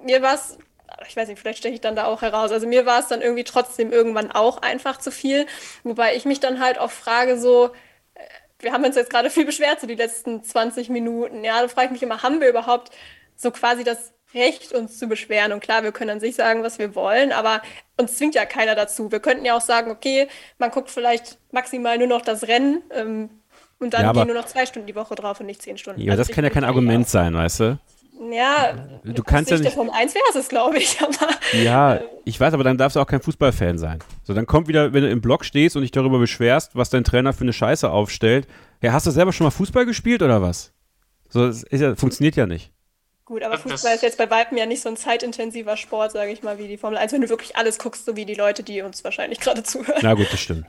mir 0.03 0.21
war 0.21 0.35
es, 0.35 0.57
ich 1.07 1.15
weiß 1.15 1.27
nicht, 1.27 1.39
vielleicht 1.39 1.59
steche 1.59 1.75
ich 1.75 1.81
dann 1.81 1.95
da 1.95 2.05
auch 2.05 2.21
heraus. 2.21 2.51
Also 2.51 2.67
mir 2.67 2.85
war 2.85 2.99
es 2.99 3.07
dann 3.07 3.21
irgendwie 3.21 3.43
trotzdem 3.43 3.91
irgendwann 3.91 4.31
auch 4.31 4.61
einfach 4.61 4.97
zu 4.97 5.11
viel. 5.11 5.45
Wobei 5.83 6.15
ich 6.15 6.25
mich 6.25 6.39
dann 6.39 6.59
halt 6.59 6.79
auch 6.79 6.91
frage, 6.91 7.39
so, 7.39 7.67
äh, 8.15 8.19
wir 8.59 8.73
haben 8.73 8.83
uns 8.83 8.95
jetzt 8.95 9.09
gerade 9.09 9.29
viel 9.29 9.45
beschwert, 9.45 9.79
so 9.81 9.88
die 9.88 9.95
letzten 9.95 10.43
20 10.43 10.89
Minuten. 10.89 11.43
Ja, 11.43 11.61
da 11.61 11.67
frage 11.67 11.88
ich 11.88 11.91
mich 11.91 12.03
immer, 12.03 12.23
haben 12.23 12.41
wir 12.41 12.49
überhaupt 12.49 12.91
so 13.35 13.51
quasi 13.51 13.83
das 13.83 14.13
Recht, 14.38 14.73
uns 14.73 14.97
zu 14.97 15.07
beschweren. 15.07 15.51
Und 15.51 15.59
klar, 15.59 15.83
wir 15.83 15.91
können 15.91 16.11
an 16.11 16.19
sich 16.19 16.35
sagen, 16.35 16.63
was 16.63 16.79
wir 16.79 16.95
wollen, 16.95 17.31
aber 17.31 17.61
uns 17.97 18.17
zwingt 18.17 18.35
ja 18.35 18.45
keiner 18.45 18.75
dazu. 18.75 19.11
Wir 19.11 19.19
könnten 19.19 19.45
ja 19.45 19.55
auch 19.55 19.61
sagen, 19.61 19.91
okay, 19.91 20.27
man 20.57 20.71
guckt 20.71 20.89
vielleicht 20.89 21.38
maximal 21.51 21.97
nur 21.97 22.07
noch 22.07 22.21
das 22.21 22.47
Rennen 22.47 22.81
ähm, 22.91 23.29
und 23.79 23.93
dann 23.93 24.03
ja, 24.03 24.13
gehen 24.13 24.27
nur 24.27 24.35
noch 24.35 24.45
zwei 24.45 24.65
Stunden 24.65 24.88
die 24.88 24.95
Woche 24.95 25.15
drauf 25.15 25.39
und 25.39 25.45
nicht 25.45 25.61
zehn 25.61 25.77
Stunden. 25.77 26.01
Ja, 26.01 26.11
also 26.11 26.23
das 26.23 26.33
kann 26.33 26.43
ja 26.43 26.49
kein 26.49 26.63
Argument 26.63 27.07
sein, 27.07 27.33
weißt 27.33 27.59
du? 27.59 27.79
Ja, 28.31 28.73
du 29.03 29.23
kannst 29.23 29.51
ja 29.51 29.57
nicht. 29.59 29.73
Vom 29.73 29.89
1 29.89 30.15
wäre 30.15 30.23
es, 30.39 30.49
glaube 30.49 30.77
ich. 30.77 30.99
Aber, 31.01 31.29
ja, 31.53 31.99
ich 32.25 32.39
weiß, 32.39 32.53
aber 32.53 32.63
dann 32.63 32.77
darfst 32.77 32.95
du 32.95 32.99
auch 32.99 33.05
kein 33.05 33.21
Fußballfan 33.21 33.77
sein. 33.77 33.99
So, 34.23 34.33
dann 34.33 34.47
kommt 34.47 34.67
wieder, 34.67 34.91
wenn 34.91 35.03
du 35.03 35.09
im 35.09 35.21
Blog 35.21 35.45
stehst 35.45 35.75
und 35.75 35.83
dich 35.83 35.91
darüber 35.91 36.19
beschwerst, 36.19 36.75
was 36.75 36.89
dein 36.89 37.03
Trainer 37.03 37.31
für 37.31 37.43
eine 37.43 37.53
Scheiße 37.53 37.89
aufstellt. 37.89 38.47
Ja, 38.81 38.91
hast 38.91 39.05
du 39.05 39.11
selber 39.11 39.31
schon 39.33 39.45
mal 39.45 39.51
Fußball 39.51 39.85
gespielt 39.85 40.21
oder 40.21 40.41
was? 40.41 40.73
So, 41.29 41.47
das 41.47 41.63
ja, 41.71 41.95
funktioniert 41.95 42.35
ja 42.35 42.45
nicht. 42.45 42.71
Gut, 43.28 43.43
aber 43.43 43.57
Fußball 43.57 43.93
ist 43.93 44.03
jetzt 44.03 44.17
bei 44.17 44.30
Weitem 44.30 44.57
ja 44.57 44.65
nicht 44.65 44.82
so 44.82 44.88
ein 44.88 44.95
zeitintensiver 44.95 45.75
Sport, 45.75 46.13
sage 46.13 46.32
ich 46.32 46.43
mal, 46.43 46.59
wie 46.59 46.69
die 46.69 46.78
Formel 46.78 46.97
1, 46.97 47.11
wenn 47.11 47.19
du 47.19 47.28
wirklich 47.28 47.57
alles 47.57 47.78
guckst, 47.78 48.05
so 48.05 48.15
wie 48.15 48.25
die 48.25 48.36
Leute, 48.36 48.63
die 48.63 48.82
uns 48.82 49.03
wahrscheinlich 49.03 49.41
gerade 49.41 49.63
zuhören. 49.63 49.99
Na 50.01 50.13
gut, 50.13 50.32
das 50.32 50.39
stimmt. 50.39 50.65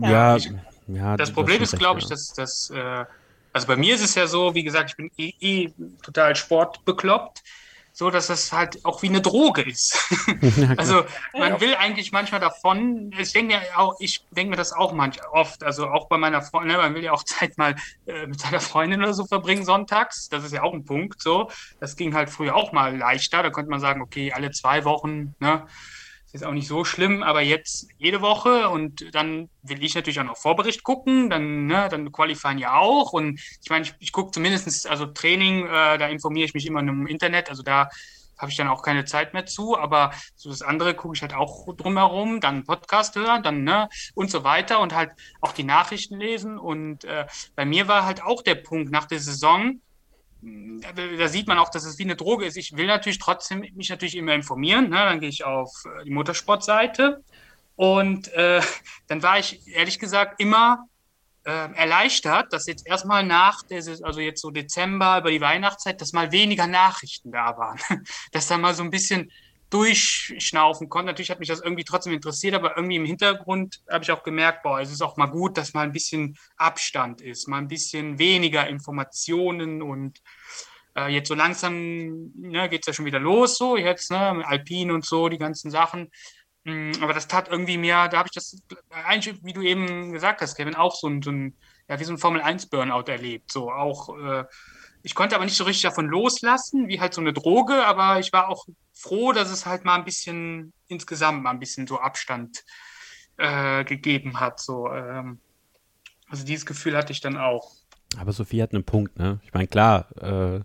Ja, 0.00 0.38
ja, 0.38 0.38
ja 0.86 1.16
das 1.18 1.32
Problem 1.32 1.62
ist, 1.62 1.78
glaube 1.78 2.00
ich, 2.00 2.06
dass, 2.06 2.32
dass 2.32 2.70
äh, 2.70 3.04
also 3.52 3.66
bei 3.66 3.76
mir 3.76 3.94
ist 3.94 4.02
es 4.02 4.14
ja 4.14 4.26
so, 4.26 4.54
wie 4.54 4.64
gesagt, 4.64 4.88
ich 4.88 4.96
bin 4.96 5.10
eh, 5.18 5.34
eh 5.38 5.70
total 6.02 6.34
sportbekloppt 6.34 7.42
so 7.98 8.10
dass 8.10 8.30
es 8.30 8.52
halt 8.52 8.84
auch 8.84 9.02
wie 9.02 9.08
eine 9.08 9.20
Droge 9.20 9.62
ist. 9.62 9.98
also 10.76 11.04
man 11.36 11.60
will 11.60 11.74
eigentlich 11.74 12.12
manchmal 12.12 12.38
davon, 12.38 13.12
ich 13.18 13.32
denke 13.32 13.56
mir 13.56 13.60
auch, 13.76 13.96
ich 13.98 14.24
denke 14.30 14.50
mir 14.50 14.56
das 14.56 14.72
auch 14.72 14.92
manchmal 14.92 15.26
oft, 15.32 15.64
also 15.64 15.88
auch 15.88 16.06
bei 16.06 16.16
meiner 16.16 16.40
Freundin, 16.40 16.76
ne, 16.76 16.78
man 16.78 16.94
will 16.94 17.02
ja 17.02 17.10
auch 17.10 17.24
Zeit 17.24 17.58
mal 17.58 17.74
äh, 18.06 18.28
mit 18.28 18.38
seiner 18.38 18.60
Freundin 18.60 19.02
oder 19.02 19.14
so 19.14 19.26
verbringen 19.26 19.64
sonntags, 19.64 20.28
das 20.28 20.44
ist 20.44 20.52
ja 20.52 20.62
auch 20.62 20.74
ein 20.74 20.84
Punkt, 20.84 21.20
so. 21.20 21.50
Das 21.80 21.96
ging 21.96 22.14
halt 22.14 22.30
früher 22.30 22.54
auch 22.54 22.70
mal 22.70 22.96
leichter, 22.96 23.42
da 23.42 23.50
konnte 23.50 23.68
man 23.68 23.80
sagen, 23.80 24.00
okay, 24.00 24.32
alle 24.32 24.52
zwei 24.52 24.84
Wochen, 24.84 25.34
ne, 25.40 25.66
ist 26.32 26.44
auch 26.44 26.52
nicht 26.52 26.68
so 26.68 26.84
schlimm, 26.84 27.22
aber 27.22 27.40
jetzt 27.40 27.88
jede 27.96 28.20
Woche 28.20 28.68
und 28.68 29.14
dann 29.14 29.48
will 29.62 29.82
ich 29.82 29.94
natürlich 29.94 30.20
auch 30.20 30.24
noch 30.24 30.36
Vorbericht 30.36 30.84
gucken, 30.84 31.30
dann, 31.30 31.66
ne, 31.66 31.88
dann 31.90 32.12
Qualifying 32.12 32.58
ja 32.58 32.76
auch 32.76 33.12
und 33.12 33.40
ich 33.62 33.70
meine, 33.70 33.84
ich, 33.84 33.94
ich 33.98 34.12
gucke 34.12 34.30
zumindestens 34.30 34.86
also 34.86 35.06
Training, 35.06 35.66
äh, 35.66 35.98
da 35.98 36.08
informiere 36.08 36.46
ich 36.46 36.54
mich 36.54 36.66
immer 36.66 36.80
im 36.80 37.06
Internet, 37.06 37.48
also 37.48 37.62
da 37.62 37.88
habe 38.38 38.50
ich 38.50 38.56
dann 38.56 38.68
auch 38.68 38.82
keine 38.82 39.04
Zeit 39.04 39.34
mehr 39.34 39.46
zu, 39.46 39.76
aber 39.76 40.12
so 40.36 40.50
das 40.50 40.62
andere 40.62 40.94
gucke 40.94 41.16
ich 41.16 41.22
halt 41.22 41.34
auch 41.34 41.66
drumherum, 41.74 42.40
dann 42.40 42.64
Podcast 42.64 43.16
hören, 43.16 43.42
dann 43.42 43.64
ne 43.64 43.88
und 44.14 44.30
so 44.30 44.44
weiter 44.44 44.80
und 44.80 44.94
halt 44.94 45.10
auch 45.40 45.52
die 45.52 45.64
Nachrichten 45.64 46.18
lesen 46.18 46.58
und 46.58 47.04
äh, 47.04 47.26
bei 47.56 47.64
mir 47.64 47.88
war 47.88 48.04
halt 48.04 48.22
auch 48.22 48.42
der 48.42 48.54
Punkt 48.54 48.92
nach 48.92 49.06
der 49.06 49.18
Saison, 49.18 49.80
da 50.40 51.28
sieht 51.28 51.48
man 51.48 51.58
auch, 51.58 51.68
dass 51.68 51.84
es 51.84 51.98
wie 51.98 52.04
eine 52.04 52.16
Droge 52.16 52.46
ist. 52.46 52.56
Ich 52.56 52.76
will 52.76 52.86
natürlich 52.86 53.18
trotzdem 53.18 53.64
mich 53.74 53.88
natürlich 53.88 54.16
immer 54.16 54.34
informieren. 54.34 54.88
Ne? 54.88 54.96
Dann 54.96 55.20
gehe 55.20 55.28
ich 55.28 55.44
auf 55.44 55.72
äh, 55.84 56.04
die 56.04 56.10
Motorsportseite 56.10 57.22
und 57.76 58.28
äh, 58.32 58.60
dann 59.08 59.22
war 59.22 59.38
ich 59.38 59.66
ehrlich 59.68 59.98
gesagt 59.98 60.40
immer 60.40 60.86
äh, 61.44 61.50
erleichtert, 61.74 62.52
dass 62.52 62.66
jetzt 62.66 62.86
erstmal 62.86 63.24
nach, 63.24 63.62
der, 63.62 63.82
also 64.02 64.20
jetzt 64.20 64.40
so 64.40 64.50
Dezember 64.50 65.18
über 65.18 65.30
die 65.30 65.40
Weihnachtszeit, 65.40 66.00
dass 66.00 66.12
mal 66.12 66.30
weniger 66.30 66.66
Nachrichten 66.66 67.32
da 67.32 67.56
waren. 67.56 67.78
dass 68.32 68.46
da 68.46 68.58
mal 68.58 68.74
so 68.74 68.82
ein 68.82 68.90
bisschen 68.90 69.32
durchschnaufen 69.70 70.88
konnte. 70.88 71.06
Natürlich 71.06 71.30
hat 71.30 71.40
mich 71.40 71.48
das 71.48 71.60
irgendwie 71.60 71.84
trotzdem 71.84 72.12
interessiert, 72.12 72.54
aber 72.54 72.76
irgendwie 72.76 72.96
im 72.96 73.04
Hintergrund 73.04 73.80
habe 73.90 74.04
ich 74.04 74.10
auch 74.10 74.22
gemerkt, 74.22 74.62
boah, 74.62 74.80
es 74.80 74.90
ist 74.90 75.02
auch 75.02 75.16
mal 75.16 75.26
gut, 75.26 75.56
dass 75.58 75.74
mal 75.74 75.82
ein 75.82 75.92
bisschen 75.92 76.36
Abstand 76.56 77.20
ist, 77.20 77.48
mal 77.48 77.58
ein 77.58 77.68
bisschen 77.68 78.18
weniger 78.18 78.66
Informationen 78.66 79.82
und 79.82 80.20
äh, 80.96 81.12
jetzt 81.12 81.28
so 81.28 81.34
langsam 81.34 82.32
ne, 82.34 82.68
geht 82.68 82.80
es 82.82 82.86
ja 82.86 82.92
schon 82.92 83.04
wieder 83.04 83.20
los, 83.20 83.58
so 83.58 83.76
jetzt, 83.76 84.10
ne, 84.10 84.42
Alpin 84.46 84.90
und 84.90 85.04
so, 85.04 85.28
die 85.28 85.38
ganzen 85.38 85.70
Sachen. 85.70 86.10
Mm, 86.64 86.92
aber 87.02 87.12
das 87.12 87.28
tat 87.28 87.48
irgendwie 87.48 87.78
mehr, 87.78 88.08
da 88.08 88.18
habe 88.18 88.28
ich 88.28 88.34
das 88.34 88.56
eigentlich, 88.90 89.38
wie 89.44 89.52
du 89.52 89.62
eben 89.62 90.12
gesagt 90.12 90.40
hast, 90.40 90.56
Kevin, 90.56 90.74
auch 90.74 90.94
so 90.94 91.08
ein, 91.08 91.22
so 91.22 91.30
ein 91.30 91.56
ja, 91.88 91.98
wie 91.98 92.04
so 92.04 92.12
ein 92.12 92.18
Formel-1-Burnout 92.18 93.10
erlebt. 93.10 93.50
So 93.50 93.72
auch 93.72 94.10
äh, 94.18 94.44
ich 95.02 95.14
konnte 95.14 95.36
aber 95.36 95.44
nicht 95.44 95.56
so 95.56 95.64
richtig 95.64 95.82
davon 95.82 96.06
loslassen, 96.06 96.88
wie 96.88 97.00
halt 97.00 97.14
so 97.14 97.20
eine 97.20 97.32
Droge, 97.32 97.86
aber 97.86 98.18
ich 98.18 98.32
war 98.32 98.48
auch 98.48 98.66
froh, 98.92 99.32
dass 99.32 99.50
es 99.50 99.66
halt 99.66 99.84
mal 99.84 99.96
ein 99.96 100.04
bisschen 100.04 100.72
insgesamt 100.88 101.42
mal 101.42 101.50
ein 101.50 101.60
bisschen 101.60 101.86
so 101.86 101.98
Abstand 101.98 102.64
äh, 103.36 103.84
gegeben 103.84 104.40
hat. 104.40 104.60
So, 104.60 104.92
ähm, 104.92 105.40
also 106.28 106.44
dieses 106.44 106.66
Gefühl 106.66 106.96
hatte 106.96 107.12
ich 107.12 107.20
dann 107.20 107.36
auch. 107.36 107.72
Aber 108.18 108.32
Sophie 108.32 108.62
hat 108.62 108.72
einen 108.72 108.84
Punkt, 108.84 109.18
ne? 109.18 109.40
Ich 109.44 109.52
meine, 109.52 109.68
klar, 109.68 110.08
äh, 110.20 110.60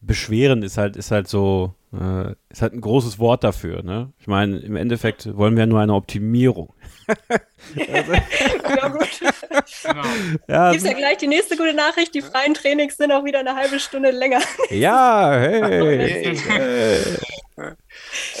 beschweren 0.00 0.62
ist 0.62 0.78
halt, 0.78 0.96
ist 0.96 1.10
halt 1.10 1.28
so, 1.28 1.74
äh, 1.92 2.34
ist 2.50 2.62
halt 2.62 2.72
ein 2.72 2.80
großes 2.80 3.18
Wort 3.18 3.42
dafür, 3.42 3.82
ne? 3.82 4.12
Ich 4.18 4.26
meine, 4.26 4.58
im 4.58 4.76
Endeffekt 4.76 5.36
wollen 5.36 5.56
wir 5.56 5.66
nur 5.66 5.80
eine 5.80 5.94
Optimierung. 5.94 6.72
also, 7.08 8.12
ja, 8.12 8.88
gut. 8.88 9.20
Genau. 9.82 10.02
Ja, 10.46 10.70
Gibt's 10.70 10.86
ja 10.86 10.92
gleich 10.92 11.18
die 11.18 11.26
nächste 11.26 11.56
gute 11.56 11.74
Nachricht, 11.74 12.14
die 12.14 12.22
freien 12.22 12.54
Trainings 12.54 12.96
sind 12.96 13.10
auch 13.10 13.24
wieder 13.24 13.40
eine 13.40 13.56
halbe 13.56 13.80
Stunde 13.80 14.10
länger. 14.12 14.40
ja, 14.70 15.32
hey. 15.32 16.36
hey. 16.48 17.18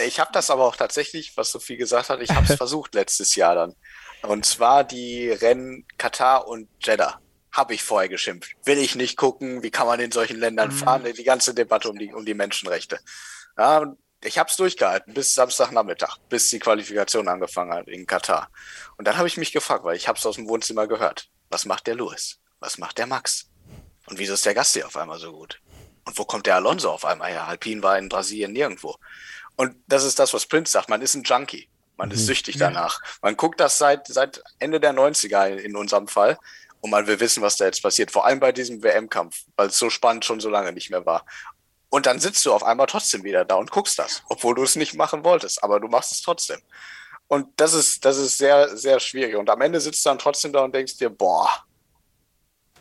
Ich 0.06 0.20
habe 0.20 0.30
das 0.32 0.50
aber 0.50 0.64
auch 0.64 0.76
tatsächlich, 0.76 1.36
was 1.36 1.52
Sophie 1.52 1.76
gesagt 1.76 2.08
hat, 2.08 2.20
ich 2.22 2.30
habe 2.30 2.46
es 2.48 2.54
versucht 2.56 2.94
letztes 2.94 3.34
Jahr 3.34 3.54
dann. 3.54 3.74
Und 4.22 4.46
zwar 4.46 4.84
die 4.84 5.30
Rennen 5.30 5.86
Katar 5.98 6.46
und 6.46 6.68
Jeddah 6.80 7.18
habe 7.52 7.74
ich 7.74 7.82
vorher 7.82 8.08
geschimpft. 8.08 8.52
Will 8.64 8.78
ich 8.78 8.94
nicht 8.94 9.16
gucken, 9.16 9.62
wie 9.62 9.70
kann 9.70 9.86
man 9.86 9.98
in 9.98 10.12
solchen 10.12 10.38
Ländern 10.38 10.68
mhm. 10.68 10.74
fahren? 10.74 11.04
Die 11.16 11.24
ganze 11.24 11.54
Debatte 11.54 11.90
um 11.90 11.98
die, 11.98 12.12
um 12.12 12.24
die 12.24 12.34
Menschenrechte. 12.34 13.00
Ja, 13.60 13.94
ich 14.24 14.38
habe 14.38 14.48
es 14.48 14.56
durchgehalten 14.56 15.12
bis 15.12 15.34
Samstagnachmittag, 15.34 16.16
bis 16.30 16.48
die 16.48 16.58
Qualifikation 16.58 17.28
angefangen 17.28 17.74
hat 17.74 17.88
in 17.88 18.06
Katar. 18.06 18.48
Und 18.96 19.06
dann 19.06 19.18
habe 19.18 19.28
ich 19.28 19.36
mich 19.36 19.52
gefragt, 19.52 19.84
weil 19.84 19.96
ich 19.96 20.08
habe 20.08 20.18
es 20.18 20.24
aus 20.24 20.36
dem 20.36 20.48
Wohnzimmer 20.48 20.86
gehört. 20.86 21.28
Was 21.50 21.66
macht 21.66 21.86
der 21.86 21.94
Louis? 21.94 22.38
Was 22.60 22.78
macht 22.78 22.96
der 22.96 23.06
Max? 23.06 23.50
Und 24.06 24.18
wieso 24.18 24.32
ist 24.32 24.46
der 24.46 24.54
Gast 24.54 24.72
hier 24.72 24.86
auf 24.86 24.96
einmal 24.96 25.18
so 25.18 25.30
gut? 25.32 25.60
Und 26.06 26.16
wo 26.16 26.24
kommt 26.24 26.46
der 26.46 26.54
Alonso 26.54 26.90
auf 26.90 27.04
einmal 27.04 27.32
her? 27.32 27.48
Alpin 27.48 27.82
war 27.82 27.98
in 27.98 28.08
Brasilien 28.08 28.54
nirgendwo. 28.54 28.96
Und 29.56 29.76
das 29.88 30.04
ist 30.04 30.18
das, 30.18 30.32
was 30.32 30.46
Prince 30.46 30.72
sagt. 30.72 30.88
Man 30.88 31.02
ist 31.02 31.14
ein 31.14 31.22
Junkie. 31.22 31.68
Man 31.98 32.10
ist 32.10 32.22
mhm. 32.22 32.26
süchtig 32.28 32.56
danach. 32.56 33.02
Man 33.20 33.36
guckt 33.36 33.60
das 33.60 33.76
seit, 33.76 34.06
seit 34.06 34.42
Ende 34.58 34.80
der 34.80 34.94
90er 34.94 35.56
in 35.56 35.76
unserem 35.76 36.08
Fall 36.08 36.38
und 36.80 36.88
man 36.88 37.06
will 37.06 37.20
wissen, 37.20 37.42
was 37.42 37.58
da 37.58 37.66
jetzt 37.66 37.82
passiert. 37.82 38.10
Vor 38.10 38.24
allem 38.24 38.40
bei 38.40 38.52
diesem 38.52 38.82
WM-Kampf, 38.82 39.42
weil 39.56 39.68
es 39.68 39.78
so 39.78 39.90
spannend 39.90 40.24
schon 40.24 40.40
so 40.40 40.48
lange 40.48 40.72
nicht 40.72 40.88
mehr 40.88 41.04
war. 41.04 41.26
Und 41.90 42.06
dann 42.06 42.20
sitzt 42.20 42.46
du 42.46 42.52
auf 42.52 42.62
einmal 42.62 42.86
trotzdem 42.86 43.24
wieder 43.24 43.44
da 43.44 43.56
und 43.56 43.70
guckst 43.70 43.98
das, 43.98 44.22
obwohl 44.28 44.54
du 44.54 44.62
es 44.62 44.76
nicht 44.76 44.94
machen 44.94 45.24
wolltest, 45.24 45.62
aber 45.62 45.80
du 45.80 45.88
machst 45.88 46.12
es 46.12 46.22
trotzdem. 46.22 46.60
Und 47.26 47.48
das 47.56 47.74
ist, 47.74 48.04
das 48.04 48.16
ist 48.16 48.38
sehr, 48.38 48.76
sehr 48.76 48.98
schwierig. 49.00 49.36
Und 49.36 49.50
am 49.50 49.60
Ende 49.60 49.80
sitzt 49.80 50.04
du 50.04 50.10
dann 50.10 50.18
trotzdem 50.18 50.52
da 50.52 50.60
und 50.64 50.74
denkst 50.74 50.96
dir, 50.98 51.10
boah, 51.10 51.48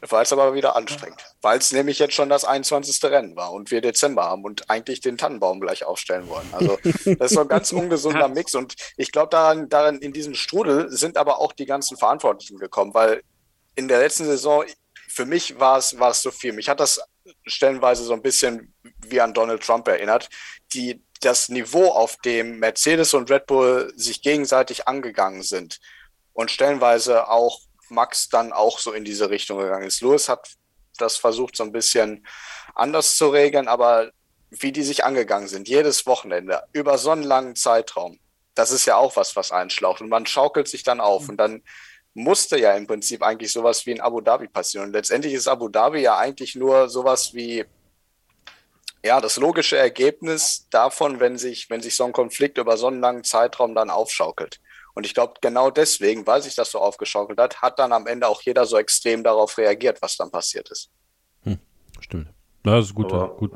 war 0.07 0.21
es 0.21 0.31
aber 0.31 0.53
wieder 0.53 0.75
anstrengend. 0.75 1.21
Weil 1.41 1.57
es 1.59 1.71
nämlich 1.71 1.99
jetzt 1.99 2.13
schon 2.13 2.29
das 2.29 2.45
21. 2.45 3.03
Rennen 3.03 3.35
war 3.35 3.51
und 3.51 3.71
wir 3.71 3.81
Dezember 3.81 4.23
haben 4.23 4.43
und 4.43 4.69
eigentlich 4.69 5.01
den 5.01 5.17
Tannenbaum 5.17 5.59
gleich 5.59 5.83
aufstellen 5.83 6.27
wollen. 6.29 6.47
Also 6.51 6.77
das 6.83 7.31
ist 7.31 7.33
so 7.33 7.41
ein 7.41 7.47
ganz 7.49 7.71
ungesunder 7.71 8.27
Mix. 8.27 8.55
Und 8.55 8.75
ich 8.97 9.11
glaube, 9.11 9.29
daran, 9.29 9.69
daran, 9.69 9.99
in 9.99 10.13
diesem 10.13 10.35
Strudel 10.35 10.89
sind 10.89 11.17
aber 11.17 11.39
auch 11.39 11.53
die 11.53 11.65
ganzen 11.65 11.97
Verantwortlichen 11.97 12.57
gekommen, 12.57 12.93
weil 12.93 13.23
in 13.75 13.87
der 13.87 13.99
letzten 13.99 14.25
Saison, 14.25 14.63
für 15.07 15.25
mich 15.25 15.59
war 15.59 15.77
es, 15.77 15.99
war 15.99 16.11
es 16.11 16.21
so 16.21 16.31
viel. 16.31 16.53
Mich 16.53 16.69
hat 16.69 16.79
das 16.79 17.01
stellenweise 17.49 18.03
so 18.03 18.13
ein 18.13 18.21
bisschen 18.21 18.73
wie 19.07 19.21
an 19.21 19.33
Donald 19.33 19.63
Trump 19.63 19.87
erinnert, 19.87 20.29
die 20.73 21.01
das 21.21 21.49
Niveau, 21.49 21.87
auf 21.87 22.17
dem 22.17 22.59
Mercedes 22.59 23.13
und 23.13 23.29
Red 23.29 23.45
Bull 23.45 23.91
sich 23.95 24.21
gegenseitig 24.21 24.87
angegangen 24.87 25.43
sind 25.43 25.79
und 26.33 26.51
stellenweise 26.51 27.27
auch 27.27 27.59
Max 27.89 28.29
dann 28.29 28.53
auch 28.53 28.79
so 28.79 28.93
in 28.93 29.03
diese 29.03 29.29
Richtung 29.29 29.59
gegangen 29.59 29.87
ist. 29.87 30.01
Lewis 30.01 30.29
hat 30.29 30.47
das 30.97 31.17
versucht 31.17 31.55
so 31.55 31.63
ein 31.63 31.71
bisschen 31.71 32.25
anders 32.75 33.15
zu 33.15 33.29
regeln, 33.29 33.67
aber 33.67 34.11
wie 34.49 34.71
die 34.71 34.83
sich 34.83 35.03
angegangen 35.03 35.47
sind, 35.47 35.67
jedes 35.67 36.05
Wochenende, 36.05 36.63
über 36.73 36.97
so 36.97 37.11
einen 37.11 37.23
langen 37.23 37.55
Zeitraum, 37.55 38.19
das 38.55 38.71
ist 38.71 38.85
ja 38.85 38.97
auch 38.97 39.15
was, 39.15 39.35
was 39.35 39.51
einschlaucht. 39.51 40.01
Und 40.01 40.09
man 40.09 40.25
schaukelt 40.25 40.67
sich 40.67 40.83
dann 40.83 40.99
auf 40.99 41.29
und 41.29 41.37
dann 41.37 41.63
musste 42.13 42.59
ja 42.59 42.73
im 42.73 42.87
Prinzip 42.87 43.23
eigentlich 43.23 43.51
sowas 43.51 43.85
wie 43.85 43.91
in 43.91 44.01
Abu 44.01 44.21
Dhabi 44.21 44.47
passieren. 44.47 44.87
Und 44.87 44.93
letztendlich 44.93 45.33
ist 45.33 45.47
Abu 45.47 45.69
Dhabi 45.69 46.01
ja 46.01 46.17
eigentlich 46.17 46.55
nur 46.55 46.89
sowas 46.89 47.33
wie 47.33 47.65
ja, 49.03 49.21
das 49.21 49.37
logische 49.37 49.77
Ergebnis 49.77 50.67
davon, 50.71 51.19
wenn 51.19 51.37
sich, 51.37 51.69
wenn 51.69 51.81
sich 51.81 51.95
so 51.95 52.03
ein 52.03 52.11
Konflikt 52.11 52.57
über 52.57 52.75
so 52.77 52.87
einen 52.87 52.99
langen 52.99 53.23
Zeitraum 53.23 53.73
dann 53.73 53.89
aufschaukelt. 53.89 54.59
Und 54.93 55.05
ich 55.05 55.13
glaube, 55.13 55.35
genau 55.39 55.69
deswegen, 55.69 56.27
weil 56.27 56.41
sich 56.41 56.55
das 56.55 56.71
so 56.71 56.79
aufgeschaukelt 56.79 57.39
hat, 57.39 57.61
hat 57.61 57.79
dann 57.79 57.93
am 57.93 58.07
Ende 58.07 58.27
auch 58.27 58.41
jeder 58.41 58.65
so 58.65 58.77
extrem 58.77 59.23
darauf 59.23 59.57
reagiert, 59.57 60.01
was 60.01 60.17
dann 60.17 60.31
passiert 60.31 60.69
ist. 60.69 60.89
Hm, 61.43 61.59
stimmt. 62.01 62.33
Das 62.63 62.85
ist 62.85 62.95
gut, 62.95 63.09
gut, 63.37 63.53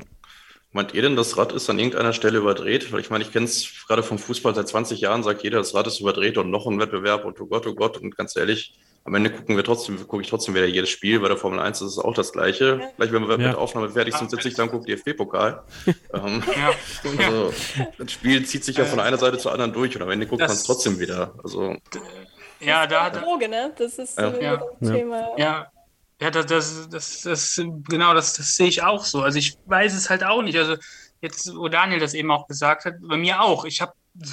Meint 0.74 0.96
ihr 0.96 1.04
denn, 1.04 1.16
das 1.16 1.38
Rad 1.38 1.54
ist 1.54 1.70
an 1.70 1.78
irgendeiner 1.78 2.14
Stelle 2.14 2.40
überdreht? 2.40 2.92
Weil 2.92 3.00
ich 3.00 3.12
meine, 3.12 3.24
ich 3.24 3.32
kenne 3.32 3.46
es 3.46 3.86
gerade 3.88 4.02
vom 4.02 4.18
Fußball 4.18 4.56
seit 4.56 4.68
20 4.68 5.00
Jahren, 5.00 5.22
sagt 5.22 5.44
jeder, 5.44 5.60
das 5.60 5.76
Rad 5.76 5.86
ist 5.86 6.00
überdreht 6.00 6.40
und 6.40 6.50
noch 6.50 6.66
ein 6.66 6.80
Wettbewerb 6.80 7.26
und 7.26 7.40
oh 7.40 7.46
Gott, 7.46 7.68
oh 7.68 7.76
Gott. 7.76 8.00
Und 8.00 8.18
ganz 8.18 8.36
ehrlich, 8.36 8.74
am 9.06 9.14
Ende 9.14 9.30
gucken 9.30 9.56
wir 9.56 9.64
trotzdem, 9.64 9.98
gucke 10.08 10.24
ich 10.24 10.30
trotzdem 10.30 10.56
wieder 10.56 10.66
jedes 10.66 10.90
Spiel. 10.90 11.20
Bei 11.20 11.28
der 11.28 11.38
Formel 11.38 11.60
1 11.60 11.82
ist 11.82 11.92
es 11.92 12.00
auch 12.00 12.16
das 12.16 12.32
Gleiche. 12.32 12.80
Ja. 12.82 12.90
Gleich, 12.98 13.12
wenn 13.12 13.28
wir 13.28 13.40
ja. 13.40 13.50
mit 13.50 13.56
Aufnahme 13.56 13.90
fertig 13.90 14.16
sind, 14.16 14.32
sitze 14.32 14.48
ich 14.48 14.56
dann 14.56 14.72
gucke 14.72 14.86
DFB-Pokal. 14.86 15.62
ähm, 16.14 16.44
ja. 16.58 16.72
also, 17.24 17.54
das 18.00 18.12
Spiel 18.12 18.44
zieht 18.44 18.64
sich 18.64 18.76
ja 18.76 18.86
von 18.86 19.00
einer 19.00 19.18
Seite 19.18 19.38
zur 19.38 19.52
anderen 19.52 19.74
durch 19.74 19.96
und 19.96 20.02
am 20.02 20.10
Ende 20.10 20.26
guckt 20.26 20.42
man 20.42 20.50
es 20.50 20.64
trotzdem 20.64 21.00
wieder. 21.00 21.36
Also, 21.44 21.76
ja, 22.60 22.88
da 22.88 23.06
hat 23.06 23.22
Droge, 23.22 23.48
ne? 23.48 23.74
Das 23.78 24.00
ist 24.00 24.18
ja. 24.18 24.34
ja. 24.40 24.64
Thema. 24.82 25.38
Ja. 25.38 25.73
Ja, 26.24 26.32
das, 26.32 26.46
das, 26.46 26.88
das, 26.88 27.22
das, 27.24 27.62
genau, 27.90 28.14
das, 28.14 28.32
das 28.32 28.56
sehe 28.56 28.70
ich 28.70 28.82
auch 28.82 29.04
so. 29.04 29.24
Also 29.24 29.40
ich 29.40 29.58
weiß 29.66 29.94
es 29.94 30.10
halt 30.10 30.24
auch 30.24 30.42
nicht. 30.42 30.58
Also 30.58 30.78
jetzt, 31.20 31.54
wo 31.54 31.68
Daniel 31.68 32.00
das 32.00 32.14
eben 32.14 32.32
auch 32.32 32.48
gesagt 32.48 32.86
hat, 32.86 32.94
bei 33.02 33.18
mir 33.18 33.42
auch. 33.42 33.66
Ich 33.66 33.82
habe 33.82 33.92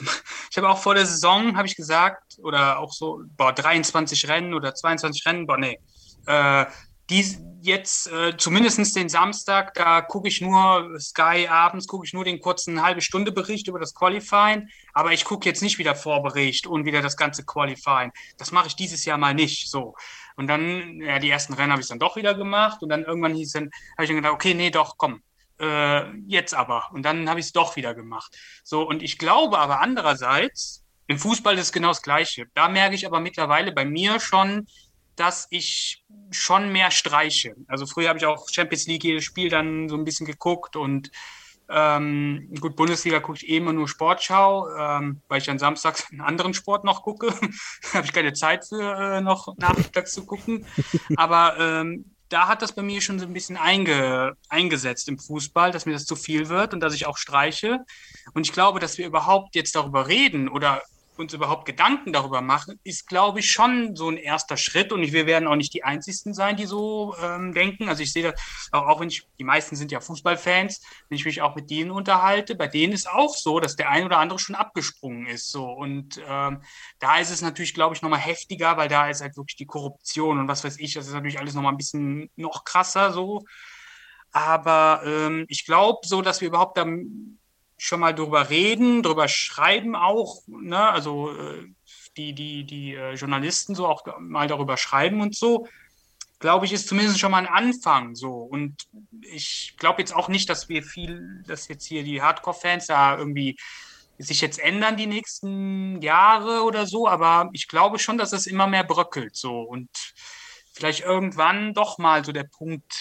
ich 0.51 0.57
habe 0.57 0.69
auch 0.69 0.79
vor 0.79 0.95
der 0.95 1.05
Saison, 1.05 1.57
habe 1.57 1.67
ich 1.67 1.75
gesagt, 1.75 2.39
oder 2.45 2.79
auch 2.79 2.93
so, 2.93 3.25
boah, 3.37 3.53
23 3.53 4.29
Rennen 4.29 4.55
oder 4.55 4.73
22 4.73 5.27
Rennen, 5.27 5.49
boah, 5.49 5.59
nee. 5.59 5.81
Äh, 6.27 6.67
die 7.11 7.25
jetzt, 7.61 8.07
äh, 8.07 8.37
zumindest 8.37 8.95
den 8.95 9.09
Samstag, 9.09 9.75
da 9.75 10.01
gucke 10.01 10.29
ich 10.29 10.41
nur 10.41 10.97
Sky 11.01 11.49
abends, 11.49 11.89
gucke 11.89 12.07
ich 12.07 12.13
nur 12.13 12.25
den 12.25 12.41
kurzen 12.41 12.83
halbe 12.83 13.01
Stunde 13.01 13.33
Bericht 13.33 13.67
über 13.67 13.81
das 13.81 13.95
Qualifying, 13.95 14.69
aber 14.95 15.13
ich 15.13 15.25
gucke 15.25 15.49
jetzt 15.49 15.61
nicht 15.61 15.79
wieder 15.79 15.97
Vorbericht 15.97 16.69
und 16.69 16.85
wieder 16.85 17.03
das 17.03 17.17
ganze 17.17 17.45
Qualifying. 17.45 18.13
Das 18.39 18.53
mache 18.53 18.69
ich 18.69 18.77
dieses 18.77 19.05
Jahr 19.05 19.19
mal 19.19 19.35
nicht, 19.35 19.69
so. 19.69 19.97
Und 20.41 20.47
dann, 20.47 21.03
ja, 21.03 21.19
die 21.19 21.29
ersten 21.29 21.53
Rennen 21.53 21.71
habe 21.71 21.83
ich 21.83 21.89
dann 21.89 21.99
doch 21.99 22.17
wieder 22.17 22.33
gemacht 22.33 22.83
und 22.83 22.89
dann 22.89 23.05
irgendwann 23.05 23.35
hieß 23.35 23.53
dann, 23.53 23.65
habe 23.93 24.05
ich 24.05 24.09
dann 24.09 24.17
gedacht, 24.17 24.33
okay, 24.33 24.55
nee, 24.55 24.71
doch, 24.71 24.97
komm, 24.97 25.23
äh, 25.61 26.11
jetzt 26.27 26.55
aber. 26.55 26.89
Und 26.95 27.03
dann 27.03 27.29
habe 27.29 27.41
ich 27.41 27.47
es 27.47 27.53
doch 27.53 27.77
wieder 27.77 27.95
gemacht. 27.95 28.35
So, 28.65 28.81
und 28.89 29.03
ich 29.03 29.19
glaube 29.19 29.59
aber 29.59 29.83
andererseits, 29.83 30.83
im 31.09 31.19
Fußball 31.19 31.57
ist 31.57 31.65
es 31.65 31.73
genau 31.73 31.89
das 31.89 32.01
Gleiche. 32.01 32.47
Da 32.55 32.71
merke 32.71 32.95
ich 32.95 33.05
aber 33.05 33.21
mittlerweile 33.21 33.73
bei 33.73 33.85
mir 33.85 34.19
schon, 34.19 34.67
dass 35.15 35.47
ich 35.51 36.07
schon 36.31 36.73
mehr 36.73 36.91
streiche. 36.91 37.55
Also 37.69 37.85
früher 37.85 38.09
habe 38.09 38.19
ich 38.19 38.25
auch 38.25 38.49
Champions 38.49 38.87
League 38.87 39.05
jedes 39.05 39.25
Spiel 39.25 39.51
dann 39.51 39.91
so 39.91 39.97
ein 39.97 40.07
bisschen 40.07 40.27
geguckt 40.27 40.75
und 40.75 41.11
ähm, 41.73 42.49
gut, 42.61 42.75
Bundesliga 42.77 43.21
gucke 43.21 43.39
ich 43.39 43.49
eh 43.49 43.59
immer 43.59 43.73
nur 43.73 43.89
Sportschau, 43.89 44.69
ähm, 44.77 45.21
weil 45.29 45.41
ich 45.41 45.49
an 45.49 45.59
Samstags 45.59 46.11
einen 46.11 46.21
anderen 46.21 46.53
Sport 46.53 46.85
noch 46.85 47.03
gucke. 47.03 47.29
da 47.83 47.95
habe 47.95 48.07
ich 48.07 48.13
keine 48.13 48.33
Zeit 48.33 48.67
für 48.67 48.83
äh, 48.83 49.21
noch 49.21 49.57
nachmittags 49.57 50.13
zu 50.13 50.27
gucken. 50.27 50.67
Aber 51.17 51.57
ähm, 51.59 52.07
da 52.29 52.49
hat 52.49 52.63
das 52.63 52.73
bei 52.73 52.83
mir 52.83 53.01
schon 53.01 53.19
so 53.19 53.27
ein 53.27 53.33
bisschen 53.33 53.57
einge, 53.57 54.37
eingesetzt 54.49 55.09
im 55.09 55.19
Fußball, 55.19 55.73
dass 55.73 55.87
mir 55.87 55.93
das 55.93 56.07
zu 56.07 56.17
viel 56.17 56.49
wird 56.49 56.75
und 56.75 56.81
dass 56.81 56.95
ich 56.95 57.07
auch 57.07 57.19
streiche. 57.19 57.85
Und 58.35 58.47
ich 58.47 58.53
glaube, 58.53 58.81
dass 58.81 58.99
wir 58.99 59.07
überhaupt 59.07 59.55
jetzt 59.55 59.75
darüber 59.75 60.09
reden 60.09 60.49
oder 60.49 60.83
uns 61.21 61.33
überhaupt 61.33 61.67
Gedanken 61.67 62.13
darüber 62.13 62.41
machen, 62.41 62.81
ist, 62.83 63.07
glaube 63.07 63.41
ich, 63.41 63.51
schon 63.51 63.95
so 63.95 64.09
ein 64.09 64.17
erster 64.17 64.57
Schritt. 64.57 64.93
Und 64.93 65.03
wir 65.03 65.27
werden 65.27 65.47
auch 65.47 65.57
nicht 65.57 65.75
die 65.75 65.85
Einzigen 65.85 66.35
sein, 66.35 66.57
die 66.57 66.67
so 66.67 67.15
ähm, 67.23 67.53
denken. 67.53 67.89
Also 67.89 68.03
ich 68.03 68.13
sehe 68.13 68.23
das 68.25 68.41
auch, 68.73 68.87
auch 68.87 69.01
wenn 69.01 69.09
ich, 69.09 69.27
die 69.39 69.45
meisten 69.45 69.77
sind 69.77 69.93
ja 69.93 70.01
Fußballfans, 70.01 70.83
wenn 71.09 71.17
ich 71.17 71.25
mich 71.25 71.43
auch 71.43 71.55
mit 71.55 71.71
denen 71.71 71.91
unterhalte, 71.91 72.55
bei 72.55 72.67
denen 72.67 72.93
ist 72.93 73.09
auch 73.09 73.37
so, 73.37 73.61
dass 73.61 73.77
der 73.77 73.91
ein 73.91 74.05
oder 74.05 74.19
andere 74.19 74.39
schon 74.39 74.55
abgesprungen 74.55 75.27
ist. 75.27 75.51
So. 75.51 75.71
Und 75.71 76.21
ähm, 76.27 76.63
da 76.99 77.19
ist 77.19 77.31
es 77.31 77.43
natürlich, 77.43 77.75
glaube 77.75 77.95
ich, 77.95 78.03
nochmal 78.03 78.21
heftiger, 78.21 78.77
weil 78.77 78.89
da 78.89 79.09
ist 79.09 79.21
halt 79.21 79.37
wirklich 79.37 79.57
die 79.57 79.67
Korruption 79.67 80.39
und 80.39 80.49
was 80.49 80.65
weiß 80.65 80.79
ich, 80.79 80.95
das 80.95 81.07
ist 81.07 81.13
natürlich 81.13 81.39
alles 81.39 81.55
nochmal 81.55 81.73
ein 81.73 81.79
bisschen 81.79 82.31
noch 82.37 82.65
krasser 82.65 83.13
so. 83.13 83.45
Aber 84.33 85.03
ähm, 85.05 85.45
ich 85.49 85.67
glaube 85.67 85.99
so, 86.07 86.23
dass 86.23 86.41
wir 86.41 86.49
überhaupt 86.49 86.77
da 86.77 86.87
schon 87.81 88.01
mal 88.01 88.15
drüber 88.15 88.51
reden, 88.51 89.03
drüber 89.03 89.27
schreiben 89.27 89.97
auch, 89.97 90.43
ne? 90.47 90.91
also 90.91 91.33
äh, 91.33 91.67
die, 92.17 92.35
die, 92.35 92.65
die 92.65 92.95
äh, 92.95 93.15
Journalisten 93.15 93.75
so 93.75 93.87
auch 93.87 94.05
mal 94.19 94.49
darüber 94.49 94.77
schreiben 94.77 95.23
und 95.23 95.35
so, 95.35 95.67
glaube 96.41 96.67
ich, 96.67 96.73
ist 96.73 96.89
zumindest 96.89 97.19
schon 97.19 97.31
mal 97.31 97.47
ein 97.47 97.53
Anfang 97.53 98.15
so. 98.15 98.33
Und 98.33 98.87
ich 99.23 99.77
glaube 99.79 100.03
jetzt 100.03 100.15
auch 100.15 100.29
nicht, 100.29 100.51
dass 100.51 100.69
wir 100.69 100.83
viel, 100.83 101.43
dass 101.47 101.69
jetzt 101.69 101.87
hier 101.87 102.03
die 102.03 102.21
Hardcore-Fans 102.21 102.87
da 102.87 103.17
irgendwie 103.17 103.57
sich 104.19 104.43
jetzt 104.43 104.59
ändern 104.59 104.99
die 104.99 105.07
nächsten 105.07 106.03
Jahre 106.03 106.65
oder 106.65 106.87
so, 106.87 107.09
aber 107.09 107.49
ich 107.55 107.67
glaube 107.67 107.99
schon, 107.99 108.19
dass 108.19 108.33
es 108.33 108.47
immer 108.47 108.67
mehr 108.67 108.85
bröckelt 108.85 109.35
so 109.35 109.63
und 109.63 109.89
vielleicht 110.75 111.01
irgendwann 111.01 111.73
doch 111.73 111.97
mal 111.97 112.23
so 112.27 112.33
der 112.33 112.45
Punkt, 112.45 112.93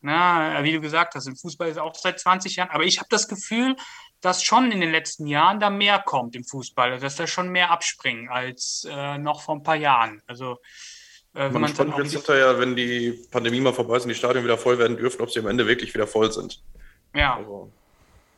na, 0.00 0.64
wie 0.64 0.72
du 0.72 0.80
gesagt 0.80 1.14
hast, 1.14 1.26
im 1.26 1.36
Fußball 1.36 1.68
ist 1.68 1.78
auch 1.78 1.94
seit 1.94 2.18
20 2.18 2.56
Jahren, 2.56 2.70
aber 2.70 2.84
ich 2.84 2.98
habe 2.98 3.08
das 3.10 3.28
Gefühl, 3.28 3.76
dass 4.22 4.42
schon 4.42 4.70
in 4.70 4.80
den 4.80 4.92
letzten 4.92 5.26
Jahren 5.26 5.60
da 5.60 5.68
mehr 5.68 5.98
kommt 5.98 6.34
im 6.36 6.44
Fußball, 6.44 6.98
dass 6.98 7.16
da 7.16 7.26
schon 7.26 7.50
mehr 7.50 7.70
abspringen 7.70 8.30
als 8.30 8.86
äh, 8.88 9.18
noch 9.18 9.42
vor 9.42 9.56
ein 9.56 9.64
paar 9.64 9.76
Jahren. 9.76 10.22
Also 10.26 10.52
äh, 11.34 11.52
wenn 11.52 11.60
man 11.60 11.70
spannend 11.70 11.96
wird 11.96 12.08
hinterher, 12.08 12.58
wenn 12.58 12.76
die 12.76 13.20
Pandemie 13.30 13.60
mal 13.60 13.74
vorbei 13.74 13.96
ist 13.96 14.04
und 14.04 14.10
die 14.10 14.14
Stadien 14.14 14.44
wieder 14.44 14.56
voll 14.56 14.78
werden 14.78 14.96
dürfen, 14.96 15.20
ob 15.22 15.30
sie 15.30 15.40
am 15.40 15.48
Ende 15.48 15.66
wirklich 15.66 15.92
wieder 15.92 16.06
voll 16.06 16.30
sind. 16.32 16.62
Ja. 17.14 17.36
Also, 17.36 17.72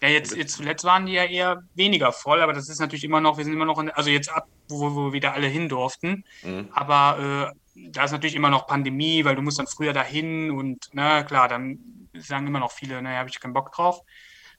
ja, 0.01 0.09
jetzt, 0.09 0.35
jetzt 0.35 0.57
zuletzt 0.57 0.85
waren 0.85 1.07
die 1.07 1.12
ja 1.12 1.24
eher 1.24 1.62
weniger 1.74 2.12
voll, 2.12 2.41
aber 2.41 2.55
das 2.55 2.68
ist 2.68 2.80
natürlich 2.80 3.05
immer 3.05 3.20
noch, 3.20 3.37
wir 3.37 3.45
sind 3.45 3.53
immer 3.53 3.64
noch, 3.66 3.78
in, 3.78 3.91
also 3.91 4.11
jetzt 4.11 4.30
ab, 4.30 4.47
wo, 4.68 4.95
wo 4.95 5.12
wieder 5.12 5.35
alle 5.35 5.49
hin 5.49 5.68
durften. 5.68 6.24
Mhm. 6.43 6.68
Aber 6.72 7.53
äh, 7.55 7.89
da 7.91 8.05
ist 8.05 8.12
natürlich 8.12 8.37
immer 8.37 8.51
noch 8.51 8.66
Pandemie, 8.66 9.24
weil 9.26 9.37
du 9.37 9.43
musst 9.43 9.59
dann 9.59 9.66
früher 9.66 9.93
dahin 9.93 10.51
und 10.51 10.89
na 10.93 11.22
klar, 11.24 11.49
dann 11.49 12.09
sagen 12.14 12.47
immer 12.47 12.61
noch 12.61 12.72
viele, 12.72 13.03
naja, 13.03 13.18
habe 13.18 13.28
ich 13.28 13.39
keinen 13.39 13.53
Bock 13.53 13.70
drauf 13.72 14.01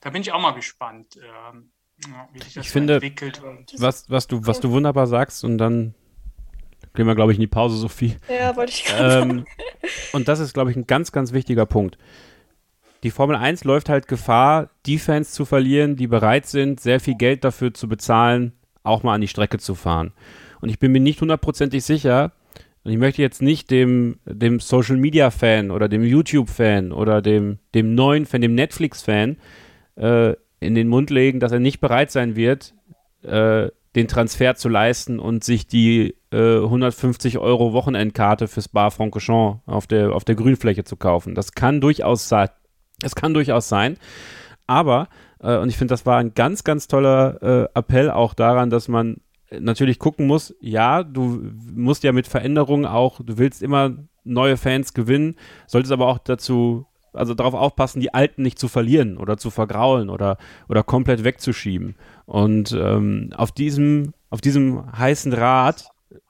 da 0.01 0.09
bin 0.09 0.21
ich 0.21 0.31
auch 0.31 0.41
mal 0.41 0.51
gespannt, 0.51 1.17
ähm, 1.17 1.71
wie 2.33 2.39
sich 2.39 2.53
das 2.53 2.65
ich 2.65 2.71
finde, 2.71 2.95
entwickelt. 2.95 3.41
Was, 3.77 4.09
was, 4.09 4.27
du, 4.27 4.45
was 4.45 4.59
du 4.59 4.71
wunderbar 4.71 5.07
sagst 5.07 5.43
und 5.43 5.57
dann 5.57 5.95
gehen 6.93 7.07
wir, 7.07 7.15
glaube 7.15 7.31
ich, 7.31 7.37
in 7.37 7.41
die 7.41 7.47
Pause, 7.47 7.77
Sophie. 7.77 8.15
Ja, 8.29 8.55
wollte 8.55 8.71
ich 8.71 8.85
ähm, 8.97 9.45
Und 10.13 10.27
das 10.27 10.39
ist, 10.39 10.53
glaube 10.53 10.71
ich, 10.71 10.77
ein 10.77 10.87
ganz, 10.87 11.11
ganz 11.11 11.33
wichtiger 11.33 11.65
Punkt. 11.65 11.97
Die 13.03 13.11
Formel 13.11 13.35
1 13.35 13.65
läuft 13.65 13.89
halt 13.89 14.07
Gefahr, 14.07 14.71
die 14.85 14.97
Fans 14.97 15.31
zu 15.31 15.45
verlieren, 15.45 15.95
die 15.95 16.07
bereit 16.07 16.47
sind, 16.47 16.79
sehr 16.79 16.99
viel 16.99 17.15
Geld 17.15 17.43
dafür 17.43 17.73
zu 17.73 17.87
bezahlen, 17.87 18.53
auch 18.83 19.03
mal 19.03 19.13
an 19.13 19.21
die 19.21 19.27
Strecke 19.27 19.59
zu 19.59 19.75
fahren. 19.75 20.13
Und 20.61 20.69
ich 20.69 20.79
bin 20.79 20.91
mir 20.91 21.01
nicht 21.01 21.21
hundertprozentig 21.21 21.83
sicher, 21.83 22.31
und 22.85 22.91
ich 22.91 22.99
möchte 22.99 23.23
jetzt 23.23 23.41
nicht 23.41 23.71
dem, 23.71 24.19
dem 24.25 24.59
Social 24.59 24.95
Media 24.97 25.31
Fan 25.31 25.71
oder 25.71 25.89
dem 25.89 26.03
YouTube 26.03 26.49
Fan 26.49 26.91
oder 26.91 27.23
dem, 27.23 27.57
dem 27.73 27.95
neuen 27.95 28.27
Fan, 28.27 28.41
dem 28.41 28.53
Netflix 28.53 29.01
Fan 29.01 29.37
äh, 29.95 30.33
in 30.59 30.75
den 30.75 30.87
Mund 30.87 31.09
legen, 31.09 31.39
dass 31.39 31.51
er 31.51 31.59
nicht 31.59 31.79
bereit 31.79 32.11
sein 32.11 32.35
wird, 32.35 32.73
äh, 33.23 33.69
den 33.95 34.07
Transfer 34.07 34.55
zu 34.55 34.67
leisten 34.67 35.19
und 35.19 35.43
sich 35.43 35.67
die 35.67 36.15
äh, 36.31 36.57
150 36.57 37.37
Euro 37.37 37.71
Wochenendkarte 37.73 38.47
fürs 38.47 38.67
Bar 38.67 38.91
Francorchamps 38.91 39.61
auf 39.65 39.87
der, 39.87 40.13
auf 40.13 40.25
der 40.25 40.35
Grünfläche 40.35 40.83
zu 40.83 40.97
kaufen. 40.97 41.33
Das 41.33 41.53
kann 41.53 41.79
durchaus 41.81 42.27
sein. 42.27 42.49
Das 42.99 43.15
kann 43.15 43.33
durchaus 43.33 43.69
sein. 43.69 43.97
Aber, 44.67 45.07
äh, 45.39 45.57
und 45.57 45.69
ich 45.69 45.77
finde, 45.77 45.93
das 45.93 46.05
war 46.05 46.17
ein 46.17 46.33
ganz, 46.33 46.63
ganz 46.63 46.87
toller 46.87 47.41
äh, 47.41 47.79
Appell 47.79 48.11
auch 48.11 48.33
daran, 48.33 48.69
dass 48.69 48.87
man 48.87 49.17
natürlich 49.51 49.99
gucken 49.99 50.27
muss, 50.27 50.55
ja, 50.59 51.03
du 51.03 51.51
musst 51.73 52.03
ja 52.03 52.11
mit 52.11 52.27
Veränderungen 52.27 52.85
auch, 52.85 53.21
du 53.23 53.37
willst 53.37 53.61
immer 53.61 53.95
neue 54.23 54.57
Fans 54.57 54.93
gewinnen, 54.93 55.35
solltest 55.67 55.93
aber 55.93 56.07
auch 56.07 56.17
dazu 56.17 56.87
also 57.15 57.33
darauf 57.33 57.53
aufpassen, 57.53 57.99
die 57.99 58.13
Alten 58.13 58.41
nicht 58.41 58.59
zu 58.59 58.67
verlieren 58.67 59.17
oder 59.17 59.37
zu 59.37 59.49
vergraulen 59.49 60.09
oder, 60.09 60.37
oder 60.69 60.83
komplett 60.83 61.23
wegzuschieben. 61.23 61.95
Und 62.25 62.71
ähm, 62.71 63.31
auf, 63.35 63.51
diesem, 63.51 64.13
auf 64.29 64.41
diesem 64.41 64.91
heißen 64.97 65.33
Rad 65.33 65.89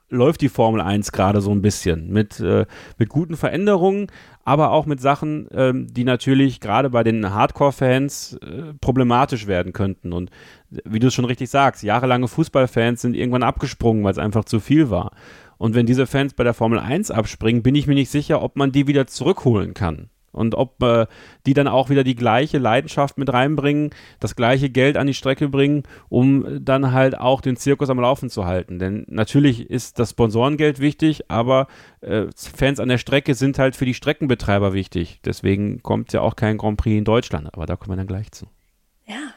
läuft 0.10 0.42
die 0.42 0.50
Formel 0.50 0.82
1 0.82 1.12
gerade 1.12 1.42
so 1.42 1.52
ein 1.52 1.62
bisschen 1.62 2.12
mit, 2.12 2.40
äh, 2.40 2.66
mit 2.98 3.10
guten 3.10 3.36
Veränderungen, 3.36 4.08
aber 4.44 4.72
auch 4.72 4.86
mit 4.86 5.02
Sachen, 5.02 5.48
ähm, 5.52 5.88
die 5.92 6.04
natürlich 6.04 6.60
gerade 6.60 6.90
bei 6.90 7.04
den 7.04 7.34
Hardcore-Fans 7.34 8.40
äh, 8.42 8.74
problematisch 8.80 9.48
werden 9.48 9.74
könnten. 9.74 10.14
Und 10.14 10.30
wie 10.70 11.00
du 11.00 11.08
es 11.08 11.14
schon 11.14 11.26
richtig 11.26 11.50
sagst, 11.50 11.84
jahrelange 11.84 12.28
Fußballfans 12.28 13.02
sind 13.02 13.16
irgendwann 13.16 13.44
abgesprungen, 13.44 14.04
weil 14.04 14.12
es 14.12 14.20
einfach 14.20 14.46
zu 14.46 14.60
viel 14.60 14.90
war. 14.90 15.12
Und 15.58 15.74
wenn 15.74 15.86
diese 15.86 16.06
Fans 16.06 16.34
bei 16.34 16.44
der 16.44 16.54
Formel 16.54 16.80
1 16.80 17.12
abspringen, 17.12 17.64
bin 17.64 17.76
ich 17.76 17.88
mir 17.88 17.96
nicht 17.96 18.12
sicher, 18.12 18.42
ob 18.42 18.56
man 18.58 18.72
die 18.72 18.88
wieder 18.88 19.08
zurückholen 19.08 19.74
kann 19.74 20.10
und 20.36 20.56
ob 20.56 20.82
äh, 20.84 21.08
die 21.46 21.54
dann 21.54 21.68
auch 21.68 21.90
wieder 21.90 22.04
die 22.04 22.16
gleiche 22.16 22.58
Leidenschaft 22.58 23.18
mit 23.18 23.32
reinbringen, 23.32 23.90
das 24.20 24.36
gleiche 24.36 24.70
Geld 24.70 24.98
an 24.98 25.08
die 25.08 25.14
Strecke 25.14 25.50
bringen, 25.50 25.84
um 26.10 26.64
dann 26.64 26.92
halt 26.92 27.18
auch 27.18 27.42
den 27.42 27.56
Zirkus 27.58 27.90
am 27.90 28.00
Laufen 28.00 28.30
zu 28.30 28.46
halten. 28.46 28.80
Denn 28.80 29.06
natürlich 29.08 29.70
ist 29.70 30.00
das 30.00 30.12
Sponsorengeld 30.12 30.80
wichtig, 30.80 31.30
aber 31.32 31.68
äh, 32.02 32.26
Fans 32.36 32.80
an 32.80 32.90
der 32.90 32.98
Strecke 32.98 33.34
sind 33.34 33.60
halt 33.60 33.76
für 33.76 33.86
die 33.86 33.94
Streckenbetreiber 33.94 34.74
wichtig. 34.74 35.20
Deswegen 35.26 35.82
kommt 35.82 36.14
ja 36.14 36.22
auch 36.22 36.36
kein 36.36 36.58
Grand 36.58 36.78
Prix 36.78 36.98
in 36.98 37.06
Deutschland, 37.06 37.54
aber 37.54 37.66
da 37.66 37.76
kommen 37.76 37.94
wir 37.94 37.98
dann 37.98 38.08
gleich 38.08 38.32
zu. 38.32 38.48
Ja. 39.06 39.34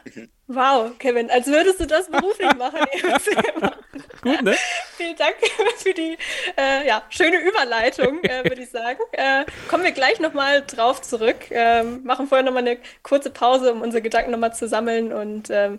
Wow, 0.51 0.97
Kevin, 0.97 1.29
als 1.29 1.45
würdest 1.45 1.79
du 1.79 1.85
das 1.85 2.09
beruflich 2.09 2.51
machen. 2.55 2.79
Gut, 4.23 4.41
ne? 4.41 4.55
Vielen 4.97 5.15
Dank 5.15 5.35
für 5.77 5.93
die 5.93 6.17
äh, 6.57 6.87
ja, 6.87 7.03
schöne 7.11 7.37
Überleitung, 7.37 8.23
äh, 8.23 8.43
würde 8.43 8.63
ich 8.63 8.71
sagen. 8.71 8.99
Äh, 9.11 9.45
kommen 9.67 9.83
wir 9.83 9.91
gleich 9.91 10.19
nochmal 10.19 10.63
drauf 10.65 11.03
zurück. 11.03 11.51
Ähm, 11.51 12.03
machen 12.03 12.25
vorher 12.25 12.43
nochmal 12.43 12.67
eine 12.67 12.79
kurze 13.03 13.29
Pause, 13.29 13.71
um 13.71 13.81
unsere 13.81 14.01
Gedanken 14.01 14.31
nochmal 14.31 14.55
zu 14.55 14.67
sammeln 14.67 15.13
und 15.13 15.51
ähm, 15.51 15.77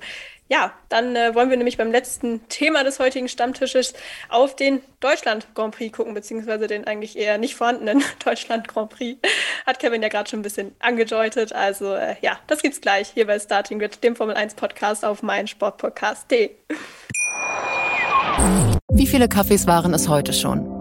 ja, 0.50 0.72
dann 0.88 1.14
äh, 1.14 1.32
wollen 1.36 1.48
wir 1.48 1.56
nämlich 1.56 1.76
beim 1.76 1.92
letzten 1.92 2.46
Thema 2.48 2.82
des 2.82 2.98
heutigen 2.98 3.28
Stammtisches 3.28 3.94
auf 4.28 4.56
den 4.56 4.82
Deutschland 4.98 5.46
Grand 5.54 5.76
Prix 5.76 5.96
gucken, 5.96 6.12
beziehungsweise 6.12 6.66
den 6.66 6.88
eigentlich 6.88 7.16
eher 7.16 7.38
nicht 7.38 7.54
vorhandenen 7.54 8.02
Deutschland 8.24 8.66
Grand 8.66 8.90
Prix. 8.90 9.20
Hat 9.64 9.78
Kevin 9.78 10.02
ja 10.02 10.08
gerade 10.08 10.28
schon 10.28 10.40
ein 10.40 10.42
bisschen 10.42 10.74
angedeutet. 10.80 11.52
Also 11.52 11.94
äh, 11.94 12.16
ja, 12.20 12.40
das 12.48 12.62
gibt's 12.62 12.80
gleich 12.80 13.10
hier 13.14 13.28
bei 13.28 13.38
Starting 13.38 13.78
Grid, 13.78 14.02
dem 14.02 14.16
Formel 14.16 14.34
1 14.34 14.54
Podcast 14.54 15.04
auf 15.04 15.22
meinsportpodcast.de. 15.22 16.50
Wie 18.92 19.06
viele 19.06 19.28
Kaffees 19.28 19.68
waren 19.68 19.94
es 19.94 20.08
heute 20.08 20.32
schon? 20.32 20.79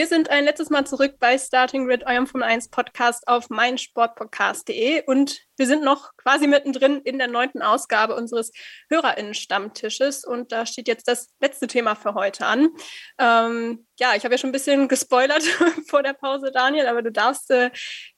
Wir 0.00 0.06
sind 0.06 0.30
ein 0.30 0.44
letztes 0.44 0.70
Mal 0.70 0.86
zurück 0.86 1.16
bei 1.20 1.36
Starting 1.36 1.84
Grid, 1.84 2.06
eurem 2.06 2.26
Formel 2.26 2.48
1 2.48 2.70
Podcast 2.70 3.28
auf 3.28 3.50
meinsportpodcast.de 3.50 5.04
und 5.04 5.42
wir 5.58 5.66
sind 5.66 5.84
noch 5.84 6.16
quasi 6.16 6.46
mittendrin 6.46 7.02
in 7.02 7.18
der 7.18 7.28
neunten 7.28 7.60
Ausgabe 7.60 8.16
unseres 8.16 8.50
HörerInnen-Stammtisches 8.88 10.24
und 10.24 10.52
da 10.52 10.64
steht 10.64 10.88
jetzt 10.88 11.06
das 11.06 11.28
letzte 11.38 11.66
Thema 11.66 11.96
für 11.96 12.14
heute 12.14 12.46
an. 12.46 12.70
Ähm, 13.18 13.86
ja, 13.98 14.14
ich 14.14 14.24
habe 14.24 14.32
ja 14.32 14.38
schon 14.38 14.48
ein 14.48 14.54
bisschen 14.54 14.88
gespoilert 14.88 15.42
vor 15.86 16.02
der 16.02 16.14
Pause, 16.14 16.50
Daniel, 16.50 16.86
aber 16.86 17.02
du 17.02 17.12
darfst 17.12 17.50
äh, 17.50 17.70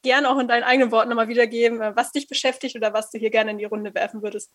gerne 0.02 0.30
auch 0.30 0.38
in 0.38 0.46
deinen 0.46 0.62
eigenen 0.62 0.92
Worten 0.92 1.08
nochmal 1.08 1.26
wiedergeben, 1.26 1.80
äh, 1.80 1.96
was 1.96 2.12
dich 2.12 2.28
beschäftigt 2.28 2.76
oder 2.76 2.92
was 2.92 3.10
du 3.10 3.18
hier 3.18 3.30
gerne 3.30 3.50
in 3.50 3.58
die 3.58 3.64
Runde 3.64 3.92
werfen 3.92 4.22
würdest. 4.22 4.52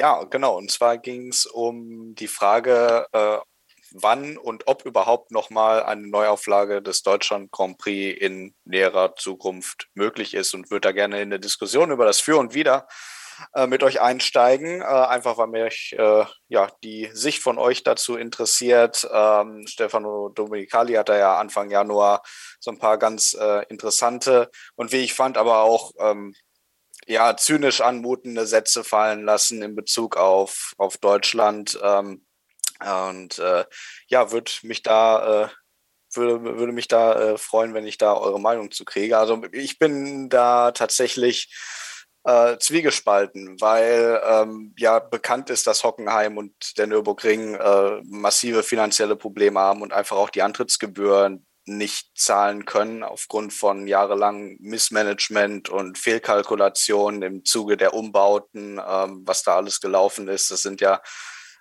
Ja, 0.00 0.24
genau. 0.24 0.56
Und 0.56 0.72
zwar 0.72 0.98
ging 0.98 1.28
es 1.28 1.46
um 1.46 2.16
die 2.16 2.26
Frage, 2.26 3.06
äh, 3.12 3.38
wann 4.02 4.36
und 4.36 4.66
ob 4.66 4.84
überhaupt 4.84 5.30
nochmal 5.30 5.82
eine 5.82 6.06
Neuauflage 6.06 6.82
des 6.82 7.02
Deutschland 7.02 7.50
Grand 7.52 7.78
Prix 7.78 8.20
in 8.20 8.54
näherer 8.64 9.14
Zukunft 9.16 9.88
möglich 9.94 10.34
ist 10.34 10.54
und 10.54 10.70
würde 10.70 10.88
da 10.88 10.92
gerne 10.92 11.16
in 11.16 11.28
eine 11.28 11.40
Diskussion 11.40 11.90
über 11.90 12.04
das 12.04 12.20
Für 12.20 12.38
und 12.38 12.54
Wider 12.54 12.86
äh, 13.54 13.66
mit 13.66 13.82
euch 13.82 14.00
einsteigen, 14.00 14.80
äh, 14.80 14.84
einfach 14.84 15.38
weil 15.38 15.48
mich 15.48 15.94
äh, 15.98 16.24
ja 16.48 16.70
die 16.82 17.10
Sicht 17.12 17.42
von 17.42 17.58
euch 17.58 17.82
dazu 17.82 18.16
interessiert. 18.16 19.06
Ähm, 19.12 19.66
Stefano 19.66 20.30
Domenicali 20.30 20.94
hat 20.94 21.08
da 21.08 21.18
ja 21.18 21.38
Anfang 21.38 21.70
Januar 21.70 22.22
so 22.60 22.70
ein 22.70 22.78
paar 22.78 22.98
ganz 22.98 23.36
interessante 23.68 24.50
und 24.74 24.92
wie 24.92 25.04
ich 25.04 25.14
fand, 25.14 25.38
aber 25.38 25.60
auch 25.60 25.92
ähm, 25.98 26.34
ja 27.06 27.36
zynisch 27.36 27.80
anmutende 27.80 28.46
Sätze 28.46 28.84
fallen 28.84 29.24
lassen 29.24 29.62
in 29.62 29.76
Bezug 29.76 30.16
auf, 30.16 30.72
auf 30.76 30.98
Deutschland. 30.98 31.78
Ähm, 31.82 32.25
und 32.84 33.38
äh, 33.38 33.64
ja, 34.08 34.32
würde 34.32 34.50
mich 34.62 34.82
da 34.82 35.44
äh, 35.44 35.48
würde, 36.16 36.42
würde 36.42 36.72
mich 36.72 36.88
da 36.88 37.32
äh, 37.32 37.38
freuen, 37.38 37.74
wenn 37.74 37.86
ich 37.86 37.98
da 37.98 38.14
eure 38.14 38.40
Meinung 38.40 38.70
zu 38.70 38.84
kriege. 38.84 39.18
Also 39.18 39.42
ich 39.52 39.78
bin 39.78 40.28
da 40.28 40.72
tatsächlich 40.72 41.54
äh, 42.24 42.58
zwiegespalten, 42.58 43.60
weil 43.60 44.20
ähm, 44.24 44.74
ja 44.78 44.98
bekannt 44.98 45.50
ist, 45.50 45.66
dass 45.66 45.84
Hockenheim 45.84 46.38
und 46.38 46.78
der 46.78 46.86
Nürburgring 46.86 47.54
äh, 47.54 48.00
massive 48.04 48.62
finanzielle 48.62 49.16
Probleme 49.16 49.60
haben 49.60 49.82
und 49.82 49.92
einfach 49.92 50.16
auch 50.16 50.30
die 50.30 50.42
Antrittsgebühren 50.42 51.46
nicht 51.68 52.10
zahlen 52.16 52.64
können 52.64 53.02
aufgrund 53.02 53.52
von 53.52 53.88
jahrelangem 53.88 54.56
Missmanagement 54.60 55.68
und 55.68 55.98
Fehlkalkulationen 55.98 57.22
im 57.22 57.44
Zuge 57.44 57.76
der 57.76 57.92
Umbauten, 57.92 58.80
ähm, 58.84 59.22
was 59.24 59.42
da 59.42 59.56
alles 59.56 59.80
gelaufen 59.80 60.28
ist. 60.28 60.50
Das 60.50 60.62
sind 60.62 60.80
ja 60.80 61.00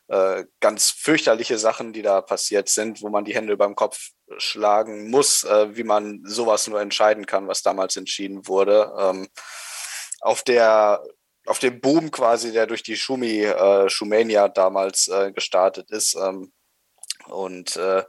äh, 0.08 0.46
ganz 0.60 0.92
fürchterliche 0.92 1.58
Sachen, 1.58 1.94
die 1.94 2.02
da 2.02 2.22
passiert 2.22 2.70
sind, 2.70 3.02
wo 3.02 3.10
man 3.10 3.26
die 3.26 3.36
Hände 3.36 3.58
beim 3.58 3.76
Kopf 3.76 4.10
schlagen 4.38 5.10
muss, 5.10 5.44
äh, 5.44 5.76
wie 5.76 5.84
man 5.84 6.22
sowas 6.26 6.68
nur 6.68 6.82
entscheiden 6.82 7.26
kann, 7.26 7.48
was 7.48 7.64
damals 7.64 7.96
entschieden 7.96 8.48
wurde. 8.48 8.94
Ähm, 8.98 9.28
auf 10.22 10.44
der 10.44 11.04
auf 11.48 11.60
dem 11.60 11.80
Boom 11.80 12.10
quasi, 12.12 12.52
der 12.52 12.66
durch 12.66 12.82
die 12.82 12.98
Schumi, 12.98 13.44
äh, 13.44 13.90
Schumania 13.90 14.48
damals 14.48 15.08
äh, 15.08 15.32
gestartet 15.32 15.92
ist. 15.92 16.16
Ähm, 16.16 16.52
und 17.28 17.76
äh, 17.76 18.04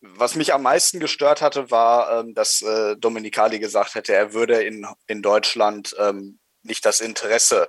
was 0.00 0.34
mich 0.34 0.52
am 0.52 0.62
meisten 0.62 1.00
gestört 1.00 1.40
hatte, 1.40 1.70
war, 1.70 2.20
ähm, 2.20 2.34
dass 2.34 2.60
äh, 2.62 2.96
Dominikali 2.96 3.58
gesagt 3.58 3.94
hätte, 3.94 4.14
er 4.14 4.34
würde 4.34 4.62
in, 4.62 4.86
in 5.06 5.22
Deutschland 5.22 5.94
ähm, 5.98 6.40
nicht 6.62 6.84
das 6.84 7.00
Interesse 7.00 7.68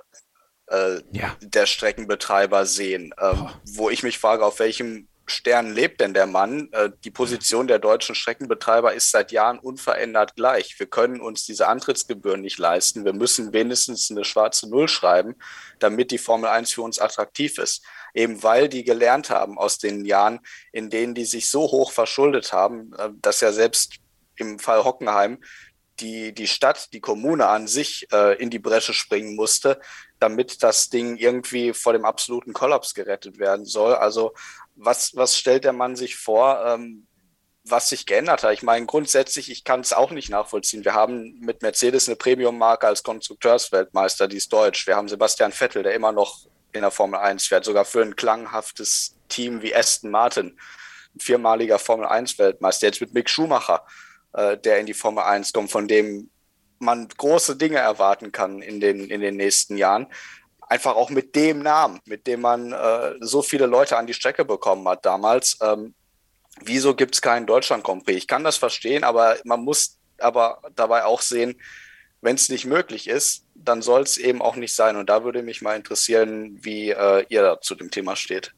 äh, 0.68 1.00
ja. 1.12 1.36
der 1.40 1.66
Streckenbetreiber 1.66 2.66
sehen. 2.66 3.14
Ähm, 3.20 3.48
wo 3.64 3.90
ich 3.90 4.02
mich 4.02 4.18
frage, 4.18 4.44
auf 4.44 4.58
welchem 4.58 5.08
Stern 5.26 5.72
lebt 5.72 6.00
denn 6.00 6.12
der 6.12 6.26
Mann? 6.26 6.68
Äh, 6.72 6.90
die 7.02 7.10
Position 7.10 7.66
der 7.66 7.78
deutschen 7.78 8.14
Streckenbetreiber 8.14 8.92
ist 8.92 9.10
seit 9.10 9.32
Jahren 9.32 9.58
unverändert 9.58 10.36
gleich. 10.36 10.78
Wir 10.78 10.86
können 10.86 11.20
uns 11.20 11.44
diese 11.44 11.68
Antrittsgebühren 11.68 12.42
nicht 12.42 12.58
leisten. 12.58 13.04
Wir 13.04 13.14
müssen 13.14 13.52
wenigstens 13.52 14.10
eine 14.10 14.24
schwarze 14.24 14.68
Null 14.68 14.88
schreiben, 14.88 15.36
damit 15.78 16.10
die 16.10 16.18
Formel 16.18 16.50
1 16.50 16.74
für 16.74 16.82
uns 16.82 16.98
attraktiv 16.98 17.58
ist. 17.58 17.84
Eben 18.12 18.42
weil 18.42 18.68
die 18.68 18.84
gelernt 18.84 19.30
haben 19.30 19.58
aus 19.58 19.78
den 19.78 20.04
Jahren, 20.04 20.40
in 20.72 20.90
denen 20.90 21.14
die 21.14 21.24
sich 21.24 21.48
so 21.48 21.62
hoch 21.62 21.90
verschuldet 21.90 22.52
haben, 22.52 22.92
äh, 22.98 23.08
dass 23.20 23.40
ja 23.40 23.52
selbst 23.52 23.94
im 24.36 24.58
Fall 24.58 24.84
Hockenheim 24.84 25.38
die, 26.00 26.34
die 26.34 26.48
Stadt, 26.48 26.92
die 26.92 27.00
Kommune 27.00 27.46
an 27.46 27.66
sich 27.66 28.08
äh, 28.12 28.36
in 28.36 28.50
die 28.50 28.58
Bresche 28.58 28.94
springen 28.94 29.36
musste, 29.36 29.80
damit 30.24 30.62
das 30.62 30.88
Ding 30.88 31.16
irgendwie 31.16 31.74
vor 31.74 31.92
dem 31.92 32.04
absoluten 32.04 32.52
Kollaps 32.52 32.94
gerettet 32.94 33.38
werden 33.38 33.66
soll. 33.66 33.94
Also 33.94 34.32
was, 34.74 35.14
was 35.14 35.36
stellt 35.36 35.64
der 35.64 35.74
Mann 35.74 35.96
sich 35.96 36.16
vor, 36.16 36.64
ähm, 36.66 37.06
was 37.64 37.90
sich 37.90 38.06
geändert 38.06 38.42
hat? 38.42 38.52
Ich 38.54 38.62
meine, 38.62 38.86
grundsätzlich, 38.86 39.50
ich 39.50 39.64
kann 39.64 39.80
es 39.80 39.92
auch 39.92 40.10
nicht 40.10 40.30
nachvollziehen. 40.30 40.84
Wir 40.84 40.94
haben 40.94 41.38
mit 41.40 41.62
Mercedes 41.62 42.08
eine 42.08 42.16
Premium-Marke 42.16 42.86
als 42.86 43.02
Konstrukteursweltmeister, 43.02 44.28
die 44.28 44.38
ist 44.38 44.52
deutsch. 44.52 44.86
Wir 44.86 44.96
haben 44.96 45.08
Sebastian 45.08 45.52
Vettel, 45.52 45.82
der 45.82 45.94
immer 45.94 46.12
noch 46.12 46.46
in 46.72 46.80
der 46.80 46.90
Formel 46.90 47.20
1 47.20 47.46
fährt, 47.46 47.64
sogar 47.64 47.84
für 47.84 48.02
ein 48.02 48.16
klanghaftes 48.16 49.16
Team 49.28 49.62
wie 49.62 49.74
Aston 49.74 50.10
Martin. 50.10 50.58
Ein 51.14 51.20
viermaliger 51.20 51.78
Formel 51.78 52.06
1-Weltmeister, 52.06 52.86
jetzt 52.86 53.00
mit 53.00 53.14
Mick 53.14 53.30
Schumacher 53.30 53.86
äh, 54.34 54.58
der 54.58 54.80
in 54.80 54.86
die 54.86 54.94
Formel 54.94 55.24
1 55.24 55.52
kommt, 55.52 55.70
von 55.70 55.88
dem 55.88 56.30
man 56.84 57.08
große 57.08 57.56
Dinge 57.56 57.78
erwarten 57.78 58.32
kann 58.32 58.62
in 58.62 58.80
den, 58.80 59.08
in 59.08 59.20
den 59.20 59.36
nächsten 59.36 59.76
Jahren. 59.76 60.06
Einfach 60.60 60.96
auch 60.96 61.10
mit 61.10 61.34
dem 61.36 61.60
Namen, 61.60 62.00
mit 62.06 62.26
dem 62.26 62.40
man 62.40 62.72
äh, 62.72 63.14
so 63.20 63.42
viele 63.42 63.66
Leute 63.66 63.96
an 63.96 64.06
die 64.06 64.14
Strecke 64.14 64.44
bekommen 64.44 64.86
hat 64.88 65.04
damals. 65.04 65.58
Ähm, 65.60 65.94
wieso 66.62 66.94
gibt 66.94 67.14
es 67.14 67.22
keinen 67.22 67.46
Deutschland 67.46 67.84
Grand? 67.84 68.08
Ich 68.08 68.26
kann 68.26 68.44
das 68.44 68.56
verstehen, 68.56 69.04
aber 69.04 69.36
man 69.44 69.62
muss 69.62 69.98
aber 70.18 70.62
dabei 70.74 71.04
auch 71.04 71.20
sehen, 71.20 71.56
wenn 72.20 72.36
es 72.36 72.48
nicht 72.48 72.64
möglich 72.64 73.08
ist, 73.08 73.44
dann 73.54 73.82
soll 73.82 74.02
es 74.02 74.16
eben 74.16 74.40
auch 74.40 74.56
nicht 74.56 74.74
sein. 74.74 74.96
Und 74.96 75.10
da 75.10 75.24
würde 75.24 75.42
mich 75.42 75.60
mal 75.60 75.76
interessieren, 75.76 76.58
wie 76.62 76.90
äh, 76.90 77.24
ihr 77.28 77.58
zu 77.60 77.74
dem 77.74 77.90
Thema 77.90 78.16
steht. 78.16 78.54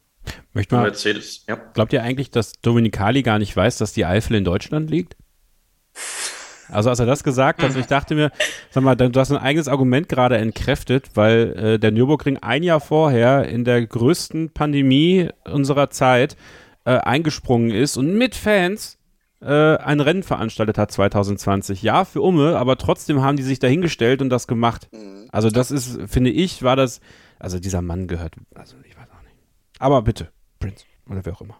Möchte 0.53 0.75
mal, 0.75 0.83
Mercedes, 0.85 1.45
ja. 1.49 1.57
Glaubt 1.57 1.93
ihr 1.93 2.03
eigentlich, 2.03 2.31
dass 2.31 2.53
Dominikali 2.63 3.23
gar 3.23 3.39
nicht 3.39 3.57
weiß, 3.57 3.79
dass 3.79 3.93
die 3.93 4.05
Eifel 4.05 4.37
in 4.37 4.45
Deutschland 4.45 4.91
liegt? 4.91 5.17
Also 6.71 6.91
als 6.91 6.99
er 6.99 7.07
das 7.07 7.25
gesagt 7.25 7.63
hat, 7.63 7.77
ich 7.77 7.87
dachte 7.87 8.15
mir, 8.15 8.31
sag 8.71 8.83
mal, 8.83 8.97
du 8.97 9.19
hast 9.19 9.31
ein 9.31 9.39
eigenes 9.39 9.69
Argument 9.69 10.09
gerade 10.09 10.37
entkräftet, 10.39 11.11
weil 11.15 11.53
äh, 11.57 11.79
der 11.79 11.93
Nürburgring 11.93 12.39
ein 12.39 12.63
Jahr 12.63 12.81
vorher 12.81 13.49
in 13.49 13.65
der 13.65 13.87
größten 13.87 14.51
Pandemie 14.51 15.29
unserer 15.45 15.91
Zeit 15.91 16.37
äh, 16.85 16.91
eingesprungen 16.91 17.71
ist 17.71 17.97
und 17.97 18.17
mit 18.17 18.35
Fans 18.35 18.99
äh, 19.41 19.77
ein 19.77 20.01
Rennen 20.01 20.23
veranstaltet 20.23 20.79
hat 20.79 20.91
2020. 20.91 21.83
Ja, 21.83 22.05
für 22.05 22.23
Umme, 22.23 22.57
aber 22.57 22.79
trotzdem 22.79 23.23
haben 23.23 23.37
die 23.37 23.43
sich 23.43 23.59
dahingestellt 23.59 24.23
und 24.23 24.31
das 24.31 24.47
gemacht. 24.47 24.89
Mhm. 24.93 25.29
Also 25.31 25.51
das 25.51 25.71
ist, 25.71 26.01
finde 26.07 26.31
ich, 26.31 26.63
war 26.63 26.77
das, 26.77 27.01
also 27.39 27.59
dieser 27.59 27.83
Mann 27.83 28.09
gehört, 28.09 28.37
also 28.55 28.77
ich 28.85 28.97
weiß 28.97 29.09
auch 29.11 29.23
nicht. 29.23 29.37
Aber 29.79 30.03
bitte, 30.03 30.31
Prince 30.59 30.85
oder 31.09 31.25
wer 31.25 31.35
auch 31.35 31.43
immer. 31.43 31.59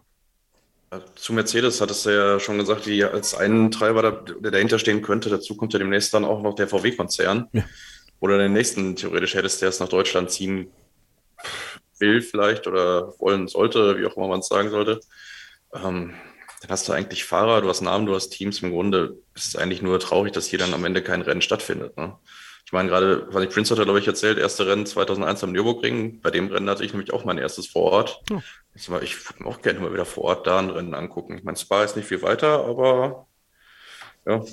Zu 1.15 1.33
Mercedes 1.33 1.81
hattest 1.81 2.05
du 2.05 2.09
ja 2.11 2.39
schon 2.39 2.57
gesagt, 2.57 2.85
die 2.85 3.03
als 3.03 3.35
einen 3.35 3.71
Treiber, 3.71 4.23
der 4.39 4.51
dahinter 4.51 4.79
stehen 4.79 5.01
könnte. 5.01 5.29
Dazu 5.29 5.57
kommt 5.57 5.73
ja 5.73 5.79
demnächst 5.79 6.13
dann 6.13 6.23
auch 6.23 6.41
noch 6.41 6.55
der 6.55 6.69
VW-Konzern. 6.69 7.49
Ja. 7.51 7.65
Oder 8.19 8.37
den 8.37 8.53
nächsten 8.53 8.95
theoretisch 8.95 9.35
hättest, 9.35 9.61
der 9.61 9.69
es 9.69 9.79
nach 9.79 9.89
Deutschland 9.89 10.31
ziehen 10.31 10.71
will 11.99 12.21
vielleicht 12.21 12.67
oder 12.67 13.19
wollen 13.19 13.47
sollte, 13.47 13.97
wie 13.97 14.05
auch 14.05 14.15
immer 14.15 14.27
man 14.27 14.39
es 14.39 14.47
sagen 14.47 14.69
sollte. 14.69 14.99
Ähm, 15.73 16.13
dann 16.61 16.69
hast 16.69 16.87
du 16.87 16.93
eigentlich 16.93 17.25
Fahrer, 17.25 17.61
du 17.61 17.69
hast 17.69 17.81
Namen, 17.81 18.05
du 18.05 18.15
hast 18.15 18.29
Teams. 18.29 18.61
Im 18.63 18.71
Grunde 18.71 19.17
ist 19.35 19.47
es 19.49 19.55
eigentlich 19.55 19.81
nur 19.81 19.99
traurig, 19.99 20.33
dass 20.33 20.47
hier 20.47 20.59
dann 20.59 20.73
am 20.73 20.85
Ende 20.85 21.03
kein 21.03 21.21
Rennen 21.21 21.41
stattfindet. 21.41 21.97
Ne? 21.97 22.15
Ich 22.67 22.73
meine, 22.73 22.89
gerade, 22.89 23.33
was 23.33 23.41
ich 23.45 23.49
Prince 23.49 23.73
hat, 23.73 23.81
glaube 23.81 23.99
ich, 23.99 24.07
erzählt, 24.07 24.37
erste 24.37 24.67
Rennen 24.67 24.85
2001 24.85 25.41
am 25.41 25.53
Nürburgring. 25.53 26.19
Bei 26.19 26.31
dem 26.31 26.47
Rennen 26.47 26.69
hatte 26.69 26.83
ich 26.83 26.91
nämlich 26.91 27.13
auch 27.13 27.23
mein 27.23 27.37
erstes 27.37 27.65
vor 27.65 27.93
Ort. 27.93 28.21
Oh. 28.29 28.41
Ich 28.75 28.89
würde 28.89 29.07
mir 29.39 29.45
auch 29.45 29.61
gerne 29.61 29.79
mal 29.79 29.93
wieder 29.93 30.03
vor 30.03 30.25
Ort 30.25 30.47
da 30.47 30.59
ein 30.59 30.69
Rennen 30.69 30.93
angucken. 30.93 31.37
Ich 31.37 31.45
meine, 31.45 31.55
Spa 31.55 31.85
ist 31.85 31.95
nicht 31.95 32.09
viel 32.09 32.21
weiter, 32.21 32.65
aber 32.65 33.25
ja, 34.25 34.43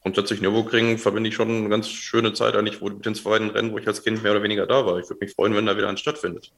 grundsätzlich 0.00 0.40
Nürburgring 0.40 0.96
verbinde 0.96 1.28
ich 1.28 1.34
schon 1.34 1.50
eine 1.50 1.68
ganz 1.68 1.90
schöne 1.90 2.32
Zeit 2.32 2.56
eigentlich 2.56 2.80
mit 2.80 3.04
den 3.04 3.14
zweiten 3.14 3.50
Rennen, 3.50 3.72
wo 3.72 3.78
ich 3.78 3.86
als 3.86 4.02
Kind 4.02 4.22
mehr 4.22 4.32
oder 4.32 4.42
weniger 4.42 4.66
da 4.66 4.86
war. 4.86 4.98
Ich 4.98 5.10
würde 5.10 5.22
mich 5.22 5.34
freuen, 5.34 5.54
wenn 5.54 5.66
da 5.66 5.76
wieder 5.76 5.90
ein 5.90 5.98
stattfindet. 5.98 6.50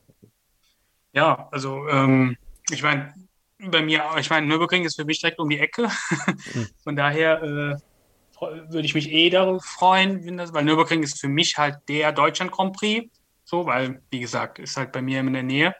Ja, 1.14 1.48
also 1.50 1.88
ähm, 1.88 2.36
ich 2.70 2.84
meine, 2.84 3.12
bei 3.58 3.82
mir, 3.82 4.04
ich 4.20 4.30
meine, 4.30 4.46
Nürburgring 4.46 4.84
ist 4.84 4.94
für 4.94 5.04
mich 5.04 5.20
direkt 5.20 5.40
um 5.40 5.50
die 5.50 5.58
Ecke. 5.58 5.90
Hm. 6.52 6.68
Von 6.84 6.94
daher 6.94 7.42
äh, 7.42 7.76
würde 8.40 8.86
ich 8.86 8.94
mich 8.94 9.10
eh 9.10 9.30
darauf 9.30 9.64
freuen, 9.64 10.36
das, 10.36 10.52
weil 10.52 10.64
Nürburgring 10.64 11.02
ist 11.02 11.20
für 11.20 11.28
mich 11.28 11.56
halt 11.56 11.76
der 11.88 12.12
Deutschland 12.12 12.52
Grand 12.52 12.76
Prix, 12.76 13.10
so, 13.44 13.66
weil, 13.66 14.02
wie 14.10 14.20
gesagt, 14.20 14.58
ist 14.58 14.76
halt 14.76 14.92
bei 14.92 15.02
mir 15.02 15.20
in 15.20 15.32
der 15.32 15.42
Nähe. 15.42 15.74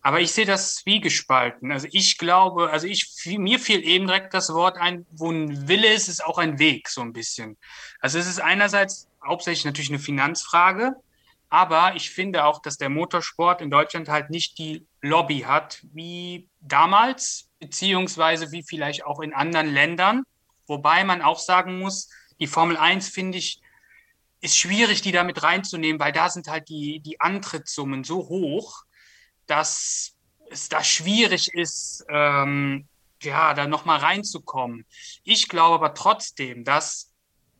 Aber 0.00 0.20
ich 0.20 0.32
sehe 0.32 0.46
das 0.46 0.82
wie 0.86 1.00
gespalten. 1.00 1.72
Also 1.72 1.88
ich 1.90 2.18
glaube, 2.18 2.70
also 2.70 2.86
ich, 2.86 3.10
mir 3.36 3.58
fiel 3.58 3.86
eben 3.86 4.06
direkt 4.06 4.32
das 4.32 4.52
Wort 4.52 4.78
ein, 4.78 5.04
wo 5.10 5.30
ein 5.30 5.68
Wille 5.68 5.92
ist, 5.92 6.08
ist 6.08 6.24
auch 6.24 6.38
ein 6.38 6.58
Weg, 6.58 6.88
so 6.88 7.02
ein 7.02 7.12
bisschen. 7.12 7.58
Also 8.00 8.18
es 8.18 8.26
ist 8.26 8.40
einerseits 8.40 9.08
hauptsächlich 9.26 9.64
natürlich 9.64 9.90
eine 9.90 9.98
Finanzfrage, 9.98 10.94
aber 11.50 11.94
ich 11.96 12.10
finde 12.10 12.44
auch, 12.44 12.62
dass 12.62 12.76
der 12.76 12.88
Motorsport 12.88 13.60
in 13.60 13.70
Deutschland 13.70 14.08
halt 14.08 14.30
nicht 14.30 14.58
die 14.58 14.86
Lobby 15.00 15.40
hat, 15.40 15.82
wie 15.92 16.46
damals, 16.60 17.48
beziehungsweise 17.58 18.52
wie 18.52 18.62
vielleicht 18.62 19.04
auch 19.04 19.20
in 19.20 19.34
anderen 19.34 19.72
Ländern. 19.72 20.22
Wobei 20.68 21.04
man 21.04 21.22
auch 21.22 21.38
sagen 21.38 21.78
muss, 21.78 22.08
die 22.38 22.46
Formel 22.46 22.76
1 22.76 23.08
finde 23.08 23.38
ich, 23.38 23.60
ist 24.40 24.56
schwierig, 24.56 25.02
die 25.02 25.12
da 25.12 25.24
mit 25.24 25.42
reinzunehmen, 25.42 25.98
weil 25.98 26.12
da 26.12 26.28
sind 26.28 26.48
halt 26.48 26.68
die, 26.68 27.00
die 27.00 27.20
Antrittssummen 27.20 28.04
so 28.04 28.28
hoch, 28.28 28.84
dass 29.46 30.14
es 30.50 30.68
da 30.68 30.84
schwierig 30.84 31.52
ist, 31.54 32.04
ähm, 32.08 32.86
ja, 33.22 33.54
da 33.54 33.66
nochmal 33.66 33.98
reinzukommen. 33.98 34.86
Ich 35.24 35.48
glaube 35.48 35.74
aber 35.74 35.94
trotzdem, 35.94 36.64
dass 36.64 37.12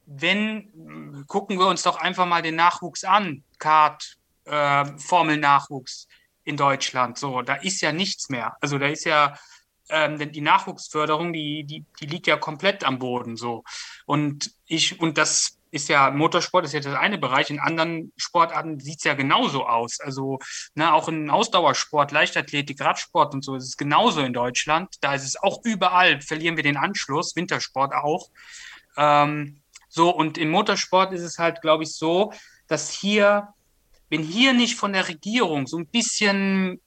wenn, 0.07 1.25
gucken 1.27 1.59
wir 1.59 1.67
uns 1.67 1.83
doch 1.83 1.97
einfach 1.97 2.27
mal 2.27 2.43
den 2.43 2.55
Nachwuchs 2.55 3.05
an, 3.05 3.45
Kart, 3.59 4.17
äh, 4.45 4.87
Formel-Nachwuchs 4.97 6.09
in 6.45 6.57
Deutschland. 6.57 7.19
So, 7.19 7.43
da 7.43 7.55
ist 7.57 7.83
ja 7.83 7.93
nichts 7.93 8.31
mehr. 8.31 8.57
Also 8.61 8.79
da 8.79 8.87
ist 8.87 9.05
ja 9.05 9.37
ähm, 9.89 10.19
denn 10.19 10.33
die 10.33 10.41
Nachwuchsförderung, 10.41 11.33
die, 11.33 11.65
die, 11.65 11.85
die 12.01 12.07
liegt 12.07 12.27
ja 12.27 12.37
komplett 12.37 12.85
am 12.85 12.99
Boden 12.99 13.37
so. 13.37 13.65
Und 14.07 14.53
ich, 14.67 15.01
und 15.01 15.19
das 15.19 15.59
ist 15.71 15.89
ja, 15.89 16.11
Motorsport 16.11 16.65
ist 16.65 16.73
ja 16.73 16.81
das 16.81 16.95
eine 16.95 17.19
Bereich, 17.19 17.51
in 17.51 17.61
anderen 17.61 18.13
Sportarten 18.17 18.81
sieht 18.81 18.99
es 18.99 19.05
ja 19.05 19.15
genauso 19.15 19.67
aus. 19.67 20.01
Also 20.01 20.39
ne, 20.75 20.93
auch 20.93 21.09
in 21.09 21.31
Ausdauersport, 21.31 22.13
Leichtathletik, 22.13 22.81
Radsport 22.81 23.35
und 23.35 23.45
so 23.45 23.55
ist 23.57 23.65
es 23.65 23.77
genauso 23.77 24.21
in 24.21 24.33
Deutschland. 24.33 24.97
Da 25.01 25.15
ist 25.15 25.25
es 25.25 25.37
auch 25.37 25.61
überall, 25.65 26.21
verlieren 26.21 26.57
wir 26.57 26.63
den 26.63 26.77
Anschluss, 26.77 27.37
Wintersport 27.37 27.93
auch. 27.95 28.31
Ähm, 28.97 29.61
so, 29.89 30.11
und 30.11 30.39
im 30.39 30.51
Motorsport 30.51 31.13
ist 31.13 31.23
es 31.23 31.39
halt, 31.39 31.61
glaube 31.61 31.85
ich, 31.85 31.95
so, 31.95 32.33
dass 32.67 32.91
hier, 32.91 33.49
wenn 34.11 34.23
hier 34.23 34.53
nicht 34.53 34.77
von 34.77 34.93
der 34.93 35.09
Regierung 35.09 35.67
so 35.67 35.79
ein 35.79 35.87
bisschen 35.87 36.81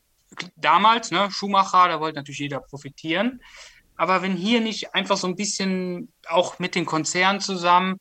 damals, 0.56 1.12
ne, 1.12 1.30
Schumacher, 1.32 1.88
da 1.88 2.00
wollte 2.00 2.18
natürlich 2.18 2.40
jeder 2.40 2.60
profitieren. 2.60 3.42
Aber 3.96 4.22
wenn 4.22 4.36
hier 4.36 4.62
nicht 4.62 4.96
einfach 4.96 5.18
so 5.18 5.28
ein 5.28 5.36
bisschen 5.36 6.12
auch 6.28 6.60
mit 6.60 6.76
den 6.76 6.86
Konzernen 6.86 7.40
zusammen 7.40 8.00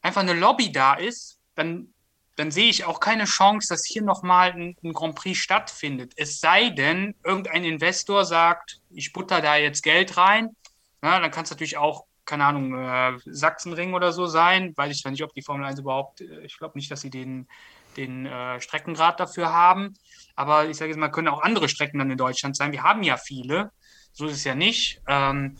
einfach 0.00 0.22
eine 0.22 0.32
Lobby 0.32 0.72
da 0.72 0.94
ist, 0.94 1.38
dann, 1.54 1.92
dann 2.36 2.50
sehe 2.50 2.70
ich 2.70 2.84
auch 2.84 3.00
keine 3.00 3.24
Chance, 3.24 3.68
dass 3.68 3.84
hier 3.84 4.02
nochmal 4.02 4.52
ein, 4.52 4.76
ein 4.82 4.92
Grand 4.92 5.16
Prix 5.16 5.38
stattfindet. 5.38 6.12
Es 6.16 6.40
sei 6.40 6.70
denn, 6.70 7.14
irgendein 7.24 7.64
Investor 7.64 8.24
sagt, 8.24 8.80
ich 8.90 9.12
butter 9.12 9.40
da 9.40 9.56
jetzt 9.56 9.82
Geld 9.82 10.16
rein. 10.16 10.56
Ja, 11.02 11.20
dann 11.20 11.30
kann 11.30 11.44
es 11.44 11.50
natürlich 11.50 11.76
auch, 11.76 12.04
keine 12.24 12.44
Ahnung, 12.44 12.78
äh, 12.78 13.18
Sachsenring 13.26 13.94
oder 13.94 14.12
so 14.12 14.26
sein. 14.26 14.74
Weiß 14.76 14.94
ich 14.94 15.02
zwar 15.02 15.12
nicht, 15.12 15.22
ob 15.22 15.34
die 15.34 15.42
Formel 15.42 15.66
1 15.66 15.80
überhaupt, 15.80 16.20
äh, 16.20 16.40
ich 16.44 16.56
glaube 16.56 16.78
nicht, 16.78 16.90
dass 16.90 17.00
sie 17.00 17.10
den, 17.10 17.48
den 17.96 18.26
äh, 18.26 18.60
Streckengrad 18.60 19.20
dafür 19.20 19.52
haben. 19.52 19.94
Aber 20.36 20.68
ich 20.68 20.76
sage 20.76 20.90
jetzt 20.90 20.98
mal, 20.98 21.10
können 21.10 21.28
auch 21.28 21.42
andere 21.42 21.68
Strecken 21.68 21.98
dann 21.98 22.10
in 22.10 22.18
Deutschland 22.18 22.56
sein. 22.56 22.72
Wir 22.72 22.82
haben 22.82 23.02
ja 23.02 23.16
viele. 23.16 23.70
So 24.12 24.26
ist 24.26 24.36
es 24.36 24.44
ja 24.44 24.54
nicht. 24.54 25.00
Ähm, 25.08 25.56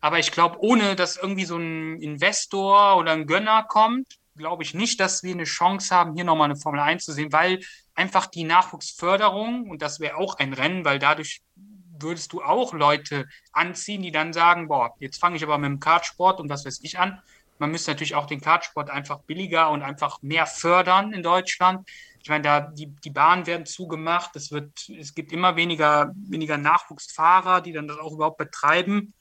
aber 0.00 0.18
ich 0.18 0.32
glaube, 0.32 0.58
ohne 0.60 0.96
dass 0.96 1.16
irgendwie 1.16 1.44
so 1.44 1.56
ein 1.56 2.00
Investor 2.00 2.96
oder 2.96 3.12
ein 3.12 3.26
Gönner 3.26 3.64
kommt, 3.64 4.06
glaube 4.36 4.62
ich 4.62 4.74
nicht, 4.74 4.98
dass 5.00 5.22
wir 5.22 5.34
eine 5.34 5.44
Chance 5.44 5.94
haben, 5.94 6.14
hier 6.14 6.24
nochmal 6.24 6.46
eine 6.46 6.56
Formel 6.56 6.80
1 6.80 7.04
zu 7.04 7.12
sehen, 7.12 7.32
weil 7.32 7.60
einfach 7.94 8.26
die 8.26 8.44
Nachwuchsförderung, 8.44 9.68
und 9.68 9.82
das 9.82 10.00
wäre 10.00 10.16
auch 10.16 10.38
ein 10.38 10.52
Rennen, 10.52 10.84
weil 10.84 10.98
dadurch 10.98 11.42
würdest 12.02 12.32
du 12.32 12.42
auch 12.42 12.72
Leute 12.72 13.26
anziehen, 13.52 14.02
die 14.02 14.12
dann 14.12 14.32
sagen, 14.32 14.68
boah, 14.68 14.94
jetzt 15.00 15.20
fange 15.20 15.36
ich 15.36 15.42
aber 15.42 15.58
mit 15.58 15.68
dem 15.68 15.80
Kartsport 15.80 16.40
und 16.40 16.48
was 16.48 16.64
weiß 16.64 16.80
ich 16.82 16.98
an. 16.98 17.20
Man 17.60 17.70
müsste 17.70 17.90
natürlich 17.90 18.14
auch 18.14 18.26
den 18.26 18.40
Kartsport 18.40 18.88
einfach 18.88 19.20
billiger 19.20 19.70
und 19.70 19.82
einfach 19.82 20.22
mehr 20.22 20.46
fördern 20.46 21.12
in 21.12 21.22
Deutschland. 21.22 21.86
Ich 22.22 22.30
meine, 22.30 22.42
da 22.42 22.60
die, 22.60 22.86
die 22.86 23.10
Bahnen 23.10 23.46
werden 23.46 23.66
zugemacht, 23.66 24.34
es 24.34 24.50
wird, 24.50 24.88
es 24.88 25.14
gibt 25.14 25.30
immer 25.30 25.56
weniger, 25.56 26.10
weniger 26.16 26.56
Nachwuchsfahrer, 26.56 27.60
die 27.60 27.72
dann 27.72 27.86
das 27.86 27.98
auch 27.98 28.12
überhaupt 28.12 28.38
betreiben. 28.38 29.12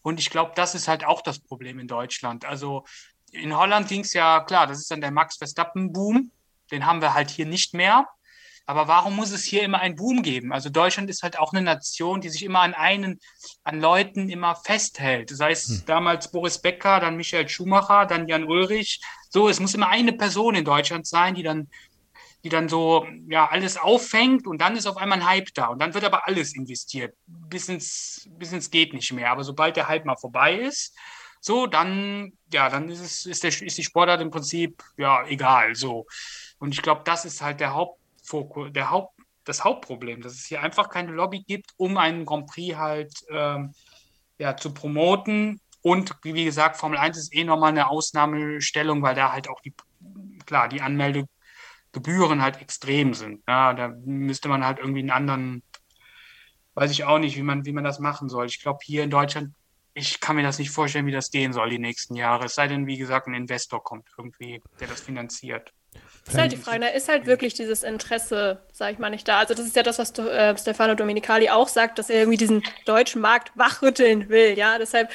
Und 0.00 0.18
ich 0.20 0.30
glaube, 0.30 0.52
das 0.54 0.74
ist 0.74 0.88
halt 0.88 1.04
auch 1.04 1.20
das 1.20 1.38
Problem 1.38 1.78
in 1.78 1.86
Deutschland. 1.86 2.46
Also 2.46 2.84
in 3.30 3.54
Holland 3.54 3.88
ging 3.88 4.00
es 4.00 4.14
ja, 4.14 4.40
klar, 4.40 4.66
das 4.66 4.78
ist 4.78 4.90
dann 4.90 5.02
der 5.02 5.10
Max 5.10 5.36
Verstappen-Boom. 5.36 6.30
Den 6.70 6.86
haben 6.86 7.02
wir 7.02 7.12
halt 7.12 7.28
hier 7.28 7.46
nicht 7.46 7.74
mehr. 7.74 8.06
Aber 8.66 8.88
warum 8.88 9.14
muss 9.14 9.30
es 9.30 9.44
hier 9.44 9.62
immer 9.62 9.78
einen 9.78 9.94
Boom 9.94 10.22
geben? 10.22 10.52
Also 10.52 10.70
Deutschland 10.70 11.08
ist 11.08 11.22
halt 11.22 11.38
auch 11.38 11.52
eine 11.52 11.62
Nation, 11.62 12.20
die 12.20 12.28
sich 12.28 12.44
immer 12.44 12.60
an 12.60 12.74
einen, 12.74 13.20
an 13.62 13.80
Leuten 13.80 14.28
immer 14.28 14.56
festhält. 14.56 15.30
Das 15.30 15.40
heißt, 15.40 15.68
hm. 15.68 15.82
damals 15.86 16.30
Boris 16.32 16.60
Becker, 16.60 16.98
dann 16.98 17.16
Michael 17.16 17.48
Schumacher, 17.48 18.06
dann 18.06 18.26
Jan 18.26 18.44
Ulrich. 18.44 19.00
So, 19.30 19.48
es 19.48 19.60
muss 19.60 19.74
immer 19.74 19.88
eine 19.88 20.12
Person 20.12 20.56
in 20.56 20.64
Deutschland 20.64 21.06
sein, 21.06 21.34
die 21.34 21.42
dann 21.44 21.68
die 22.44 22.50
dann 22.50 22.68
so 22.68 23.04
ja 23.28 23.48
alles 23.48 23.76
auffängt 23.76 24.46
und 24.46 24.60
dann 24.60 24.76
ist 24.76 24.86
auf 24.86 24.98
einmal 24.98 25.18
ein 25.18 25.26
Hype 25.26 25.52
da 25.54 25.66
und 25.66 25.80
dann 25.80 25.94
wird 25.94 26.04
aber 26.04 26.28
alles 26.28 26.54
investiert, 26.54 27.16
bis 27.26 27.68
ins, 27.68 28.28
bis 28.38 28.52
ins 28.52 28.70
geht 28.70 28.94
nicht 28.94 29.12
mehr. 29.12 29.32
Aber 29.32 29.42
sobald 29.42 29.74
der 29.74 29.88
Hype 29.88 30.04
mal 30.04 30.16
vorbei 30.16 30.54
ist, 30.54 30.96
so, 31.40 31.66
dann, 31.66 32.32
ja, 32.52 32.68
dann 32.68 32.88
ist 32.88 33.00
es, 33.00 33.26
ist, 33.26 33.42
der, 33.42 33.50
ist 33.50 33.78
die 33.78 33.84
Sportart 33.84 34.20
im 34.20 34.30
Prinzip, 34.30 34.82
ja, 34.96 35.26
egal, 35.26 35.74
so. 35.74 36.06
Und 36.58 36.72
ich 36.72 36.82
glaube, 36.82 37.02
das 37.04 37.24
ist 37.24 37.42
halt 37.42 37.58
der 37.58 37.74
Hauptfokus, 38.26 38.72
der 38.72 38.90
Haupt, 38.90 39.14
das 39.44 39.64
Hauptproblem, 39.64 40.22
dass 40.22 40.34
es 40.34 40.46
hier 40.46 40.62
einfach 40.62 40.88
keine 40.88 41.12
Lobby 41.12 41.44
gibt, 41.46 41.70
um 41.76 41.96
einen 41.96 42.24
Grand 42.24 42.48
Prix 42.48 42.76
halt, 42.76 43.12
ähm, 43.30 43.72
ja, 44.38 44.56
zu 44.56 44.74
promoten. 44.74 45.60
Und 45.82 46.12
wie 46.22 46.44
gesagt, 46.44 46.76
Formel 46.76 46.98
1 46.98 47.16
ist 47.16 47.34
eh 47.34 47.44
nochmal 47.44 47.70
eine 47.70 47.88
Ausnahmestellung, 47.88 49.02
weil 49.02 49.14
da 49.14 49.32
halt 49.32 49.48
auch 49.48 49.60
die, 49.60 49.72
klar, 50.44 50.68
die 50.68 50.80
Anmelde, 50.80 51.26
Gebühren 51.92 52.42
halt 52.42 52.60
extrem 52.60 53.14
sind. 53.14 53.42
Ja, 53.48 53.72
da 53.72 53.88
müsste 54.04 54.48
man 54.48 54.66
halt 54.66 54.78
irgendwie 54.78 55.00
einen 55.00 55.10
anderen, 55.10 55.62
weiß 56.74 56.90
ich 56.90 57.04
auch 57.04 57.18
nicht, 57.18 57.36
wie 57.38 57.42
man, 57.42 57.64
wie 57.64 57.72
man 57.72 57.84
das 57.84 58.00
machen 58.00 58.28
soll. 58.28 58.46
Ich 58.46 58.60
glaube, 58.60 58.80
hier 58.82 59.02
in 59.02 59.08
Deutschland, 59.08 59.54
ich 59.94 60.20
kann 60.20 60.36
mir 60.36 60.42
das 60.42 60.58
nicht 60.58 60.70
vorstellen, 60.70 61.06
wie 61.06 61.12
das 61.12 61.30
gehen 61.30 61.54
soll 61.54 61.70
die 61.70 61.78
nächsten 61.78 62.14
Jahre. 62.14 62.46
Es 62.46 62.54
sei 62.54 62.68
denn, 62.68 62.86
wie 62.86 62.98
gesagt, 62.98 63.28
ein 63.28 63.34
Investor 63.34 63.82
kommt 63.82 64.08
irgendwie, 64.18 64.60
der 64.78 64.88
das 64.88 65.00
finanziert. 65.00 65.72
Ist 66.28 66.38
halt 66.38 66.50
die 66.50 66.56
Frage, 66.56 66.80
da 66.80 66.88
ist 66.88 67.08
halt 67.08 67.26
wirklich 67.26 67.54
dieses 67.54 67.84
Interesse, 67.84 68.58
sag 68.72 68.92
ich 68.92 68.98
mal, 68.98 69.10
nicht 69.10 69.28
da. 69.28 69.38
Also 69.38 69.54
das 69.54 69.64
ist 69.64 69.76
ja 69.76 69.84
das, 69.84 70.00
was 70.00 70.10
äh, 70.18 70.58
Stefano 70.58 70.96
Dominicali 70.96 71.50
auch 71.50 71.68
sagt, 71.68 72.00
dass 72.00 72.10
er 72.10 72.18
irgendwie 72.18 72.36
diesen 72.36 72.64
deutschen 72.84 73.20
Markt 73.20 73.52
wachrütteln 73.54 74.28
will, 74.28 74.58
ja. 74.58 74.78
Deshalb, 74.78 75.08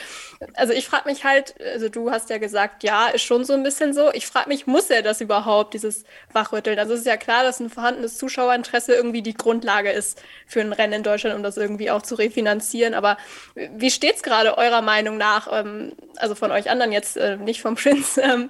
also 0.54 0.72
ich 0.72 0.88
frage 0.88 1.10
mich 1.10 1.26
halt, 1.26 1.56
also 1.62 1.90
du 1.90 2.12
hast 2.12 2.30
ja 2.30 2.38
gesagt, 2.38 2.84
ja, 2.84 3.08
ist 3.08 3.24
schon 3.24 3.44
so 3.44 3.52
ein 3.54 3.64
bisschen 3.64 3.94
so. 3.94 4.10
Ich 4.14 4.26
frage 4.26 4.48
mich, 4.48 4.68
muss 4.68 4.90
er 4.90 5.02
das 5.02 5.20
überhaupt, 5.20 5.74
dieses 5.74 6.06
Wachrütteln? 6.32 6.80
Also 6.80 6.94
es 6.94 7.02
ist 7.02 7.08
ja 7.08 7.18
klar, 7.18 7.44
dass 7.44 7.60
ein 7.60 7.70
vorhandenes 7.70 8.18
Zuschauerinteresse 8.18 8.94
irgendwie 8.94 9.22
die 9.22 9.34
Grundlage 9.34 9.92
ist 9.92 10.24
für 10.48 10.62
ein 10.62 10.72
Rennen 10.72 10.94
in 10.94 11.04
Deutschland, 11.04 11.36
um 11.36 11.44
das 11.44 11.58
irgendwie 11.58 11.92
auch 11.92 12.04
zu 12.04 12.16
refinanzieren. 12.16 12.94
Aber 12.94 13.18
wie 13.56 13.92
steht 13.92 14.16
es 14.16 14.24
gerade 14.24 14.58
eurer 14.58 14.82
Meinung 14.82 15.18
nach, 15.18 15.50
ähm, 15.52 15.92
also 16.16 16.36
von 16.36 16.52
euch 16.52 16.70
anderen 16.70 16.94
jetzt, 16.94 17.18
äh, 17.18 17.36
nicht 17.36 17.62
vom 17.62 17.76
Prinz, 17.76 18.18
ähm, 18.18 18.50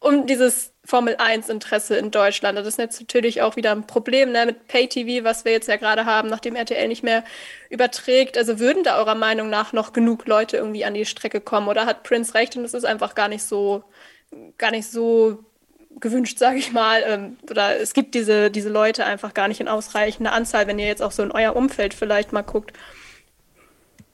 um 0.00 0.26
dieses 0.26 0.72
Formel 0.84 1.16
1-Interesse 1.16 1.96
in 1.96 2.10
Deutschland. 2.10 2.58
Das 2.58 2.66
ist 2.66 2.78
jetzt 2.78 3.00
natürlich 3.00 3.42
auch 3.42 3.56
wieder 3.56 3.72
ein 3.72 3.86
Problem 3.86 4.32
ne, 4.32 4.46
mit 4.46 4.66
Pay-TV, 4.66 5.24
was 5.24 5.44
wir 5.44 5.52
jetzt 5.52 5.68
ja 5.68 5.76
gerade 5.76 6.06
haben, 6.06 6.28
nachdem 6.28 6.56
RTL 6.56 6.88
nicht 6.88 7.02
mehr 7.02 7.22
überträgt. 7.68 8.38
Also 8.38 8.58
würden 8.58 8.82
da 8.82 8.98
eurer 8.98 9.14
Meinung 9.14 9.50
nach 9.50 9.72
noch 9.72 9.92
genug 9.92 10.26
Leute 10.26 10.56
irgendwie 10.56 10.86
an 10.86 10.94
die 10.94 11.04
Strecke 11.04 11.40
kommen? 11.40 11.68
Oder 11.68 11.84
hat 11.84 12.02
Prince 12.02 12.34
recht 12.34 12.56
und 12.56 12.64
es 12.64 12.74
ist 12.74 12.84
einfach 12.84 13.14
gar 13.14 13.28
nicht 13.28 13.42
so, 13.42 13.84
gar 14.56 14.70
nicht 14.70 14.90
so 14.90 15.44
gewünscht, 16.00 16.38
sage 16.38 16.58
ich 16.58 16.72
mal. 16.72 17.02
Ähm, 17.06 17.36
oder 17.50 17.78
es 17.78 17.92
gibt 17.92 18.14
diese, 18.14 18.50
diese 18.50 18.70
Leute 18.70 19.04
einfach 19.04 19.34
gar 19.34 19.48
nicht 19.48 19.60
in 19.60 19.68
ausreichender 19.68 20.32
Anzahl, 20.32 20.66
wenn 20.66 20.78
ihr 20.78 20.86
jetzt 20.86 21.02
auch 21.02 21.12
so 21.12 21.22
in 21.22 21.30
euer 21.30 21.54
Umfeld 21.54 21.92
vielleicht 21.92 22.32
mal 22.32 22.42
guckt. 22.42 22.72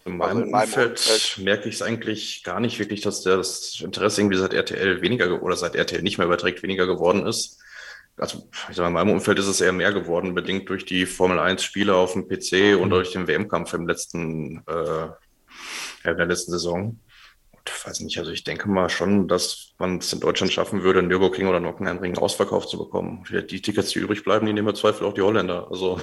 In 0.07 0.19
meinem, 0.19 0.31
also 0.31 0.43
in 0.43 0.51
meinem 0.53 0.65
Umfeld, 0.65 0.91
Umfeld, 0.91 1.39
merke 1.39 1.69
ich 1.69 1.75
es 1.75 1.83
eigentlich 1.83 2.45
gar 2.45 2.61
nicht 2.61 2.79
wirklich, 2.79 3.01
dass 3.01 3.23
das 3.23 3.81
Interesse 3.83 4.21
irgendwie 4.21 4.39
seit 4.39 4.55
RTL 4.55 5.03
weniger 5.03 5.43
oder 5.43 5.57
seit 5.57 5.75
RTL 5.75 6.03
nicht 6.03 6.19
mehr 6.19 6.29
überträgt, 6.29 6.63
weniger 6.63 6.87
geworden 6.87 7.27
ist. 7.27 7.59
Also 8.17 8.49
ich 8.71 8.77
sage, 8.77 8.87
in 8.87 8.95
meinem 8.95 9.11
Umfeld 9.11 9.41
ist 9.41 9.49
es 9.49 9.61
eher 9.61 9.73
mehr 9.73 9.93
geworden, 9.93 10.35
bedingt 10.35 10.69
durch 10.69 10.85
die 10.85 11.07
Formel 11.07 11.41
1 11.41 11.63
Spiele 11.63 11.97
auf 11.97 12.13
dem 12.13 12.29
PC 12.29 12.81
und 12.81 12.87
mhm. 12.87 12.91
durch 12.91 13.13
den 13.13 13.27
WM-Kampf 13.27 13.75
im 13.75 13.89
letzten, 13.89 14.63
äh, 14.69 16.09
in 16.09 16.17
der 16.17 16.27
letzten 16.27 16.53
Saison. 16.53 17.01
Und 17.51 17.87
weiß 17.87 17.99
nicht, 18.01 18.17
also 18.19 18.31
ich 18.31 18.45
denke 18.45 18.69
mal 18.69 18.89
schon, 18.89 19.27
dass 19.27 19.75
man 19.79 19.99
es 19.99 20.13
in 20.13 20.21
Deutschland 20.21 20.53
schaffen 20.53 20.85
würde, 20.85 21.03
Nürburgring 21.03 21.49
oder 21.49 21.59
Nockenheimring 21.59 22.17
ausverkauft 22.17 22.69
zu 22.69 22.79
bekommen. 22.79 23.25
Die 23.51 23.61
Tickets, 23.61 23.91
die 23.91 23.99
übrig 23.99 24.23
bleiben, 24.23 24.47
die 24.47 24.53
nehmen 24.53 24.69
im 24.69 24.75
Zweifel 24.77 25.05
auch 25.05 25.15
die 25.15 25.23
Holländer. 25.23 25.67
Also 25.69 26.01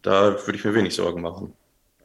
da 0.00 0.46
würde 0.46 0.56
ich 0.56 0.64
mir 0.64 0.74
wenig 0.74 0.94
Sorgen 0.94 1.22
machen 1.22 1.56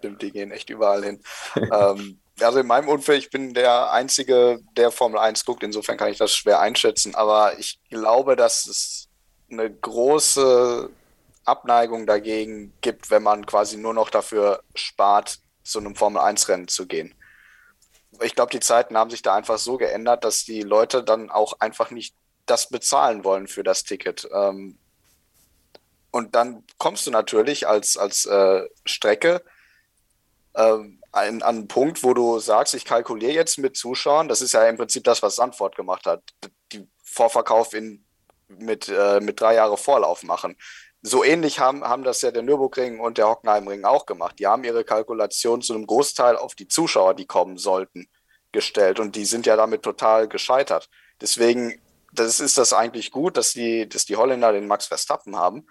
stimmt, 0.05 0.21
die 0.21 0.31
gehen 0.31 0.51
echt 0.51 0.69
überall 0.69 1.03
hin. 1.03 1.23
ähm, 1.55 2.19
also 2.39 2.59
in 2.59 2.67
meinem 2.67 2.89
Umfeld, 2.89 3.23
ich 3.23 3.29
bin 3.29 3.53
der 3.53 3.91
Einzige, 3.91 4.59
der 4.77 4.91
Formel 4.91 5.19
1 5.19 5.45
guckt, 5.45 5.63
insofern 5.63 5.97
kann 5.97 6.11
ich 6.11 6.17
das 6.17 6.35
schwer 6.35 6.59
einschätzen, 6.59 7.15
aber 7.15 7.57
ich 7.57 7.79
glaube, 7.89 8.35
dass 8.35 8.67
es 8.67 9.07
eine 9.49 9.71
große 9.71 10.89
Abneigung 11.45 12.05
dagegen 12.05 12.73
gibt, 12.81 13.09
wenn 13.09 13.23
man 13.23 13.45
quasi 13.45 13.77
nur 13.77 13.93
noch 13.93 14.09
dafür 14.09 14.61
spart, 14.73 15.39
zu 15.63 15.79
einem 15.79 15.95
Formel 15.95 16.21
1-Rennen 16.21 16.67
zu 16.67 16.85
gehen. 16.85 17.15
Ich 18.21 18.35
glaube, 18.35 18.51
die 18.51 18.59
Zeiten 18.59 18.97
haben 18.97 19.09
sich 19.09 19.23
da 19.23 19.33
einfach 19.33 19.57
so 19.57 19.77
geändert, 19.77 20.23
dass 20.23 20.43
die 20.43 20.61
Leute 20.61 21.03
dann 21.03 21.31
auch 21.31 21.59
einfach 21.59 21.89
nicht 21.89 22.15
das 22.45 22.69
bezahlen 22.69 23.23
wollen 23.23 23.47
für 23.47 23.63
das 23.63 23.83
Ticket. 23.83 24.27
Ähm, 24.31 24.77
und 26.11 26.35
dann 26.35 26.63
kommst 26.77 27.07
du 27.07 27.11
natürlich 27.11 27.67
als, 27.67 27.97
als 27.97 28.25
äh, 28.25 28.67
Strecke 28.85 29.41
ähm, 30.55 31.01
an, 31.11 31.41
an 31.41 31.55
einen 31.57 31.67
Punkt, 31.67 32.03
wo 32.03 32.13
du 32.13 32.39
sagst, 32.39 32.73
ich 32.73 32.85
kalkuliere 32.85 33.33
jetzt 33.33 33.57
mit 33.57 33.77
Zuschauern. 33.77 34.27
Das 34.27 34.41
ist 34.41 34.53
ja 34.53 34.67
im 34.67 34.77
Prinzip 34.77 35.03
das, 35.03 35.21
was 35.21 35.35
Sandford 35.35 35.75
gemacht 35.75 36.05
hat. 36.05 36.23
Die 36.71 36.87
Vorverkauf 37.03 37.73
in, 37.73 38.05
mit, 38.47 38.89
äh, 38.89 39.19
mit 39.19 39.39
drei 39.39 39.55
Jahre 39.55 39.77
Vorlauf 39.77 40.23
machen. 40.23 40.55
So 41.01 41.23
ähnlich 41.23 41.59
haben, 41.59 41.83
haben 41.83 42.03
das 42.03 42.21
ja 42.21 42.31
der 42.31 42.41
Nürburgring 42.41 42.99
und 42.99 43.17
der 43.17 43.29
Hockenheimring 43.29 43.85
auch 43.85 44.05
gemacht. 44.05 44.39
Die 44.39 44.47
haben 44.47 44.63
ihre 44.63 44.83
Kalkulation 44.83 45.61
zu 45.61 45.73
einem 45.73 45.85
Großteil 45.85 46.35
auf 46.35 46.55
die 46.55 46.67
Zuschauer, 46.67 47.13
die 47.13 47.27
kommen 47.27 47.57
sollten, 47.57 48.07
gestellt. 48.51 48.99
Und 48.99 49.15
die 49.15 49.25
sind 49.25 49.45
ja 49.45 49.55
damit 49.55 49.83
total 49.83 50.27
gescheitert. 50.27 50.89
Deswegen 51.21 51.79
das 52.15 52.39
ist 52.39 52.57
das 52.57 52.73
eigentlich 52.73 53.11
gut, 53.11 53.37
dass 53.37 53.53
die, 53.53 53.87
dass 53.87 54.05
die 54.05 54.15
Holländer 54.15 54.51
den 54.51 54.67
Max 54.67 54.87
Verstappen 54.87 55.35
haben. 55.35 55.67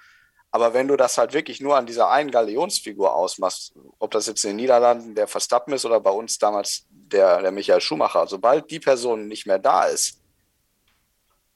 Aber 0.54 0.72
wenn 0.72 0.86
du 0.86 0.96
das 0.96 1.18
halt 1.18 1.32
wirklich 1.32 1.60
nur 1.60 1.76
an 1.76 1.84
dieser 1.84 2.12
einen 2.12 2.30
Galionsfigur 2.30 3.12
ausmachst, 3.12 3.74
ob 3.98 4.12
das 4.12 4.28
jetzt 4.28 4.44
in 4.44 4.50
den 4.50 4.58
Niederlanden 4.58 5.16
der 5.16 5.26
Verstappen 5.26 5.74
ist 5.74 5.84
oder 5.84 5.98
bei 5.98 6.12
uns 6.12 6.38
damals 6.38 6.86
der, 6.90 7.42
der 7.42 7.50
Michael 7.50 7.80
Schumacher, 7.80 8.28
sobald 8.28 8.70
die 8.70 8.78
Person 8.78 9.26
nicht 9.26 9.48
mehr 9.48 9.58
da 9.58 9.86
ist, 9.86 10.20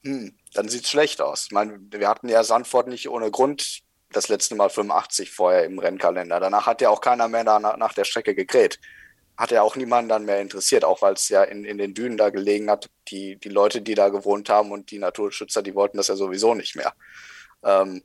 hm, 0.03 0.37
dann 0.53 0.69
sieht 0.69 0.83
es 0.83 0.91
schlecht 0.91 1.21
aus. 1.21 1.45
Ich 1.45 1.53
meine, 1.53 1.79
wir 1.81 2.09
hatten 2.09 2.29
ja 2.29 2.43
Sandford 2.43 2.89
nicht 2.89 3.09
ohne 3.09 3.31
Grund 3.31 3.83
das 4.11 4.29
letzte 4.29 4.57
Mal 4.57 4.69
85 4.69 5.31
vorher 5.31 5.63
im 5.63 5.79
Rennkalender. 5.79 6.41
Danach 6.41 6.67
hat 6.67 6.81
ja 6.81 6.91
auch 6.91 7.01
keiner 7.01 7.29
mehr 7.29 7.45
nach, 7.45 7.77
nach 7.77 7.95
der 7.95 8.05
Strecke 8.05 8.35
gekräht. 8.35 8.81
Hat 9.37 9.53
ja 9.53 9.63
auch 9.63 9.77
niemanden 9.77 10.09
dann 10.09 10.25
mehr 10.25 10.41
interessiert, 10.41 10.85
auch 10.85 11.03
weil 11.03 11.13
es 11.13 11.29
ja 11.29 11.45
in, 11.45 11.65
in 11.65 11.79
den 11.79 11.95
Dünen 11.95 12.17
da 12.17 12.31
gelegen 12.31 12.69
hat. 12.69 12.91
Die, 13.13 13.37
die 13.37 13.49
Leute, 13.49 13.81
die 13.81 13.95
da 13.95 14.09
gewohnt 14.09 14.51
haben 14.51 14.73
und 14.73 14.91
die 14.91 14.99
Naturschützer, 14.99 15.63
die 15.63 15.77
wollten 15.77 15.99
das 15.99 16.09
ja 16.09 16.17
sowieso 16.17 16.55
nicht 16.55 16.75
mehr. 16.75 16.95
Ähm, 17.63 18.03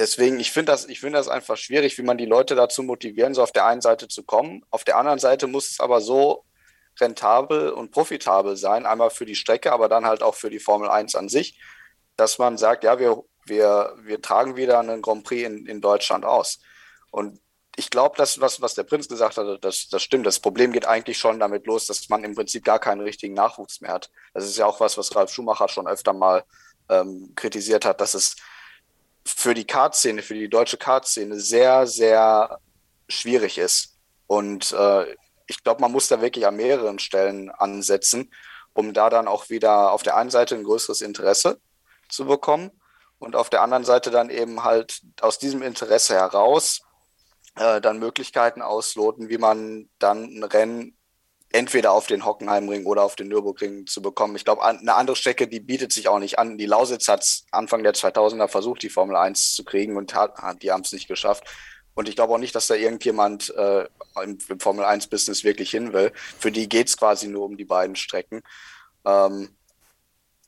deswegen, 0.00 0.40
ich 0.40 0.50
finde 0.50 0.72
das, 0.72 0.88
ich 0.88 1.00
das 1.00 1.28
einfach 1.28 1.56
schwierig, 1.56 1.96
wie 1.98 2.02
man 2.02 2.18
die 2.18 2.26
Leute 2.26 2.54
dazu 2.54 2.82
motivieren, 2.82 3.34
so 3.34 3.42
auf 3.42 3.52
der 3.52 3.66
einen 3.66 3.82
Seite 3.82 4.08
zu 4.08 4.24
kommen. 4.24 4.64
Auf 4.70 4.82
der 4.82 4.96
anderen 4.96 5.18
Seite 5.18 5.46
muss 5.46 5.70
es 5.70 5.80
aber 5.80 6.00
so 6.00 6.44
rentabel 6.98 7.70
und 7.70 7.92
profitabel 7.92 8.56
sein, 8.56 8.86
einmal 8.86 9.10
für 9.10 9.26
die 9.26 9.36
Strecke, 9.36 9.72
aber 9.72 9.88
dann 9.88 10.06
halt 10.06 10.22
auch 10.22 10.34
für 10.34 10.50
die 10.50 10.58
Formel 10.58 10.88
1 10.88 11.14
an 11.14 11.28
sich, 11.28 11.60
dass 12.16 12.38
man 12.38 12.58
sagt, 12.58 12.82
ja, 12.82 12.98
wir, 12.98 13.22
wir, 13.46 13.94
wir 14.02 14.20
tragen 14.20 14.56
wieder 14.56 14.80
einen 14.80 15.02
Grand 15.02 15.24
Prix 15.24 15.46
in, 15.46 15.66
in 15.66 15.80
Deutschland 15.80 16.24
aus. 16.24 16.60
Und 17.10 17.40
ich 17.76 17.90
glaube, 17.90 18.16
das, 18.16 18.40
was, 18.40 18.60
was 18.60 18.74
der 18.74 18.82
Prinz 18.82 19.08
gesagt 19.08 19.36
hat, 19.36 19.64
das, 19.64 19.88
das 19.88 20.02
stimmt. 20.02 20.26
Das 20.26 20.40
Problem 20.40 20.72
geht 20.72 20.86
eigentlich 20.86 21.18
schon 21.18 21.38
damit 21.38 21.66
los, 21.66 21.86
dass 21.86 22.08
man 22.08 22.24
im 22.24 22.34
Prinzip 22.34 22.64
gar 22.64 22.78
keinen 22.78 23.00
richtigen 23.00 23.34
Nachwuchs 23.34 23.80
mehr 23.80 23.92
hat. 23.92 24.10
Das 24.34 24.44
ist 24.44 24.58
ja 24.58 24.66
auch 24.66 24.80
was, 24.80 24.98
was 24.98 25.14
Ralf 25.14 25.30
Schumacher 25.30 25.68
schon 25.68 25.86
öfter 25.86 26.12
mal 26.12 26.44
ähm, 26.88 27.32
kritisiert 27.36 27.84
hat, 27.84 28.00
dass 28.00 28.14
es 28.14 28.36
für 29.26 29.54
die 29.54 29.66
Kartszene, 29.66 30.22
für 30.22 30.34
die 30.34 30.48
deutsche 30.48 30.76
Kartszene 30.76 31.38
sehr, 31.38 31.86
sehr 31.86 32.58
schwierig 33.08 33.58
ist. 33.58 33.96
Und 34.26 34.72
äh, 34.72 35.16
ich 35.46 35.62
glaube, 35.62 35.80
man 35.80 35.92
muss 35.92 36.08
da 36.08 36.20
wirklich 36.20 36.46
an 36.46 36.56
mehreren 36.56 36.98
Stellen 36.98 37.50
ansetzen, 37.50 38.30
um 38.72 38.92
da 38.92 39.10
dann 39.10 39.28
auch 39.28 39.50
wieder 39.50 39.92
auf 39.92 40.02
der 40.02 40.16
einen 40.16 40.30
Seite 40.30 40.54
ein 40.54 40.64
größeres 40.64 41.00
Interesse 41.00 41.60
zu 42.08 42.24
bekommen 42.24 42.70
und 43.18 43.36
auf 43.36 43.50
der 43.50 43.62
anderen 43.62 43.84
Seite 43.84 44.10
dann 44.10 44.30
eben 44.30 44.64
halt 44.64 45.02
aus 45.20 45.38
diesem 45.38 45.62
Interesse 45.62 46.14
heraus 46.14 46.82
äh, 47.56 47.80
dann 47.80 47.98
Möglichkeiten 47.98 48.62
ausloten, 48.62 49.28
wie 49.28 49.38
man 49.38 49.88
dann 49.98 50.24
ein 50.24 50.44
Rennen 50.44 50.96
entweder 51.52 51.92
auf 51.92 52.06
den 52.06 52.24
Hockenheimring 52.24 52.86
oder 52.86 53.02
auf 53.02 53.16
den 53.16 53.28
Nürburgring 53.28 53.86
zu 53.86 54.00
bekommen. 54.02 54.36
Ich 54.36 54.44
glaube, 54.44 54.64
eine 54.64 54.94
andere 54.94 55.16
Strecke, 55.16 55.48
die 55.48 55.60
bietet 55.60 55.92
sich 55.92 56.08
auch 56.08 56.20
nicht 56.20 56.38
an. 56.38 56.58
Die 56.58 56.66
Lausitz 56.66 57.08
hat 57.08 57.26
Anfang 57.50 57.82
der 57.82 57.92
2000er 57.92 58.48
versucht, 58.48 58.82
die 58.82 58.88
Formel 58.88 59.16
1 59.16 59.54
zu 59.54 59.64
kriegen 59.64 59.96
und 59.96 60.14
hat, 60.14 60.38
die 60.62 60.70
haben 60.70 60.82
es 60.82 60.92
nicht 60.92 61.08
geschafft. 61.08 61.44
Und 61.94 62.08
ich 62.08 62.14
glaube 62.14 62.32
auch 62.32 62.38
nicht, 62.38 62.54
dass 62.54 62.68
da 62.68 62.74
irgendjemand 62.74 63.52
äh, 63.56 63.86
im, 64.22 64.38
im, 64.48 64.60
Formel 64.60 64.84
1-Business 64.84 65.42
wirklich 65.42 65.70
hin 65.70 65.92
will. 65.92 66.12
Für 66.38 66.52
die 66.52 66.68
geht 66.68 66.86
es 66.86 66.96
quasi 66.96 67.26
nur 67.26 67.44
um 67.44 67.56
die 67.56 67.64
beiden 67.64 67.96
Strecken. 67.96 68.42
Ähm, 69.04 69.50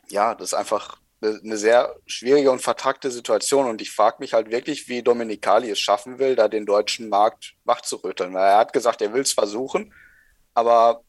ja, 0.08 0.34
das 0.36 0.48
ist 0.48 0.54
einfach 0.54 0.98
eine 1.20 1.56
sehr 1.56 1.96
schwierige 2.06 2.50
und 2.50 2.62
vertrackte 2.62 3.10
Situation. 3.10 3.66
Und 3.66 3.82
ich 3.82 3.90
frage 3.90 4.16
mich 4.20 4.34
halt 4.34 4.50
wirklich, 4.50 4.88
wie 4.88 5.02
Dominikali 5.02 5.70
es 5.70 5.80
schaffen 5.80 6.18
will, 6.18 6.36
da 6.36 6.48
den 6.48 6.66
deutschen 6.66 7.08
Markt 7.08 7.54
wachzurütteln. 7.64 8.34
Er 8.34 8.58
hat 8.58 8.72
gesagt, 8.72 9.02
er 9.02 9.12
will 9.12 9.22
es 9.22 9.32
versuchen, 9.32 9.92
aber 10.54 11.02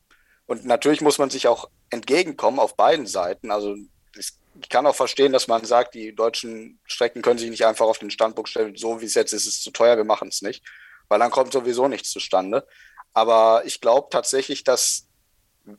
und 0.46 0.66
natürlich 0.66 1.02
muss 1.02 1.18
man 1.18 1.30
sich 1.30 1.48
auch 1.48 1.70
entgegenkommen 1.90 2.60
auf 2.60 2.76
beiden 2.76 3.08
Seiten. 3.08 3.50
Also 3.52 3.76
ich 4.16 4.70
kann 4.70 4.86
auch 4.86 4.96
verstehen, 4.96 5.32
dass 5.32 5.48
man 5.48 5.66
sagt, 5.66 5.96
die 5.96 6.14
deutschen 6.14 6.80
Strecken 6.86 7.22
können 7.22 7.40
sich 7.40 7.50
nicht 7.50 7.66
einfach 7.66 7.86
auf 7.86 8.00
den 8.00 8.12
Standpunkt 8.12 8.50
stellen, 8.50 8.76
so 8.76 9.02
wie 9.02 9.06
es 9.06 9.16
jetzt 9.16 9.34
ist, 9.34 9.48
ist 9.48 9.56
es 9.56 9.62
zu 9.62 9.72
teuer, 9.72 9.98
wir 9.98 10.04
machen 10.04 10.28
es 10.28 10.42
nicht, 10.42 10.64
weil 11.08 11.20
dann 11.20 11.32
kommt 11.32 11.54
sowieso 11.54 11.88
nichts 11.88 12.12
zustande. 12.12 12.68
Aber 13.14 13.64
ich 13.66 13.82
glaube 13.82 14.10
tatsächlich, 14.12 14.64
dass 14.64 15.08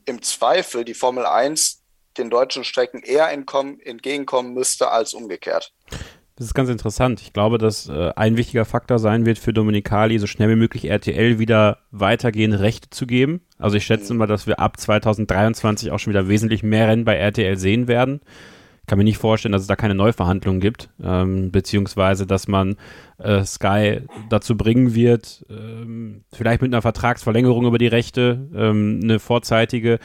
im 0.05 0.21
Zweifel 0.21 0.83
die 0.83 0.93
Formel 0.93 1.25
1 1.25 1.83
den 2.17 2.29
deutschen 2.29 2.63
Strecken 2.63 3.03
eher 3.03 3.29
entgegenkommen 3.29 4.53
müsste 4.53 4.89
als 4.89 5.13
umgekehrt. 5.13 5.73
Das 6.37 6.47
ist 6.47 6.53
ganz 6.53 6.69
interessant. 6.69 7.21
Ich 7.21 7.31
glaube, 7.31 7.57
dass 7.57 7.87
äh, 7.87 8.11
ein 8.15 8.35
wichtiger 8.35 8.65
Faktor 8.65 8.99
sein 8.99 9.25
wird 9.25 9.39
für 9.39 9.53
Dominikali, 9.53 10.19
so 10.19 10.27
schnell 10.27 10.49
wie 10.49 10.57
möglich 10.57 10.89
RTL 10.89 11.39
wieder 11.39 11.77
weitergehende 11.91 12.59
Rechte 12.59 12.89
zu 12.89 13.07
geben. 13.07 13.41
Also 13.57 13.77
ich 13.77 13.85
schätze 13.85 14.13
mhm. 14.13 14.19
mal, 14.19 14.27
dass 14.27 14.45
wir 14.45 14.59
ab 14.59 14.77
2023 14.77 15.91
auch 15.91 15.99
schon 15.99 16.11
wieder 16.11 16.27
wesentlich 16.27 16.61
mehr 16.61 16.89
Rennen 16.89 17.05
bei 17.05 17.15
RTL 17.15 17.57
sehen 17.57 17.87
werden. 17.87 18.19
Ich 18.81 18.87
kann 18.87 18.97
mir 18.97 19.05
nicht 19.05 19.17
vorstellen, 19.17 19.53
dass 19.53 19.61
es 19.61 19.67
da 19.67 19.75
keine 19.75 19.95
Neuverhandlungen 19.95 20.59
gibt, 20.59 20.89
ähm, 21.01 21.51
beziehungsweise 21.51 22.27
dass 22.27 22.47
man 22.47 22.75
äh, 23.17 23.43
Sky 23.43 24.01
dazu 24.29 24.57
bringen 24.57 24.93
wird, 24.93 25.43
ähm, 25.49 26.23
vielleicht 26.31 26.61
mit 26.61 26.71
einer 26.71 26.83
Vertragsverlängerung 26.83 27.65
über 27.65 27.79
die 27.79 27.87
Rechte, 27.87 28.47
ähm, 28.53 28.99
eine 29.01 29.19
vorzeitige, 29.19 29.99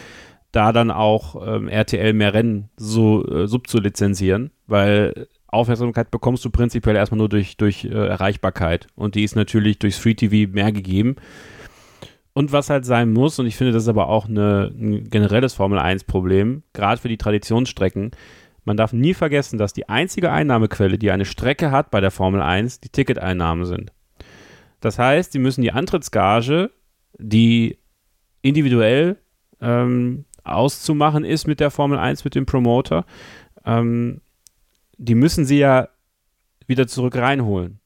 da 0.53 0.73
dann 0.73 0.91
auch 0.91 1.47
ähm, 1.47 1.69
RTL 1.69 2.13
mehr 2.13 2.33
Rennen 2.33 2.71
so 2.77 3.27
äh, 3.27 3.47
subzulizenzieren, 3.47 4.51
weil 4.67 5.29
Aufmerksamkeit 5.53 6.11
bekommst 6.11 6.45
du 6.45 6.51
prinzipiell 6.51 6.97
erstmal 6.97 7.19
nur 7.19 7.29
durch, 7.29 7.57
durch 7.57 7.85
äh, 7.85 7.89
Erreichbarkeit. 7.89 8.87
Und 8.95 9.15
die 9.15 9.25
ist 9.25 9.37
natürlich 9.37 9.79
durchs 9.79 9.99
Free 9.99 10.15
TV 10.15 10.51
mehr 10.53 10.73
gegeben. 10.73 11.17
Und 12.33 12.53
was 12.53 12.71
halt 12.71 12.85
sein 12.85 13.13
muss, 13.13 13.39
und 13.39 13.47
ich 13.47 13.57
finde, 13.57 13.73
das 13.73 13.83
ist 13.83 13.89
aber 13.89 14.09
auch 14.09 14.29
eine, 14.29 14.73
ein 14.73 15.11
generelles 15.11 15.53
Formel-1-Problem, 15.55 16.63
gerade 16.73 17.01
für 17.01 17.09
die 17.09 17.19
Traditionsstrecken, 17.19 18.13
man 18.65 18.77
darf 18.77 18.93
nie 18.93 19.15
vergessen, 19.15 19.59
dass 19.59 19.73
die 19.73 19.89
einzige 19.89 20.31
Einnahmequelle, 20.31 20.99
die 20.99 21.11
eine 21.11 21.25
Strecke 21.25 21.71
hat 21.71 21.91
bei 21.91 22.01
der 22.01 22.11
Formel 22.11 22.41
1, 22.41 22.81
die 22.81 22.91
Ticketeinnahmen 22.91 23.65
sind. 23.65 23.93
Das 24.81 24.99
heißt, 24.99 25.33
sie 25.33 25.39
müssen 25.39 25.63
die 25.63 25.73
Antrittsgage, 25.73 26.71
die 27.19 27.79
individuell 28.43 29.17
ähm, 29.61 30.25
auszumachen 30.45 31.25
ist 31.25 31.47
mit 31.47 31.61
der 31.61 31.71
Formel 31.71 31.99
1, 31.99 32.25
mit 32.25 32.35
dem 32.35 32.47
Promoter. 32.47 33.05
Ähm, 33.65 34.21
die 35.01 35.15
müssen 35.15 35.45
sie 35.47 35.59
ja 35.59 35.89
wieder 36.67 36.87
zurück 36.87 37.17
reinholen. 37.17 37.81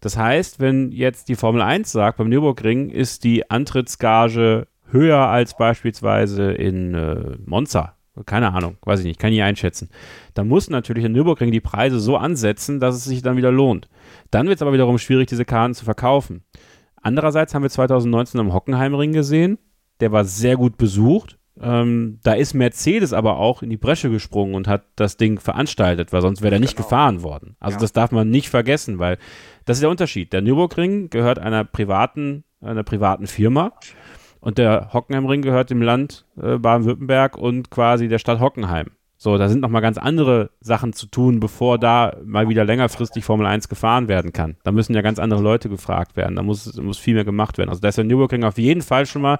Das 0.00 0.16
heißt, 0.16 0.60
wenn 0.60 0.92
jetzt 0.92 1.28
die 1.28 1.36
Formel 1.36 1.62
1 1.62 1.90
sagt, 1.90 2.18
beim 2.18 2.28
Nürburgring 2.28 2.90
ist 2.90 3.24
die 3.24 3.50
Antrittsgage 3.50 4.66
höher 4.90 5.18
als 5.18 5.56
beispielsweise 5.56 6.52
in 6.52 6.94
äh, 6.94 7.36
Monza, 7.46 7.94
keine 8.26 8.52
Ahnung, 8.52 8.76
weiß 8.82 9.00
ich 9.00 9.06
nicht, 9.06 9.20
kann 9.20 9.32
ich 9.32 9.42
einschätzen, 9.42 9.90
dann 10.34 10.48
muss 10.48 10.68
natürlich 10.68 11.02
der 11.02 11.10
Nürburgring 11.10 11.50
die 11.50 11.60
Preise 11.60 12.00
so 12.00 12.16
ansetzen, 12.16 12.80
dass 12.80 12.96
es 12.96 13.04
sich 13.04 13.22
dann 13.22 13.36
wieder 13.36 13.52
lohnt. 13.52 13.88
Dann 14.30 14.48
wird 14.48 14.56
es 14.56 14.62
aber 14.62 14.72
wiederum 14.72 14.98
schwierig, 14.98 15.28
diese 15.28 15.44
Karten 15.44 15.74
zu 15.74 15.84
verkaufen. 15.84 16.44
Andererseits 17.00 17.54
haben 17.54 17.62
wir 17.62 17.70
2019 17.70 18.40
am 18.40 18.52
Hockenheimring 18.52 19.12
gesehen, 19.12 19.58
der 20.00 20.12
war 20.12 20.24
sehr 20.24 20.56
gut 20.56 20.76
besucht. 20.76 21.38
Ähm, 21.60 22.18
da 22.22 22.34
ist 22.34 22.54
Mercedes 22.54 23.12
aber 23.12 23.38
auch 23.38 23.62
in 23.62 23.70
die 23.70 23.76
Bresche 23.76 24.10
gesprungen 24.10 24.54
und 24.54 24.68
hat 24.68 24.84
das 24.96 25.16
Ding 25.16 25.40
veranstaltet, 25.40 26.12
weil 26.12 26.20
sonst 26.20 26.42
wäre 26.42 26.56
er 26.56 26.60
nicht 26.60 26.76
genau. 26.76 26.88
gefahren 26.88 27.22
worden. 27.22 27.56
Also 27.60 27.76
ja. 27.76 27.80
das 27.80 27.92
darf 27.92 28.10
man 28.12 28.28
nicht 28.28 28.50
vergessen, 28.50 28.98
weil 28.98 29.18
das 29.64 29.78
ist 29.78 29.82
der 29.82 29.90
Unterschied. 29.90 30.32
Der 30.32 30.42
Nürburgring 30.42 31.08
gehört 31.08 31.38
einer 31.38 31.64
privaten, 31.64 32.44
einer 32.60 32.82
privaten 32.82 33.26
Firma 33.26 33.72
und 34.40 34.58
der 34.58 34.92
Hockenheimring 34.92 35.42
gehört 35.42 35.70
dem 35.70 35.82
Land 35.82 36.26
äh, 36.40 36.58
Baden-Württemberg 36.58 37.38
und 37.38 37.70
quasi 37.70 38.08
der 38.08 38.18
Stadt 38.18 38.40
Hockenheim. 38.40 38.88
So, 39.18 39.38
da 39.38 39.48
sind 39.48 39.60
nochmal 39.60 39.80
ganz 39.80 39.96
andere 39.96 40.50
Sachen 40.60 40.92
zu 40.92 41.06
tun, 41.06 41.40
bevor 41.40 41.78
da 41.78 42.14
mal 42.22 42.50
wieder 42.50 42.66
längerfristig 42.66 43.24
Formel 43.24 43.46
1 43.46 43.70
gefahren 43.70 44.08
werden 44.08 44.34
kann. 44.34 44.56
Da 44.62 44.72
müssen 44.72 44.94
ja 44.94 45.00
ganz 45.00 45.18
andere 45.18 45.40
Leute 45.40 45.70
gefragt 45.70 46.16
werden. 46.16 46.36
Da 46.36 46.42
muss, 46.42 46.76
muss 46.76 46.98
viel 46.98 47.14
mehr 47.14 47.24
gemacht 47.24 47.56
werden. 47.56 47.70
Also 47.70 47.80
da 47.80 47.88
ist 47.88 47.96
der 47.96 48.04
Nürburgring 48.04 48.44
auf 48.44 48.58
jeden 48.58 48.82
Fall 48.82 49.06
schon 49.06 49.22
mal 49.22 49.38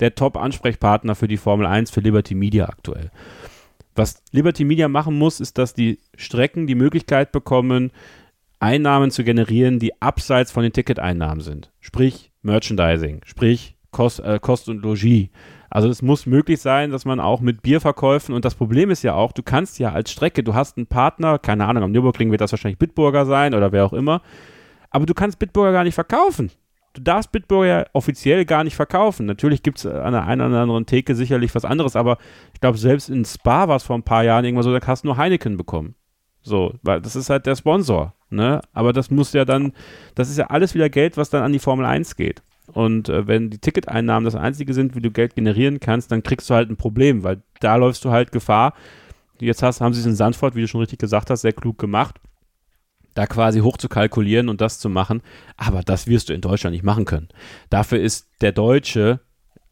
der 0.00 0.14
Top-Ansprechpartner 0.14 1.14
für 1.14 1.28
die 1.28 1.36
Formel 1.36 1.66
1 1.66 1.90
für 1.90 2.00
Liberty 2.00 2.34
Media 2.34 2.66
aktuell. 2.66 3.10
Was 3.94 4.22
Liberty 4.32 4.64
Media 4.64 4.88
machen 4.88 5.16
muss, 5.16 5.40
ist, 5.40 5.58
dass 5.58 5.74
die 5.74 6.00
Strecken 6.16 6.66
die 6.66 6.74
Möglichkeit 6.74 7.30
bekommen, 7.32 7.92
Einnahmen 8.58 9.10
zu 9.10 9.24
generieren, 9.24 9.78
die 9.78 10.00
abseits 10.00 10.50
von 10.50 10.62
den 10.62 10.72
Ticketeinnahmen 10.72 11.40
sind. 11.40 11.70
Sprich 11.80 12.32
Merchandising, 12.42 13.20
sprich 13.24 13.76
Kost, 13.90 14.20
äh, 14.20 14.38
Kost 14.40 14.68
und 14.68 14.82
Logis. 14.82 15.28
Also 15.70 15.88
es 15.88 16.02
muss 16.02 16.26
möglich 16.26 16.60
sein, 16.60 16.90
dass 16.90 17.04
man 17.04 17.20
auch 17.20 17.40
mit 17.40 17.62
Bierverkäufen 17.62 18.34
und 18.34 18.44
das 18.44 18.54
Problem 18.54 18.90
ist 18.90 19.02
ja 19.02 19.14
auch, 19.14 19.32
du 19.32 19.42
kannst 19.42 19.78
ja 19.78 19.92
als 19.92 20.10
Strecke, 20.10 20.42
du 20.42 20.54
hast 20.54 20.76
einen 20.76 20.86
Partner, 20.86 21.38
keine 21.38 21.66
Ahnung, 21.66 21.82
am 21.82 21.92
Nürburgring 21.92 22.30
wird 22.30 22.40
das 22.40 22.52
wahrscheinlich 22.52 22.78
Bitburger 22.78 23.26
sein 23.26 23.54
oder 23.54 23.72
wer 23.72 23.84
auch 23.84 23.92
immer, 23.92 24.22
aber 24.90 25.04
du 25.04 25.14
kannst 25.14 25.40
Bitburger 25.40 25.72
gar 25.72 25.82
nicht 25.82 25.94
verkaufen 25.94 26.52
du 26.94 27.02
darfst 27.02 27.32
Bitburger 27.32 27.66
ja 27.66 27.86
offiziell 27.92 28.44
gar 28.44 28.64
nicht 28.64 28.76
verkaufen. 28.76 29.26
Natürlich 29.26 29.62
gibt 29.62 29.78
es 29.78 29.86
an 29.86 30.12
der 30.12 30.26
einen 30.26 30.40
oder 30.40 30.62
anderen 30.62 30.86
Theke 30.86 31.14
sicherlich 31.14 31.54
was 31.54 31.64
anderes, 31.64 31.96
aber 31.96 32.18
ich 32.54 32.60
glaube, 32.60 32.78
selbst 32.78 33.10
in 33.10 33.24
Spa 33.24 33.68
war 33.68 33.76
es 33.76 33.82
vor 33.82 33.96
ein 33.96 34.02
paar 34.02 34.24
Jahren 34.24 34.44
irgendwann 34.44 34.64
so, 34.64 34.76
da 34.76 34.86
hast 34.86 35.04
du 35.04 35.08
nur 35.08 35.16
Heineken 35.16 35.56
bekommen. 35.56 35.94
So, 36.40 36.74
weil 36.82 37.00
das 37.00 37.16
ist 37.16 37.30
halt 37.30 37.46
der 37.46 37.56
Sponsor, 37.56 38.14
ne? 38.30 38.60
Aber 38.72 38.92
das 38.92 39.10
muss 39.10 39.32
ja 39.32 39.44
dann, 39.44 39.72
das 40.14 40.30
ist 40.30 40.38
ja 40.38 40.46
alles 40.48 40.74
wieder 40.74 40.90
Geld, 40.90 41.16
was 41.16 41.30
dann 41.30 41.42
an 41.42 41.52
die 41.52 41.58
Formel 41.58 41.86
1 41.86 42.16
geht. 42.16 42.42
Und 42.72 43.08
äh, 43.08 43.26
wenn 43.26 43.50
die 43.50 43.58
Ticketeinnahmen 43.58 44.24
das 44.24 44.34
einzige 44.34 44.72
sind, 44.74 44.94
wie 44.94 45.00
du 45.00 45.10
Geld 45.10 45.34
generieren 45.34 45.80
kannst, 45.80 46.12
dann 46.12 46.22
kriegst 46.22 46.48
du 46.48 46.54
halt 46.54 46.70
ein 46.70 46.76
Problem, 46.76 47.22
weil 47.22 47.42
da 47.60 47.76
läufst 47.76 48.04
du 48.04 48.10
halt 48.10 48.30
Gefahr. 48.30 48.74
Jetzt 49.40 49.62
hast, 49.62 49.80
haben 49.80 49.94
sie 49.94 50.00
es 50.00 50.06
in 50.06 50.14
Sandford, 50.14 50.54
wie 50.54 50.60
du 50.60 50.68
schon 50.68 50.80
richtig 50.80 50.98
gesagt 50.98 51.30
hast, 51.30 51.42
sehr 51.42 51.52
klug 51.52 51.78
gemacht 51.78 52.20
da 53.14 53.26
quasi 53.26 53.60
hoch 53.60 53.76
zu 53.76 53.88
kalkulieren 53.88 54.48
und 54.48 54.60
das 54.60 54.78
zu 54.78 54.88
machen. 54.88 55.22
Aber 55.56 55.82
das 55.82 56.06
wirst 56.06 56.28
du 56.28 56.34
in 56.34 56.40
Deutschland 56.40 56.74
nicht 56.74 56.84
machen 56.84 57.04
können. 57.04 57.28
Dafür 57.70 58.00
ist 58.00 58.28
der 58.40 58.52
Deutsche, 58.52 59.20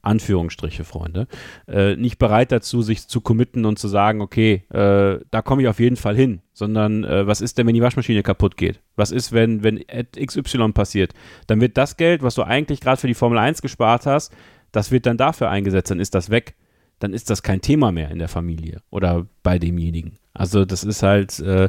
Anführungsstriche, 0.02 0.84
Freunde, 0.84 1.28
äh, 1.68 1.94
nicht 1.96 2.18
bereit 2.18 2.50
dazu, 2.50 2.82
sich 2.82 3.06
zu 3.06 3.20
committen 3.20 3.64
und 3.64 3.78
zu 3.78 3.86
sagen, 3.86 4.20
okay, 4.20 4.64
äh, 4.70 5.20
da 5.30 5.42
komme 5.42 5.62
ich 5.62 5.68
auf 5.68 5.78
jeden 5.78 5.96
Fall 5.96 6.16
hin, 6.16 6.40
sondern 6.52 7.04
äh, 7.04 7.26
was 7.26 7.40
ist 7.40 7.56
denn, 7.56 7.66
wenn 7.66 7.74
die 7.74 7.82
Waschmaschine 7.82 8.22
kaputt 8.24 8.56
geht? 8.56 8.80
Was 8.96 9.12
ist, 9.12 9.32
wenn, 9.32 9.62
wenn 9.62 9.84
XY 9.86 10.72
passiert? 10.72 11.14
Dann 11.46 11.60
wird 11.60 11.76
das 11.76 11.96
Geld, 11.96 12.22
was 12.22 12.34
du 12.34 12.42
eigentlich 12.42 12.80
gerade 12.80 13.00
für 13.00 13.06
die 13.06 13.14
Formel 13.14 13.38
1 13.38 13.62
gespart 13.62 14.06
hast, 14.06 14.32
das 14.72 14.90
wird 14.90 15.06
dann 15.06 15.18
dafür 15.18 15.50
eingesetzt, 15.50 15.90
dann 15.90 16.00
ist 16.00 16.14
das 16.14 16.30
weg. 16.30 16.56
Dann 16.98 17.12
ist 17.12 17.30
das 17.30 17.42
kein 17.42 17.60
Thema 17.60 17.90
mehr 17.92 18.10
in 18.10 18.18
der 18.18 18.28
Familie 18.28 18.80
oder 18.90 19.26
bei 19.42 19.58
demjenigen. 19.58 20.18
Also 20.34 20.64
das 20.64 20.84
ist 20.84 21.02
halt, 21.02 21.38
äh, 21.40 21.68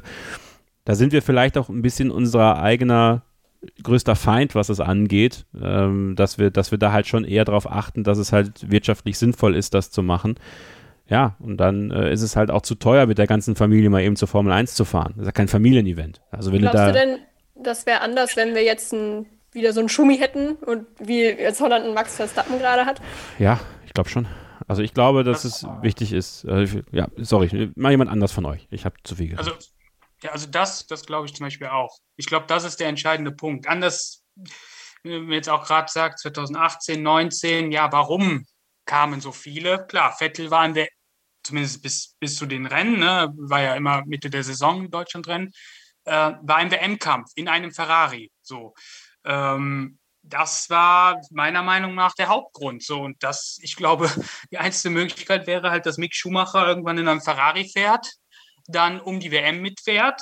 da 0.86 0.96
sind 0.96 1.14
wir 1.14 1.22
vielleicht 1.22 1.58
auch 1.58 1.70
ein 1.70 1.82
bisschen 1.82 2.12
unser 2.12 2.62
eigener 2.62 3.24
größter 3.82 4.16
Feind, 4.16 4.56
was 4.56 4.70
es 4.70 4.80
angeht, 4.80 5.46
ähm, 5.60 6.16
dass 6.16 6.38
wir, 6.38 6.52
dass 6.52 6.72
wir 6.72 6.78
da 6.78 6.92
halt 6.92 7.08
schon 7.08 7.24
eher 7.24 7.46
darauf 7.46 7.70
achten, 7.70 8.04
dass 8.04 8.18
es 8.18 8.34
halt 8.34 8.70
wirtschaftlich 8.70 9.18
sinnvoll 9.18 9.56
ist, 9.56 9.74
das 9.74 9.92
zu 9.92 10.04
machen. 10.04 10.36
Ja, 11.08 11.36
und 11.40 11.58
dann 11.58 11.92
äh, 11.92 12.12
ist 12.12 12.22
es 12.22 12.36
halt 12.36 12.50
auch 12.50 12.62
zu 12.62 12.76
teuer, 12.76 13.06
mit 13.06 13.18
der 13.18 13.28
ganzen 13.28 13.56
Familie 13.56 13.90
mal 13.90 14.02
eben 14.02 14.16
zur 14.16 14.28
Formel 14.28 14.52
1 14.54 14.76
zu 14.76 14.86
fahren. 14.86 15.14
Das 15.16 15.24
ist 15.24 15.28
ja 15.28 15.32
kein 15.32 15.48
Familienevent. 15.48 16.22
Also 16.32 16.52
wenn 16.52 16.62
Glaubst 16.62 16.76
du, 16.76 16.80
da 16.80 16.88
du 16.88 16.94
denn, 16.94 17.20
das 17.56 17.86
wäre 17.86 18.02
anders, 18.02 18.36
wenn 18.36 18.56
wir 18.56 18.64
jetzt 18.64 18.94
ein, 18.94 19.26
wieder 19.52 19.74
so 19.74 19.80
einen 19.80 19.90
Schumi 19.90 20.18
hätten 20.18 20.54
und 20.54 20.86
wie 21.00 21.24
jetzt 21.24 21.62
Holland 21.62 21.86
einen 21.86 21.94
Max 21.94 22.16
Verstappen 22.16 22.58
gerade 22.58 22.86
hat? 22.86 23.02
Ja, 23.38 23.60
ich 23.86 23.94
glaube 23.94 24.10
schon. 24.10 24.28
Also 24.68 24.82
ich 24.82 24.94
glaube, 24.94 25.24
dass 25.24 25.44
es 25.44 25.68
wichtig 25.82 26.14
ist. 26.14 26.46
Äh, 26.46 26.68
ja, 26.92 27.08
sorry, 27.18 27.72
mal 27.76 27.92
jemand 27.92 28.10
anders 28.10 28.32
von 28.32 28.46
euch. 28.46 28.68
Ich 28.72 28.86
habe 28.86 28.96
zu 29.04 29.16
viel 29.16 29.30
gesagt. 29.30 29.48
Also 29.48 29.60
ja, 30.24 30.32
also 30.32 30.48
das, 30.48 30.88
das 30.88 31.06
glaube 31.06 31.28
ich 31.28 31.36
zum 31.36 31.46
Beispiel 31.46 31.68
auch. 31.68 31.98
Ich 32.16 32.26
glaube, 32.26 32.46
das 32.48 32.64
ist 32.64 32.80
der 32.80 32.88
entscheidende 32.88 33.32
Punkt. 33.32 33.68
Anders, 33.68 34.24
wenn 35.04 35.26
man 35.26 35.34
jetzt 35.34 35.50
auch 35.50 35.66
gerade 35.66 35.92
sagt, 35.92 36.20
2018, 36.20 37.04
19, 37.04 37.72
ja, 37.72 37.92
warum 37.92 38.46
kamen 38.86 39.22
so 39.22 39.32
viele? 39.32 39.86
Klar, 39.86 40.16
Vettel 40.18 40.50
war 40.50 40.66
in 40.66 40.74
der, 40.74 40.88
zumindest 41.44 41.82
bis, 41.82 42.16
bis 42.20 42.38
zu 42.38 42.46
den 42.46 42.66
Rennen, 42.66 43.00
ne, 43.00 43.34
war 43.36 43.62
ja 43.62 43.76
immer 43.76 44.04
Mitte 44.06 44.30
der 44.30 44.44
Saison 44.44 44.90
Deutschlandrennen, 44.90 45.52
äh, 46.06 46.32
war 46.42 46.62
im 46.62 46.72
WM-Kampf 46.72 47.32
in 47.36 47.50
einem 47.50 47.72
Ferrari. 47.72 48.32
So. 48.42 48.74
Ähm, 49.26 50.00
das 50.26 50.70
war 50.70 51.20
meiner 51.32 51.64
Meinung 51.64 51.96
nach 51.96 52.14
der 52.14 52.30
Hauptgrund. 52.30 52.82
So, 52.82 53.02
und 53.02 53.22
das, 53.22 53.58
ich 53.62 53.76
glaube, 53.76 54.10
die 54.52 54.58
einzige 54.58 54.94
Möglichkeit 54.94 55.48
wäre 55.48 55.70
halt, 55.70 55.86
dass 55.86 55.98
Mick 55.98 56.16
Schumacher 56.16 56.66
irgendwann 56.66 56.98
in 56.98 57.10
einem 57.10 57.22
Ferrari 57.22 57.70
fährt 57.70 58.08
dann 58.68 59.00
um 59.00 59.20
die 59.20 59.32
WM 59.32 59.62
mitfährt. 59.62 60.22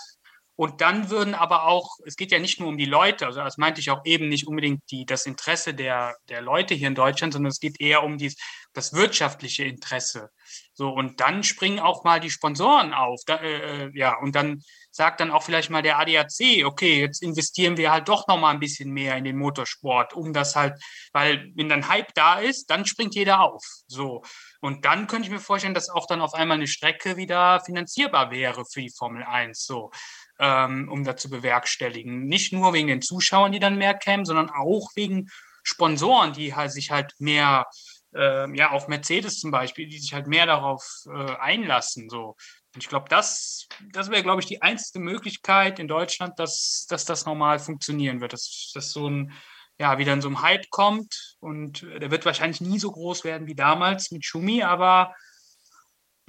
Und 0.55 0.81
dann 0.81 1.09
würden 1.09 1.33
aber 1.33 1.63
auch, 1.63 1.89
es 2.05 2.15
geht 2.15 2.31
ja 2.31 2.37
nicht 2.37 2.59
nur 2.59 2.69
um 2.69 2.77
die 2.77 2.85
Leute, 2.85 3.25
also 3.25 3.39
das 3.39 3.57
meinte 3.57 3.81
ich 3.81 3.89
auch 3.89 4.01
eben 4.05 4.27
nicht 4.29 4.47
unbedingt 4.47 4.81
die, 4.91 5.05
das 5.05 5.25
Interesse 5.25 5.73
der, 5.73 6.15
der 6.29 6.41
Leute 6.41 6.75
hier 6.75 6.87
in 6.87 6.93
Deutschland, 6.93 7.33
sondern 7.33 7.49
es 7.49 7.59
geht 7.59 7.81
eher 7.81 8.03
um 8.03 8.19
dies, 8.19 8.35
das 8.73 8.93
wirtschaftliche 8.93 9.63
Interesse. 9.63 10.29
So, 10.73 10.89
und 10.89 11.19
dann 11.19 11.43
springen 11.43 11.79
auch 11.79 12.03
mal 12.03 12.19
die 12.19 12.29
Sponsoren 12.29 12.93
auf. 12.93 13.21
Da, 13.25 13.37
äh, 13.37 13.85
äh 13.85 13.91
ja, 13.95 14.19
und 14.19 14.35
dann 14.35 14.61
sagt 14.91 15.21
dann 15.21 15.31
auch 15.31 15.43
vielleicht 15.43 15.69
mal 15.69 15.81
der 15.81 15.97
ADAC, 15.99 16.65
okay, 16.65 16.99
jetzt 16.99 17.23
investieren 17.23 17.77
wir 17.77 17.91
halt 17.91 18.09
doch 18.09 18.27
noch 18.27 18.37
mal 18.37 18.51
ein 18.51 18.59
bisschen 18.59 18.91
mehr 18.91 19.15
in 19.15 19.23
den 19.23 19.37
Motorsport, 19.37 20.13
um 20.13 20.33
das 20.33 20.55
halt, 20.55 20.81
weil 21.13 21.49
wenn 21.55 21.69
dann 21.69 21.87
Hype 21.87 22.13
da 22.13 22.39
ist, 22.39 22.69
dann 22.69 22.85
springt 22.85 23.15
jeder 23.15 23.41
auf. 23.41 23.63
So. 23.87 24.21
Und 24.59 24.85
dann 24.85 25.07
könnte 25.07 25.27
ich 25.27 25.31
mir 25.31 25.39
vorstellen, 25.39 25.73
dass 25.73 25.89
auch 25.89 26.05
dann 26.07 26.21
auf 26.21 26.33
einmal 26.33 26.57
eine 26.57 26.67
Strecke 26.67 27.17
wieder 27.17 27.61
finanzierbar 27.61 28.31
wäre 28.31 28.65
für 28.65 28.81
die 28.81 28.93
Formel 28.95 29.23
1, 29.23 29.65
so, 29.65 29.91
ähm, 30.39 30.89
um 30.91 31.03
das 31.03 31.21
zu 31.21 31.29
bewerkstelligen. 31.29 32.25
Nicht 32.25 32.53
nur 32.53 32.73
wegen 32.73 32.87
den 32.87 33.01
Zuschauern, 33.01 33.51
die 33.51 33.59
dann 33.59 33.77
mehr 33.77 33.93
kämen, 33.93 34.25
sondern 34.25 34.49
auch 34.49 34.89
wegen 34.95 35.29
Sponsoren, 35.63 36.33
die 36.33 36.55
halt 36.55 36.71
sich 36.71 36.91
halt 36.91 37.13
mehr, 37.19 37.67
äh, 38.13 38.55
ja, 38.57 38.71
auch 38.71 38.87
Mercedes 38.87 39.39
zum 39.39 39.51
Beispiel, 39.51 39.87
die 39.87 39.99
sich 39.99 40.13
halt 40.13 40.27
mehr 40.27 40.45
darauf 40.45 40.83
äh, 41.07 41.35
einlassen, 41.37 42.09
so. 42.09 42.35
Und 42.73 42.83
ich 42.83 42.89
glaube, 42.89 43.07
das, 43.09 43.67
das 43.91 44.09
wäre, 44.09 44.23
glaube 44.23 44.41
ich, 44.41 44.47
die 44.47 44.61
einzige 44.61 44.99
Möglichkeit 44.99 45.79
in 45.79 45.87
Deutschland, 45.87 46.39
dass, 46.39 46.85
dass 46.89 47.05
das 47.05 47.25
normal 47.25 47.59
funktionieren 47.59 48.21
wird. 48.21 48.33
Dass, 48.33 48.71
dass 48.73 48.91
so 48.91 49.09
ein 49.09 49.33
ja, 49.81 49.97
wieder 49.97 50.13
in 50.13 50.21
so 50.21 50.27
einem 50.27 50.41
Hype 50.43 50.69
kommt. 50.69 51.35
Und 51.39 51.81
der 51.81 52.11
wird 52.11 52.25
wahrscheinlich 52.25 52.61
nie 52.61 52.77
so 52.77 52.91
groß 52.91 53.23
werden 53.23 53.47
wie 53.47 53.55
damals 53.55 54.11
mit 54.11 54.23
Schumi, 54.23 54.61
aber 54.61 55.15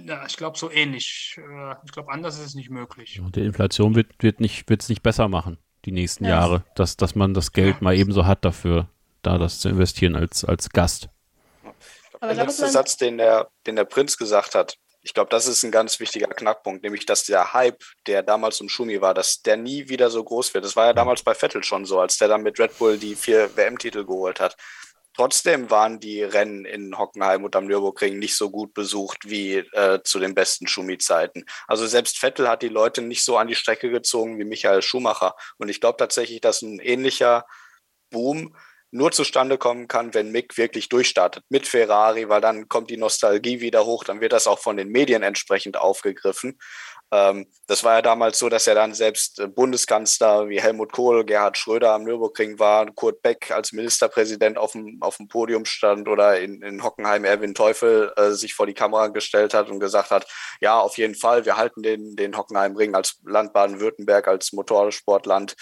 ja, 0.01 0.25
ich 0.27 0.37
glaube 0.37 0.59
so 0.59 0.71
ähnlich. 0.71 1.37
Äh, 1.39 1.75
ich 1.85 1.93
glaube, 1.93 2.11
anders 2.11 2.39
ist 2.39 2.47
es 2.47 2.55
nicht 2.55 2.71
möglich. 2.71 3.21
Und 3.21 3.37
die 3.37 3.45
Inflation 3.45 3.95
wird 3.95 4.11
es 4.13 4.23
wird 4.23 4.41
nicht, 4.41 4.69
nicht 4.89 5.03
besser 5.03 5.29
machen, 5.29 5.59
die 5.85 5.93
nächsten 5.93 6.25
ja. 6.25 6.31
Jahre, 6.31 6.65
dass, 6.75 6.97
dass 6.97 7.15
man 7.15 7.35
das 7.35 7.53
Geld 7.53 7.77
ja. 7.77 7.83
mal 7.83 7.95
ebenso 7.95 8.27
hat 8.27 8.45
dafür, 8.45 8.89
da 9.21 9.37
das 9.39 9.61
zu 9.61 9.69
investieren 9.69 10.17
als, 10.17 10.45
als 10.45 10.71
Gast. 10.71 11.09
Aber 12.15 12.35
der 12.35 12.45
letzte 12.45 12.69
Satz, 12.69 12.97
den 12.97 13.19
der, 13.19 13.51
den 13.67 13.77
der 13.77 13.85
Prinz 13.85 14.17
gesagt 14.17 14.55
hat, 14.55 14.79
ich 15.03 15.15
glaube, 15.15 15.31
das 15.31 15.47
ist 15.47 15.65
ein 15.65 15.73
ganz 15.73 15.99
wichtiger 15.99 16.29
Knackpunkt, 16.29 16.85
nämlich 16.85 17.07
dass 17.07 17.25
der 17.25 17.53
Hype, 17.53 17.83
der 18.07 18.23
damals 18.23 18.61
um 18.61 18.69
Schumi 18.69 19.01
war, 19.01 19.15
dass 19.15 19.43
der 19.43 19.57
nie 19.57 19.89
wieder 19.89 20.11
so 20.11 20.23
groß 20.23 20.55
wird. 20.55 20.65
Das 20.65 20.77
war 20.77 20.87
ja 20.87 20.93
damals 20.93 21.23
bei 21.23 21.35
Vettel 21.35 21.65
schon 21.65 21.85
so, 21.85 22.01
als 22.01 22.19
der 22.19 22.29
dann 22.29 22.43
mit 22.43 22.59
Red 22.61 22.79
Bull 22.79 22.99
die 22.99 23.17
vier 23.17 23.57
WM-Titel 23.57 24.05
geholt 24.05 24.41
hat. 24.41 24.57
Trotzdem 25.15 25.71
waren 25.71 26.01
die 26.01 26.23
Rennen 26.23 26.65
in 26.65 26.97
Hockenheim 26.97 27.45
und 27.45 27.55
am 27.55 27.67
Nürburgring 27.67 28.19
nicht 28.19 28.35
so 28.35 28.51
gut 28.51 28.73
besucht 28.73 29.29
wie 29.29 29.57
äh, 29.57 30.01
zu 30.05 30.19
den 30.19 30.35
besten 30.35 30.67
Schumi-Zeiten. 30.67 31.45
Also 31.67 31.87
selbst 31.87 32.19
Vettel 32.19 32.49
hat 32.49 32.63
die 32.63 32.69
Leute 32.69 33.03
nicht 33.03 33.23
so 33.23 33.37
an 33.37 33.49
die 33.49 33.55
Strecke 33.55 33.91
gezogen 33.91 34.39
wie 34.39 34.45
Michael 34.45 34.81
Schumacher. 34.81 35.35
Und 35.59 35.69
ich 35.69 35.81
glaube 35.81 35.99
tatsächlich, 35.99 36.41
dass 36.41 36.63
ein 36.63 36.79
ähnlicher 36.79 37.45
Boom 38.11 38.57
nur 38.93 39.11
zustande 39.11 39.59
kommen 39.59 39.89
kann, 39.89 40.15
wenn 40.15 40.31
Mick 40.31 40.57
wirklich 40.59 40.89
durchstartet 40.89 41.45
mit 41.49 41.67
Ferrari, 41.67 42.29
weil 42.29 42.41
dann 42.41 42.69
kommt 42.69 42.91
die 42.91 42.99
Nostalgie 42.99 43.61
wieder 43.61 43.87
hoch, 43.87 44.05
dann 44.05 44.21
wird 44.21 44.33
das 44.33 44.47
auch 44.47 44.59
von 44.59 44.77
den 44.77 44.89
Medien 44.89 45.23
entsprechend 45.23 45.77
aufgegriffen. 45.77 46.59
Ähm, 47.13 47.47
das 47.67 47.85
war 47.85 47.97
ja 47.97 48.03
damals 48.03 48.39
so, 48.39 48.49
dass 48.49 48.67
er 48.67 48.75
dann 48.75 48.95
selbst 48.95 49.39
äh, 49.39 49.47
Bundeskanzler 49.47 50.49
wie 50.49 50.63
Helmut 50.63 50.93
Kohl, 50.93 51.25
Gerhard 51.25 51.59
Schröder 51.59 51.93
am 51.93 52.05
Nürburgring 52.05 52.59
war, 52.59 52.87
Kurt 52.91 53.21
Beck 53.21 53.51
als 53.51 53.73
Ministerpräsident 53.73 54.57
auf 54.57 54.73
dem, 54.73 54.97
auf 55.03 55.19
dem 55.19 55.29
Podium 55.29 55.67
stand 55.67 56.09
oder 56.09 56.41
in, 56.41 56.63
in 56.63 56.83
Hockenheim 56.83 57.25
Erwin 57.25 57.55
Teufel 57.55 58.13
äh, 58.17 58.31
sich 58.31 58.55
vor 58.55 58.67
die 58.67 58.73
Kamera 58.73 59.09
gestellt 59.09 59.53
hat 59.53 59.69
und 59.69 59.79
gesagt 59.79 60.11
hat, 60.11 60.27
ja, 60.63 60.81
auf 60.81 60.97
jeden 60.97 61.15
Fall, 61.15 61.45
wir 61.45 61.59
halten 61.59 61.83
den, 61.83 62.17
den 62.17 62.37
Hockenheimring 62.37 62.95
als 62.95 63.21
Land 63.27 63.53
Baden-Württemberg, 63.53 64.27
als 64.27 64.55
Motorsportland 64.55 65.55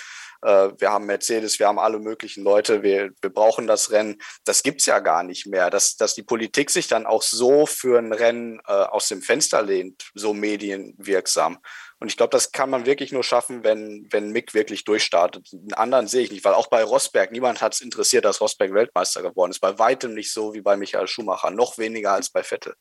wir 0.43 0.91
haben 0.91 1.07
Mercedes, 1.07 1.59
wir 1.59 1.67
haben 1.67 1.79
alle 1.79 1.99
möglichen 1.99 2.43
Leute, 2.43 2.83
wir, 2.83 3.11
wir 3.21 3.31
brauchen 3.31 3.67
das 3.67 3.91
Rennen. 3.91 4.21
Das 4.45 4.63
gibt's 4.63 4.87
ja 4.87 4.99
gar 5.01 5.23
nicht 5.23 5.47
mehr. 5.47 5.71
Dass, 5.71 5.97
dass 5.97 6.15
die 6.15 6.23
Politik 6.23 6.71
sich 6.71 6.89
dann 6.89 7.07
auch 7.07 7.23
so 7.23 7.67
für 7.67 7.99
ein 7.99 8.13
Rennen 8.13 8.61
äh, 8.67 8.73
aus 8.73 9.09
dem 9.09 9.23
Fenster 9.23 9.63
lehnt, 9.63 10.11
so 10.15 10.33
medienwirksam. 10.33 11.59
Und 11.99 12.09
ich 12.09 12.17
glaube, 12.17 12.31
das 12.31 12.53
kann 12.53 12.71
man 12.71 12.87
wirklich 12.87 13.13
nur 13.13 13.23
schaffen, 13.23 13.63
wenn, 13.63 14.07
wenn 14.11 14.31
Mick 14.31 14.55
wirklich 14.55 14.85
durchstartet. 14.85 15.49
Einen 15.53 15.75
anderen 15.75 16.09
sehe 16.09 16.23
ich 16.23 16.31
nicht, 16.31 16.45
weil 16.45 16.55
auch 16.55 16.69
bei 16.69 16.83
Rosberg, 16.83 17.31
niemand 17.31 17.61
hat 17.61 17.75
es 17.75 17.83
interessiert, 17.83 18.25
dass 18.25 18.41
Rosberg 18.41 18.73
Weltmeister 18.73 19.23
geworden 19.23 19.51
ist. 19.51 19.61
Bei 19.61 19.79
weitem 19.79 20.15
nicht 20.15 20.33
so 20.33 20.55
wie 20.55 20.63
bei 20.63 20.77
Michael 20.79 21.07
Schumacher, 21.07 21.51
noch 21.51 21.77
weniger 21.77 22.13
als 22.13 22.31
bei 22.31 22.43
Vettel 22.43 22.75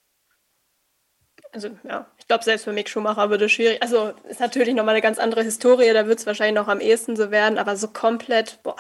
also 1.52 1.70
ja, 1.84 2.06
ich 2.18 2.28
glaube, 2.28 2.44
selbst 2.44 2.64
für 2.64 2.72
Mick 2.72 2.90
Schumacher 2.90 3.30
würde 3.30 3.46
es 3.46 3.52
schwierig. 3.52 3.82
Also 3.82 4.14
ist 4.28 4.40
natürlich 4.40 4.76
nochmal 4.76 4.96
eine 4.96 5.02
ganz 5.02 5.18
andere 5.18 5.44
Historie, 5.44 5.92
da 5.94 6.08
wird 6.08 6.20
es 6.20 6.26
wahrscheinlich 6.26 6.56
noch 6.56 6.68
am 6.68 6.80
ehesten 6.80 7.16
so 7.16 7.32
werden, 7.32 7.58
aber 7.58 7.76
so 7.76 7.88
komplett, 7.88 8.60
boah, 8.64 8.76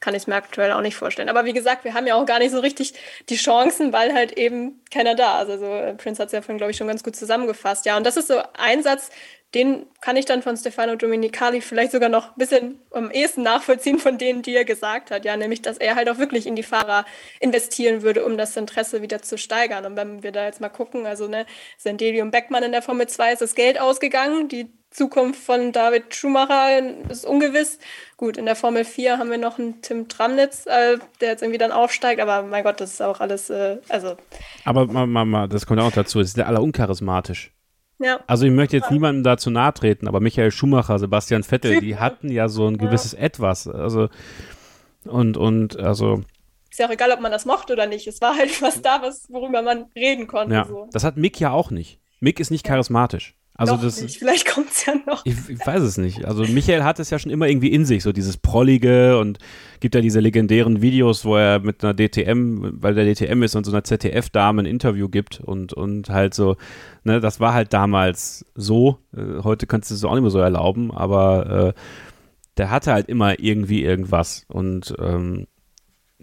kann 0.00 0.14
ich 0.14 0.22
es 0.22 0.26
mir 0.26 0.34
aktuell 0.34 0.72
auch 0.72 0.82
nicht 0.82 0.96
vorstellen. 0.96 1.28
Aber 1.28 1.44
wie 1.44 1.52
gesagt, 1.52 1.84
wir 1.84 1.94
haben 1.94 2.06
ja 2.06 2.14
auch 2.14 2.26
gar 2.26 2.38
nicht 2.38 2.50
so 2.50 2.60
richtig 2.60 2.94
die 3.28 3.36
Chancen, 3.36 3.92
weil 3.92 4.12
halt 4.12 4.32
eben 4.32 4.80
keiner 4.90 5.14
da 5.14 5.42
ist. 5.42 5.50
Also 5.50 5.94
Prince 5.96 6.20
hat 6.20 6.26
es 6.28 6.32
ja 6.32 6.42
vorhin, 6.42 6.58
glaube 6.58 6.72
ich, 6.72 6.76
schon 6.76 6.88
ganz 6.88 7.02
gut 7.02 7.16
zusammengefasst. 7.16 7.86
Ja, 7.86 7.96
und 7.96 8.04
das 8.04 8.16
ist 8.16 8.28
so 8.28 8.40
ein 8.54 8.82
Satz, 8.82 9.10
den 9.54 9.86
kann 10.00 10.16
ich 10.16 10.26
dann 10.26 10.42
von 10.42 10.56
Stefano 10.56 10.94
Domenicali 10.94 11.60
vielleicht 11.60 11.90
sogar 11.90 12.08
noch 12.08 12.28
ein 12.28 12.38
bisschen 12.38 12.78
am 12.92 13.10
ehesten 13.10 13.42
nachvollziehen 13.42 13.98
von 13.98 14.16
denen, 14.16 14.42
die 14.42 14.54
er 14.54 14.64
gesagt 14.64 15.10
hat. 15.10 15.24
Ja, 15.24 15.36
nämlich, 15.36 15.60
dass 15.60 15.76
er 15.76 15.96
halt 15.96 16.08
auch 16.08 16.18
wirklich 16.18 16.46
in 16.46 16.54
die 16.54 16.62
Fahrer 16.62 17.04
investieren 17.40 18.02
würde, 18.02 18.24
um 18.24 18.38
das 18.38 18.56
Interesse 18.56 19.02
wieder 19.02 19.22
zu 19.22 19.38
steigern. 19.38 19.84
Und 19.86 19.96
wenn 19.96 20.22
wir 20.22 20.30
da 20.30 20.44
jetzt 20.44 20.60
mal 20.60 20.68
gucken, 20.68 21.04
also 21.04 21.26
ne, 21.26 21.46
Sendelium 21.78 22.30
Beckmann 22.30 22.62
in 22.62 22.72
der 22.72 22.82
Formel 22.82 23.08
2 23.08 23.32
ist 23.32 23.42
das 23.42 23.56
Geld 23.56 23.80
ausgegangen. 23.80 24.48
Die 24.48 24.70
Zukunft 24.90 25.42
von 25.42 25.72
David 25.72 26.14
Schumacher 26.14 26.78
ist 27.08 27.24
ungewiss. 27.24 27.78
Gut, 28.16 28.36
in 28.36 28.46
der 28.46 28.56
Formel 28.56 28.84
4 28.84 29.18
haben 29.18 29.30
wir 29.30 29.38
noch 29.38 29.58
einen 29.58 29.82
Tim 29.82 30.08
Tramnitz, 30.08 30.66
äh, 30.66 30.98
der 31.20 31.30
jetzt 31.30 31.42
irgendwie 31.42 31.58
dann 31.58 31.72
aufsteigt, 31.72 32.20
aber 32.20 32.42
mein 32.42 32.62
Gott, 32.62 32.80
das 32.80 32.94
ist 32.94 33.02
auch 33.02 33.20
alles, 33.20 33.50
äh, 33.50 33.78
also. 33.88 34.16
Aber 34.64 34.86
mal, 34.86 35.06
mal, 35.06 35.48
das 35.48 35.66
kommt 35.66 35.80
auch 35.80 35.92
dazu, 35.92 36.20
es 36.20 36.28
ist 36.28 36.36
der 36.36 36.48
aller 36.48 36.62
uncharismatisch. 36.62 37.52
Ja. 38.00 38.20
Also 38.26 38.46
ich 38.46 38.52
möchte 38.52 38.76
jetzt 38.76 38.90
niemandem 38.90 39.22
dazu 39.22 39.50
nahe 39.50 39.74
treten, 39.74 40.08
aber 40.08 40.20
Michael 40.20 40.50
Schumacher, 40.50 40.98
Sebastian 40.98 41.42
Vettel, 41.42 41.80
die 41.80 41.96
hatten 41.98 42.30
ja 42.30 42.48
so 42.48 42.66
ein 42.66 42.78
gewisses 42.78 43.12
ja. 43.12 43.18
Etwas. 43.18 43.68
Also 43.68 44.08
und, 45.04 45.36
und 45.36 45.78
also. 45.78 46.22
Ist 46.70 46.78
ja 46.78 46.86
auch 46.86 46.90
egal, 46.90 47.10
ob 47.12 47.20
man 47.20 47.32
das 47.32 47.46
mochte 47.46 47.72
oder 47.72 47.86
nicht. 47.86 48.06
Es 48.06 48.20
war 48.20 48.36
halt 48.36 48.62
was 48.62 48.80
da, 48.82 49.02
was, 49.02 49.30
worüber 49.30 49.62
man 49.62 49.86
reden 49.94 50.26
konnte. 50.26 50.54
Ja. 50.54 50.64
So. 50.64 50.88
Das 50.92 51.04
hat 51.04 51.16
Mick 51.16 51.38
ja 51.40 51.50
auch 51.50 51.70
nicht. 51.70 52.00
Mick 52.20 52.40
ist 52.40 52.50
nicht 52.50 52.64
charismatisch. 52.64 53.34
Also 53.60 53.74
noch 53.74 53.82
das, 53.82 54.00
nicht. 54.00 54.18
Vielleicht 54.18 54.48
kommt 54.48 54.70
es 54.70 54.86
ja 54.86 54.94
noch. 55.06 55.20
Ich, 55.26 55.34
ich, 55.50 55.66
weiß 55.66 55.82
es 55.82 55.98
nicht. 55.98 56.24
Also 56.24 56.44
Michael 56.44 56.82
hat 56.82 56.98
es 56.98 57.10
ja 57.10 57.18
schon 57.18 57.30
immer 57.30 57.46
irgendwie 57.46 57.70
in 57.70 57.84
sich, 57.84 58.02
so 58.02 58.10
dieses 58.10 58.38
Prollige 58.38 59.18
und 59.18 59.38
gibt 59.80 59.94
ja 59.94 60.00
diese 60.00 60.20
legendären 60.20 60.80
Videos, 60.80 61.26
wo 61.26 61.36
er 61.36 61.58
mit 61.58 61.84
einer 61.84 61.92
DTM, 61.94 62.80
weil 62.80 62.94
der 62.94 63.04
DTM 63.04 63.42
ist 63.42 63.56
und 63.56 63.64
so 63.64 63.70
einer 63.70 63.84
ZDF-Dame 63.84 64.62
ein 64.62 64.66
Interview 64.66 65.10
gibt 65.10 65.40
und, 65.40 65.74
und 65.74 66.08
halt 66.08 66.32
so, 66.32 66.56
ne, 67.04 67.20
das 67.20 67.38
war 67.38 67.52
halt 67.52 67.74
damals 67.74 68.46
so. 68.54 68.96
Äh, 69.14 69.42
heute 69.44 69.66
kannst 69.66 69.90
du 69.90 69.94
es 69.94 70.04
auch 70.04 70.14
nicht 70.14 70.22
mehr 70.22 70.30
so 70.30 70.38
erlauben, 70.38 70.90
aber 70.90 71.74
äh, 71.74 71.80
der 72.56 72.70
hatte 72.70 72.94
halt 72.94 73.10
immer 73.10 73.40
irgendwie 73.40 73.84
irgendwas 73.84 74.46
und 74.48 74.94
ähm, 74.98 75.46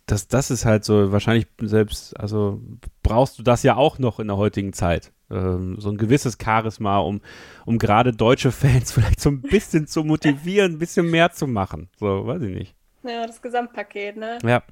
das, 0.07 0.27
das 0.27 0.49
ist 0.49 0.65
halt 0.65 0.85
so, 0.85 1.11
wahrscheinlich 1.11 1.45
selbst, 1.61 2.19
also 2.19 2.61
brauchst 3.03 3.37
du 3.37 3.43
das 3.43 3.61
ja 3.61 3.75
auch 3.75 3.99
noch 3.99 4.19
in 4.19 4.27
der 4.27 4.37
heutigen 4.37 4.73
Zeit 4.73 5.11
ähm, 5.29 5.75
so 5.79 5.89
ein 5.89 5.97
gewisses 5.97 6.37
Charisma, 6.41 6.99
um, 6.99 7.21
um 7.65 7.77
gerade 7.77 8.13
deutsche 8.13 8.51
Fans 8.51 8.91
vielleicht 8.93 9.19
so 9.19 9.29
ein 9.29 9.41
bisschen 9.41 9.87
zu 9.87 10.03
motivieren, 10.03 10.73
ein 10.73 10.79
bisschen 10.79 11.09
mehr 11.09 11.31
zu 11.31 11.47
machen. 11.47 11.89
So, 11.97 12.27
weiß 12.27 12.41
ich 12.43 12.55
nicht. 12.55 12.75
Ja, 13.03 13.25
das 13.25 13.41
Gesamtpaket, 13.41 14.17
ne? 14.17 14.37
Ja. 14.43 14.63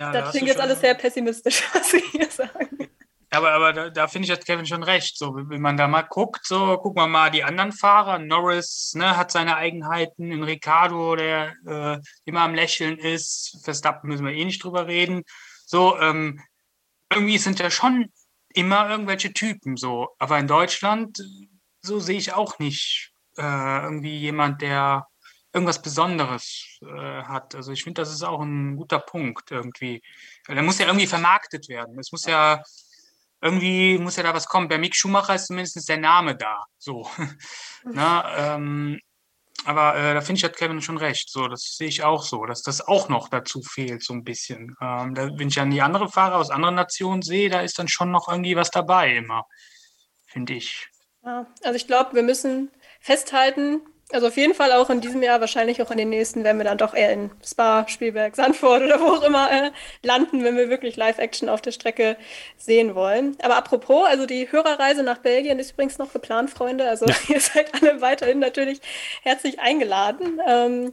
ja 0.00 0.12
das 0.12 0.30
klingt 0.30 0.48
jetzt 0.48 0.60
alles 0.60 0.80
sehr 0.80 0.94
pessimistisch, 0.94 1.62
was 1.74 1.90
Sie 1.90 2.02
hier 2.12 2.30
sagen. 2.30 2.88
Aber, 3.34 3.52
aber 3.52 3.72
da, 3.72 3.88
da 3.88 4.08
finde 4.08 4.26
ich, 4.26 4.30
hat 4.32 4.44
Kevin 4.44 4.66
schon 4.66 4.82
recht. 4.82 5.16
So, 5.16 5.34
wenn 5.34 5.62
man 5.62 5.78
da 5.78 5.88
mal 5.88 6.02
guckt, 6.02 6.44
so 6.44 6.76
gucken 6.76 7.02
wir 7.02 7.06
mal 7.06 7.30
die 7.30 7.44
anderen 7.44 7.72
Fahrer. 7.72 8.18
Norris 8.18 8.92
ne, 8.94 9.16
hat 9.16 9.30
seine 9.30 9.56
Eigenheiten. 9.56 10.30
In 10.30 10.42
Ricardo, 10.42 11.16
der 11.16 11.54
äh, 11.66 11.98
immer 12.26 12.42
am 12.42 12.54
Lächeln 12.54 12.98
ist. 12.98 13.58
Verstappen 13.64 14.10
müssen 14.10 14.26
wir 14.26 14.34
eh 14.34 14.44
nicht 14.44 14.62
drüber 14.62 14.86
reden. 14.86 15.22
So, 15.64 15.98
ähm, 15.98 16.42
irgendwie 17.10 17.38
sind 17.38 17.58
ja 17.58 17.70
schon 17.70 18.10
immer 18.54 18.88
irgendwelche 18.88 19.32
Typen 19.32 19.76
so. 19.76 20.08
Aber 20.18 20.38
in 20.38 20.46
Deutschland, 20.46 21.18
so 21.80 22.00
sehe 22.00 22.18
ich 22.18 22.32
auch 22.32 22.58
nicht 22.58 23.12
äh, 23.36 23.82
irgendwie 23.82 24.18
jemand, 24.18 24.62
der 24.62 25.06
irgendwas 25.52 25.82
Besonderes 25.82 26.78
äh, 26.82 27.22
hat. 27.24 27.54
Also 27.54 27.72
ich 27.72 27.84
finde, 27.84 28.02
das 28.02 28.12
ist 28.12 28.22
auch 28.22 28.40
ein 28.40 28.76
guter 28.76 28.98
Punkt 28.98 29.50
irgendwie. 29.50 30.02
Der 30.48 30.62
muss 30.62 30.78
ja 30.78 30.86
irgendwie 30.86 31.06
vermarktet 31.06 31.68
werden. 31.68 31.98
Es 31.98 32.12
muss 32.12 32.24
ja 32.24 32.62
irgendwie 33.42 33.98
muss 33.98 34.16
ja 34.16 34.22
da 34.22 34.34
was 34.34 34.46
kommen. 34.46 34.68
Bei 34.68 34.78
Mick 34.78 34.96
Schumacher 34.96 35.34
ist 35.34 35.48
zumindest 35.48 35.88
der 35.88 35.98
Name 35.98 36.36
da. 36.36 36.64
So. 36.78 37.10
Na, 37.84 38.54
ähm, 38.54 38.98
aber 39.64 39.96
äh, 39.96 40.14
da 40.14 40.20
finde 40.20 40.38
ich, 40.38 40.44
hat 40.44 40.56
Kevin 40.56 40.80
schon 40.80 40.98
recht. 40.98 41.30
So, 41.30 41.48
das 41.48 41.76
sehe 41.76 41.88
ich 41.88 42.02
auch 42.02 42.22
so, 42.22 42.44
dass 42.46 42.62
das 42.62 42.80
auch 42.80 43.08
noch 43.08 43.28
dazu 43.28 43.62
fehlt, 43.62 44.02
so 44.02 44.14
ein 44.14 44.24
bisschen. 44.24 44.74
Ähm, 44.80 45.14
da, 45.14 45.28
wenn 45.36 45.48
ich 45.48 45.54
dann 45.54 45.70
die 45.70 45.82
anderen 45.82 46.08
Fahrer 46.08 46.36
aus 46.36 46.50
anderen 46.50 46.74
Nationen 46.74 47.22
sehe, 47.22 47.48
da 47.48 47.60
ist 47.60 47.78
dann 47.78 47.88
schon 47.88 48.10
noch 48.10 48.28
irgendwie 48.28 48.56
was 48.56 48.70
dabei 48.70 49.16
immer, 49.16 49.44
finde 50.26 50.54
ich. 50.54 50.88
Ja, 51.24 51.46
also 51.62 51.76
ich 51.76 51.86
glaube, 51.86 52.14
wir 52.14 52.22
müssen 52.22 52.70
festhalten, 53.00 53.80
also 54.12 54.28
auf 54.28 54.36
jeden 54.36 54.54
Fall 54.54 54.72
auch 54.72 54.90
in 54.90 55.00
diesem 55.00 55.22
Jahr, 55.22 55.40
wahrscheinlich 55.40 55.82
auch 55.82 55.90
in 55.90 55.98
den 55.98 56.10
nächsten, 56.10 56.44
werden 56.44 56.58
wir 56.58 56.64
dann 56.64 56.78
doch 56.78 56.94
eher 56.94 57.12
in 57.12 57.30
Spa, 57.44 57.86
Spielberg, 57.88 58.36
Sandford 58.36 58.82
oder 58.82 59.00
wo 59.00 59.06
auch 59.06 59.22
immer 59.22 59.50
äh, 59.50 59.70
landen, 60.02 60.44
wenn 60.44 60.56
wir 60.56 60.68
wirklich 60.68 60.96
Live-Action 60.96 61.48
auf 61.48 61.60
der 61.60 61.72
Strecke 61.72 62.16
sehen 62.56 62.94
wollen. 62.94 63.36
Aber 63.42 63.56
apropos, 63.56 64.06
also 64.06 64.26
die 64.26 64.50
Hörerreise 64.50 65.02
nach 65.02 65.18
Belgien 65.18 65.58
ist 65.58 65.72
übrigens 65.72 65.98
noch 65.98 66.12
geplant, 66.12 66.50
Freunde. 66.50 66.88
Also 66.88 67.06
ja. 67.06 67.14
ihr 67.28 67.40
seid 67.40 67.72
alle 67.74 68.00
weiterhin 68.00 68.38
natürlich 68.38 68.80
herzlich 69.22 69.60
eingeladen. 69.60 70.40
Ähm, 70.46 70.92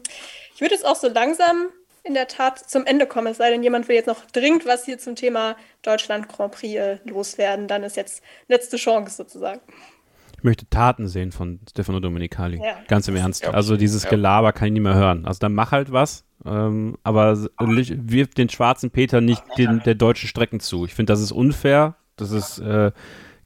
ich 0.55 0.61
würde 0.61 0.75
jetzt 0.75 0.85
auch 0.85 0.95
so 0.95 1.07
langsam 1.07 1.69
in 2.03 2.13
der 2.13 2.27
Tat 2.27 2.59
zum 2.59 2.85
Ende 2.85 3.05
kommen, 3.05 3.27
es 3.27 3.37
sei 3.37 3.51
denn, 3.51 3.61
jemand 3.61 3.87
will 3.87 3.95
jetzt 3.95 4.07
noch 4.07 4.25
dringend 4.31 4.65
was 4.65 4.85
hier 4.85 4.97
zum 4.97 5.15
Thema 5.15 5.55
Deutschland 5.81 6.29
Grand 6.29 6.53
Prix 6.53 6.75
äh, 6.75 6.97
loswerden, 7.03 7.67
dann 7.67 7.83
ist 7.83 7.97
jetzt 7.97 8.23
letzte 8.47 8.77
Chance 8.77 9.15
sozusagen. 9.15 9.61
Ich 10.39 10.43
möchte 10.45 10.69
Taten 10.69 11.09
sehen 11.09 11.33
von 11.33 11.59
Stefano 11.69 11.99
Domenicali. 11.99 12.61
Ja. 12.63 12.77
Ganz 12.87 13.09
im 13.09 13.17
Ernst. 13.17 13.43
Ja. 13.43 13.51
Also 13.51 13.75
dieses 13.75 14.03
ja. 14.03 14.09
Gelaber 14.09 14.53
kann 14.53 14.67
ich 14.67 14.73
nicht 14.73 14.83
mehr 14.83 14.93
hören. 14.93 15.25
Also 15.25 15.39
dann 15.39 15.53
mach 15.53 15.73
halt 15.73 15.91
was, 15.91 16.23
ähm, 16.45 16.95
aber 17.03 17.37
wirf 17.57 18.33
den 18.35 18.47
schwarzen 18.47 18.89
Peter 18.89 19.19
nicht 19.19 19.43
den, 19.57 19.81
der 19.83 19.95
deutschen 19.95 20.29
Strecken 20.29 20.61
zu. 20.61 20.85
Ich 20.85 20.93
finde, 20.93 21.11
das 21.11 21.19
ist 21.19 21.33
unfair. 21.33 21.97
Das 22.15 22.31
ist, 22.31 22.59
äh, 22.59 22.93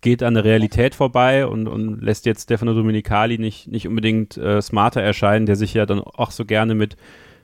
geht 0.02 0.22
an 0.22 0.36
der 0.36 0.44
Realität 0.44 0.94
vorbei 0.94 1.48
und, 1.48 1.68
und 1.68 1.99
lässt 1.99 2.28
jetzt 2.28 2.44
Stefano 2.44 2.76
Domenicali 2.76 3.40
nicht, 3.40 3.68
nicht 3.68 3.88
unbedingt 3.88 4.38
äh, 4.38 4.61
smarter 4.61 5.02
erscheinen, 5.02 5.48
der 5.48 5.56
sich 5.56 5.74
ja 5.74 5.88
dann 5.88 5.99
auch 5.99 6.30
so 6.30 6.45
gerne 6.45 6.76
mit 6.76 6.95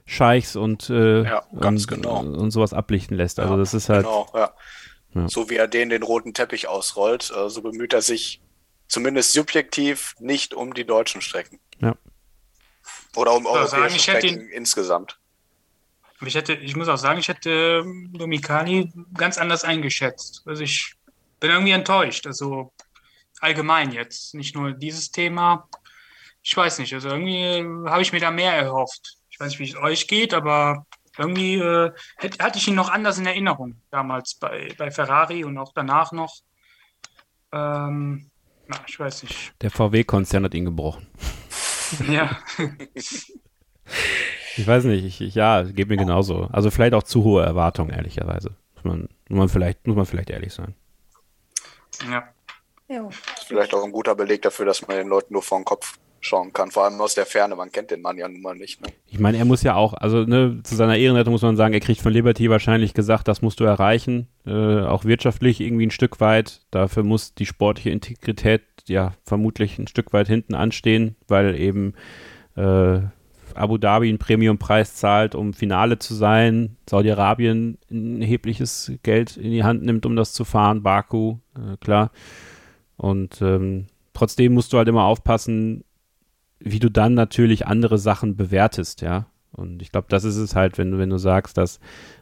Scheichs 0.05 0.55
und, 0.55 0.91
äh, 0.91 1.23
ja, 1.23 1.43
und, 1.49 1.87
genau. 1.87 2.19
und 2.19 2.51
sowas 2.51 2.73
ablichten 2.73 3.17
lässt. 3.17 3.39
Also 3.39 3.57
das 3.57 3.73
ist 3.73 3.89
halt. 3.89 4.05
Genau, 4.05 4.27
ja. 4.35 4.51
Ja. 5.15 5.27
So 5.27 5.49
wie 5.49 5.55
er 5.55 5.67
den 5.67 5.89
den 5.89 6.03
roten 6.03 6.35
Teppich 6.35 6.67
ausrollt, 6.67 7.31
äh, 7.35 7.49
so 7.49 7.63
bemüht 7.63 7.93
er 7.93 8.03
sich 8.03 8.41
zumindest 8.89 9.31
subjektiv 9.31 10.15
nicht 10.19 10.53
um 10.53 10.73
die 10.73 10.83
deutschen 10.83 11.21
Strecken. 11.21 11.59
Ja. 11.79 11.95
Oder 13.15 13.33
um 13.33 13.45
europäische 13.45 13.69
sagen, 13.69 13.99
Strecken 13.99 14.41
ihn, 14.41 14.49
insgesamt. 14.49 15.17
Ich, 16.21 16.35
hätte, 16.35 16.53
ich 16.53 16.75
muss 16.75 16.89
auch 16.89 16.97
sagen, 16.97 17.19
ich 17.19 17.29
hätte 17.29 17.85
Domikani 18.11 18.91
ganz 19.13 19.37
anders 19.37 19.63
eingeschätzt. 19.63 20.43
Also 20.45 20.63
ich 20.63 20.95
bin 21.39 21.51
irgendwie 21.51 21.71
enttäuscht. 21.71 22.27
Also 22.27 22.73
allgemein 23.39 23.91
jetzt, 23.93 24.35
nicht 24.35 24.55
nur 24.55 24.73
dieses 24.73 25.11
Thema. 25.11 25.69
Ich 26.41 26.55
weiß 26.55 26.79
nicht, 26.79 26.93
also 26.93 27.09
irgendwie 27.09 27.63
habe 27.89 28.01
ich 28.01 28.11
mir 28.11 28.19
da 28.19 28.31
mehr 28.31 28.53
erhofft. 28.53 29.17
Ich 29.29 29.39
weiß 29.39 29.51
nicht, 29.51 29.59
wie 29.59 29.69
es 29.69 29.77
euch 29.77 30.07
geht, 30.07 30.33
aber 30.33 30.85
irgendwie 31.17 31.55
äh, 31.55 31.91
hatte 32.39 32.57
ich 32.57 32.67
ihn 32.67 32.75
noch 32.75 32.89
anders 32.89 33.17
in 33.17 33.25
Erinnerung 33.25 33.81
damals 33.91 34.35
bei, 34.35 34.73
bei 34.77 34.91
Ferrari 34.91 35.43
und 35.43 35.57
auch 35.57 35.73
danach 35.73 36.11
noch. 36.11 36.35
Ähm, 37.51 38.28
na, 38.69 38.77
ich 38.87 38.99
weiß 38.99 39.23
nicht. 39.23 39.53
Der 39.61 39.71
VW-Konzern 39.71 40.45
hat 40.45 40.53
ihn 40.53 40.65
gebrochen. 40.65 41.07
Ja. 42.07 42.37
Ich 44.57 44.67
weiß 44.67 44.83
nicht, 44.83 45.03
ich, 45.03 45.21
ich, 45.21 45.33
ja, 45.33 45.63
geht 45.63 45.89
mir 45.89 45.97
genauso. 45.97 46.47
Also 46.51 46.69
vielleicht 46.69 46.93
auch 46.93 47.01
zu 47.01 47.23
hohe 47.23 47.43
Erwartungen, 47.43 47.89
ehrlicherweise. 47.89 48.55
Muss 48.75 48.83
man, 48.83 49.09
muss 49.27 49.39
man, 49.39 49.49
vielleicht, 49.49 49.87
muss 49.87 49.95
man 49.95 50.05
vielleicht 50.05 50.29
ehrlich 50.29 50.53
sein. 50.53 50.75
Ja. 52.07 52.29
ja. 52.87 53.09
Vielleicht 53.47 53.73
auch 53.73 53.83
ein 53.83 53.91
guter 53.91 54.13
Beleg 54.13 54.43
dafür, 54.43 54.67
dass 54.67 54.87
man 54.87 54.97
den 54.97 55.07
Leuten 55.07 55.33
nur 55.33 55.41
vor 55.41 55.57
den 55.57 55.65
Kopf 55.65 55.97
schauen 56.21 56.53
kann. 56.53 56.71
Vor 56.71 56.85
allem 56.85 56.99
aus 57.01 57.15
der 57.15 57.25
Ferne, 57.25 57.55
man 57.55 57.71
kennt 57.71 57.91
den 57.91 58.01
Mann 58.01 58.17
ja 58.17 58.27
nun 58.27 58.41
mal 58.41 58.55
nicht. 58.55 58.81
Ne? 58.81 58.87
Ich 59.07 59.19
meine, 59.19 59.37
er 59.37 59.45
muss 59.45 59.63
ja 59.63 59.75
auch, 59.75 59.93
also 59.93 60.23
ne, 60.23 60.59
zu 60.63 60.75
seiner 60.75 60.97
Ehrenrettung 60.97 61.31
muss 61.31 61.41
man 61.41 61.57
sagen, 61.57 61.73
er 61.73 61.79
kriegt 61.79 62.01
von 62.01 62.13
Liberty 62.13 62.49
wahrscheinlich 62.49 62.93
gesagt, 62.93 63.27
das 63.27 63.41
musst 63.41 63.59
du 63.59 63.63
erreichen, 63.63 64.27
äh, 64.45 64.81
auch 64.81 65.05
wirtschaftlich 65.05 65.61
irgendwie 65.61 65.87
ein 65.87 65.91
Stück 65.91 66.19
weit. 66.19 66.61
Dafür 66.71 67.03
muss 67.03 67.33
die 67.33 67.45
sportliche 67.45 67.89
Integrität 67.89 68.63
ja 68.87 69.13
vermutlich 69.23 69.77
ein 69.77 69.87
Stück 69.87 70.13
weit 70.13 70.27
hinten 70.27 70.55
anstehen, 70.55 71.15
weil 71.27 71.55
eben 71.55 71.93
äh, 72.55 72.99
Abu 73.55 73.77
Dhabi 73.77 74.09
einen 74.09 74.19
Premiumpreis 74.19 74.95
zahlt, 74.95 75.35
um 75.35 75.53
Finale 75.53 75.99
zu 75.99 76.13
sein, 76.13 76.77
Saudi-Arabien 76.89 77.77
ein 77.91 78.21
erhebliches 78.21 78.91
Geld 79.03 79.37
in 79.37 79.51
die 79.51 79.63
Hand 79.63 79.83
nimmt, 79.83 80.05
um 80.05 80.15
das 80.15 80.33
zu 80.33 80.45
fahren, 80.45 80.83
Baku, 80.83 81.37
äh, 81.55 81.77
klar. 81.77 82.11
Und 82.97 83.41
ähm, 83.41 83.87
trotzdem 84.13 84.53
musst 84.53 84.73
du 84.73 84.77
halt 84.77 84.87
immer 84.87 85.05
aufpassen, 85.05 85.83
wie 86.59 86.79
du 86.79 86.89
dann 86.89 87.13
natürlich 87.13 87.67
andere 87.67 87.97
Sachen 87.97 88.35
bewertest, 88.35 89.01
ja. 89.01 89.27
Und 89.51 89.81
ich 89.81 89.91
glaube, 89.91 90.07
das 90.09 90.23
ist 90.23 90.37
es 90.37 90.55
halt, 90.55 90.77
wenn 90.77 90.91
du, 90.91 90.99
wenn 90.99 91.09
du 91.09 91.17
sagst, 91.17 91.57
dass, 91.57 91.79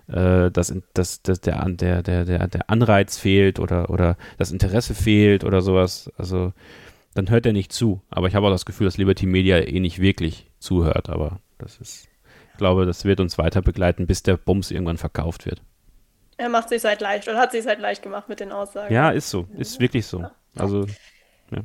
äh, 0.07 0.49
dass, 0.49 0.73
dass, 0.93 1.21
dass 1.21 1.41
der, 1.41 1.65
der, 1.65 2.01
der, 2.01 2.47
der 2.47 2.69
Anreiz 2.69 3.17
fehlt 3.17 3.59
oder, 3.59 3.89
oder 3.89 4.17
das 4.37 4.51
Interesse 4.51 4.95
fehlt 4.95 5.43
oder 5.43 5.61
sowas, 5.61 6.09
also 6.17 6.53
dann 7.13 7.29
hört 7.29 7.45
er 7.45 7.53
nicht 7.53 7.73
zu. 7.73 8.01
Aber 8.09 8.27
ich 8.27 8.35
habe 8.35 8.47
auch 8.47 8.51
das 8.51 8.65
Gefühl, 8.65 8.85
dass 8.85 8.97
Liberty 8.97 9.25
Media 9.25 9.57
eh 9.59 9.79
nicht 9.79 9.99
wirklich 9.99 10.49
zuhört, 10.59 11.09
aber 11.09 11.39
das 11.57 11.77
ist, 11.77 12.07
ich 12.51 12.57
glaube, 12.57 12.85
das 12.85 13.05
wird 13.05 13.19
uns 13.19 13.37
weiter 13.37 13.61
begleiten, 13.61 14.07
bis 14.07 14.23
der 14.23 14.37
Bums 14.37 14.71
irgendwann 14.71 14.97
verkauft 14.97 15.45
wird. 15.45 15.61
Er 16.37 16.49
macht 16.49 16.69
sich 16.69 16.83
halt 16.85 17.01
leicht 17.01 17.27
oder 17.27 17.39
hat 17.39 17.51
sich 17.51 17.65
halt 17.65 17.79
leicht 17.79 18.03
gemacht 18.03 18.29
mit 18.29 18.39
den 18.39 18.51
Aussagen. 18.51 18.93
Ja, 18.93 19.09
ist 19.09 19.29
so, 19.29 19.47
ist 19.57 19.79
wirklich 19.79 20.05
so. 20.05 20.25
Also, 20.55 20.85
ja. 21.51 21.63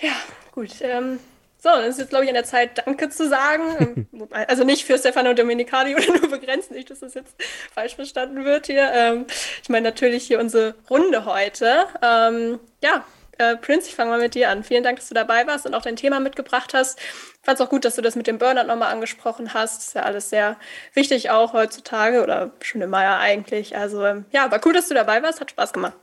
Ja, 0.00 0.12
gut. 0.52 0.70
Ähm, 0.80 1.18
so, 1.62 1.68
dann 1.68 1.84
ist 1.84 2.00
jetzt, 2.00 2.08
glaube 2.08 2.24
ich, 2.24 2.30
an 2.30 2.34
der 2.34 2.44
Zeit, 2.44 2.84
Danke 2.84 3.08
zu 3.08 3.28
sagen. 3.28 4.08
Also 4.30 4.64
nicht 4.64 4.84
für 4.84 4.98
Stefano 4.98 5.34
Domenicali 5.34 5.94
oder 5.96 6.18
nur 6.18 6.30
begrenzt, 6.30 6.70
nicht, 6.70 6.90
dass 6.90 7.00
das 7.00 7.14
jetzt 7.14 7.34
falsch 7.72 7.94
verstanden 7.94 8.44
wird 8.44 8.66
hier. 8.66 8.90
Ähm, 8.92 9.26
ich 9.62 9.68
meine 9.68 9.88
natürlich 9.88 10.24
hier 10.24 10.40
unsere 10.40 10.74
Runde 10.88 11.24
heute. 11.24 11.86
Ähm, 12.00 12.58
ja, 12.82 13.04
äh, 13.38 13.56
Prince, 13.56 13.88
ich 13.88 13.94
fange 13.94 14.10
mal 14.10 14.20
mit 14.20 14.34
dir 14.34 14.50
an. 14.50 14.64
Vielen 14.64 14.82
Dank, 14.82 14.98
dass 14.98 15.08
du 15.08 15.14
dabei 15.14 15.46
warst 15.46 15.66
und 15.66 15.74
auch 15.74 15.82
dein 15.82 15.96
Thema 15.96 16.18
mitgebracht 16.18 16.72
hast. 16.72 16.98
Ich 16.98 17.44
fand 17.44 17.60
es 17.60 17.64
auch 17.64 17.70
gut, 17.70 17.84
dass 17.84 17.96
du 17.96 18.02
das 18.02 18.16
mit 18.16 18.26
dem 18.26 18.38
Burnout 18.38 18.66
nochmal 18.66 18.90
angesprochen 18.90 19.54
hast. 19.54 19.78
Das 19.78 19.86
ist 19.88 19.94
ja 19.94 20.02
alles 20.02 20.30
sehr 20.30 20.56
wichtig 20.94 21.30
auch 21.30 21.52
heutzutage 21.52 22.22
oder 22.22 22.52
schon 22.60 22.80
immer 22.80 23.02
ja 23.02 23.18
eigentlich. 23.18 23.76
Also 23.76 24.04
ähm, 24.04 24.24
ja, 24.32 24.50
war 24.50 24.60
cool, 24.64 24.72
dass 24.72 24.88
du 24.88 24.94
dabei 24.94 25.22
warst. 25.22 25.40
Hat 25.40 25.50
Spaß 25.50 25.72
gemacht. 25.72 25.96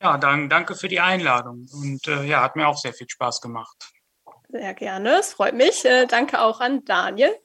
Ja, 0.00 0.18
dann 0.18 0.48
danke 0.48 0.74
für 0.74 0.88
die 0.88 1.00
Einladung 1.00 1.66
und 1.72 2.06
äh, 2.06 2.24
ja, 2.24 2.42
hat 2.42 2.56
mir 2.56 2.68
auch 2.68 2.78
sehr 2.78 2.92
viel 2.92 3.08
Spaß 3.08 3.40
gemacht. 3.40 3.93
Sehr 4.54 4.72
gerne, 4.74 5.18
es 5.18 5.32
freut 5.32 5.54
mich. 5.54 5.84
Äh, 5.84 6.06
danke 6.06 6.40
auch 6.40 6.60
an 6.60 6.84
Daniel. 6.84 7.36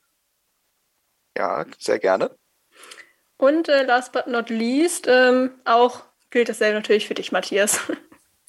Ja, 1.35 1.65
sehr 1.79 1.97
gerne. 1.97 2.37
Und 3.35 3.67
äh, 3.67 3.81
last 3.81 4.11
but 4.11 4.27
not 4.27 4.51
least, 4.51 5.07
ähm, 5.07 5.59
auch 5.65 6.03
gilt 6.29 6.49
dasselbe 6.49 6.75
natürlich 6.75 7.07
für 7.07 7.15
dich, 7.15 7.31
Matthias. 7.31 7.79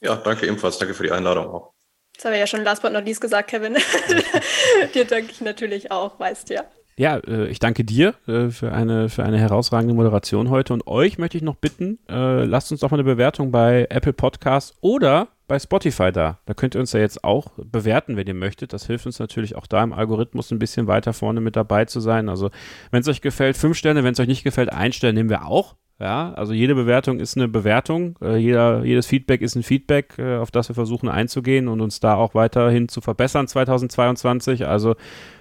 Ja, 0.03 0.17
danke 0.17 0.47
ebenfalls. 0.47 0.79
Danke 0.79 0.95
für 0.95 1.03
die 1.03 1.11
Einladung 1.11 1.51
auch. 1.51 1.75
Das 2.15 2.25
habe 2.25 2.35
ich 2.35 2.41
ja 2.41 2.47
schon 2.47 2.65
last 2.65 2.81
but 2.81 2.91
not 2.91 3.05
least 3.05 3.21
gesagt, 3.21 3.51
Kevin. 3.51 3.75
dir 4.95 5.05
danke 5.05 5.31
ich 5.31 5.43
natürlich 5.43 5.91
auch, 5.91 6.19
weißt 6.19 6.49
du 6.49 6.55
ja. 6.55 6.65
Ja, 6.97 7.17
äh, 7.19 7.47
ich 7.49 7.59
danke 7.59 7.85
dir 7.85 8.15
äh, 8.27 8.49
für, 8.49 8.73
eine, 8.73 9.09
für 9.09 9.25
eine 9.25 9.39
herausragende 9.39 9.95
Moderation 9.95 10.51
heute 10.51 10.75
und 10.75 10.87
euch 10.87 11.19
möchte 11.19 11.37
ich 11.37 11.43
noch 11.43 11.57
bitten, 11.57 11.99
äh, 12.09 12.45
lasst 12.45 12.73
uns 12.73 12.81
doch 12.81 12.91
mal 12.91 12.97
eine 12.97 13.05
Bewertung 13.05 13.51
bei 13.51 13.87
Apple 13.89 14.13
Podcasts 14.13 14.77
oder 14.81 15.29
bei 15.51 15.59
Spotify 15.59 16.13
da. 16.13 16.39
Da 16.47 16.55
könnt 16.55 16.77
ihr 16.77 16.81
uns 16.81 16.93
ja 16.93 17.01
jetzt 17.01 17.25
auch 17.25 17.53
bewerten, 17.57 18.17
wenn 18.17 18.27
ihr 18.29 18.35
möchtet. 18.35 18.73
Das 18.73 18.87
hilft 18.87 19.07
uns 19.07 19.19
natürlich 19.19 19.57
auch 19.57 19.67
da 19.67 19.83
im 19.83 19.93
Algorithmus 19.93 20.53
ein 20.53 20.61
bisschen 20.61 20.87
weiter 20.87 21.13
vorne 21.13 21.41
mit 21.41 21.57
dabei 21.57 21.87
zu 21.87 21.99
sein. 21.99 22.29
Also, 22.29 22.51
wenn 22.93 23.01
es 23.01 23.09
euch 23.09 23.21
gefällt, 23.21 23.57
fünf 23.57 23.77
Sterne, 23.77 24.05
wenn 24.05 24.13
es 24.13 24.21
euch 24.21 24.29
nicht 24.29 24.45
gefällt, 24.45 24.73
ein 24.73 24.93
Stern 24.93 25.17
nehmen 25.17 25.29
wir 25.29 25.47
auch. 25.47 25.75
Ja, 25.99 26.33
also 26.33 26.55
jede 26.55 26.75
Bewertung 26.75 27.19
ist 27.19 27.37
eine 27.37 27.47
Bewertung, 27.47 28.17
äh, 28.23 28.37
jeder, 28.37 28.85
jedes 28.85 29.07
Feedback 29.07 29.43
ist 29.43 29.55
ein 29.55 29.63
Feedback, 29.63 30.15
äh, 30.19 30.37
auf 30.37 30.51
das 30.51 30.71
wir 30.71 30.75
versuchen 30.75 31.11
einzugehen 31.11 31.69
und 31.69 31.83
uns 31.83 32.01
da 32.01 32.15
auch 32.15 32.35
weiterhin 32.35 32.89
zu 32.89 33.03
verbessern 33.03 33.47
2022. 33.47 34.67
Also 34.67 34.95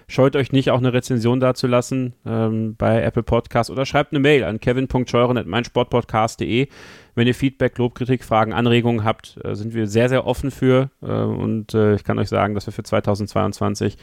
scheut 0.09 0.35
euch 0.35 0.51
nicht, 0.51 0.71
auch 0.71 0.79
eine 0.79 0.91
Rezension 0.91 1.39
dazulassen 1.39 2.15
ähm, 2.25 2.75
bei 2.75 3.01
Apple 3.01 3.23
Podcast 3.23 3.69
oder 3.69 3.85
schreibt 3.85 4.11
eine 4.11 4.19
Mail 4.19 4.43
an 4.43 4.59
kevin.scheuren.meinsportpodcast.de. 4.59 6.67
Wenn 7.15 7.27
ihr 7.27 7.35
Feedback, 7.35 7.77
Lob, 7.77 7.95
Kritik, 7.95 8.23
Fragen, 8.23 8.53
Anregungen 8.53 9.03
habt, 9.03 9.37
äh, 9.43 9.55
sind 9.55 9.73
wir 9.73 9.87
sehr, 9.87 10.07
sehr 10.09 10.27
offen 10.27 10.51
für. 10.51 10.91
Äh, 11.01 11.05
und 11.05 11.73
äh, 11.73 11.95
ich 11.95 12.03
kann 12.03 12.19
euch 12.19 12.29
sagen, 12.29 12.55
dass 12.55 12.65
wir 12.65 12.73
für 12.73 12.83
2022 12.83 13.97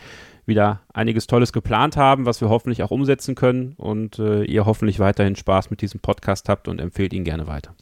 wieder 0.46 0.80
einiges 0.92 1.26
Tolles 1.26 1.52
geplant 1.52 1.96
haben, 1.96 2.24
was 2.24 2.40
wir 2.40 2.48
hoffentlich 2.48 2.82
auch 2.82 2.90
umsetzen 2.90 3.34
können 3.34 3.74
und 3.76 4.18
äh, 4.18 4.44
ihr 4.44 4.64
hoffentlich 4.64 4.98
weiterhin 5.00 5.36
Spaß 5.36 5.70
mit 5.70 5.82
diesem 5.82 6.00
Podcast 6.00 6.48
habt 6.48 6.68
und 6.68 6.80
empfehlt 6.80 7.12
ihn 7.12 7.24
gerne 7.24 7.46
weiter 7.46 7.74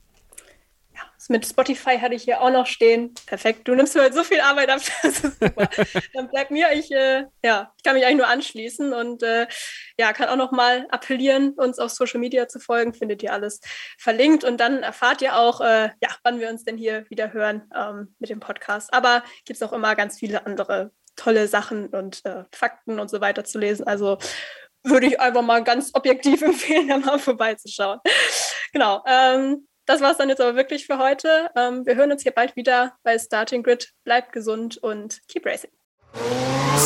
mit 1.28 1.46
Spotify 1.46 1.98
hatte 1.98 2.14
ich 2.14 2.24
hier 2.24 2.40
auch 2.40 2.50
noch 2.50 2.66
stehen. 2.66 3.14
Perfekt. 3.26 3.66
Du 3.66 3.74
nimmst 3.74 3.94
mir 3.94 4.02
halt 4.02 4.14
so 4.14 4.24
viel 4.24 4.40
Arbeit 4.40 4.70
ab. 4.70 4.80
Das 5.02 5.24
ist 5.24 5.40
super. 5.40 5.68
Dann 6.12 6.28
bleibt 6.28 6.50
mir, 6.50 6.72
ich, 6.72 6.90
äh, 6.90 7.24
ja, 7.42 7.72
ich 7.76 7.82
kann 7.82 7.94
mich 7.94 8.04
eigentlich 8.04 8.18
nur 8.18 8.28
anschließen 8.28 8.92
und 8.92 9.22
äh, 9.22 9.46
ja, 9.98 10.12
kann 10.12 10.28
auch 10.28 10.36
noch 10.36 10.52
mal 10.52 10.86
appellieren, 10.90 11.50
uns 11.50 11.78
auf 11.78 11.90
Social 11.90 12.20
Media 12.20 12.48
zu 12.48 12.58
folgen. 12.58 12.94
Findet 12.94 13.22
ihr 13.22 13.32
alles 13.32 13.60
verlinkt 13.98 14.44
und 14.44 14.58
dann 14.58 14.82
erfahrt 14.82 15.22
ihr 15.22 15.36
auch, 15.36 15.60
äh, 15.60 15.90
ja, 16.00 16.08
wann 16.22 16.40
wir 16.40 16.48
uns 16.48 16.64
denn 16.64 16.76
hier 16.76 17.08
wieder 17.10 17.32
hören 17.32 17.70
ähm, 17.74 18.14
mit 18.18 18.30
dem 18.30 18.40
Podcast. 18.40 18.92
Aber 18.92 19.22
gibt 19.44 19.56
es 19.56 19.62
auch 19.62 19.72
immer 19.72 19.94
ganz 19.94 20.18
viele 20.18 20.46
andere 20.46 20.90
tolle 21.16 21.48
Sachen 21.48 21.88
und 21.88 22.24
äh, 22.24 22.44
Fakten 22.52 22.98
und 22.98 23.08
so 23.08 23.20
weiter 23.20 23.44
zu 23.44 23.58
lesen. 23.58 23.86
Also 23.86 24.18
würde 24.82 25.06
ich 25.06 25.20
einfach 25.20 25.42
mal 25.42 25.62
ganz 25.64 25.90
objektiv 25.94 26.42
empfehlen, 26.42 26.88
da 26.88 26.98
mal 26.98 27.18
vorbeizuschauen. 27.18 28.00
genau. 28.72 29.02
Ähm, 29.06 29.66
das 29.86 30.00
war 30.00 30.12
es 30.12 30.18
dann 30.18 30.28
jetzt 30.28 30.40
aber 30.40 30.56
wirklich 30.56 30.86
für 30.86 30.98
heute. 30.98 31.50
Ähm, 31.56 31.86
wir 31.86 31.96
hören 31.96 32.12
uns 32.12 32.22
hier 32.22 32.32
bald 32.32 32.56
wieder 32.56 32.96
bei 33.02 33.18
Starting 33.18 33.62
Grid. 33.62 33.92
Bleibt 34.04 34.32
gesund 34.32 34.76
und 34.78 35.20
keep 35.28 35.46
racing. 35.46 35.70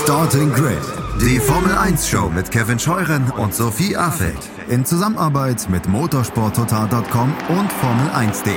Starting 0.05 0.53
Grid, 0.53 0.79
die 1.21 1.39
Formel 1.39 1.77
1 1.77 2.09
Show 2.09 2.29
mit 2.29 2.51
Kevin 2.51 2.79
Scheuren 2.79 3.31
und 3.33 3.55
Sophie 3.55 3.97
Affeld 3.97 4.39
in 4.69 4.85
Zusammenarbeit 4.85 5.69
mit 5.69 5.87
motorsporttotal.com 5.87 7.35
und 7.49 7.71
Formel1.de. 7.73 8.55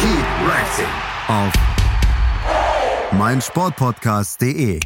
Keep 0.00 0.26
racing 0.48 0.86
auf 1.28 1.52
meinsportpodcast.de. 3.12 4.80